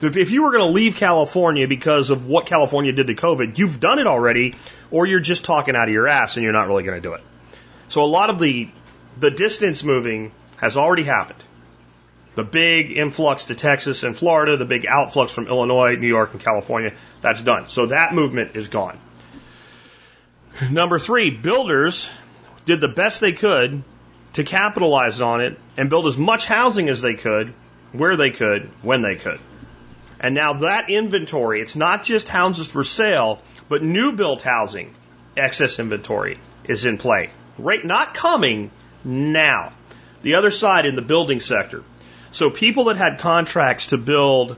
if 0.00 0.30
you 0.30 0.44
were 0.44 0.50
going 0.50 0.64
to 0.66 0.72
leave 0.72 0.96
California 0.96 1.68
because 1.68 2.08
of 2.08 2.26
what 2.26 2.46
California 2.46 2.90
did 2.90 3.08
to 3.08 3.14
COVID, 3.14 3.58
you've 3.58 3.80
done 3.80 3.98
it 3.98 4.06
already, 4.06 4.54
or 4.90 5.04
you're 5.04 5.20
just 5.20 5.44
talking 5.44 5.76
out 5.76 5.88
of 5.88 5.92
your 5.92 6.08
ass 6.08 6.38
and 6.38 6.44
you're 6.44 6.54
not 6.54 6.68
really 6.68 6.84
going 6.84 6.96
to 6.96 7.06
do 7.06 7.12
it. 7.12 7.20
So 7.88 8.02
a 8.02 8.06
lot 8.06 8.30
of 8.30 8.38
the, 8.38 8.70
the 9.20 9.30
distance 9.30 9.84
moving 9.84 10.32
has 10.56 10.78
already 10.78 11.02
happened. 11.02 11.44
The 12.34 12.44
big 12.44 12.92
influx 12.92 13.44
to 13.48 13.54
Texas 13.54 14.04
and 14.04 14.16
Florida, 14.16 14.56
the 14.56 14.64
big 14.64 14.84
outflux 14.84 15.32
from 15.32 15.48
Illinois, 15.48 15.96
New 15.96 16.08
York, 16.08 16.32
and 16.32 16.40
California, 16.40 16.94
that's 17.20 17.42
done. 17.42 17.68
So 17.68 17.86
that 17.88 18.14
movement 18.14 18.56
is 18.56 18.68
gone. 18.68 18.98
Number 20.70 20.98
three, 20.98 21.28
builders 21.28 22.08
did 22.64 22.80
the 22.80 22.88
best 22.88 23.20
they 23.20 23.32
could 23.32 23.82
to 24.34 24.44
capitalize 24.44 25.20
on 25.20 25.40
it 25.40 25.58
and 25.76 25.90
build 25.90 26.06
as 26.06 26.16
much 26.16 26.46
housing 26.46 26.88
as 26.88 27.02
they 27.02 27.14
could, 27.14 27.52
where 27.92 28.16
they 28.16 28.30
could, 28.30 28.70
when 28.82 29.02
they 29.02 29.16
could. 29.16 29.38
And 30.20 30.34
now 30.34 30.54
that 30.54 30.88
inventory, 30.88 31.60
it's 31.60 31.76
not 31.76 32.04
just 32.04 32.28
houses 32.28 32.66
for 32.66 32.84
sale, 32.84 33.40
but 33.68 33.82
new 33.82 34.12
built 34.12 34.42
housing, 34.42 34.94
excess 35.36 35.78
inventory 35.78 36.38
is 36.64 36.84
in 36.84 36.96
play. 36.96 37.30
Right, 37.58 37.84
not 37.84 38.14
coming 38.14 38.70
now. 39.04 39.72
The 40.22 40.36
other 40.36 40.50
side 40.50 40.86
in 40.86 40.94
the 40.94 41.02
building 41.02 41.40
sector. 41.40 41.82
So 42.30 42.48
people 42.48 42.84
that 42.84 42.96
had 42.96 43.18
contracts 43.18 43.88
to 43.88 43.98
build 43.98 44.56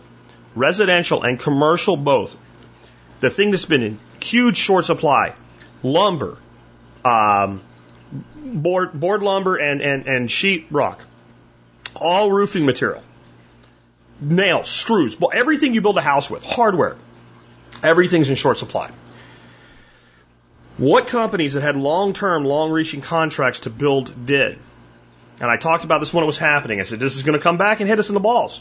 residential 0.54 1.22
and 1.22 1.40
commercial 1.40 1.96
both, 1.96 2.36
the 3.20 3.30
thing 3.30 3.50
that's 3.50 3.64
been 3.64 3.82
in 3.82 3.98
huge 4.22 4.56
short 4.56 4.84
supply, 4.84 5.34
lumber, 5.82 6.38
um, 7.04 7.62
board, 8.36 8.92
board 8.92 9.22
lumber 9.22 9.56
and, 9.56 9.80
and, 9.80 10.06
and 10.06 10.30
sheet 10.30 10.66
rock, 10.70 11.04
all 11.94 12.30
roofing 12.30 12.66
material, 12.66 13.02
nails, 14.20 14.68
screws, 14.68 15.16
everything 15.32 15.74
you 15.74 15.80
build 15.80 15.98
a 15.98 16.02
house 16.02 16.30
with, 16.30 16.44
hardware, 16.44 16.96
everything's 17.82 18.30
in 18.30 18.36
short 18.36 18.58
supply. 18.58 18.90
What 20.76 21.06
companies 21.06 21.52
that 21.52 21.62
had 21.62 21.76
long-term, 21.76 22.44
long-reaching 22.44 23.00
contracts 23.00 23.60
to 23.60 23.70
build 23.70 24.26
did? 24.26 24.58
And 25.40 25.50
I 25.50 25.56
talked 25.56 25.84
about 25.84 26.00
this 26.00 26.12
when 26.12 26.24
it 26.24 26.26
was 26.26 26.38
happening. 26.38 26.80
I 26.80 26.84
said, 26.84 26.98
this 26.98 27.16
is 27.16 27.22
going 27.22 27.38
to 27.38 27.42
come 27.42 27.58
back 27.58 27.80
and 27.80 27.88
hit 27.88 27.98
us 27.98 28.08
in 28.08 28.14
the 28.14 28.20
balls. 28.20 28.60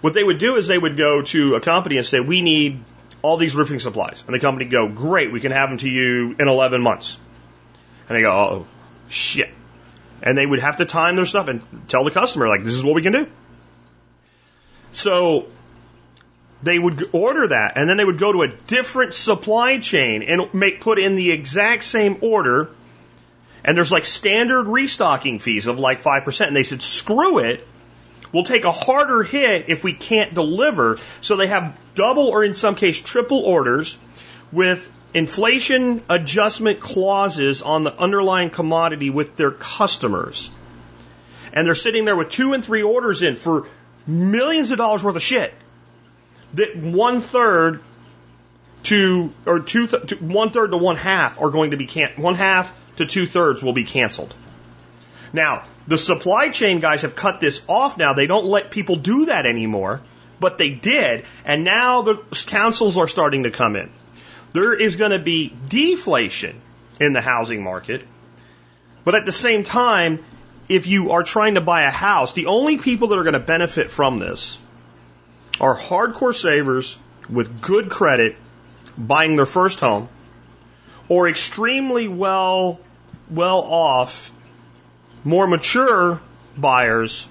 What 0.00 0.14
they 0.14 0.22
would 0.22 0.38
do 0.38 0.56
is 0.56 0.66
they 0.66 0.78
would 0.78 0.96
go 0.96 1.22
to 1.22 1.54
a 1.54 1.60
company 1.60 1.96
and 1.96 2.06
say, 2.06 2.20
we 2.20 2.40
need 2.40 2.80
all 3.22 3.36
these 3.36 3.56
roofing 3.56 3.78
supplies. 3.78 4.22
And 4.26 4.34
the 4.34 4.40
company 4.40 4.66
go, 4.66 4.88
great, 4.88 5.32
we 5.32 5.40
can 5.40 5.52
have 5.52 5.68
them 5.70 5.78
to 5.78 5.88
you 5.88 6.36
in 6.38 6.48
11 6.48 6.80
months. 6.80 7.18
And 8.08 8.16
they 8.16 8.22
go, 8.22 8.32
oh, 8.32 8.66
shit. 9.08 9.50
And 10.22 10.36
they 10.36 10.46
would 10.46 10.60
have 10.60 10.78
to 10.78 10.84
time 10.84 11.16
their 11.16 11.26
stuff 11.26 11.48
and 11.48 11.62
tell 11.88 12.04
the 12.04 12.10
customer, 12.10 12.48
like, 12.48 12.64
this 12.64 12.74
is 12.74 12.84
what 12.84 12.94
we 12.94 13.02
can 13.02 13.12
do. 13.12 13.26
So 14.92 15.46
they 16.62 16.78
would 16.78 17.10
order 17.12 17.48
that, 17.48 17.76
and 17.76 17.88
then 17.88 17.96
they 17.96 18.04
would 18.04 18.18
go 18.18 18.32
to 18.32 18.42
a 18.42 18.48
different 18.48 19.12
supply 19.12 19.78
chain 19.78 20.22
and 20.22 20.52
make 20.54 20.80
put 20.80 20.98
in 20.98 21.16
the 21.16 21.30
exact 21.30 21.84
same 21.84 22.18
order. 22.22 22.70
And 23.64 23.76
there's 23.76 23.92
like 23.92 24.04
standard 24.04 24.66
restocking 24.66 25.38
fees 25.38 25.66
of 25.66 25.78
like 25.78 26.00
5%. 26.00 26.46
And 26.46 26.56
they 26.56 26.62
said, 26.62 26.82
screw 26.82 27.40
it. 27.40 27.66
We'll 28.32 28.44
take 28.44 28.64
a 28.64 28.72
harder 28.72 29.22
hit 29.22 29.68
if 29.68 29.84
we 29.84 29.92
can't 29.92 30.34
deliver. 30.34 30.98
So 31.20 31.36
they 31.36 31.48
have 31.48 31.78
double 31.94 32.28
or 32.28 32.44
in 32.44 32.54
some 32.54 32.74
case 32.74 33.00
triple 33.00 33.40
orders 33.40 33.98
with 34.52 34.90
inflation 35.14 36.02
adjustment 36.08 36.80
clauses 36.80 37.62
on 37.62 37.84
the 37.84 37.94
underlying 37.96 38.50
commodity 38.50 39.10
with 39.10 39.36
their 39.36 39.50
customers. 39.50 40.50
And 41.52 41.66
they're 41.66 41.74
sitting 41.74 42.04
there 42.04 42.16
with 42.16 42.28
two 42.28 42.52
and 42.52 42.64
three 42.64 42.82
orders 42.82 43.22
in 43.22 43.34
for 43.34 43.66
millions 44.06 44.70
of 44.70 44.78
dollars 44.78 45.02
worth 45.02 45.16
of 45.16 45.22
shit. 45.22 45.54
That 46.54 46.76
one 46.76 47.20
third 47.20 47.82
to, 48.84 49.32
or 49.46 49.60
two, 49.60 49.86
th- 49.86 50.06
to 50.08 50.16
one 50.16 50.50
third 50.50 50.70
to 50.72 50.76
one 50.76 50.96
half 50.96 51.40
are 51.40 51.50
going 51.50 51.72
to 51.72 51.76
be 51.76 51.86
can, 51.86 52.10
one 52.16 52.34
half 52.34 52.74
to 52.96 53.06
two 53.06 53.26
thirds 53.26 53.62
will 53.62 53.72
be 53.72 53.84
canceled. 53.84 54.34
Now, 55.32 55.64
the 55.88 55.98
supply 55.98 56.50
chain 56.50 56.80
guys 56.80 57.02
have 57.02 57.16
cut 57.16 57.40
this 57.40 57.62
off 57.68 57.98
now. 57.98 58.14
They 58.14 58.26
don't 58.26 58.46
let 58.46 58.70
people 58.70 58.96
do 58.96 59.26
that 59.26 59.46
anymore, 59.46 60.00
but 60.40 60.58
they 60.58 60.70
did. 60.70 61.24
And 61.44 61.64
now 61.64 62.02
the 62.02 62.16
councils 62.46 62.96
are 62.96 63.08
starting 63.08 63.42
to 63.42 63.50
come 63.50 63.76
in. 63.76 63.90
There 64.56 64.72
is 64.72 64.96
going 64.96 65.10
to 65.10 65.18
be 65.18 65.54
deflation 65.68 66.58
in 66.98 67.12
the 67.12 67.20
housing 67.20 67.62
market. 67.62 68.02
But 69.04 69.14
at 69.14 69.26
the 69.26 69.32
same 69.32 69.64
time, 69.64 70.24
if 70.66 70.86
you 70.86 71.10
are 71.10 71.22
trying 71.22 71.56
to 71.56 71.60
buy 71.60 71.82
a 71.82 71.90
house, 71.90 72.32
the 72.32 72.46
only 72.46 72.78
people 72.78 73.08
that 73.08 73.18
are 73.18 73.22
going 73.22 73.34
to 73.34 73.38
benefit 73.38 73.90
from 73.90 74.18
this 74.18 74.58
are 75.60 75.76
hardcore 75.76 76.34
savers 76.34 76.96
with 77.28 77.60
good 77.60 77.90
credit 77.90 78.36
buying 78.96 79.36
their 79.36 79.44
first 79.44 79.80
home 79.80 80.08
or 81.10 81.28
extremely 81.28 82.08
well 82.08 82.80
well 83.28 83.60
off 83.60 84.32
more 85.22 85.46
mature 85.46 86.18
buyers 86.56 87.28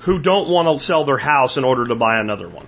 who 0.00 0.18
don't 0.18 0.50
want 0.50 0.68
to 0.68 0.84
sell 0.84 1.04
their 1.04 1.16
house 1.16 1.56
in 1.56 1.64
order 1.64 1.86
to 1.86 1.94
buy 1.94 2.20
another 2.20 2.46
one. 2.46 2.66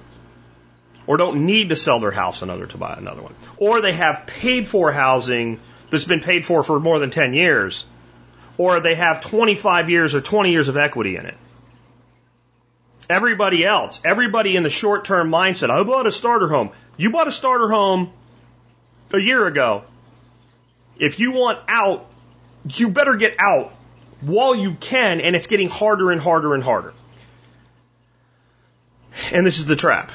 Or 1.07 1.16
don't 1.16 1.47
need 1.47 1.69
to 1.69 1.77
sell 1.77 2.01
their 2.01 2.11
house 2.11 2.43
in 2.43 2.51
order 2.51 2.66
to 2.66 2.78
buy 2.78 2.95
another 2.99 3.23
one. 3.23 3.35
Or 3.59 3.81
they 3.81 3.93
have 3.93 4.27
paid 4.27 4.66
for 4.66 4.91
housing 4.91 5.61
that's 5.91 6.05
been 6.05 6.20
paid 6.20 6.45
for 6.45 6.62
for 6.62 6.81
more 6.81 6.99
than 6.99 7.11
10 7.11 7.33
years. 7.33 7.87
Or 8.59 8.81
they 8.81 8.95
have 8.95 9.20
25 9.20 9.91
years 9.91 10.15
or 10.15 10.20
20 10.20 10.51
years 10.51 10.69
of 10.69 10.77
equity 10.77 11.16
in 11.16 11.27
it. 11.27 11.37
Everybody 13.09 13.65
else, 13.65 14.01
everybody 14.05 14.57
in 14.57 14.65
the 14.65 14.70
short 14.70 15.05
term 15.05 15.31
mindset, 15.31 15.70
I 15.70 15.83
bought 15.85 16.07
a 16.07 16.12
starter 16.12 16.49
home. 16.49 16.70
You 16.97 17.11
bought 17.11 17.28
a 17.28 17.33
starter 17.33 17.69
home 17.69 18.11
a 19.12 19.19
year 19.19 19.47
ago. 19.47 19.85
If 20.99 21.20
you 21.20 21.33
want 21.33 21.61
out, 21.69 22.07
you 22.74 22.89
better 22.89 23.15
get 23.15 23.37
out 23.39 23.73
while 24.23 24.55
you 24.55 24.74
can, 24.74 25.20
and 25.20 25.37
it's 25.37 25.47
getting 25.47 25.69
harder 25.69 26.11
and 26.11 26.20
harder 26.20 26.55
and 26.55 26.65
harder. 26.65 26.95
And 29.31 29.47
this 29.47 29.59
is 29.59 29.66
the 29.66 29.77
trap. 29.77 30.11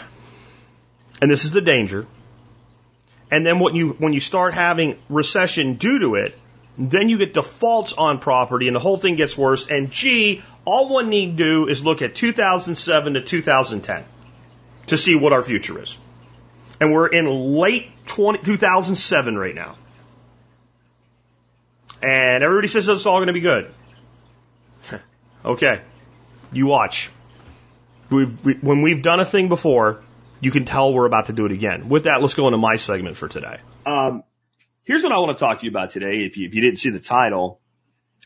And 1.22 1.30
this 1.30 1.46
is 1.46 1.52
the 1.52 1.62
danger. 1.62 2.08
And 3.30 3.46
then 3.46 3.60
when 3.60 3.76
you, 3.76 3.90
when 3.94 4.12
you 4.12 4.20
start 4.20 4.54
having 4.54 4.98
recession 5.08 5.76
due 5.76 6.00
to 6.00 6.16
it, 6.16 6.38
then 6.78 7.10
you 7.10 7.18
get 7.18 7.34
defaults 7.34 7.94
on 7.94 8.20
property 8.20 8.68
and 8.68 8.76
the 8.76 8.80
whole 8.80 8.98
thing 8.98 9.16
gets 9.16 9.38
worse. 9.38 9.68
And 9.68 9.92
gee, 9.92 10.42
all 10.66 10.90
one 10.90 11.10
need 11.10 11.38
do 11.38 11.68
is 11.68 11.86
look 11.86 12.02
at 12.02 12.16
2007 12.16 13.14
to 13.14 13.22
2010 13.22 14.04
to 14.88 14.98
see 14.98 15.16
what 15.16 15.32
our 15.32 15.44
future 15.44 15.82
is. 15.82 15.98
And 16.80 16.92
we're 16.92 17.08
in 17.08 17.26
late 17.26 17.92
20, 18.08 18.40
2007 18.40 19.38
right 19.38 19.54
now. 19.54 19.78
And 22.02 22.44
everybody 22.44 22.68
says 22.68 22.90
it's 22.90 23.06
all 23.06 23.18
going 23.18 23.28
to 23.28 23.34
be 23.34 23.42
good. 23.42 23.74
Okay, 25.44 25.82
you 26.52 26.68
watch. 26.68 27.10
We've, 28.12 28.46
we, 28.46 28.54
when 28.62 28.84
we've 28.84 29.02
done 29.02 29.20
a 29.20 29.26
thing 29.26 29.50
before, 29.50 30.04
you 30.42 30.52
can 30.52 30.66
tell 30.66 30.94
we're 30.94 31.06
about 31.06 31.28
to 31.28 31.34
do 31.34 31.46
it 31.46 31.52
again. 31.52 31.88
With 31.88 32.04
that, 32.04 32.22
let's 32.22 32.34
go 32.34 32.48
into 32.48 32.58
my 32.58 32.76
segment 32.76 33.16
for 33.16 33.28
today. 33.28 33.60
Um, 33.86 34.24
here's 34.84 35.04
what 35.04 35.12
I 35.12 35.18
want 35.20 35.38
to 35.38 35.40
talk 35.40 35.60
to 35.60 35.66
you 35.66 35.72
about 35.72 35.92
today. 35.92 36.26
If 36.26 36.38
you, 36.38 36.48
if 36.48 36.56
you 36.56 36.62
didn't 36.62 36.80
see 36.80 36.90
the 36.90 37.00
title, 37.00 37.62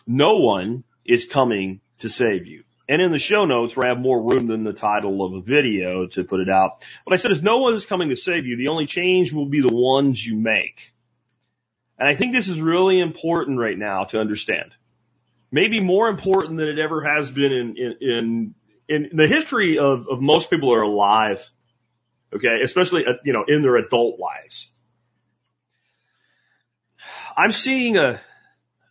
no 0.07 0.37
one 0.37 0.83
is 1.05 1.25
coming 1.25 1.81
to 1.99 2.09
save 2.09 2.47
you. 2.47 2.63
And 2.87 3.01
in 3.01 3.11
the 3.11 3.19
show 3.19 3.45
notes, 3.45 3.75
where 3.75 3.87
I 3.87 3.89
have 3.89 3.99
more 3.99 4.21
room 4.21 4.47
than 4.47 4.63
the 4.63 4.73
title 4.73 5.23
of 5.23 5.33
a 5.33 5.41
video 5.41 6.07
to 6.07 6.23
put 6.23 6.39
it 6.39 6.49
out, 6.49 6.85
what 7.03 7.13
I 7.13 7.17
said 7.17 7.31
is 7.31 7.41
no 7.41 7.57
one 7.57 7.73
is 7.73 7.85
coming 7.85 8.09
to 8.09 8.15
save 8.15 8.45
you. 8.45 8.57
The 8.57 8.67
only 8.67 8.85
change 8.85 9.33
will 9.33 9.47
be 9.47 9.61
the 9.61 9.73
ones 9.73 10.25
you 10.25 10.35
make. 10.37 10.93
And 11.97 12.07
I 12.07 12.15
think 12.15 12.33
this 12.33 12.47
is 12.47 12.61
really 12.61 12.99
important 12.99 13.59
right 13.59 13.77
now 13.77 14.03
to 14.05 14.19
understand 14.19 14.71
maybe 15.51 15.79
more 15.79 16.09
important 16.09 16.57
than 16.57 16.67
it 16.67 16.79
ever 16.79 17.01
has 17.01 17.31
been 17.31 17.53
in, 17.53 17.77
in, 17.77 17.95
in, 18.01 18.55
in 18.89 19.09
the 19.15 19.25
history 19.25 19.79
of, 19.79 20.05
of 20.09 20.21
most 20.21 20.49
people 20.49 20.69
who 20.69 20.75
are 20.75 20.83
alive. 20.83 21.49
Okay. 22.35 22.61
Especially, 22.63 23.05
uh, 23.05 23.13
you 23.23 23.33
know, 23.33 23.45
in 23.47 23.61
their 23.61 23.77
adult 23.77 24.19
lives. 24.19 24.69
I'm 27.37 27.51
seeing 27.51 27.97
a, 27.97 28.19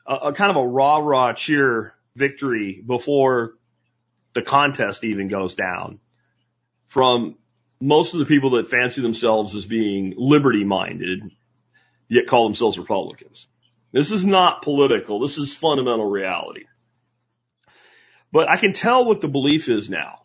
a, 0.06 0.14
a 0.14 0.32
kind 0.32 0.50
of 0.50 0.56
a 0.56 0.66
rah 0.66 0.98
rah 0.98 1.32
cheer 1.32 1.94
victory 2.14 2.82
before 2.84 3.54
the 4.34 4.42
contest 4.42 5.04
even 5.04 5.28
goes 5.28 5.54
down 5.54 6.00
from 6.86 7.36
most 7.80 8.14
of 8.14 8.20
the 8.20 8.26
people 8.26 8.50
that 8.50 8.68
fancy 8.68 9.00
themselves 9.00 9.54
as 9.54 9.66
being 9.66 10.14
liberty 10.16 10.64
minded, 10.64 11.30
yet 12.08 12.26
call 12.26 12.44
themselves 12.44 12.78
Republicans. 12.78 13.46
This 13.92 14.10
is 14.10 14.24
not 14.24 14.62
political. 14.62 15.20
This 15.20 15.38
is 15.38 15.54
fundamental 15.54 16.08
reality. 16.08 16.64
But 18.32 18.50
I 18.50 18.56
can 18.56 18.72
tell 18.72 19.04
what 19.04 19.20
the 19.20 19.28
belief 19.28 19.68
is 19.68 19.88
now. 19.88 20.22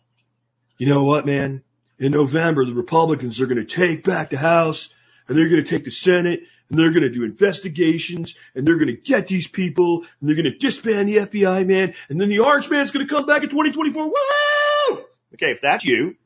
You 0.78 0.88
know 0.88 1.04
what, 1.04 1.26
man? 1.26 1.62
In 2.00 2.10
November, 2.10 2.64
the 2.64 2.74
Republicans 2.74 3.40
are 3.40 3.46
going 3.46 3.64
to 3.64 3.64
take 3.64 4.02
back 4.02 4.30
the 4.30 4.38
House 4.38 4.92
and 5.28 5.38
they're 5.38 5.48
going 5.48 5.62
to 5.62 5.68
take 5.68 5.84
the 5.84 5.92
Senate 5.92 6.42
and 6.68 6.76
they're 6.78 6.90
going 6.90 7.02
to 7.02 7.10
do 7.10 7.22
investigations 7.22 8.34
and 8.56 8.66
they're 8.66 8.78
going 8.78 8.88
to 8.88 8.96
get 8.96 9.28
these 9.28 9.46
people 9.46 10.04
and 10.18 10.28
they're 10.28 10.36
going 10.36 10.50
to 10.50 10.58
disband 10.58 11.08
the 11.08 11.18
FBI 11.18 11.64
man 11.64 11.94
and 12.08 12.20
then 12.20 12.28
the 12.28 12.40
orange 12.40 12.68
man's 12.68 12.90
going 12.90 13.06
to 13.06 13.14
come 13.14 13.26
back 13.26 13.44
in 13.44 13.50
2024. 13.50 14.06
Woo! 14.06 15.04
Okay, 15.34 15.52
if 15.52 15.60
that's 15.60 15.84
you, 15.84 16.16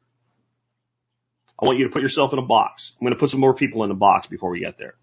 I 1.60 1.66
want 1.66 1.78
you 1.78 1.84
to 1.84 1.92
put 1.92 2.00
yourself 2.00 2.32
in 2.32 2.38
a 2.38 2.42
box. 2.42 2.94
I'm 2.98 3.04
going 3.04 3.12
to 3.14 3.20
put 3.20 3.28
some 3.28 3.40
more 3.40 3.54
people 3.54 3.82
in 3.82 3.90
the 3.90 3.94
box 3.94 4.28
before 4.28 4.50
we 4.50 4.60
get 4.60 4.78
there 4.78 4.94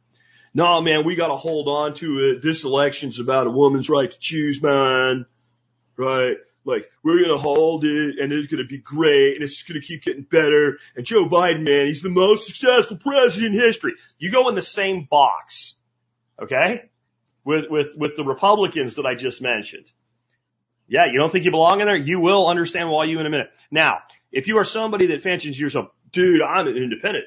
no, 0.53 0.81
man, 0.81 1.05
we 1.05 1.15
got 1.15 1.27
to 1.27 1.35
hold 1.35 1.67
on 1.67 1.93
to 1.95 2.31
it. 2.31 2.41
This 2.41 2.63
election's 2.63 3.19
about 3.19 3.47
a 3.47 3.51
woman's 3.51 3.89
right 3.89 4.11
to 4.11 4.19
choose, 4.19 4.61
man. 4.61 5.25
right? 5.95 6.37
Like, 6.63 6.89
we're 7.03 7.21
gonna 7.21 7.37
hold 7.37 7.83
it 7.85 8.19
and 8.19 8.31
it's 8.31 8.47
gonna 8.47 8.65
be 8.65 8.77
great 8.77 9.35
and 9.35 9.43
it's 9.43 9.63
gonna 9.63 9.81
keep 9.81 10.03
getting 10.03 10.23
better. 10.23 10.77
And 10.95 11.05
Joe 11.05 11.27
Biden, 11.27 11.63
man, 11.63 11.87
he's 11.87 12.01
the 12.01 12.09
most 12.09 12.47
successful 12.47 12.97
president 12.97 13.55
in 13.55 13.59
history. 13.59 13.93
You 14.19 14.31
go 14.31 14.49
in 14.49 14.55
the 14.55 14.61
same 14.61 15.07
box, 15.09 15.75
okay? 16.41 16.89
With, 17.43 17.65
with, 17.69 17.95
with 17.97 18.15
the 18.15 18.23
Republicans 18.23 18.95
that 18.95 19.05
I 19.05 19.15
just 19.15 19.41
mentioned. 19.41 19.91
Yeah, 20.87 21.05
you 21.05 21.17
don't 21.17 21.31
think 21.31 21.45
you 21.45 21.51
belong 21.51 21.79
in 21.79 21.87
there? 21.87 21.95
You 21.95 22.19
will 22.19 22.47
understand 22.47 22.89
why 22.89 23.05
you 23.05 23.19
in 23.19 23.25
a 23.25 23.29
minute. 23.29 23.49
Now, 23.71 23.99
if 24.31 24.47
you 24.47 24.57
are 24.59 24.65
somebody 24.65 25.07
that 25.07 25.21
fancies 25.21 25.59
yourself, 25.59 25.87
dude, 26.11 26.41
I'm 26.41 26.67
an 26.67 26.75
independent. 26.75 27.25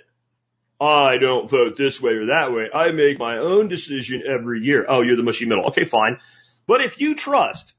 I 0.81 1.17
don't 1.17 1.49
vote 1.49 1.77
this 1.77 2.01
way 2.01 2.13
or 2.13 2.27
that 2.27 2.53
way. 2.53 2.69
I 2.73 2.93
make 2.93 3.19
my 3.19 3.39
own 3.39 3.69
decision 3.69 4.23
every 4.29 4.61
year. 4.61 4.85
Oh, 4.87 5.03
you're 5.03 5.17
the 5.17 5.23
mushy 5.23 5.47
middle. 5.47 5.69
Okay, 5.69 5.85
fine. 5.85 6.19
But 6.67 6.83
if 6.83 7.01
you 7.01 7.15
trust 7.15 7.75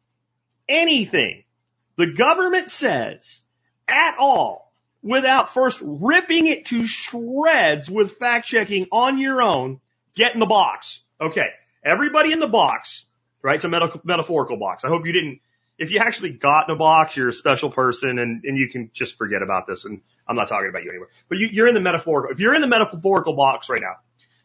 anything 0.68 1.44
the 1.98 2.08
government 2.08 2.72
says 2.72 3.44
at 3.88 4.16
all 4.18 4.74
without 5.02 5.54
first 5.54 5.80
ripping 5.84 6.48
it 6.48 6.66
to 6.66 6.86
shreds 6.86 7.90
with 7.90 8.14
fact 8.14 8.48
checking 8.48 8.88
on 8.92 9.20
your 9.20 9.42
own, 9.42 9.80
get 10.16 10.34
in 10.34 10.40
the 10.40 10.46
box. 10.46 11.02
Okay. 11.22 11.48
Everybody 11.84 12.32
in 12.32 12.40
the 12.40 12.48
box, 12.48 13.06
right? 13.44 13.56
It's 13.56 13.64
a 13.64 13.70
meta- 13.70 14.02
metaphorical 14.04 14.58
box. 14.58 14.84
I 14.84 14.88
hope 14.88 15.06
you 15.06 15.14
didn't, 15.14 15.42
if 15.78 15.92
you 15.92 16.00
actually 16.00 16.32
got 16.32 16.68
in 16.68 16.76
a 16.76 16.78
box, 16.78 17.16
you're 17.16 17.28
a 17.28 17.34
special 17.34 17.70
person 17.70 18.18
and, 18.18 18.44
and 18.44 18.58
you 18.58 18.68
can 18.68 18.90
just 18.94 19.18
forget 19.18 19.44
about 19.44 19.68
this. 19.68 19.86
And 19.86 20.02
I'm 20.28 20.36
not 20.36 20.48
talking 20.48 20.70
about 20.70 20.84
you 20.84 20.90
anymore, 20.90 21.10
but 21.30 21.38
you, 21.38 21.50
you're 21.52 21.68
in 21.68 21.76
the 21.76 21.82
metaphorical. 21.82 22.32
If 22.32 22.40
you're 22.40 22.56
in 22.56 22.62
the 22.62 22.68
metaphorical 22.68 23.36
box 23.36 23.70
right 23.70 23.82
now, 23.82 23.98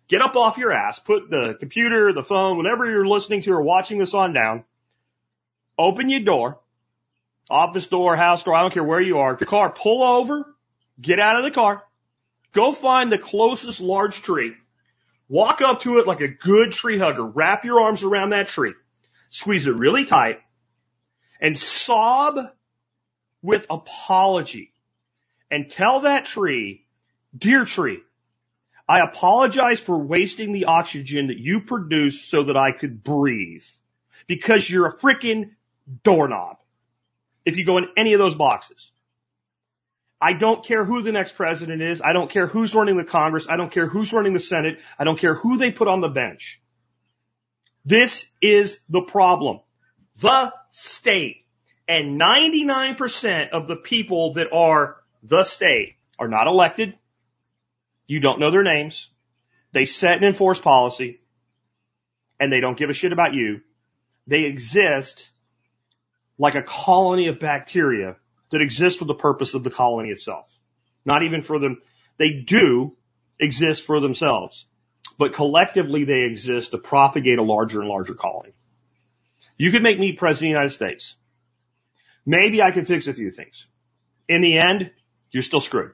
get 0.09 0.21
up 0.21 0.37
off 0.37 0.59
your 0.59 0.73
ass, 0.73 0.99
put 0.99 1.31
the 1.31 1.57
computer, 1.59 2.13
the 2.13 2.23
phone, 2.23 2.59
whatever 2.59 2.91
you're 2.91 3.07
listening 3.07 3.41
to 3.43 3.53
or 3.53 3.63
watching 3.63 3.97
this 3.97 4.13
on 4.13 4.35
down, 4.35 4.65
open 5.79 6.11
your 6.11 6.21
door, 6.21 6.59
office 7.51 7.89
door, 7.89 8.17
house 8.17 8.45
door, 8.45 8.55
I 8.55 8.63
don't 8.63 8.73
care 8.73 8.85
where 8.85 9.01
you 9.01 9.19
are, 9.19 9.37
car, 9.37 9.71
pull 9.71 10.03
over, 10.03 10.55
get 11.01 11.19
out 11.19 11.37
of 11.37 11.43
the 11.43 11.51
car, 11.51 11.83
go 12.53 12.73
find 12.73 13.11
the 13.11 13.19
closest 13.19 13.81
large 13.81 14.23
tree, 14.23 14.55
walk 15.29 15.61
up 15.61 15.83
to 15.83 15.99
it 15.99 16.07
like 16.07 16.21
a 16.21 16.29
good 16.29 16.73
tree 16.73 16.99
hugger, 16.99 17.25
wrap 17.25 17.65
your 17.65 17.81
arms 17.81 18.03
around 18.03 18.31
that 18.31 18.49
tree, 18.49 18.75
squeeze 19.31 19.67
it 19.67 19.75
really 19.75 20.05
tight, 20.05 20.41
and 21.41 21.59
sob 21.59 22.39
with 23.43 23.67
apology. 23.69 24.73
And 25.51 25.69
tell 25.69 26.01
that 26.01 26.27
tree, 26.27 26.87
dear 27.37 27.65
tree, 27.65 28.01
I 28.89 29.01
apologize 29.01 29.81
for 29.81 29.99
wasting 29.99 30.53
the 30.53 30.67
oxygen 30.67 31.29
that 31.29 31.39
you 31.39 31.63
produced 31.63 32.31
so 32.31 32.45
that 32.45 32.57
I 32.57 32.71
could 32.71 33.03
breathe. 33.03 33.65
Because 34.29 34.69
you're 34.69 34.87
a 34.87 34.97
freaking 34.97 35.51
doorknob 36.05 36.59
if 37.51 37.59
you 37.59 37.65
go 37.65 37.77
in 37.79 37.89
any 37.97 38.15
of 38.15 38.19
those 38.19 38.35
boxes. 38.35 38.93
I 40.21 40.35
don't 40.35 40.65
care 40.65 40.85
who 40.85 41.03
the 41.03 41.13
next 41.13 41.33
president 41.33 41.81
is. 41.81 42.03
I 42.03 42.13
don't 42.13 42.31
care 42.31 42.47
who's 42.47 42.75
running 42.75 42.97
the 42.97 43.05
Congress. 43.05 43.47
I 43.49 43.57
don't 43.57 43.73
care 43.73 43.87
who's 43.87 44.13
running 44.13 44.35
the 44.35 44.41
Senate. 44.41 44.79
I 44.99 45.05
don't 45.05 45.19
care 45.19 45.35
who 45.35 45.57
they 45.57 45.73
put 45.73 45.89
on 45.89 46.01
the 46.01 46.09
bench. 46.09 46.61
This 47.85 48.27
is 48.43 48.81
the 48.89 49.03
problem. 49.03 49.61
The 50.21 50.53
state. 50.71 51.47
And 51.89 52.21
99% 52.21 53.51
of 53.51 53.67
the 53.67 53.77
people 53.77 54.35
that 54.35 54.53
are 54.53 54.97
the 55.23 55.45
state 55.45 55.97
are 56.19 56.29
not 56.29 56.47
elected. 56.47 56.95
You 58.07 58.21
don't 58.21 58.41
know 58.41 58.51
their 58.51 58.63
names. 58.63 59.09
They 59.73 59.87
set 59.87 60.17
and 60.17 60.25
enforce 60.25 60.61
policy. 60.61 61.21
And 62.39 62.53
they 62.53 62.61
don't 62.61 62.79
give 62.79 62.91
a 62.91 62.95
shit 62.95 63.13
about 63.13 63.35
you. 63.35 63.63
They 64.27 64.45
exist 64.45 65.31
like 66.41 66.55
a 66.55 66.63
colony 66.63 67.29
of 67.29 67.39
bacteria 67.39 68.17
that 68.51 68.63
exists 68.63 68.99
for 68.99 69.05
the 69.05 69.15
purpose 69.15 69.53
of 69.53 69.63
the 69.63 69.71
colony 69.71 70.09
itself. 70.09 70.51
Not 71.05 71.23
even 71.23 71.43
for 71.43 71.59
them. 71.59 71.83
They 72.17 72.43
do 72.47 72.97
exist 73.39 73.83
for 73.83 74.01
themselves, 74.01 74.67
but 75.19 75.35
collectively 75.35 76.05
they 76.05 76.23
exist 76.23 76.71
to 76.71 76.79
propagate 76.79 77.39
a 77.39 77.43
larger 77.43 77.81
and 77.81 77.91
larger 77.91 78.15
colony. 78.15 78.55
You 79.59 79.71
could 79.71 79.83
make 79.83 79.99
me 79.99 80.13
president 80.13 80.37
of 80.37 80.41
the 80.41 80.61
United 80.61 80.75
States. 80.75 81.17
Maybe 82.25 82.63
I 82.63 82.71
could 82.71 82.87
fix 82.87 83.07
a 83.07 83.13
few 83.13 83.31
things. 83.31 83.67
In 84.27 84.41
the 84.41 84.57
end, 84.57 84.91
you're 85.31 85.43
still 85.43 85.61
screwed. 85.61 85.93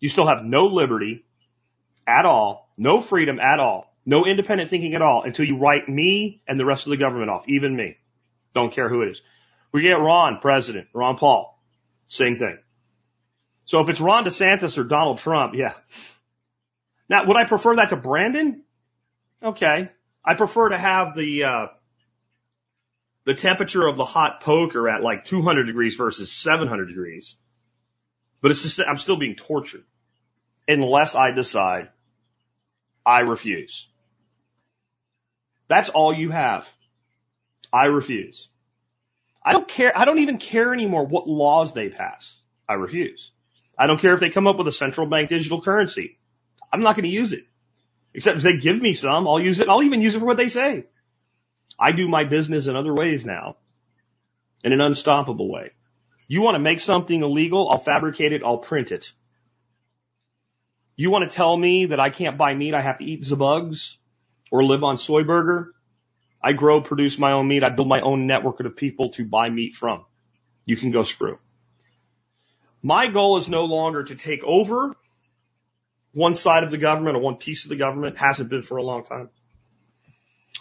You 0.00 0.08
still 0.08 0.26
have 0.26 0.42
no 0.42 0.66
liberty 0.66 1.26
at 2.06 2.24
all, 2.24 2.70
no 2.78 3.02
freedom 3.02 3.38
at 3.40 3.60
all, 3.60 3.94
no 4.06 4.24
independent 4.24 4.70
thinking 4.70 4.94
at 4.94 5.02
all 5.02 5.22
until 5.24 5.44
you 5.44 5.58
write 5.58 5.86
me 5.86 6.40
and 6.48 6.58
the 6.58 6.64
rest 6.64 6.86
of 6.86 6.90
the 6.90 6.96
government 6.96 7.30
off, 7.30 7.46
even 7.46 7.76
me. 7.76 7.98
Don't 8.54 8.72
care 8.72 8.88
who 8.88 9.02
it 9.02 9.10
is. 9.10 9.22
We 9.72 9.82
get 9.82 10.00
Ron 10.00 10.38
president, 10.40 10.88
Ron 10.94 11.16
Paul, 11.16 11.58
same 12.06 12.38
thing. 12.38 12.58
So 13.66 13.80
if 13.80 13.88
it's 13.90 14.00
Ron 14.00 14.24
DeSantis 14.24 14.78
or 14.78 14.84
Donald 14.84 15.18
Trump, 15.18 15.54
yeah. 15.54 15.74
Now, 17.08 17.26
would 17.26 17.36
I 17.36 17.44
prefer 17.44 17.76
that 17.76 17.90
to 17.90 17.96
Brandon? 17.96 18.62
Okay. 19.42 19.90
I 20.24 20.34
prefer 20.34 20.70
to 20.70 20.78
have 20.78 21.14
the, 21.14 21.44
uh, 21.44 21.66
the 23.24 23.34
temperature 23.34 23.86
of 23.86 23.96
the 23.96 24.06
hot 24.06 24.40
poker 24.40 24.88
at 24.88 25.02
like 25.02 25.24
200 25.24 25.64
degrees 25.64 25.96
versus 25.96 26.32
700 26.32 26.86
degrees. 26.86 27.36
But 28.40 28.52
it's 28.52 28.62
just, 28.62 28.80
I'm 28.80 28.96
still 28.96 29.18
being 29.18 29.36
tortured 29.36 29.84
unless 30.66 31.14
I 31.14 31.32
decide 31.32 31.90
I 33.04 33.20
refuse. 33.20 33.88
That's 35.68 35.88
all 35.88 36.12
you 36.12 36.30
have. 36.30 36.70
I 37.72 37.86
refuse. 37.86 38.48
I 39.44 39.52
don't 39.52 39.68
care. 39.68 39.96
I 39.96 40.04
don't 40.04 40.18
even 40.18 40.38
care 40.38 40.72
anymore 40.72 41.06
what 41.06 41.28
laws 41.28 41.72
they 41.72 41.88
pass. 41.88 42.36
I 42.68 42.74
refuse. 42.74 43.30
I 43.78 43.86
don't 43.86 44.00
care 44.00 44.14
if 44.14 44.20
they 44.20 44.30
come 44.30 44.46
up 44.46 44.58
with 44.58 44.68
a 44.68 44.72
central 44.72 45.06
bank 45.06 45.30
digital 45.30 45.62
currency. 45.62 46.18
I'm 46.72 46.82
not 46.82 46.96
going 46.96 47.04
to 47.04 47.14
use 47.14 47.32
it. 47.32 47.46
Except 48.12 48.38
if 48.38 48.42
they 48.42 48.56
give 48.56 48.80
me 48.80 48.94
some, 48.94 49.28
I'll 49.28 49.40
use 49.40 49.60
it. 49.60 49.68
I'll 49.68 49.82
even 49.82 50.00
use 50.00 50.14
it 50.14 50.18
for 50.20 50.26
what 50.26 50.36
they 50.36 50.48
say. 50.48 50.86
I 51.78 51.92
do 51.92 52.08
my 52.08 52.24
business 52.24 52.66
in 52.66 52.74
other 52.76 52.92
ways 52.92 53.24
now. 53.24 53.56
In 54.64 54.72
an 54.72 54.80
unstoppable 54.80 55.48
way. 55.48 55.70
You 56.26 56.42
want 56.42 56.56
to 56.56 56.60
make 56.60 56.80
something 56.80 57.22
illegal? 57.22 57.70
I'll 57.70 57.78
fabricate 57.78 58.32
it. 58.32 58.42
I'll 58.44 58.58
print 58.58 58.92
it. 58.92 59.12
You 60.96 61.10
want 61.10 61.30
to 61.30 61.34
tell 61.34 61.56
me 61.56 61.86
that 61.86 62.00
I 62.00 62.10
can't 62.10 62.36
buy 62.36 62.54
meat? 62.54 62.74
I 62.74 62.80
have 62.80 62.98
to 62.98 63.04
eat 63.04 63.24
the 63.24 63.36
bugs 63.36 63.96
or 64.50 64.64
live 64.64 64.82
on 64.82 64.98
soy 64.98 65.22
burger? 65.22 65.72
I 66.42 66.52
grow, 66.52 66.80
produce 66.80 67.18
my 67.18 67.32
own 67.32 67.48
meat. 67.48 67.64
I 67.64 67.68
build 67.68 67.88
my 67.88 68.00
own 68.00 68.26
network 68.26 68.60
of 68.60 68.76
people 68.76 69.10
to 69.10 69.24
buy 69.24 69.50
meat 69.50 69.74
from. 69.74 70.04
You 70.64 70.76
can 70.76 70.90
go 70.90 71.02
screw. 71.02 71.38
My 72.82 73.08
goal 73.08 73.38
is 73.38 73.48
no 73.48 73.64
longer 73.64 74.04
to 74.04 74.14
take 74.14 74.44
over 74.44 74.94
one 76.12 76.34
side 76.34 76.62
of 76.62 76.70
the 76.70 76.78
government 76.78 77.16
or 77.16 77.20
one 77.20 77.36
piece 77.36 77.64
of 77.64 77.70
the 77.70 77.76
government. 77.76 78.16
Hasn't 78.16 78.50
been 78.50 78.62
for 78.62 78.76
a 78.76 78.82
long 78.82 79.04
time. 79.04 79.30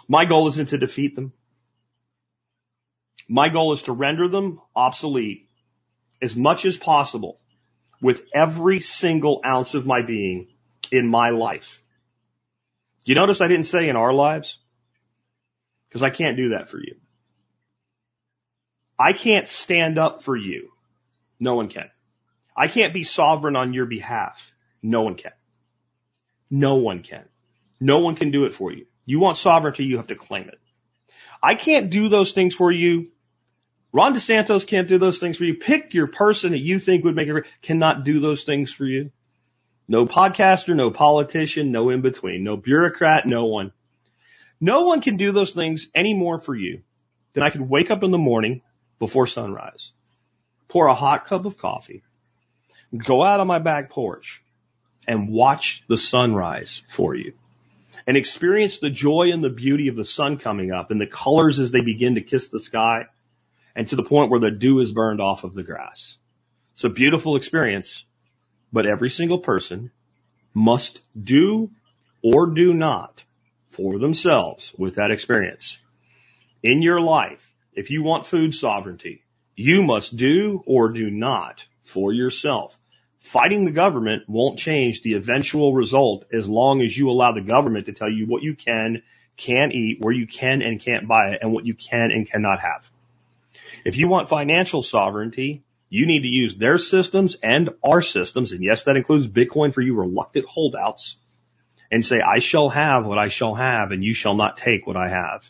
My 0.08 0.26
goal 0.26 0.48
isn't 0.48 0.70
to 0.70 0.78
defeat 0.78 1.16
them. 1.16 1.34
My 3.28 3.50
goal 3.50 3.74
is 3.74 3.84
to 3.84 3.92
render 3.92 4.28
them 4.28 4.62
obsolete 4.76 5.50
as 6.22 6.36
much 6.36 6.66
as 6.66 6.78
possible 6.78 7.40
with 8.02 8.24
every 8.34 8.80
single 8.80 9.42
ounce 9.46 9.74
of 9.74 9.86
my 9.86 10.02
being 10.02 10.48
in 10.92 11.08
my 11.08 11.30
life. 11.32 11.84
You 13.06 13.16
notice 13.16 13.42
I 13.42 13.48
didn't 13.48 13.66
say 13.66 13.90
in 13.90 13.96
our 13.96 14.14
lives? 14.14 14.58
Because 15.88 16.04
I 16.04 16.10
can't 16.10 16.38
do 16.38 16.50
that 16.50 16.70
for 16.70 16.80
you. 16.80 16.96
I 19.00 19.14
can't 19.14 19.48
stand 19.48 19.98
up 20.00 20.24
for 20.24 20.36
you. 20.36 20.70
No 21.40 21.56
one 21.56 21.70
can. 21.70 21.90
I 22.56 22.68
can't 22.68 22.94
be 22.94 23.04
sovereign 23.04 23.56
on 23.56 23.74
your 23.74 23.86
behalf. 23.86 24.52
No 24.82 25.04
one 25.04 25.16
can. 25.16 25.34
No 26.50 26.76
one 26.76 27.04
can. 27.04 27.26
No 27.80 28.00
one 28.00 28.16
can 28.16 28.32
do 28.32 28.46
it 28.46 28.56
for 28.56 28.72
you. 28.72 28.88
You 29.06 29.20
want 29.20 29.38
sovereignty, 29.38 29.86
you 29.86 29.98
have 29.98 30.08
to 30.08 30.16
claim 30.16 30.48
it. 30.48 30.60
I 31.42 31.56
can't 31.56 31.90
do 31.92 32.10
those 32.10 32.32
things 32.32 32.56
for 32.56 32.72
you. 32.72 33.10
Ron 33.94 34.14
DeSantis 34.14 34.68
can't 34.68 34.88
do 34.88 34.98
those 34.98 35.20
things 35.20 35.38
for 35.38 35.46
you. 35.46 35.56
Pick 35.56 35.94
your 35.94 36.08
person 36.08 36.52
that 36.52 36.60
you 36.60 36.80
think 36.80 37.04
would 37.04 37.16
make 37.16 37.28
it, 37.28 37.46
cannot 37.62 38.04
do 38.04 38.20
those 38.20 38.44
things 38.44 38.74
for 38.74 38.86
you. 38.86 39.12
No 39.88 40.06
podcaster, 40.06 40.76
no 40.76 40.92
politician, 40.92 41.72
no 41.72 41.90
in 41.90 42.02
between, 42.02 42.44
no 42.44 42.58
bureaucrat, 42.58 43.26
no 43.26 43.46
one. 43.46 43.72
No 44.60 44.86
one 44.86 45.02
can 45.02 45.18
do 45.18 45.32
those 45.32 45.52
things 45.52 45.88
any 45.94 46.14
more 46.14 46.40
for 46.40 46.56
you 46.56 46.82
than 47.34 47.44
I 47.44 47.50
can 47.50 47.70
wake 47.70 47.92
up 47.92 48.04
in 48.04 48.12
the 48.12 48.18
morning 48.18 48.62
before 49.00 49.28
sunrise, 49.28 49.92
pour 50.68 50.88
a 50.88 50.96
hot 50.96 51.26
cup 51.26 51.46
of 51.46 51.58
coffee, 51.58 52.04
go 52.96 53.24
out 53.24 53.40
on 53.40 53.48
my 53.48 53.60
back 53.60 53.90
porch 53.90 54.42
and 55.08 55.30
watch 55.30 55.84
the 55.88 55.98
sunrise 55.98 56.82
for 56.90 57.16
you 57.16 57.34
and 58.08 58.18
experience 58.18 58.80
the 58.80 58.90
joy 58.90 59.32
and 59.32 59.44
the 59.44 59.50
beauty 59.50 59.90
of 59.90 59.96
the 59.96 60.06
sun 60.06 60.38
coming 60.38 60.72
up 60.72 60.92
and 60.92 61.00
the 61.00 61.08
colors 61.08 61.60
as 61.60 61.72
they 61.72 61.82
begin 61.82 62.16
to 62.16 62.22
kiss 62.22 62.48
the 62.48 62.60
sky 62.60 63.06
and 63.76 63.88
to 63.90 63.96
the 63.96 64.04
point 64.04 64.32
where 64.32 64.40
the 64.40 64.52
dew 64.52 64.80
is 64.80 64.92
burned 64.92 65.22
off 65.22 65.44
of 65.44 65.54
the 65.54 65.64
grass. 65.64 66.18
It's 66.74 66.84
a 66.84 66.90
beautiful 66.90 67.36
experience, 67.36 68.06
but 68.72 68.86
every 68.86 69.10
single 69.10 69.40
person 69.40 69.92
must 70.54 71.02
do 71.22 71.70
or 72.24 72.48
do 72.48 72.74
not 72.74 73.24
for 73.78 74.00
themselves 74.00 74.74
with 74.78 74.96
that 74.96 75.12
experience. 75.12 75.80
In 76.64 76.82
your 76.82 77.00
life, 77.00 77.54
if 77.74 77.92
you 77.92 78.02
want 78.02 78.26
food 78.26 78.56
sovereignty, 78.56 79.24
you 79.56 79.84
must 79.84 80.18
do 80.18 80.64
or 80.66 80.90
do 80.90 81.12
not 81.12 81.64
for 81.84 82.12
yourself. 82.12 82.78
Fighting 83.20 83.66
the 83.66 83.72
government 83.72 84.24
won't 84.28 84.58
change 84.58 85.02
the 85.02 85.14
eventual 85.14 85.74
result 85.74 86.26
as 86.34 86.50
long 86.50 86.82
as 86.82 86.98
you 86.98 87.12
allow 87.12 87.34
the 87.34 87.42
government 87.42 87.86
to 87.86 87.94
tell 87.94 88.12
you 88.12 88.26
what 88.26 88.42
you 88.42 88.56
can, 88.56 89.04
can 89.38 89.72
eat, 89.72 90.00
where 90.02 90.14
you 90.14 90.26
can 90.26 90.64
and 90.64 90.80
can't 90.80 91.08
buy 91.08 91.30
it, 91.30 91.40
and 91.42 91.54
what 91.54 91.66
you 91.66 91.76
can 91.76 92.12
and 92.12 92.30
cannot 92.30 92.60
have. 92.60 92.90
If 93.86 93.98
you 93.98 94.08
want 94.08 94.28
financial 94.28 94.82
sovereignty, 94.82 95.62
you 95.90 96.08
need 96.08 96.22
to 96.22 96.28
use 96.28 96.56
their 96.56 96.80
systems 96.80 97.38
and 97.44 97.70
our 97.84 98.02
systems, 98.02 98.52
and 98.52 98.64
yes, 98.64 98.84
that 98.84 98.98
includes 98.98 99.28
Bitcoin 99.28 99.74
for 99.74 99.82
you 99.82 99.96
reluctant 99.96 100.46
holdouts, 100.46 101.18
and 101.92 102.06
say, 102.06 102.22
I 102.22 102.40
shall 102.40 102.70
have 102.70 103.06
what 103.06 103.18
I 103.18 103.30
shall 103.30 103.56
have, 103.56 103.92
and 103.92 104.04
you 104.04 104.14
shall 104.14 104.36
not 104.36 104.58
take 104.58 104.86
what 104.86 104.98
I 104.98 105.10
have. 105.10 105.50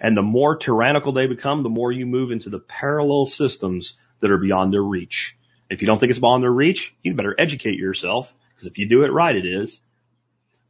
And 0.00 0.16
the 0.16 0.22
more 0.22 0.56
tyrannical 0.56 1.12
they 1.12 1.26
become, 1.26 1.62
the 1.62 1.68
more 1.68 1.92
you 1.92 2.06
move 2.06 2.30
into 2.30 2.50
the 2.50 2.58
parallel 2.58 3.26
systems 3.26 3.96
that 4.20 4.30
are 4.30 4.38
beyond 4.38 4.72
their 4.72 4.82
reach. 4.82 5.36
If 5.68 5.80
you 5.82 5.86
don't 5.86 5.98
think 5.98 6.10
it's 6.10 6.18
beyond 6.18 6.42
their 6.42 6.50
reach, 6.50 6.94
you 7.02 7.14
better 7.14 7.34
educate 7.38 7.78
yourself, 7.78 8.32
because 8.54 8.66
if 8.66 8.78
you 8.78 8.88
do 8.88 9.04
it 9.04 9.12
right, 9.12 9.36
it 9.36 9.46
is. 9.46 9.80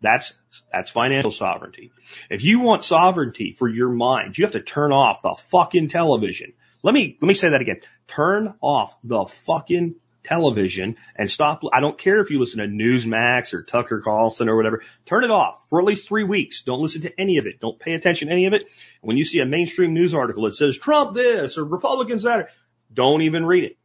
That's, 0.02 0.34
that's 0.72 0.90
financial 0.90 1.30
sovereignty. 1.30 1.92
If 2.28 2.44
you 2.44 2.60
want 2.60 2.84
sovereignty 2.84 3.52
for 3.52 3.68
your 3.68 3.88
mind, 3.88 4.36
you 4.36 4.44
have 4.44 4.52
to 4.52 4.60
turn 4.60 4.92
off 4.92 5.22
the 5.22 5.34
fucking 5.34 5.88
television. 5.88 6.52
Let 6.82 6.94
me, 6.94 7.16
let 7.20 7.26
me 7.26 7.34
say 7.34 7.50
that 7.50 7.60
again. 7.60 7.78
Turn 8.06 8.54
off 8.60 8.94
the 9.02 9.24
fucking 9.24 9.96
television 10.26 10.96
and 11.14 11.30
stop. 11.30 11.62
I 11.72 11.80
don't 11.80 11.96
care 11.96 12.20
if 12.20 12.30
you 12.30 12.38
listen 12.38 12.58
to 12.58 12.66
Newsmax 12.66 13.54
or 13.54 13.62
Tucker 13.62 14.00
Carlson 14.00 14.48
or 14.48 14.56
whatever. 14.56 14.82
Turn 15.04 15.24
it 15.24 15.30
off 15.30 15.60
for 15.70 15.78
at 15.78 15.86
least 15.86 16.08
three 16.08 16.24
weeks. 16.24 16.62
Don't 16.62 16.80
listen 16.80 17.02
to 17.02 17.20
any 17.20 17.38
of 17.38 17.46
it. 17.46 17.60
Don't 17.60 17.78
pay 17.78 17.94
attention 17.94 18.28
to 18.28 18.34
any 18.34 18.46
of 18.46 18.52
it. 18.52 18.68
When 19.00 19.16
you 19.16 19.24
see 19.24 19.40
a 19.40 19.46
mainstream 19.46 19.94
news 19.94 20.14
article 20.14 20.44
that 20.44 20.54
says 20.54 20.76
Trump 20.76 21.14
this 21.14 21.58
or 21.58 21.64
Republicans 21.64 22.24
that, 22.24 22.50
don't 22.92 23.22
even 23.22 23.46
read 23.46 23.64
it. 23.64 23.78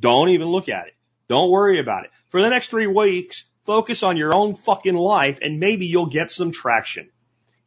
Don't 0.00 0.30
even 0.30 0.48
look 0.48 0.68
at 0.68 0.88
it. 0.88 0.94
Don't 1.28 1.50
worry 1.50 1.80
about 1.80 2.04
it. 2.04 2.10
For 2.28 2.42
the 2.42 2.50
next 2.50 2.68
three 2.68 2.86
weeks, 2.86 3.44
focus 3.64 4.02
on 4.02 4.16
your 4.16 4.34
own 4.34 4.54
fucking 4.54 4.94
life 4.94 5.38
and 5.40 5.60
maybe 5.60 5.86
you'll 5.86 6.06
get 6.06 6.30
some 6.30 6.52
traction. 6.52 7.08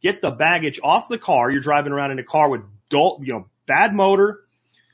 Get 0.02 0.22
the 0.22 0.30
baggage 0.30 0.78
off 0.82 1.08
the 1.08 1.18
car. 1.18 1.50
You're 1.50 1.60
driving 1.60 1.92
around 1.92 2.12
in 2.12 2.18
a 2.18 2.24
car 2.24 2.48
with 2.48 2.62
dull, 2.88 3.20
you 3.22 3.32
know, 3.32 3.48
bad 3.66 3.94
motor, 3.94 4.40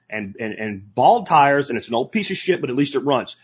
and, 0.09 0.37
and, 0.39 0.53
and 0.55 0.95
bald 0.95 1.27
tires 1.27 1.69
and 1.71 1.79
it's 1.79 1.89
an 1.89 1.95
old 1.95 2.13
piece 2.13 2.31
of 2.31 2.37
shit, 2.37 2.61
but 2.61 2.71
at 2.71 2.77
least 2.77 2.95
it 2.95 3.01
runs. 3.01 3.37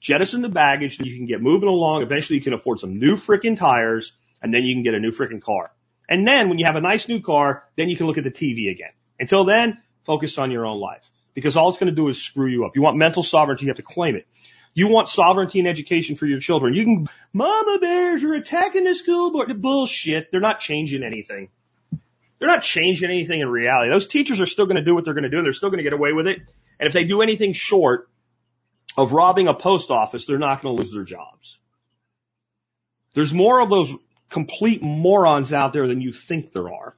Jettison 0.00 0.42
the 0.42 0.48
baggage 0.48 0.98
and 0.98 1.06
you 1.06 1.16
can 1.16 1.26
get 1.26 1.42
moving 1.42 1.68
along. 1.68 2.02
Eventually 2.02 2.38
you 2.38 2.44
can 2.44 2.52
afford 2.52 2.78
some 2.78 2.98
new 2.98 3.16
freaking 3.16 3.56
tires 3.56 4.12
and 4.42 4.52
then 4.52 4.62
you 4.62 4.74
can 4.74 4.82
get 4.82 4.94
a 4.94 5.00
new 5.00 5.10
freaking 5.10 5.42
car. 5.42 5.72
And 6.08 6.26
then 6.26 6.48
when 6.48 6.58
you 6.58 6.66
have 6.66 6.76
a 6.76 6.80
nice 6.80 7.08
new 7.08 7.20
car, 7.20 7.64
then 7.76 7.88
you 7.88 7.96
can 7.96 8.06
look 8.06 8.18
at 8.18 8.24
the 8.24 8.30
TV 8.30 8.70
again. 8.70 8.90
Until 9.18 9.44
then, 9.44 9.82
focus 10.04 10.38
on 10.38 10.50
your 10.50 10.64
own 10.64 10.80
life 10.80 11.08
because 11.34 11.56
all 11.56 11.68
it's 11.68 11.78
going 11.78 11.90
to 11.90 11.96
do 11.96 12.08
is 12.08 12.22
screw 12.22 12.46
you 12.46 12.64
up. 12.64 12.72
You 12.76 12.82
want 12.82 12.96
mental 12.96 13.22
sovereignty, 13.22 13.64
you 13.64 13.70
have 13.70 13.76
to 13.76 13.82
claim 13.82 14.16
it. 14.16 14.26
You 14.74 14.88
want 14.88 15.08
sovereignty 15.08 15.58
and 15.58 15.66
education 15.66 16.14
for 16.14 16.26
your 16.26 16.40
children. 16.40 16.74
You 16.74 16.84
can, 16.84 17.08
mama 17.32 17.78
bears 17.80 18.22
are 18.22 18.34
attacking 18.34 18.84
the 18.84 18.94
school 18.94 19.32
board. 19.32 19.60
Bullshit. 19.60 20.30
They're 20.30 20.40
not 20.40 20.60
changing 20.60 21.02
anything. 21.02 21.48
They're 22.38 22.48
not 22.48 22.62
changing 22.62 23.10
anything 23.10 23.40
in 23.40 23.48
reality. 23.48 23.90
Those 23.90 24.06
teachers 24.06 24.40
are 24.40 24.46
still 24.46 24.66
going 24.66 24.76
to 24.76 24.84
do 24.84 24.94
what 24.94 25.04
they're 25.04 25.14
going 25.14 25.24
to 25.24 25.30
do 25.30 25.38
and 25.38 25.46
they're 25.46 25.52
still 25.52 25.70
going 25.70 25.78
to 25.78 25.84
get 25.84 25.92
away 25.92 26.12
with 26.12 26.26
it. 26.26 26.38
And 26.78 26.86
if 26.86 26.92
they 26.92 27.04
do 27.04 27.22
anything 27.22 27.52
short 27.52 28.08
of 28.96 29.12
robbing 29.12 29.48
a 29.48 29.54
post 29.54 29.90
office, 29.90 30.26
they're 30.26 30.38
not 30.38 30.62
going 30.62 30.76
to 30.76 30.80
lose 30.80 30.92
their 30.92 31.04
jobs. 31.04 31.58
There's 33.14 33.32
more 33.32 33.60
of 33.60 33.70
those 33.70 33.92
complete 34.28 34.82
morons 34.82 35.52
out 35.52 35.72
there 35.72 35.88
than 35.88 36.00
you 36.00 36.12
think 36.12 36.52
there 36.52 36.72
are. 36.72 36.96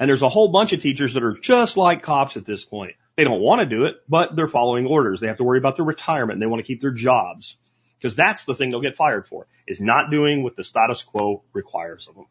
And 0.00 0.08
there's 0.08 0.22
a 0.22 0.28
whole 0.28 0.48
bunch 0.48 0.72
of 0.72 0.82
teachers 0.82 1.14
that 1.14 1.22
are 1.22 1.38
just 1.38 1.76
like 1.76 2.02
cops 2.02 2.36
at 2.36 2.44
this 2.44 2.64
point. 2.64 2.96
They 3.16 3.22
don't 3.22 3.40
want 3.40 3.60
to 3.60 3.66
do 3.66 3.84
it, 3.84 3.96
but 4.08 4.34
they're 4.34 4.48
following 4.48 4.86
orders. 4.86 5.20
They 5.20 5.28
have 5.28 5.36
to 5.36 5.44
worry 5.44 5.58
about 5.58 5.76
their 5.76 5.84
retirement 5.84 6.34
and 6.34 6.42
they 6.42 6.46
want 6.46 6.60
to 6.60 6.66
keep 6.66 6.80
their 6.80 6.90
jobs. 6.90 7.56
Because 7.98 8.16
that's 8.16 8.44
the 8.44 8.54
thing 8.54 8.70
they'll 8.70 8.80
get 8.80 8.96
fired 8.96 9.26
for, 9.26 9.46
is 9.66 9.80
not 9.80 10.10
doing 10.10 10.42
what 10.42 10.56
the 10.56 10.64
status 10.64 11.02
quo 11.04 11.42
requires 11.52 12.08
of 12.08 12.16
them. 12.16 12.26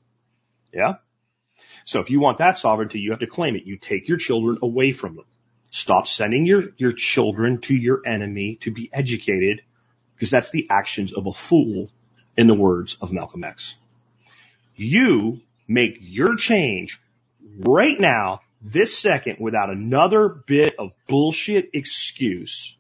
Yeah? 0.74 0.96
So 1.86 2.00
if 2.00 2.10
you 2.10 2.20
want 2.20 2.38
that 2.38 2.58
sovereignty, 2.58 3.00
you 3.00 3.12
have 3.12 3.20
to 3.20 3.28
claim 3.28 3.56
it. 3.56 3.66
You 3.66 3.78
take 3.78 4.08
your 4.08 4.18
children 4.18 4.60
away 4.62 4.94
from 4.94 5.16
them. 5.16 5.26
Stop 5.72 6.08
sending 6.08 6.46
your, 6.46 6.66
your 6.78 6.92
children 6.92 7.60
to 7.62 7.76
your 7.76 8.02
enemy 8.06 8.60
to 8.62 8.72
be 8.72 8.90
educated 8.94 9.62
because 10.16 10.30
that's 10.30 10.52
the 10.52 10.68
actions 10.70 11.14
of 11.14 11.26
a 11.26 11.34
fool 11.34 11.90
in 12.38 12.48
the 12.48 12.54
words 12.54 12.98
of 13.02 13.12
Malcolm 13.12 13.44
X. 13.44 13.76
You 14.76 15.42
make 15.68 15.98
your 16.00 16.36
change 16.36 17.00
right 17.60 18.00
now, 18.00 18.42
this 18.62 18.98
second, 18.98 19.38
without 19.40 19.70
another 19.70 20.30
bit 20.30 20.76
of 20.80 20.92
bullshit 21.08 21.72
excuse 21.74 22.78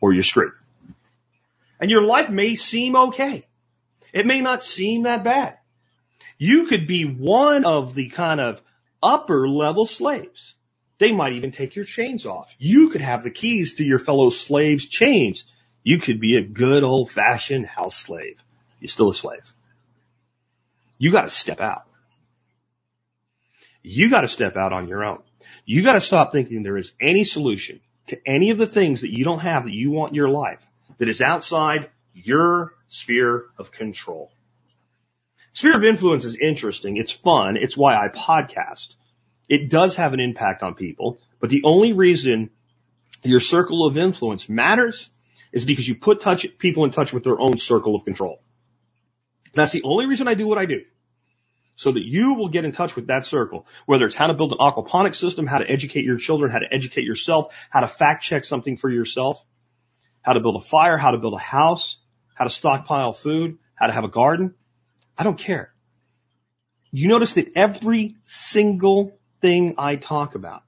or 0.00 0.12
you're 0.12 0.22
screwed. 0.22 0.52
And 1.80 1.90
your 1.90 2.02
life 2.02 2.28
may 2.28 2.56
seem 2.56 2.96
okay. 2.96 3.46
It 4.12 4.26
may 4.26 4.40
not 4.40 4.62
seem 4.62 5.04
that 5.04 5.24
bad 5.24 5.59
you 6.40 6.64
could 6.64 6.86
be 6.86 7.04
one 7.04 7.66
of 7.66 7.94
the 7.94 8.08
kind 8.08 8.40
of 8.40 8.62
upper 9.02 9.46
level 9.46 9.84
slaves. 9.84 10.54
They 10.96 11.12
might 11.12 11.34
even 11.34 11.52
take 11.52 11.76
your 11.76 11.84
chains 11.84 12.24
off. 12.24 12.56
You 12.58 12.88
could 12.88 13.02
have 13.02 13.22
the 13.22 13.30
keys 13.30 13.74
to 13.74 13.84
your 13.84 13.98
fellow 13.98 14.30
slaves' 14.30 14.88
chains. 14.88 15.44
You 15.84 15.98
could 15.98 16.18
be 16.18 16.38
a 16.38 16.42
good 16.42 16.82
old 16.82 17.10
fashioned 17.10 17.66
house 17.66 17.94
slave. 17.94 18.42
You're 18.80 18.88
still 18.88 19.10
a 19.10 19.14
slave. 19.14 19.52
You 20.96 21.12
got 21.12 21.22
to 21.22 21.28
step 21.28 21.60
out. 21.60 21.84
You 23.82 24.08
got 24.08 24.22
to 24.22 24.28
step 24.28 24.56
out 24.56 24.72
on 24.72 24.88
your 24.88 25.04
own. 25.04 25.22
You 25.66 25.82
got 25.82 25.92
to 25.92 26.00
stop 26.00 26.32
thinking 26.32 26.62
there 26.62 26.78
is 26.78 26.92
any 26.98 27.24
solution 27.24 27.80
to 28.06 28.18
any 28.26 28.48
of 28.48 28.56
the 28.56 28.66
things 28.66 29.02
that 29.02 29.12
you 29.12 29.24
don't 29.24 29.40
have 29.40 29.64
that 29.64 29.74
you 29.74 29.90
want 29.90 30.12
in 30.12 30.16
your 30.16 30.30
life 30.30 30.66
that 30.96 31.10
is 31.10 31.20
outside 31.20 31.90
your 32.14 32.72
sphere 32.88 33.44
of 33.58 33.72
control. 33.72 34.32
Sphere 35.52 35.76
of 35.76 35.84
influence 35.84 36.24
is 36.24 36.36
interesting. 36.36 36.96
It's 36.96 37.12
fun. 37.12 37.56
It's 37.56 37.76
why 37.76 37.96
I 37.96 38.08
podcast. 38.08 38.94
It 39.48 39.68
does 39.68 39.96
have 39.96 40.12
an 40.12 40.20
impact 40.20 40.62
on 40.62 40.74
people, 40.74 41.18
but 41.40 41.50
the 41.50 41.62
only 41.64 41.92
reason 41.92 42.50
your 43.22 43.40
circle 43.40 43.84
of 43.84 43.98
influence 43.98 44.48
matters 44.48 45.10
is 45.52 45.64
because 45.64 45.88
you 45.88 45.96
put 45.96 46.20
touch, 46.20 46.46
people 46.58 46.84
in 46.84 46.92
touch 46.92 47.12
with 47.12 47.24
their 47.24 47.38
own 47.38 47.58
circle 47.58 47.96
of 47.96 48.04
control. 48.04 48.40
That's 49.54 49.72
the 49.72 49.82
only 49.82 50.06
reason 50.06 50.28
I 50.28 50.34
do 50.34 50.46
what 50.46 50.58
I 50.58 50.66
do. 50.66 50.82
So 51.74 51.92
that 51.92 52.04
you 52.04 52.34
will 52.34 52.48
get 52.48 52.64
in 52.64 52.72
touch 52.72 52.94
with 52.94 53.08
that 53.08 53.24
circle, 53.24 53.66
whether 53.86 54.04
it's 54.04 54.14
how 54.14 54.26
to 54.26 54.34
build 54.34 54.52
an 54.52 54.58
aquaponic 54.58 55.14
system, 55.14 55.46
how 55.46 55.58
to 55.58 55.68
educate 55.68 56.04
your 56.04 56.18
children, 56.18 56.52
how 56.52 56.58
to 56.58 56.72
educate 56.72 57.04
yourself, 57.04 57.52
how 57.70 57.80
to 57.80 57.88
fact 57.88 58.22
check 58.22 58.44
something 58.44 58.76
for 58.76 58.90
yourself, 58.90 59.44
how 60.22 60.34
to 60.34 60.40
build 60.40 60.56
a 60.56 60.60
fire, 60.60 60.98
how 60.98 61.10
to 61.10 61.18
build 61.18 61.34
a 61.34 61.38
house, 61.38 61.96
how 62.34 62.44
to 62.44 62.50
stockpile 62.50 63.14
food, 63.14 63.58
how 63.74 63.86
to 63.86 63.92
have 63.92 64.04
a 64.04 64.08
garden. 64.08 64.54
I 65.20 65.22
don't 65.22 65.38
care. 65.38 65.70
You 66.90 67.06
notice 67.06 67.34
that 67.34 67.52
every 67.54 68.16
single 68.24 69.18
thing 69.42 69.74
I 69.76 69.96
talk 69.96 70.34
about 70.34 70.62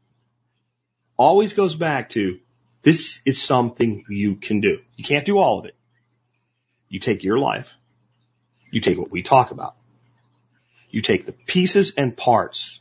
always 1.16 1.54
goes 1.54 1.74
back 1.74 2.10
to 2.10 2.38
this 2.82 3.22
is 3.24 3.40
something 3.40 4.04
you 4.10 4.36
can 4.36 4.60
do. 4.60 4.80
You 4.94 5.04
can't 5.04 5.24
do 5.24 5.38
all 5.38 5.60
of 5.60 5.64
it. 5.64 5.74
You 6.90 7.00
take 7.00 7.24
your 7.24 7.38
life. 7.38 7.74
You 8.70 8.82
take 8.82 8.98
what 8.98 9.10
we 9.10 9.22
talk 9.22 9.52
about. 9.52 9.74
You 10.90 11.00
take 11.00 11.24
the 11.24 11.32
pieces 11.32 11.94
and 11.96 12.14
parts 12.14 12.78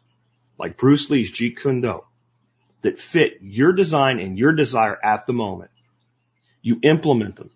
like 0.57 0.75
Bruce 0.75 1.09
Lee's 1.09 1.31
Jeet 1.31 1.55
Kune 1.55 1.79
Do 1.79 2.03
that 2.81 2.99
fit 2.99 3.37
your 3.41 3.71
design 3.71 4.19
and 4.19 4.37
your 4.37 4.51
desire 4.51 4.97
at 5.01 5.25
the 5.25 5.33
moment. 5.33 5.71
You 6.61 6.81
implement 6.83 7.37
them. 7.37 7.51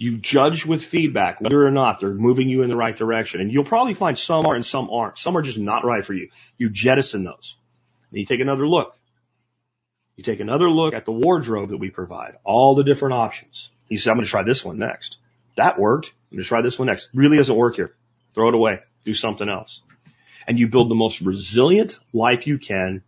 You 0.00 0.16
judge 0.16 0.64
with 0.64 0.82
feedback 0.82 1.42
whether 1.42 1.62
or 1.62 1.70
not 1.70 2.00
they're 2.00 2.14
moving 2.14 2.48
you 2.48 2.62
in 2.62 2.70
the 2.70 2.76
right 2.76 2.96
direction. 2.96 3.42
And 3.42 3.52
you'll 3.52 3.64
probably 3.64 3.92
find 3.92 4.16
some 4.16 4.46
are 4.46 4.54
and 4.54 4.64
some 4.64 4.88
aren't. 4.88 5.18
Some 5.18 5.36
are 5.36 5.42
just 5.42 5.58
not 5.58 5.84
right 5.84 6.02
for 6.02 6.14
you. 6.14 6.30
You 6.56 6.70
jettison 6.70 7.22
those. 7.22 7.54
And 8.10 8.18
you 8.18 8.24
take 8.24 8.40
another 8.40 8.66
look. 8.66 8.96
You 10.16 10.24
take 10.24 10.40
another 10.40 10.70
look 10.70 10.94
at 10.94 11.04
the 11.04 11.12
wardrobe 11.12 11.68
that 11.68 11.76
we 11.76 11.90
provide, 11.90 12.36
all 12.44 12.74
the 12.74 12.82
different 12.82 13.12
options. 13.12 13.70
You 13.90 13.98
say, 13.98 14.10
I'm 14.10 14.16
going 14.16 14.24
to 14.24 14.30
try 14.30 14.42
this 14.42 14.64
one 14.64 14.78
next. 14.78 15.18
That 15.56 15.78
worked. 15.78 16.14
I'm 16.30 16.38
going 16.38 16.44
to 16.44 16.48
try 16.48 16.62
this 16.62 16.78
one 16.78 16.86
next. 16.86 17.10
Really 17.12 17.36
doesn't 17.36 17.54
work 17.54 17.76
here. 17.76 17.94
Throw 18.34 18.48
it 18.48 18.54
away. 18.54 18.80
Do 19.04 19.12
something 19.12 19.50
else. 19.50 19.82
And 20.46 20.58
you 20.58 20.68
build 20.68 20.90
the 20.90 20.94
most 20.94 21.20
resilient 21.20 21.98
life 22.14 22.46
you 22.46 22.56
can. 22.56 23.02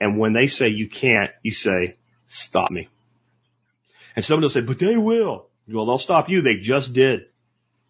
And 0.00 0.18
when 0.18 0.32
they 0.32 0.46
say 0.46 0.68
you 0.68 0.88
can't, 0.88 1.30
you 1.42 1.50
say, 1.50 1.96
stop 2.24 2.70
me. 2.70 2.88
And 4.16 4.24
somebody 4.24 4.46
will 4.46 4.50
say, 4.50 4.62
but 4.62 4.78
they 4.78 4.96
will. 4.96 5.50
Well, 5.68 5.86
they'll 5.86 5.98
stop 5.98 6.28
you. 6.28 6.42
They 6.42 6.58
just 6.58 6.92
did. 6.92 7.26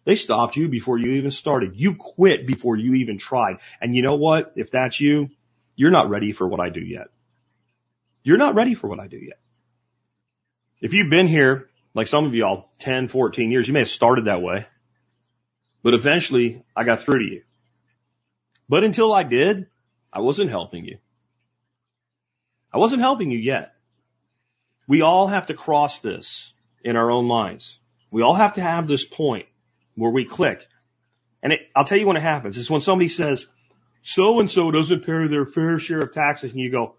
They 0.05 0.15
stopped 0.15 0.55
you 0.55 0.69
before 0.69 0.97
you 0.97 1.13
even 1.13 1.31
started. 1.31 1.75
You 1.75 1.95
quit 1.95 2.45
before 2.45 2.75
you 2.75 2.95
even 2.95 3.17
tried. 3.17 3.57
And 3.81 3.95
you 3.95 4.01
know 4.01 4.15
what? 4.15 4.53
If 4.55 4.71
that's 4.71 5.01
you, 5.01 5.31
you're 5.75 5.91
not 5.91 6.09
ready 6.09 6.31
for 6.31 6.47
what 6.47 6.59
I 6.59 6.69
do 6.69 6.79
yet. 6.79 7.07
You're 8.23 8.37
not 8.37 8.55
ready 8.55 8.75
for 8.75 8.87
what 8.87 8.99
I 8.99 9.07
do 9.07 9.17
yet. 9.17 9.39
If 10.79 10.93
you've 10.93 11.09
been 11.09 11.27
here, 11.27 11.69
like 11.93 12.07
some 12.07 12.25
of 12.25 12.35
y'all, 12.35 12.69
10, 12.79 13.07
14 13.07 13.51
years, 13.51 13.67
you 13.67 13.73
may 13.73 13.79
have 13.79 13.89
started 13.89 14.25
that 14.25 14.41
way, 14.41 14.67
but 15.81 15.93
eventually 15.93 16.63
I 16.75 16.83
got 16.83 17.01
through 17.01 17.19
to 17.19 17.35
you. 17.35 17.43
But 18.69 18.83
until 18.83 19.13
I 19.13 19.23
did, 19.23 19.67
I 20.11 20.21
wasn't 20.21 20.49
helping 20.49 20.85
you. 20.85 20.97
I 22.73 22.77
wasn't 22.77 23.01
helping 23.01 23.31
you 23.31 23.39
yet. 23.39 23.73
We 24.87 25.01
all 25.01 25.27
have 25.27 25.47
to 25.47 25.53
cross 25.53 25.99
this 25.99 26.53
in 26.85 26.95
our 26.95 27.11
own 27.11 27.25
minds. 27.25 27.79
We 28.11 28.21
all 28.21 28.35
have 28.35 28.53
to 28.53 28.61
have 28.61 28.87
this 28.87 29.03
point 29.03 29.47
where 29.95 30.11
we 30.11 30.23
click. 30.23 30.65
And 31.41 31.51
it, 31.51 31.59
I'll 31.75 31.83
tell 31.83 31.97
you 31.97 32.07
when 32.07 32.15
it 32.15 32.21
happens. 32.21 32.57
It's 32.57 32.69
when 32.69 32.79
somebody 32.79 33.09
says, 33.09 33.47
so 34.03 34.39
and 34.39 34.49
so 34.49 34.69
doesn't 34.71 35.05
pay 35.05 35.27
their 35.27 35.47
fair 35.47 35.79
share 35.79 35.99
of 35.99 36.13
taxes. 36.13 36.51
And 36.51 36.59
you 36.59 36.71
go, 36.71 36.95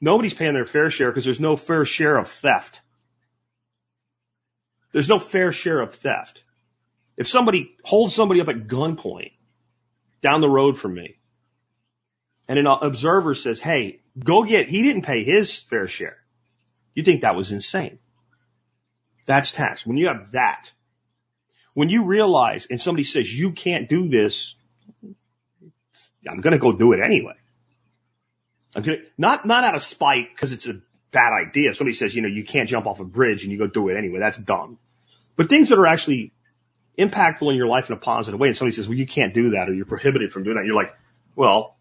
nobody's 0.00 0.32
paying 0.32 0.54
their 0.54 0.64
fair 0.64 0.90
share 0.90 1.10
because 1.10 1.24
there's 1.24 1.38
no 1.38 1.54
fair 1.54 1.84
share 1.84 2.16
of 2.16 2.28
theft. 2.28 2.80
There's 4.92 5.08
no 5.08 5.18
fair 5.18 5.52
share 5.52 5.80
of 5.80 5.94
theft. 5.94 6.42
If 7.16 7.28
somebody 7.28 7.76
holds 7.84 8.14
somebody 8.14 8.40
up 8.40 8.48
at 8.48 8.66
gunpoint 8.66 9.32
down 10.22 10.40
the 10.40 10.48
road 10.48 10.78
from 10.78 10.94
me 10.94 11.18
and 12.48 12.58
an 12.58 12.66
observer 12.66 13.34
says, 13.34 13.60
Hey, 13.60 14.00
go 14.18 14.44
get, 14.44 14.68
he 14.68 14.82
didn't 14.82 15.02
pay 15.02 15.24
his 15.24 15.58
fair 15.58 15.86
share. 15.88 16.16
You 16.94 17.02
think 17.02 17.20
that 17.20 17.36
was 17.36 17.52
insane. 17.52 17.98
That's 19.26 19.52
tax. 19.52 19.86
When 19.86 19.96
you 19.96 20.08
have 20.08 20.32
that, 20.32 20.70
when 21.72 21.88
you 21.88 22.04
realize 22.04 22.66
and 22.70 22.80
somebody 22.80 23.04
says 23.04 23.32
you 23.32 23.52
can't 23.52 23.88
do 23.88 24.08
this, 24.08 24.54
I'm 26.28 26.40
going 26.40 26.52
to 26.52 26.58
go 26.58 26.72
do 26.72 26.92
it 26.92 27.00
anyway. 27.00 27.34
I'm 28.76 28.82
gonna, 28.82 28.98
not, 29.16 29.46
not 29.46 29.64
out 29.64 29.76
of 29.76 29.82
spite 29.82 30.34
because 30.34 30.52
it's 30.52 30.66
a 30.66 30.80
bad 31.12 31.32
idea. 31.32 31.70
If 31.70 31.76
somebody 31.76 31.94
says, 31.94 32.14
you 32.14 32.22
know, 32.22 32.28
you 32.28 32.44
can't 32.44 32.68
jump 32.68 32.86
off 32.86 33.00
a 33.00 33.04
bridge 33.04 33.44
and 33.44 33.52
you 33.52 33.58
go 33.58 33.66
do 33.66 33.88
it 33.88 33.96
anyway, 33.96 34.18
that's 34.18 34.36
dumb. 34.36 34.78
But 35.36 35.48
things 35.48 35.68
that 35.68 35.78
are 35.78 35.86
actually 35.86 36.32
impactful 36.98 37.48
in 37.50 37.56
your 37.56 37.66
life 37.66 37.88
in 37.88 37.96
a 37.96 38.00
positive 38.00 38.38
way, 38.38 38.48
and 38.48 38.56
somebody 38.56 38.74
says, 38.74 38.88
well, 38.88 38.98
you 38.98 39.06
can't 39.06 39.32
do 39.32 39.50
that 39.50 39.68
or 39.68 39.74
you're 39.74 39.86
prohibited 39.86 40.32
from 40.32 40.44
doing 40.44 40.56
that, 40.56 40.64
you're 40.64 40.74
like, 40.74 40.94
well, 41.36 41.76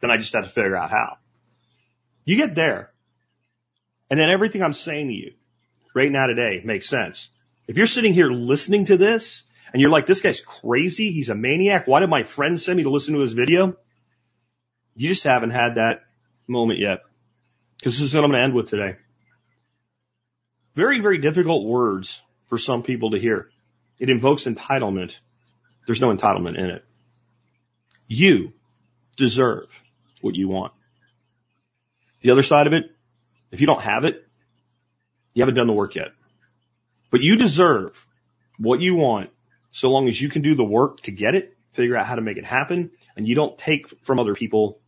then 0.00 0.10
I 0.10 0.18
just 0.18 0.34
have 0.34 0.44
to 0.44 0.50
figure 0.50 0.76
out 0.76 0.90
how. 0.90 1.18
You 2.24 2.36
get 2.36 2.54
there. 2.54 2.92
And 4.08 4.18
then 4.20 4.30
everything 4.30 4.62
I'm 4.62 4.72
saying 4.72 5.08
to 5.08 5.14
you 5.14 5.34
right 5.96 6.12
now 6.12 6.26
today 6.26 6.60
makes 6.62 6.86
sense. 6.86 7.30
If 7.66 7.78
you're 7.78 7.86
sitting 7.86 8.12
here 8.12 8.30
listening 8.30 8.84
to 8.84 8.98
this 8.98 9.42
and 9.72 9.80
you're 9.80 9.90
like, 9.90 10.04
this 10.04 10.20
guy's 10.20 10.42
crazy. 10.42 11.10
He's 11.10 11.30
a 11.30 11.34
maniac. 11.34 11.86
Why 11.86 12.00
did 12.00 12.10
my 12.10 12.22
friend 12.22 12.60
send 12.60 12.76
me 12.76 12.82
to 12.82 12.90
listen 12.90 13.14
to 13.14 13.20
his 13.20 13.32
video? 13.32 13.76
You 14.94 15.08
just 15.08 15.24
haven't 15.24 15.50
had 15.50 15.76
that 15.76 16.02
moment 16.46 16.80
yet. 16.80 17.00
Because 17.78 17.98
this 17.98 18.10
is 18.10 18.14
what 18.14 18.24
I'm 18.24 18.30
going 18.30 18.40
to 18.40 18.44
end 18.44 18.54
with 18.54 18.68
today. 18.68 18.96
Very, 20.74 21.00
very 21.00 21.16
difficult 21.16 21.66
words 21.66 22.20
for 22.46 22.58
some 22.58 22.82
people 22.82 23.12
to 23.12 23.18
hear. 23.18 23.48
It 23.98 24.10
invokes 24.10 24.44
entitlement. 24.44 25.18
There's 25.86 26.00
no 26.00 26.14
entitlement 26.14 26.58
in 26.58 26.66
it. 26.66 26.84
You 28.06 28.52
deserve 29.16 29.68
what 30.20 30.34
you 30.34 30.48
want. 30.48 30.74
The 32.20 32.32
other 32.32 32.42
side 32.42 32.66
of 32.66 32.74
it, 32.74 32.84
if 33.50 33.62
you 33.62 33.66
don't 33.66 33.80
have 33.80 34.04
it, 34.04 34.25
you 35.36 35.42
haven't 35.42 35.54
done 35.54 35.66
the 35.66 35.72
work 35.74 35.94
yet. 35.94 36.12
But 37.10 37.20
you 37.20 37.36
deserve 37.36 38.06
what 38.58 38.80
you 38.80 38.94
want 38.94 39.28
so 39.70 39.90
long 39.90 40.08
as 40.08 40.18
you 40.18 40.30
can 40.30 40.40
do 40.40 40.54
the 40.54 40.64
work 40.64 41.02
to 41.02 41.10
get 41.10 41.34
it, 41.34 41.54
figure 41.72 41.94
out 41.94 42.06
how 42.06 42.14
to 42.14 42.22
make 42.22 42.38
it 42.38 42.46
happen, 42.46 42.90
and 43.16 43.28
you 43.28 43.34
don't 43.34 43.58
take 43.58 44.02
from 44.02 44.18
other 44.18 44.34
people 44.34 44.80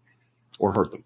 or 0.58 0.72
hurt 0.72 0.90
them. 0.90 1.04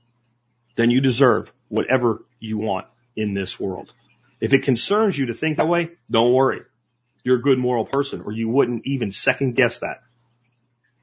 Then 0.77 0.90
you 0.90 1.01
deserve 1.01 1.52
whatever 1.66 2.24
you 2.39 2.56
want 2.56 2.86
in 3.16 3.35
this 3.35 3.59
world. 3.59 3.93
If 4.40 4.55
it 4.55 4.62
concerns 4.62 5.19
you 5.19 5.27
to 5.27 5.35
think 5.35 5.56
that 5.56 5.66
way, 5.66 5.90
don't 6.09 6.32
worry. 6.32 6.60
You're 7.24 7.39
a 7.39 7.43
good 7.43 7.59
moral 7.59 7.85
person 7.85 8.20
or 8.20 8.31
you 8.31 8.48
wouldn't 8.48 8.86
even 8.86 9.10
second 9.10 9.56
guess 9.56 9.81
that. 9.81 10.02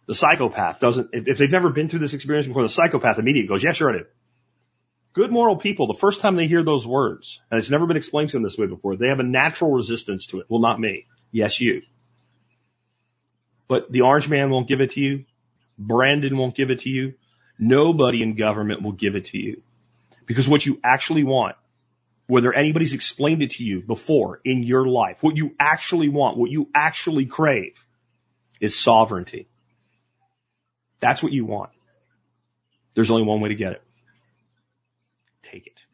The 0.06 0.16
psychopath 0.16 0.80
doesn't, 0.80 1.10
if, 1.12 1.28
if 1.28 1.38
they've 1.40 1.52
never 1.52 1.72
been 1.72 1.90
through 1.90 2.00
this 2.00 2.14
experience 2.14 2.48
before, 2.48 2.64
the 2.64 2.70
psychopath 2.70 3.20
immediately 3.20 3.50
goes, 3.50 3.64
yeah, 3.64 3.74
sure 3.74 3.94
I 3.94 3.98
do. 3.98 4.06
Good 5.14 5.32
moral 5.32 5.58
people, 5.58 5.88
the 5.88 5.94
first 5.94 6.22
time 6.22 6.36
they 6.36 6.48
hear 6.48 6.64
those 6.64 6.86
words, 6.86 7.42
and 7.50 7.58
it's 7.58 7.72
never 7.72 7.88
been 7.88 7.98
explained 7.98 8.30
to 8.30 8.38
them 8.38 8.44
this 8.44 8.58
way 8.58 8.68
before, 8.68 8.96
they 8.96 9.08
have 9.08 9.20
a 9.20 9.24
natural 9.24 9.72
resistance 9.72 10.28
to 10.28 10.40
it. 10.40 10.46
Well, 10.50 10.62
not 10.62 10.80
me. 10.80 11.06
Yes, 11.32 11.60
you. 11.60 11.82
But 13.68 13.92
the 13.92 14.02
orange 14.02 14.30
man 14.30 14.50
won't 14.50 14.68
give 14.68 14.82
it 14.82 14.92
to 14.92 15.00
you. 15.00 15.26
Brandon 15.78 16.38
won't 16.38 16.56
give 16.56 16.72
it 16.72 16.82
to 16.82 16.90
you. 16.90 17.16
Nobody 17.58 18.22
in 18.22 18.36
government 18.36 18.82
will 18.82 18.92
give 18.92 19.16
it 19.16 19.26
to 19.26 19.38
you. 19.38 19.62
Because 20.26 20.48
what 20.48 20.66
you 20.66 20.80
actually 20.84 21.24
want, 21.24 21.56
whether 22.28 22.54
anybody's 22.54 22.94
explained 22.94 23.42
it 23.42 23.52
to 23.52 23.64
you 23.64 23.82
before 23.82 24.40
in 24.46 24.62
your 24.62 24.88
life, 24.88 25.18
what 25.22 25.36
you 25.36 25.56
actually 25.60 26.10
want, 26.10 26.38
what 26.38 26.52
you 26.52 26.70
actually 26.76 27.26
crave 27.26 27.84
is 28.62 28.78
sovereignty. 28.78 29.48
That's 31.00 31.24
what 31.24 31.32
you 31.32 31.46
want. 31.46 31.72
There's 32.94 33.10
only 33.10 33.24
one 33.24 33.42
way 33.42 33.50
to 33.50 33.56
get 33.56 33.74
it. 33.74 33.84
Take 35.44 35.68
it. 35.68 35.86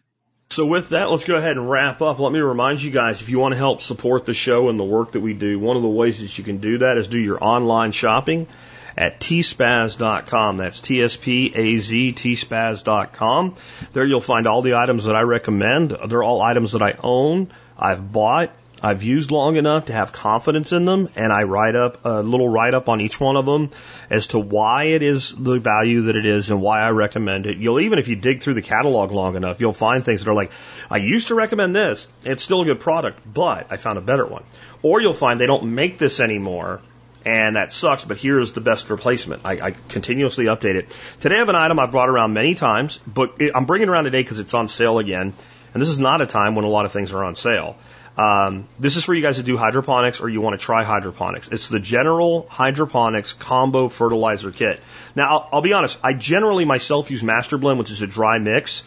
So 0.50 0.66
with 0.66 0.90
that, 0.90 1.10
let's 1.10 1.26
go 1.26 1.36
ahead 1.36 1.58
and 1.58 1.70
wrap 1.70 2.02
up. 2.02 2.20
Let 2.20 2.32
me 2.32 2.40
remind 2.40 2.82
you 2.82 2.92
guys, 2.92 3.22
if 3.22 3.30
you 3.30 3.40
want 3.40 3.54
to 3.54 3.58
help 3.58 3.82
support 3.82 4.26
the 4.26 4.34
show 4.34 4.70
and 4.70 4.80
the 4.80 4.84
work 4.84 5.14
that 5.14 5.20
we 5.20 5.34
do, 5.34 5.60
one 5.60 5.76
of 5.76 5.84
the 5.84 5.90
ways 5.90 6.20
that 6.20 6.38
you 6.38 6.44
can 6.44 6.58
do 6.58 6.78
that 6.78 6.98
is 6.98 7.08
do 7.08 7.20
your 7.20 7.44
online 7.44 7.92
shopping 7.92 8.48
at 8.96 9.20
tspaz.com. 9.20 10.58
That's 10.58 10.80
T-S-P-A-Z, 10.80 12.14
tspaz.com. 12.14 13.56
There 13.94 14.06
you'll 14.06 14.22
find 14.22 14.48
all 14.48 14.62
the 14.62 14.76
items 14.76 15.06
that 15.06 15.16
I 15.16 15.22
recommend. 15.22 15.98
They're 16.08 16.24
all 16.24 16.42
items 16.42 16.72
that 16.74 16.82
I 16.82 16.96
own, 17.04 17.52
I've 17.78 18.12
bought, 18.12 18.52
I've 18.82 19.04
used 19.04 19.32
long 19.32 19.56
enough 19.56 19.86
to 19.86 19.94
have 19.94 20.12
confidence 20.12 20.72
in 20.72 20.86
them, 20.86 21.10
and 21.16 21.32
I 21.32 21.44
write 21.44 21.76
up 21.76 22.06
a 22.06 22.22
little 22.22 22.48
write 22.48 22.74
up 22.74 22.90
on 22.90 23.02
each 23.02 23.20
one 23.20 23.36
of 23.36 23.46
them 23.46 23.70
as 24.10 24.28
to 24.28 24.40
why 24.40 24.86
it 24.86 25.02
is 25.02 25.34
the 25.34 25.60
value 25.60 26.04
that 26.04 26.16
it 26.16 26.26
is 26.26 26.52
and 26.52 26.62
why 26.62 26.82
I 26.82 26.92
recommend 26.92 27.48
it. 27.48 27.58
You'll 27.58 27.80
even 27.80 28.00
if 28.00 28.08
you 28.08 28.16
dig 28.16 28.42
through 28.42 28.56
the 28.56 28.62
catalog 28.62 29.12
long 29.12 29.36
enough, 29.36 29.62
you'll 29.62 29.74
find 29.74 30.04
things 30.04 30.24
that 30.24 30.30
are 30.30 30.36
like, 30.36 30.52
I 30.92 30.98
used 30.98 31.30
to 31.30 31.36
recommend 31.36 31.76
this. 31.76 32.08
It's 32.26 32.44
still 32.44 32.62
a 32.62 32.66
good 32.66 32.80
product, 32.80 33.20
but 33.32 33.72
I 33.72 33.78
found 33.78 33.98
a 33.98 34.02
better 34.02 34.26
one. 34.26 34.44
Or 34.82 35.02
you'll 35.02 35.14
find 35.14 35.40
they 35.40 35.46
don't 35.46 35.74
make 35.74 35.98
this 35.98 36.20
anymore 36.20 36.82
and 37.26 37.56
that 37.56 37.72
sucks, 37.72 38.04
but 38.04 38.18
here's 38.18 38.52
the 38.52 38.62
best 38.62 38.90
replacement. 38.92 39.42
I, 39.46 39.60
I 39.60 39.72
continuously 39.72 40.46
update 40.46 40.76
it. 40.76 40.96
Today 41.20 41.36
I 41.36 41.40
have 41.40 41.50
an 41.50 41.56
item 41.56 41.80
I've 41.80 41.90
brought 41.90 42.10
around 42.10 42.34
many 42.34 42.54
times, 42.54 43.00
but 43.08 43.42
I'm 43.54 43.66
bringing 43.66 43.88
it 43.88 43.92
around 43.92 44.04
today 44.04 44.22
because 44.22 44.40
it's 44.40 44.54
on 44.54 44.68
sale 44.68 45.00
again. 45.00 45.34
And 45.74 45.82
this 45.82 45.90
is 45.90 45.98
not 45.98 46.22
a 46.22 46.28
time 46.28 46.54
when 46.56 46.66
a 46.66 46.70
lot 46.70 46.86
of 46.86 46.92
things 46.92 47.14
are 47.14 47.24
on 47.24 47.36
sale. 47.36 47.78
Um, 48.18 48.68
this 48.80 48.96
is 48.96 49.04
for 49.04 49.14
you 49.14 49.22
guys 49.22 49.38
to 49.38 49.44
do 49.44 49.58
hydroponics 49.58 50.22
or 50.22 50.30
you 50.30 50.40
want 50.40 50.58
to 50.58 50.66
try 50.66 50.84
hydroponics. 50.84 51.50
It's 51.50 51.68
the 51.68 51.80
General 51.80 52.48
Hydroponics 52.50 53.34
Combo 53.34 53.90
Fertilizer 53.90 54.52
Kit. 54.52 54.80
Now, 55.16 55.30
I'll, 55.30 55.50
I'll 55.54 55.62
be 55.62 55.74
honest, 55.74 56.00
I 56.02 56.14
generally 56.14 56.64
myself 56.64 57.12
use 57.12 57.24
Master 57.24 57.58
Blend, 57.58 57.78
which 57.78 57.92
is 57.92 58.02
a 58.02 58.08
dry 58.08 58.40
mix. 58.40 58.84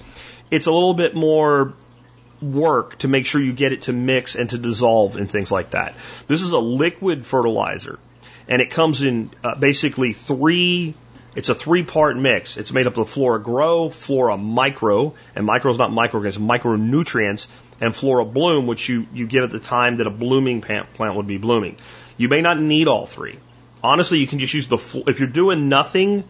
It's 0.51 0.67
a 0.67 0.73
little 0.73 0.95
bit 0.95 1.15
more 1.15 1.75
work 2.41 2.99
to 2.99 3.09
make 3.09 3.27
sure 3.27 3.41
you 3.41 3.53
get 3.53 3.73
it 3.73 3.83
to 3.83 3.93
mix 3.93 4.35
and 4.35 4.49
to 4.51 4.59
dissolve 4.59 5.17
and 5.17 5.31
things 5.31 5.53
like 5.53 5.71
that. 5.71 5.95
This 6.27 6.43
is 6.43 6.53
a 6.53 6.59
liquid 6.59 7.27
fertilizer 7.27 7.99
and 8.49 8.63
it 8.63 8.71
comes 8.71 9.03
in 9.03 9.31
uh, 9.45 9.55
basically 9.55 10.15
three. 10.15 10.95
It's 11.35 11.51
a 11.51 11.55
three-part 11.55 12.17
mix. 12.17 12.57
It's 12.57 12.73
made 12.73 12.87
up 12.87 12.97
of 12.97 13.09
Flora 13.11 13.41
Grow, 13.41 13.91
Flora 13.91 14.37
Micro, 14.37 15.15
and 15.37 15.45
Micro 15.45 15.71
is 15.71 15.79
not 15.79 15.93
microorganisms, 15.93 16.49
micronutrients, 16.49 17.47
and 17.81 17.95
Flora 17.95 18.25
Bloom, 18.25 18.67
which 18.67 18.89
you 18.89 19.07
you 19.13 19.27
get 19.27 19.45
at 19.45 19.51
the 19.51 19.61
time 19.61 19.97
that 19.97 20.07
a 20.07 20.11
blooming 20.11 20.61
plant 20.61 21.15
would 21.15 21.27
be 21.27 21.39
blooming. 21.39 21.77
You 22.17 22.29
may 22.29 22.41
not 22.41 22.61
need 22.61 22.89
all 22.89 23.07
three. 23.07 23.39
Honestly, 23.83 24.19
you 24.19 24.27
can 24.27 24.39
just 24.39 24.55
use 24.55 24.67
the 24.67 25.05
if 25.07 25.21
you're 25.21 25.29
doing 25.29 25.69
nothing 25.69 26.25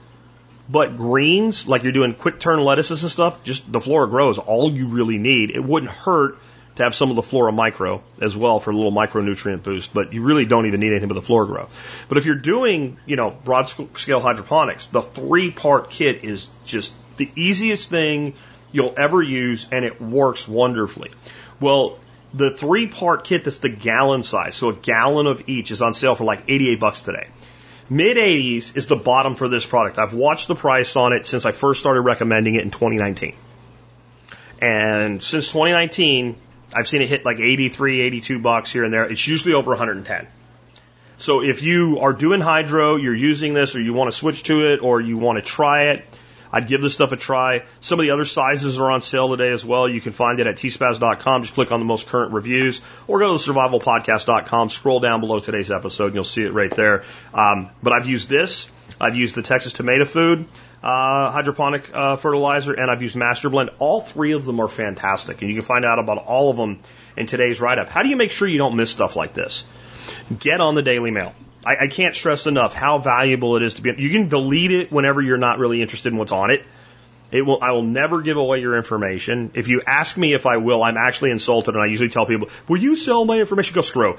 but 0.69 0.97
greens, 0.97 1.67
like 1.67 1.83
you're 1.83 1.93
doing 1.93 2.13
quick 2.15 2.41
turn 2.41 2.61
lettuces 2.61 3.03
and 3.03 3.11
stuff, 3.11 3.43
just 3.43 3.71
the 3.71 3.81
Flora 3.81 4.07
Grow 4.09 4.31
is 4.31 4.39
all 4.39 4.71
you 4.71 4.89
really 4.89 5.19
need. 5.19 5.51
It 5.51 5.65
wouldn't 5.65 5.91
hurt 5.91 6.39
to 6.77 6.85
have 6.85 6.95
some 6.95 7.11
of 7.11 7.17
the 7.17 7.23
Flora 7.23 7.53
Micro 7.53 8.03
as 8.21 8.37
well 8.37 8.61
for 8.61 8.71
a 8.71 8.75
little 8.75 8.93
micronutrient 8.93 9.63
boost, 9.63 9.93
but 9.93 10.13
you 10.13 10.23
really 10.23 10.45
don't 10.45 10.67
even 10.67 10.81
need 10.81 10.91
anything 10.91 11.09
but 11.09 11.15
the 11.15 11.23
Flora 11.23 11.47
Grow. 11.47 11.69
But 12.09 12.19
if 12.19 12.27
you're 12.27 12.37
doing, 12.37 12.99
you 13.07 13.17
know, 13.17 13.31
broad 13.31 13.69
scale 13.69 14.21
hydroponics, 14.21 14.89
the 14.89 15.03
three 15.03 15.51
part 15.51 15.91
kit 15.91 16.23
is 16.25 16.51
just 16.65 16.95
the 17.17 17.31
easiest 17.35 17.89
thing 17.89 18.35
you'll 18.71 18.95
ever 18.97 19.23
use 19.23 19.67
and 19.73 19.85
it 19.85 20.01
works 20.01 20.47
wonderfully. 20.47 21.11
Well, 21.61 21.99
the 22.35 22.51
three 22.51 22.87
part 22.87 23.25
kit 23.25 23.45
that's 23.45 23.59
the 23.59 23.69
gallon 23.69 24.23
size, 24.23 24.55
so 24.57 24.71
a 24.71 24.75
gallon 24.75 25.27
of 25.27 25.49
each 25.49 25.71
is 25.71 25.83
on 25.83 25.95
sale 25.95 26.15
for 26.15 26.25
like 26.25 26.45
88 26.49 26.81
bucks 26.81 27.03
today. 27.03 27.29
Mid 27.91 28.19
80s 28.19 28.77
is 28.77 28.87
the 28.87 28.97
bottom 28.97 29.35
for 29.35 29.49
this 29.49 29.65
product. 29.65 29.99
I've 29.99 30.13
watched 30.13 30.47
the 30.49 30.55
price 30.55 30.95
on 30.95 31.15
it 31.15 31.25
since 31.25 31.47
I 31.47 31.53
first 31.53 31.81
started 31.81 32.03
recommending 32.03 32.55
it 32.55 32.63
in 32.63 32.71
2019. 32.71 33.35
And 34.61 35.23
since 35.23 35.49
2019, 35.49 36.37
I've 36.75 36.87
seen 36.87 37.01
it 37.01 37.09
hit 37.09 37.25
like 37.25 37.39
83, 37.39 38.03
82 38.03 38.39
bucks 38.41 38.71
here 38.71 38.85
and 38.85 38.93
there. 38.93 39.05
It's 39.05 39.27
usually 39.27 39.55
over 39.55 39.71
110. 39.71 40.27
So 41.17 41.43
if 41.43 41.63
you 41.63 41.99
are 42.01 42.13
doing 42.13 42.41
hydro, 42.41 42.97
you're 42.97 43.15
using 43.15 43.55
this, 43.55 43.75
or 43.75 43.81
you 43.81 43.95
want 43.95 44.11
to 44.11 44.17
switch 44.17 44.43
to 44.45 44.73
it, 44.73 44.83
or 44.83 45.01
you 45.01 45.17
want 45.17 45.39
to 45.39 45.43
try 45.43 45.87
it, 45.87 46.05
I'd 46.53 46.69
give 46.69 46.83
this 46.83 46.95
stuff 46.95 47.13
a 47.13 47.17
try. 47.17 47.65
Some 47.81 48.01
of 48.01 48.05
the 48.05 48.13
other 48.13 48.25
sizes 48.25 48.79
are 48.79 48.91
on 48.91 49.01
sale 49.01 49.29
today 49.29 49.51
as 49.53 49.65
well. 49.65 49.89
You 49.89 50.01
can 50.01 50.13
find 50.13 50.41
it 50.41 50.47
at 50.47 50.57
tspaz.com. 50.57 51.43
Just 51.43 51.55
click 51.55 51.73
on 51.73 51.81
the 51.81 51.87
most 51.87 52.07
current 52.09 52.33
reviews 52.33 52.81
or 53.07 53.19
go 53.19 53.37
to 53.37 53.45
the 53.45 53.53
survivalpodcast.com. 53.53 54.71
Scroll 54.71 55.01
down 55.01 55.21
below 55.21 55.41
today's 55.41 55.71
episode 55.71 56.07
and 56.07 56.15
you'll 56.15 56.25
see 56.25 56.45
it 56.45 56.53
right 56.53 56.75
there. 56.75 57.05
Um, 57.35 57.71
but 57.83 57.93
I've 57.93 58.07
used 58.07 58.29
this. 58.29 58.71
I've 59.01 59.17
used 59.17 59.35
the 59.35 59.43
Texas 59.43 59.73
Tomato 59.73 60.05
Food 60.05 60.47
uh, 60.83 61.31
hydroponic 61.31 61.91
uh, 61.93 62.17
fertilizer, 62.17 62.73
and 62.73 62.91
I've 62.91 63.03
used 63.03 63.17
Master 63.17 63.51
Blend. 63.51 63.71
All 63.79 64.01
three 64.01 64.33
of 64.33 64.45
them 64.45 64.61
are 64.61 64.69
fantastic, 64.69 65.41
and 65.43 65.51
you 65.51 65.57
can 65.57 65.65
find 65.65 65.85
out 65.85 65.99
about 65.99 66.19
all 66.19 66.51
of 66.51 66.57
them 66.57 66.81
in 67.17 67.27
today's 67.27 67.61
write 67.61 67.79
up. 67.79 67.89
How 67.89 68.03
do 68.03 68.09
you 68.09 68.17
make 68.17 68.31
sure 68.31 68.47
you 68.47 68.59
don't 68.59 68.77
miss 68.77 68.91
stuff 68.91 69.17
like 69.17 69.35
this? 69.35 69.67
Get 70.39 70.61
on 70.61 70.75
the 70.75 70.83
Daily 70.83 71.11
Mail. 71.11 71.35
I, 71.69 71.85
I 71.85 71.87
can't 71.89 72.17
stress 72.17 72.47
enough 72.47 72.73
how 72.73 72.99
valuable 72.99 73.57
it 73.57 73.63
is 73.63 73.75
to 73.75 73.83
be. 73.83 73.93
You 73.99 74.09
can 74.09 74.29
delete 74.29 74.71
it 74.71 74.91
whenever 74.91 75.21
you're 75.21 75.37
not 75.37 75.59
really 75.59 75.83
interested 75.83 76.11
in 76.11 76.19
what's 76.19 76.33
on 76.33 76.51
it. 76.51 76.65
It 77.31 77.43
will. 77.43 77.59
I 77.61 77.73
will 77.73 77.83
never 77.83 78.23
give 78.23 78.39
away 78.39 78.61
your 78.61 78.75
information. 78.75 79.51
If 79.53 79.69
you 79.69 79.83
ask 79.87 80.17
me 80.17 80.33
if 80.33 80.47
I 80.47 80.57
will, 80.57 80.83
I'm 80.83 80.97
actually 80.97 81.31
insulted, 81.31 81.75
and 81.75 81.83
I 81.83 81.87
usually 81.87 82.09
tell 82.09 82.25
people, 82.25 82.49
"Will 82.69 82.79
you 82.79 82.97
sell 82.97 83.23
my 83.27 83.39
information?" 83.39 83.75
Go 83.75 83.83
screw. 83.83 84.17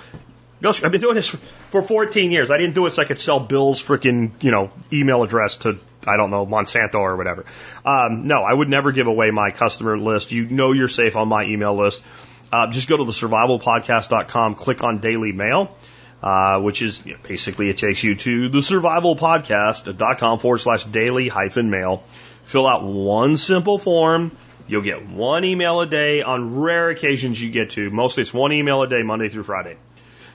Go. 0.62 0.72
Screw. 0.72 0.86
I've 0.86 0.92
been 0.92 1.02
doing 1.02 1.16
this 1.16 1.30
for 1.70 1.82
14 1.82 2.32
years. 2.32 2.52
I 2.52 2.60
didn't 2.60 2.76
do 2.76 2.86
it 2.86 2.92
so 2.92 3.02
I 3.02 3.06
could 3.06 3.20
sell 3.20 3.40
Bill's 3.40 3.82
freaking 3.82 4.32
you 4.42 4.52
know 4.52 4.72
email 4.94 5.24
address 5.24 5.56
to 5.64 5.80
I 6.06 6.18
don't 6.18 6.30
know 6.30 6.46
Monsanto 6.46 7.00
or 7.00 7.18
whatever. 7.18 7.46
Um, 7.84 8.28
no, 8.28 8.44
I 8.44 8.54
would 8.54 8.70
never 8.70 8.92
give 8.92 9.08
away 9.08 9.32
my 9.32 9.50
customer 9.50 9.98
list. 9.98 10.32
You 10.32 10.46
know 10.46 10.72
you're 10.74 10.88
safe 10.88 11.16
on 11.16 11.28
my 11.28 11.46
email 11.46 11.76
list. 11.76 12.04
Uh, 12.52 12.68
just 12.68 12.88
go 12.88 12.98
to 12.98 13.06
the 13.06 13.12
survivalpodcast.com, 13.12 14.54
click 14.54 14.84
on 14.84 15.00
Daily 15.00 15.32
Mail 15.32 15.76
uh, 16.22 16.60
which 16.60 16.82
is 16.82 17.06
you 17.06 17.14
know, 17.14 17.20
basically 17.24 17.70
it 17.70 17.78
takes 17.78 18.04
you 18.04 18.16
to 18.16 18.50
the 18.50 18.60
survivalpodcast.com 18.60 20.40
forward 20.40 20.58
slash 20.58 20.84
daily 20.86 21.28
hyphen 21.28 21.70
mail. 21.70 22.04
Fill 22.44 22.68
out 22.68 22.84
one 22.84 23.38
simple 23.38 23.78
form. 23.78 24.32
You'll 24.68 24.84
get 24.84 25.08
one 25.08 25.46
email 25.46 25.82
a 25.82 25.88
day. 25.88 26.22
On 26.22 26.60
rare 26.60 26.90
occasions, 26.90 27.42
you 27.42 27.50
get 27.50 27.72
two. 27.72 27.90
Mostly 27.90 28.22
it's 28.22 28.34
one 28.34 28.52
email 28.52 28.82
a 28.82 28.88
day, 28.88 29.02
Monday 29.02 29.30
through 29.30 29.44
Friday. 29.44 29.78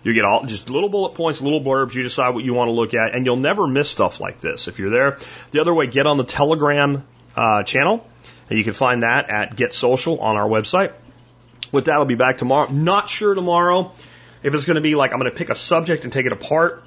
You 0.03 0.13
get 0.13 0.25
all 0.25 0.45
just 0.45 0.69
little 0.69 0.89
bullet 0.89 1.15
points, 1.15 1.41
little 1.41 1.61
blurbs. 1.61 1.95
You 1.95 2.03
decide 2.03 2.35
what 2.35 2.45
you 2.45 2.53
want 2.53 2.69
to 2.69 2.73
look 2.73 2.95
at, 2.95 3.15
and 3.15 3.25
you'll 3.25 3.37
never 3.37 3.67
miss 3.67 3.89
stuff 3.89 4.21
like 4.21 4.41
this 4.41 4.69
if 4.69 4.79
you're 4.79 4.91
there. 4.91 5.19
The 5.51 5.61
other 5.61 5.73
way, 5.73 5.87
get 5.87 6.07
on 6.07 6.19
the 6.19 6.25
Telegram 6.25 7.07
uh, 7.35 7.63
channel, 7.63 8.07
and 8.51 8.59
you 8.59 8.65
can 8.65 8.75
find 8.75 9.03
that 9.03 9.31
at 9.31 9.57
Get 9.57 9.73
Social 9.73 10.21
on 10.21 10.37
our 10.37 10.49
website. 10.49 10.93
With 11.73 11.87
that, 11.87 11.95
I'll 11.95 12.05
be 12.05 12.17
back 12.17 12.39
tomorrow. 12.39 12.71
Not 12.71 13.09
sure 13.09 13.35
tomorrow 13.35 13.93
if 14.45 14.55
it's 14.55 14.67
going 14.67 14.77
to 14.77 14.83
be 14.83 14.95
like 14.95 15.13
I'm 15.13 15.19
going 15.19 15.31
to 15.31 15.37
pick 15.37 15.49
a 15.49 15.55
subject 15.55 16.05
and 16.05 16.13
take 16.13 16.27
it 16.27 16.33
apart, 16.33 16.85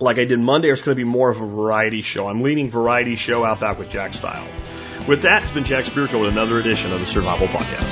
like 0.00 0.18
I 0.18 0.24
did 0.24 0.40
Monday, 0.40 0.70
or 0.70 0.72
it's 0.72 0.82
going 0.82 0.96
to 0.96 1.00
be 1.00 1.08
more 1.08 1.30
of 1.30 1.38
a 1.40 1.46
variety 1.46 2.00
show. 2.00 2.26
I'm 2.26 2.40
leaning 2.40 2.70
variety 2.70 3.16
show 3.16 3.44
out 3.44 3.60
back 3.60 3.78
with 3.78 3.90
Jack 3.90 4.14
Style. 4.14 4.48
With 5.06 5.22
that, 5.22 5.42
it's 5.42 5.52
been 5.52 5.64
Jack 5.64 5.84
Spirko 5.84 6.22
with 6.22 6.32
another 6.32 6.58
edition 6.58 6.92
of 6.92 7.00
the 7.00 7.06
Survival 7.06 7.48
Podcast. 7.48 7.90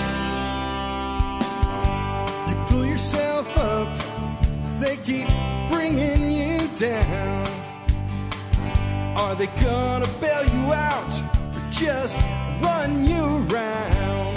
You 2.49 2.65
pull 2.67 2.87
yourself 2.87 3.59
up, 3.59 3.95
they 4.81 4.97
keep 4.97 5.29
bringing 5.71 6.33
you 6.33 6.69
down. 6.77 7.47
Are 9.19 9.35
they 9.35 9.49
gonna 9.49 10.09
bail 10.19 10.45
you 10.45 10.73
out 10.73 11.13
or 11.55 11.71
just 11.71 12.19
run 12.63 13.05
you 13.05 13.23
around? 13.51 14.37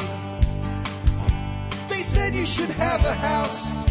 They 1.87 2.01
said 2.01 2.35
you 2.35 2.45
should 2.45 2.71
have 2.71 3.05
a 3.05 3.13
house 3.13 3.90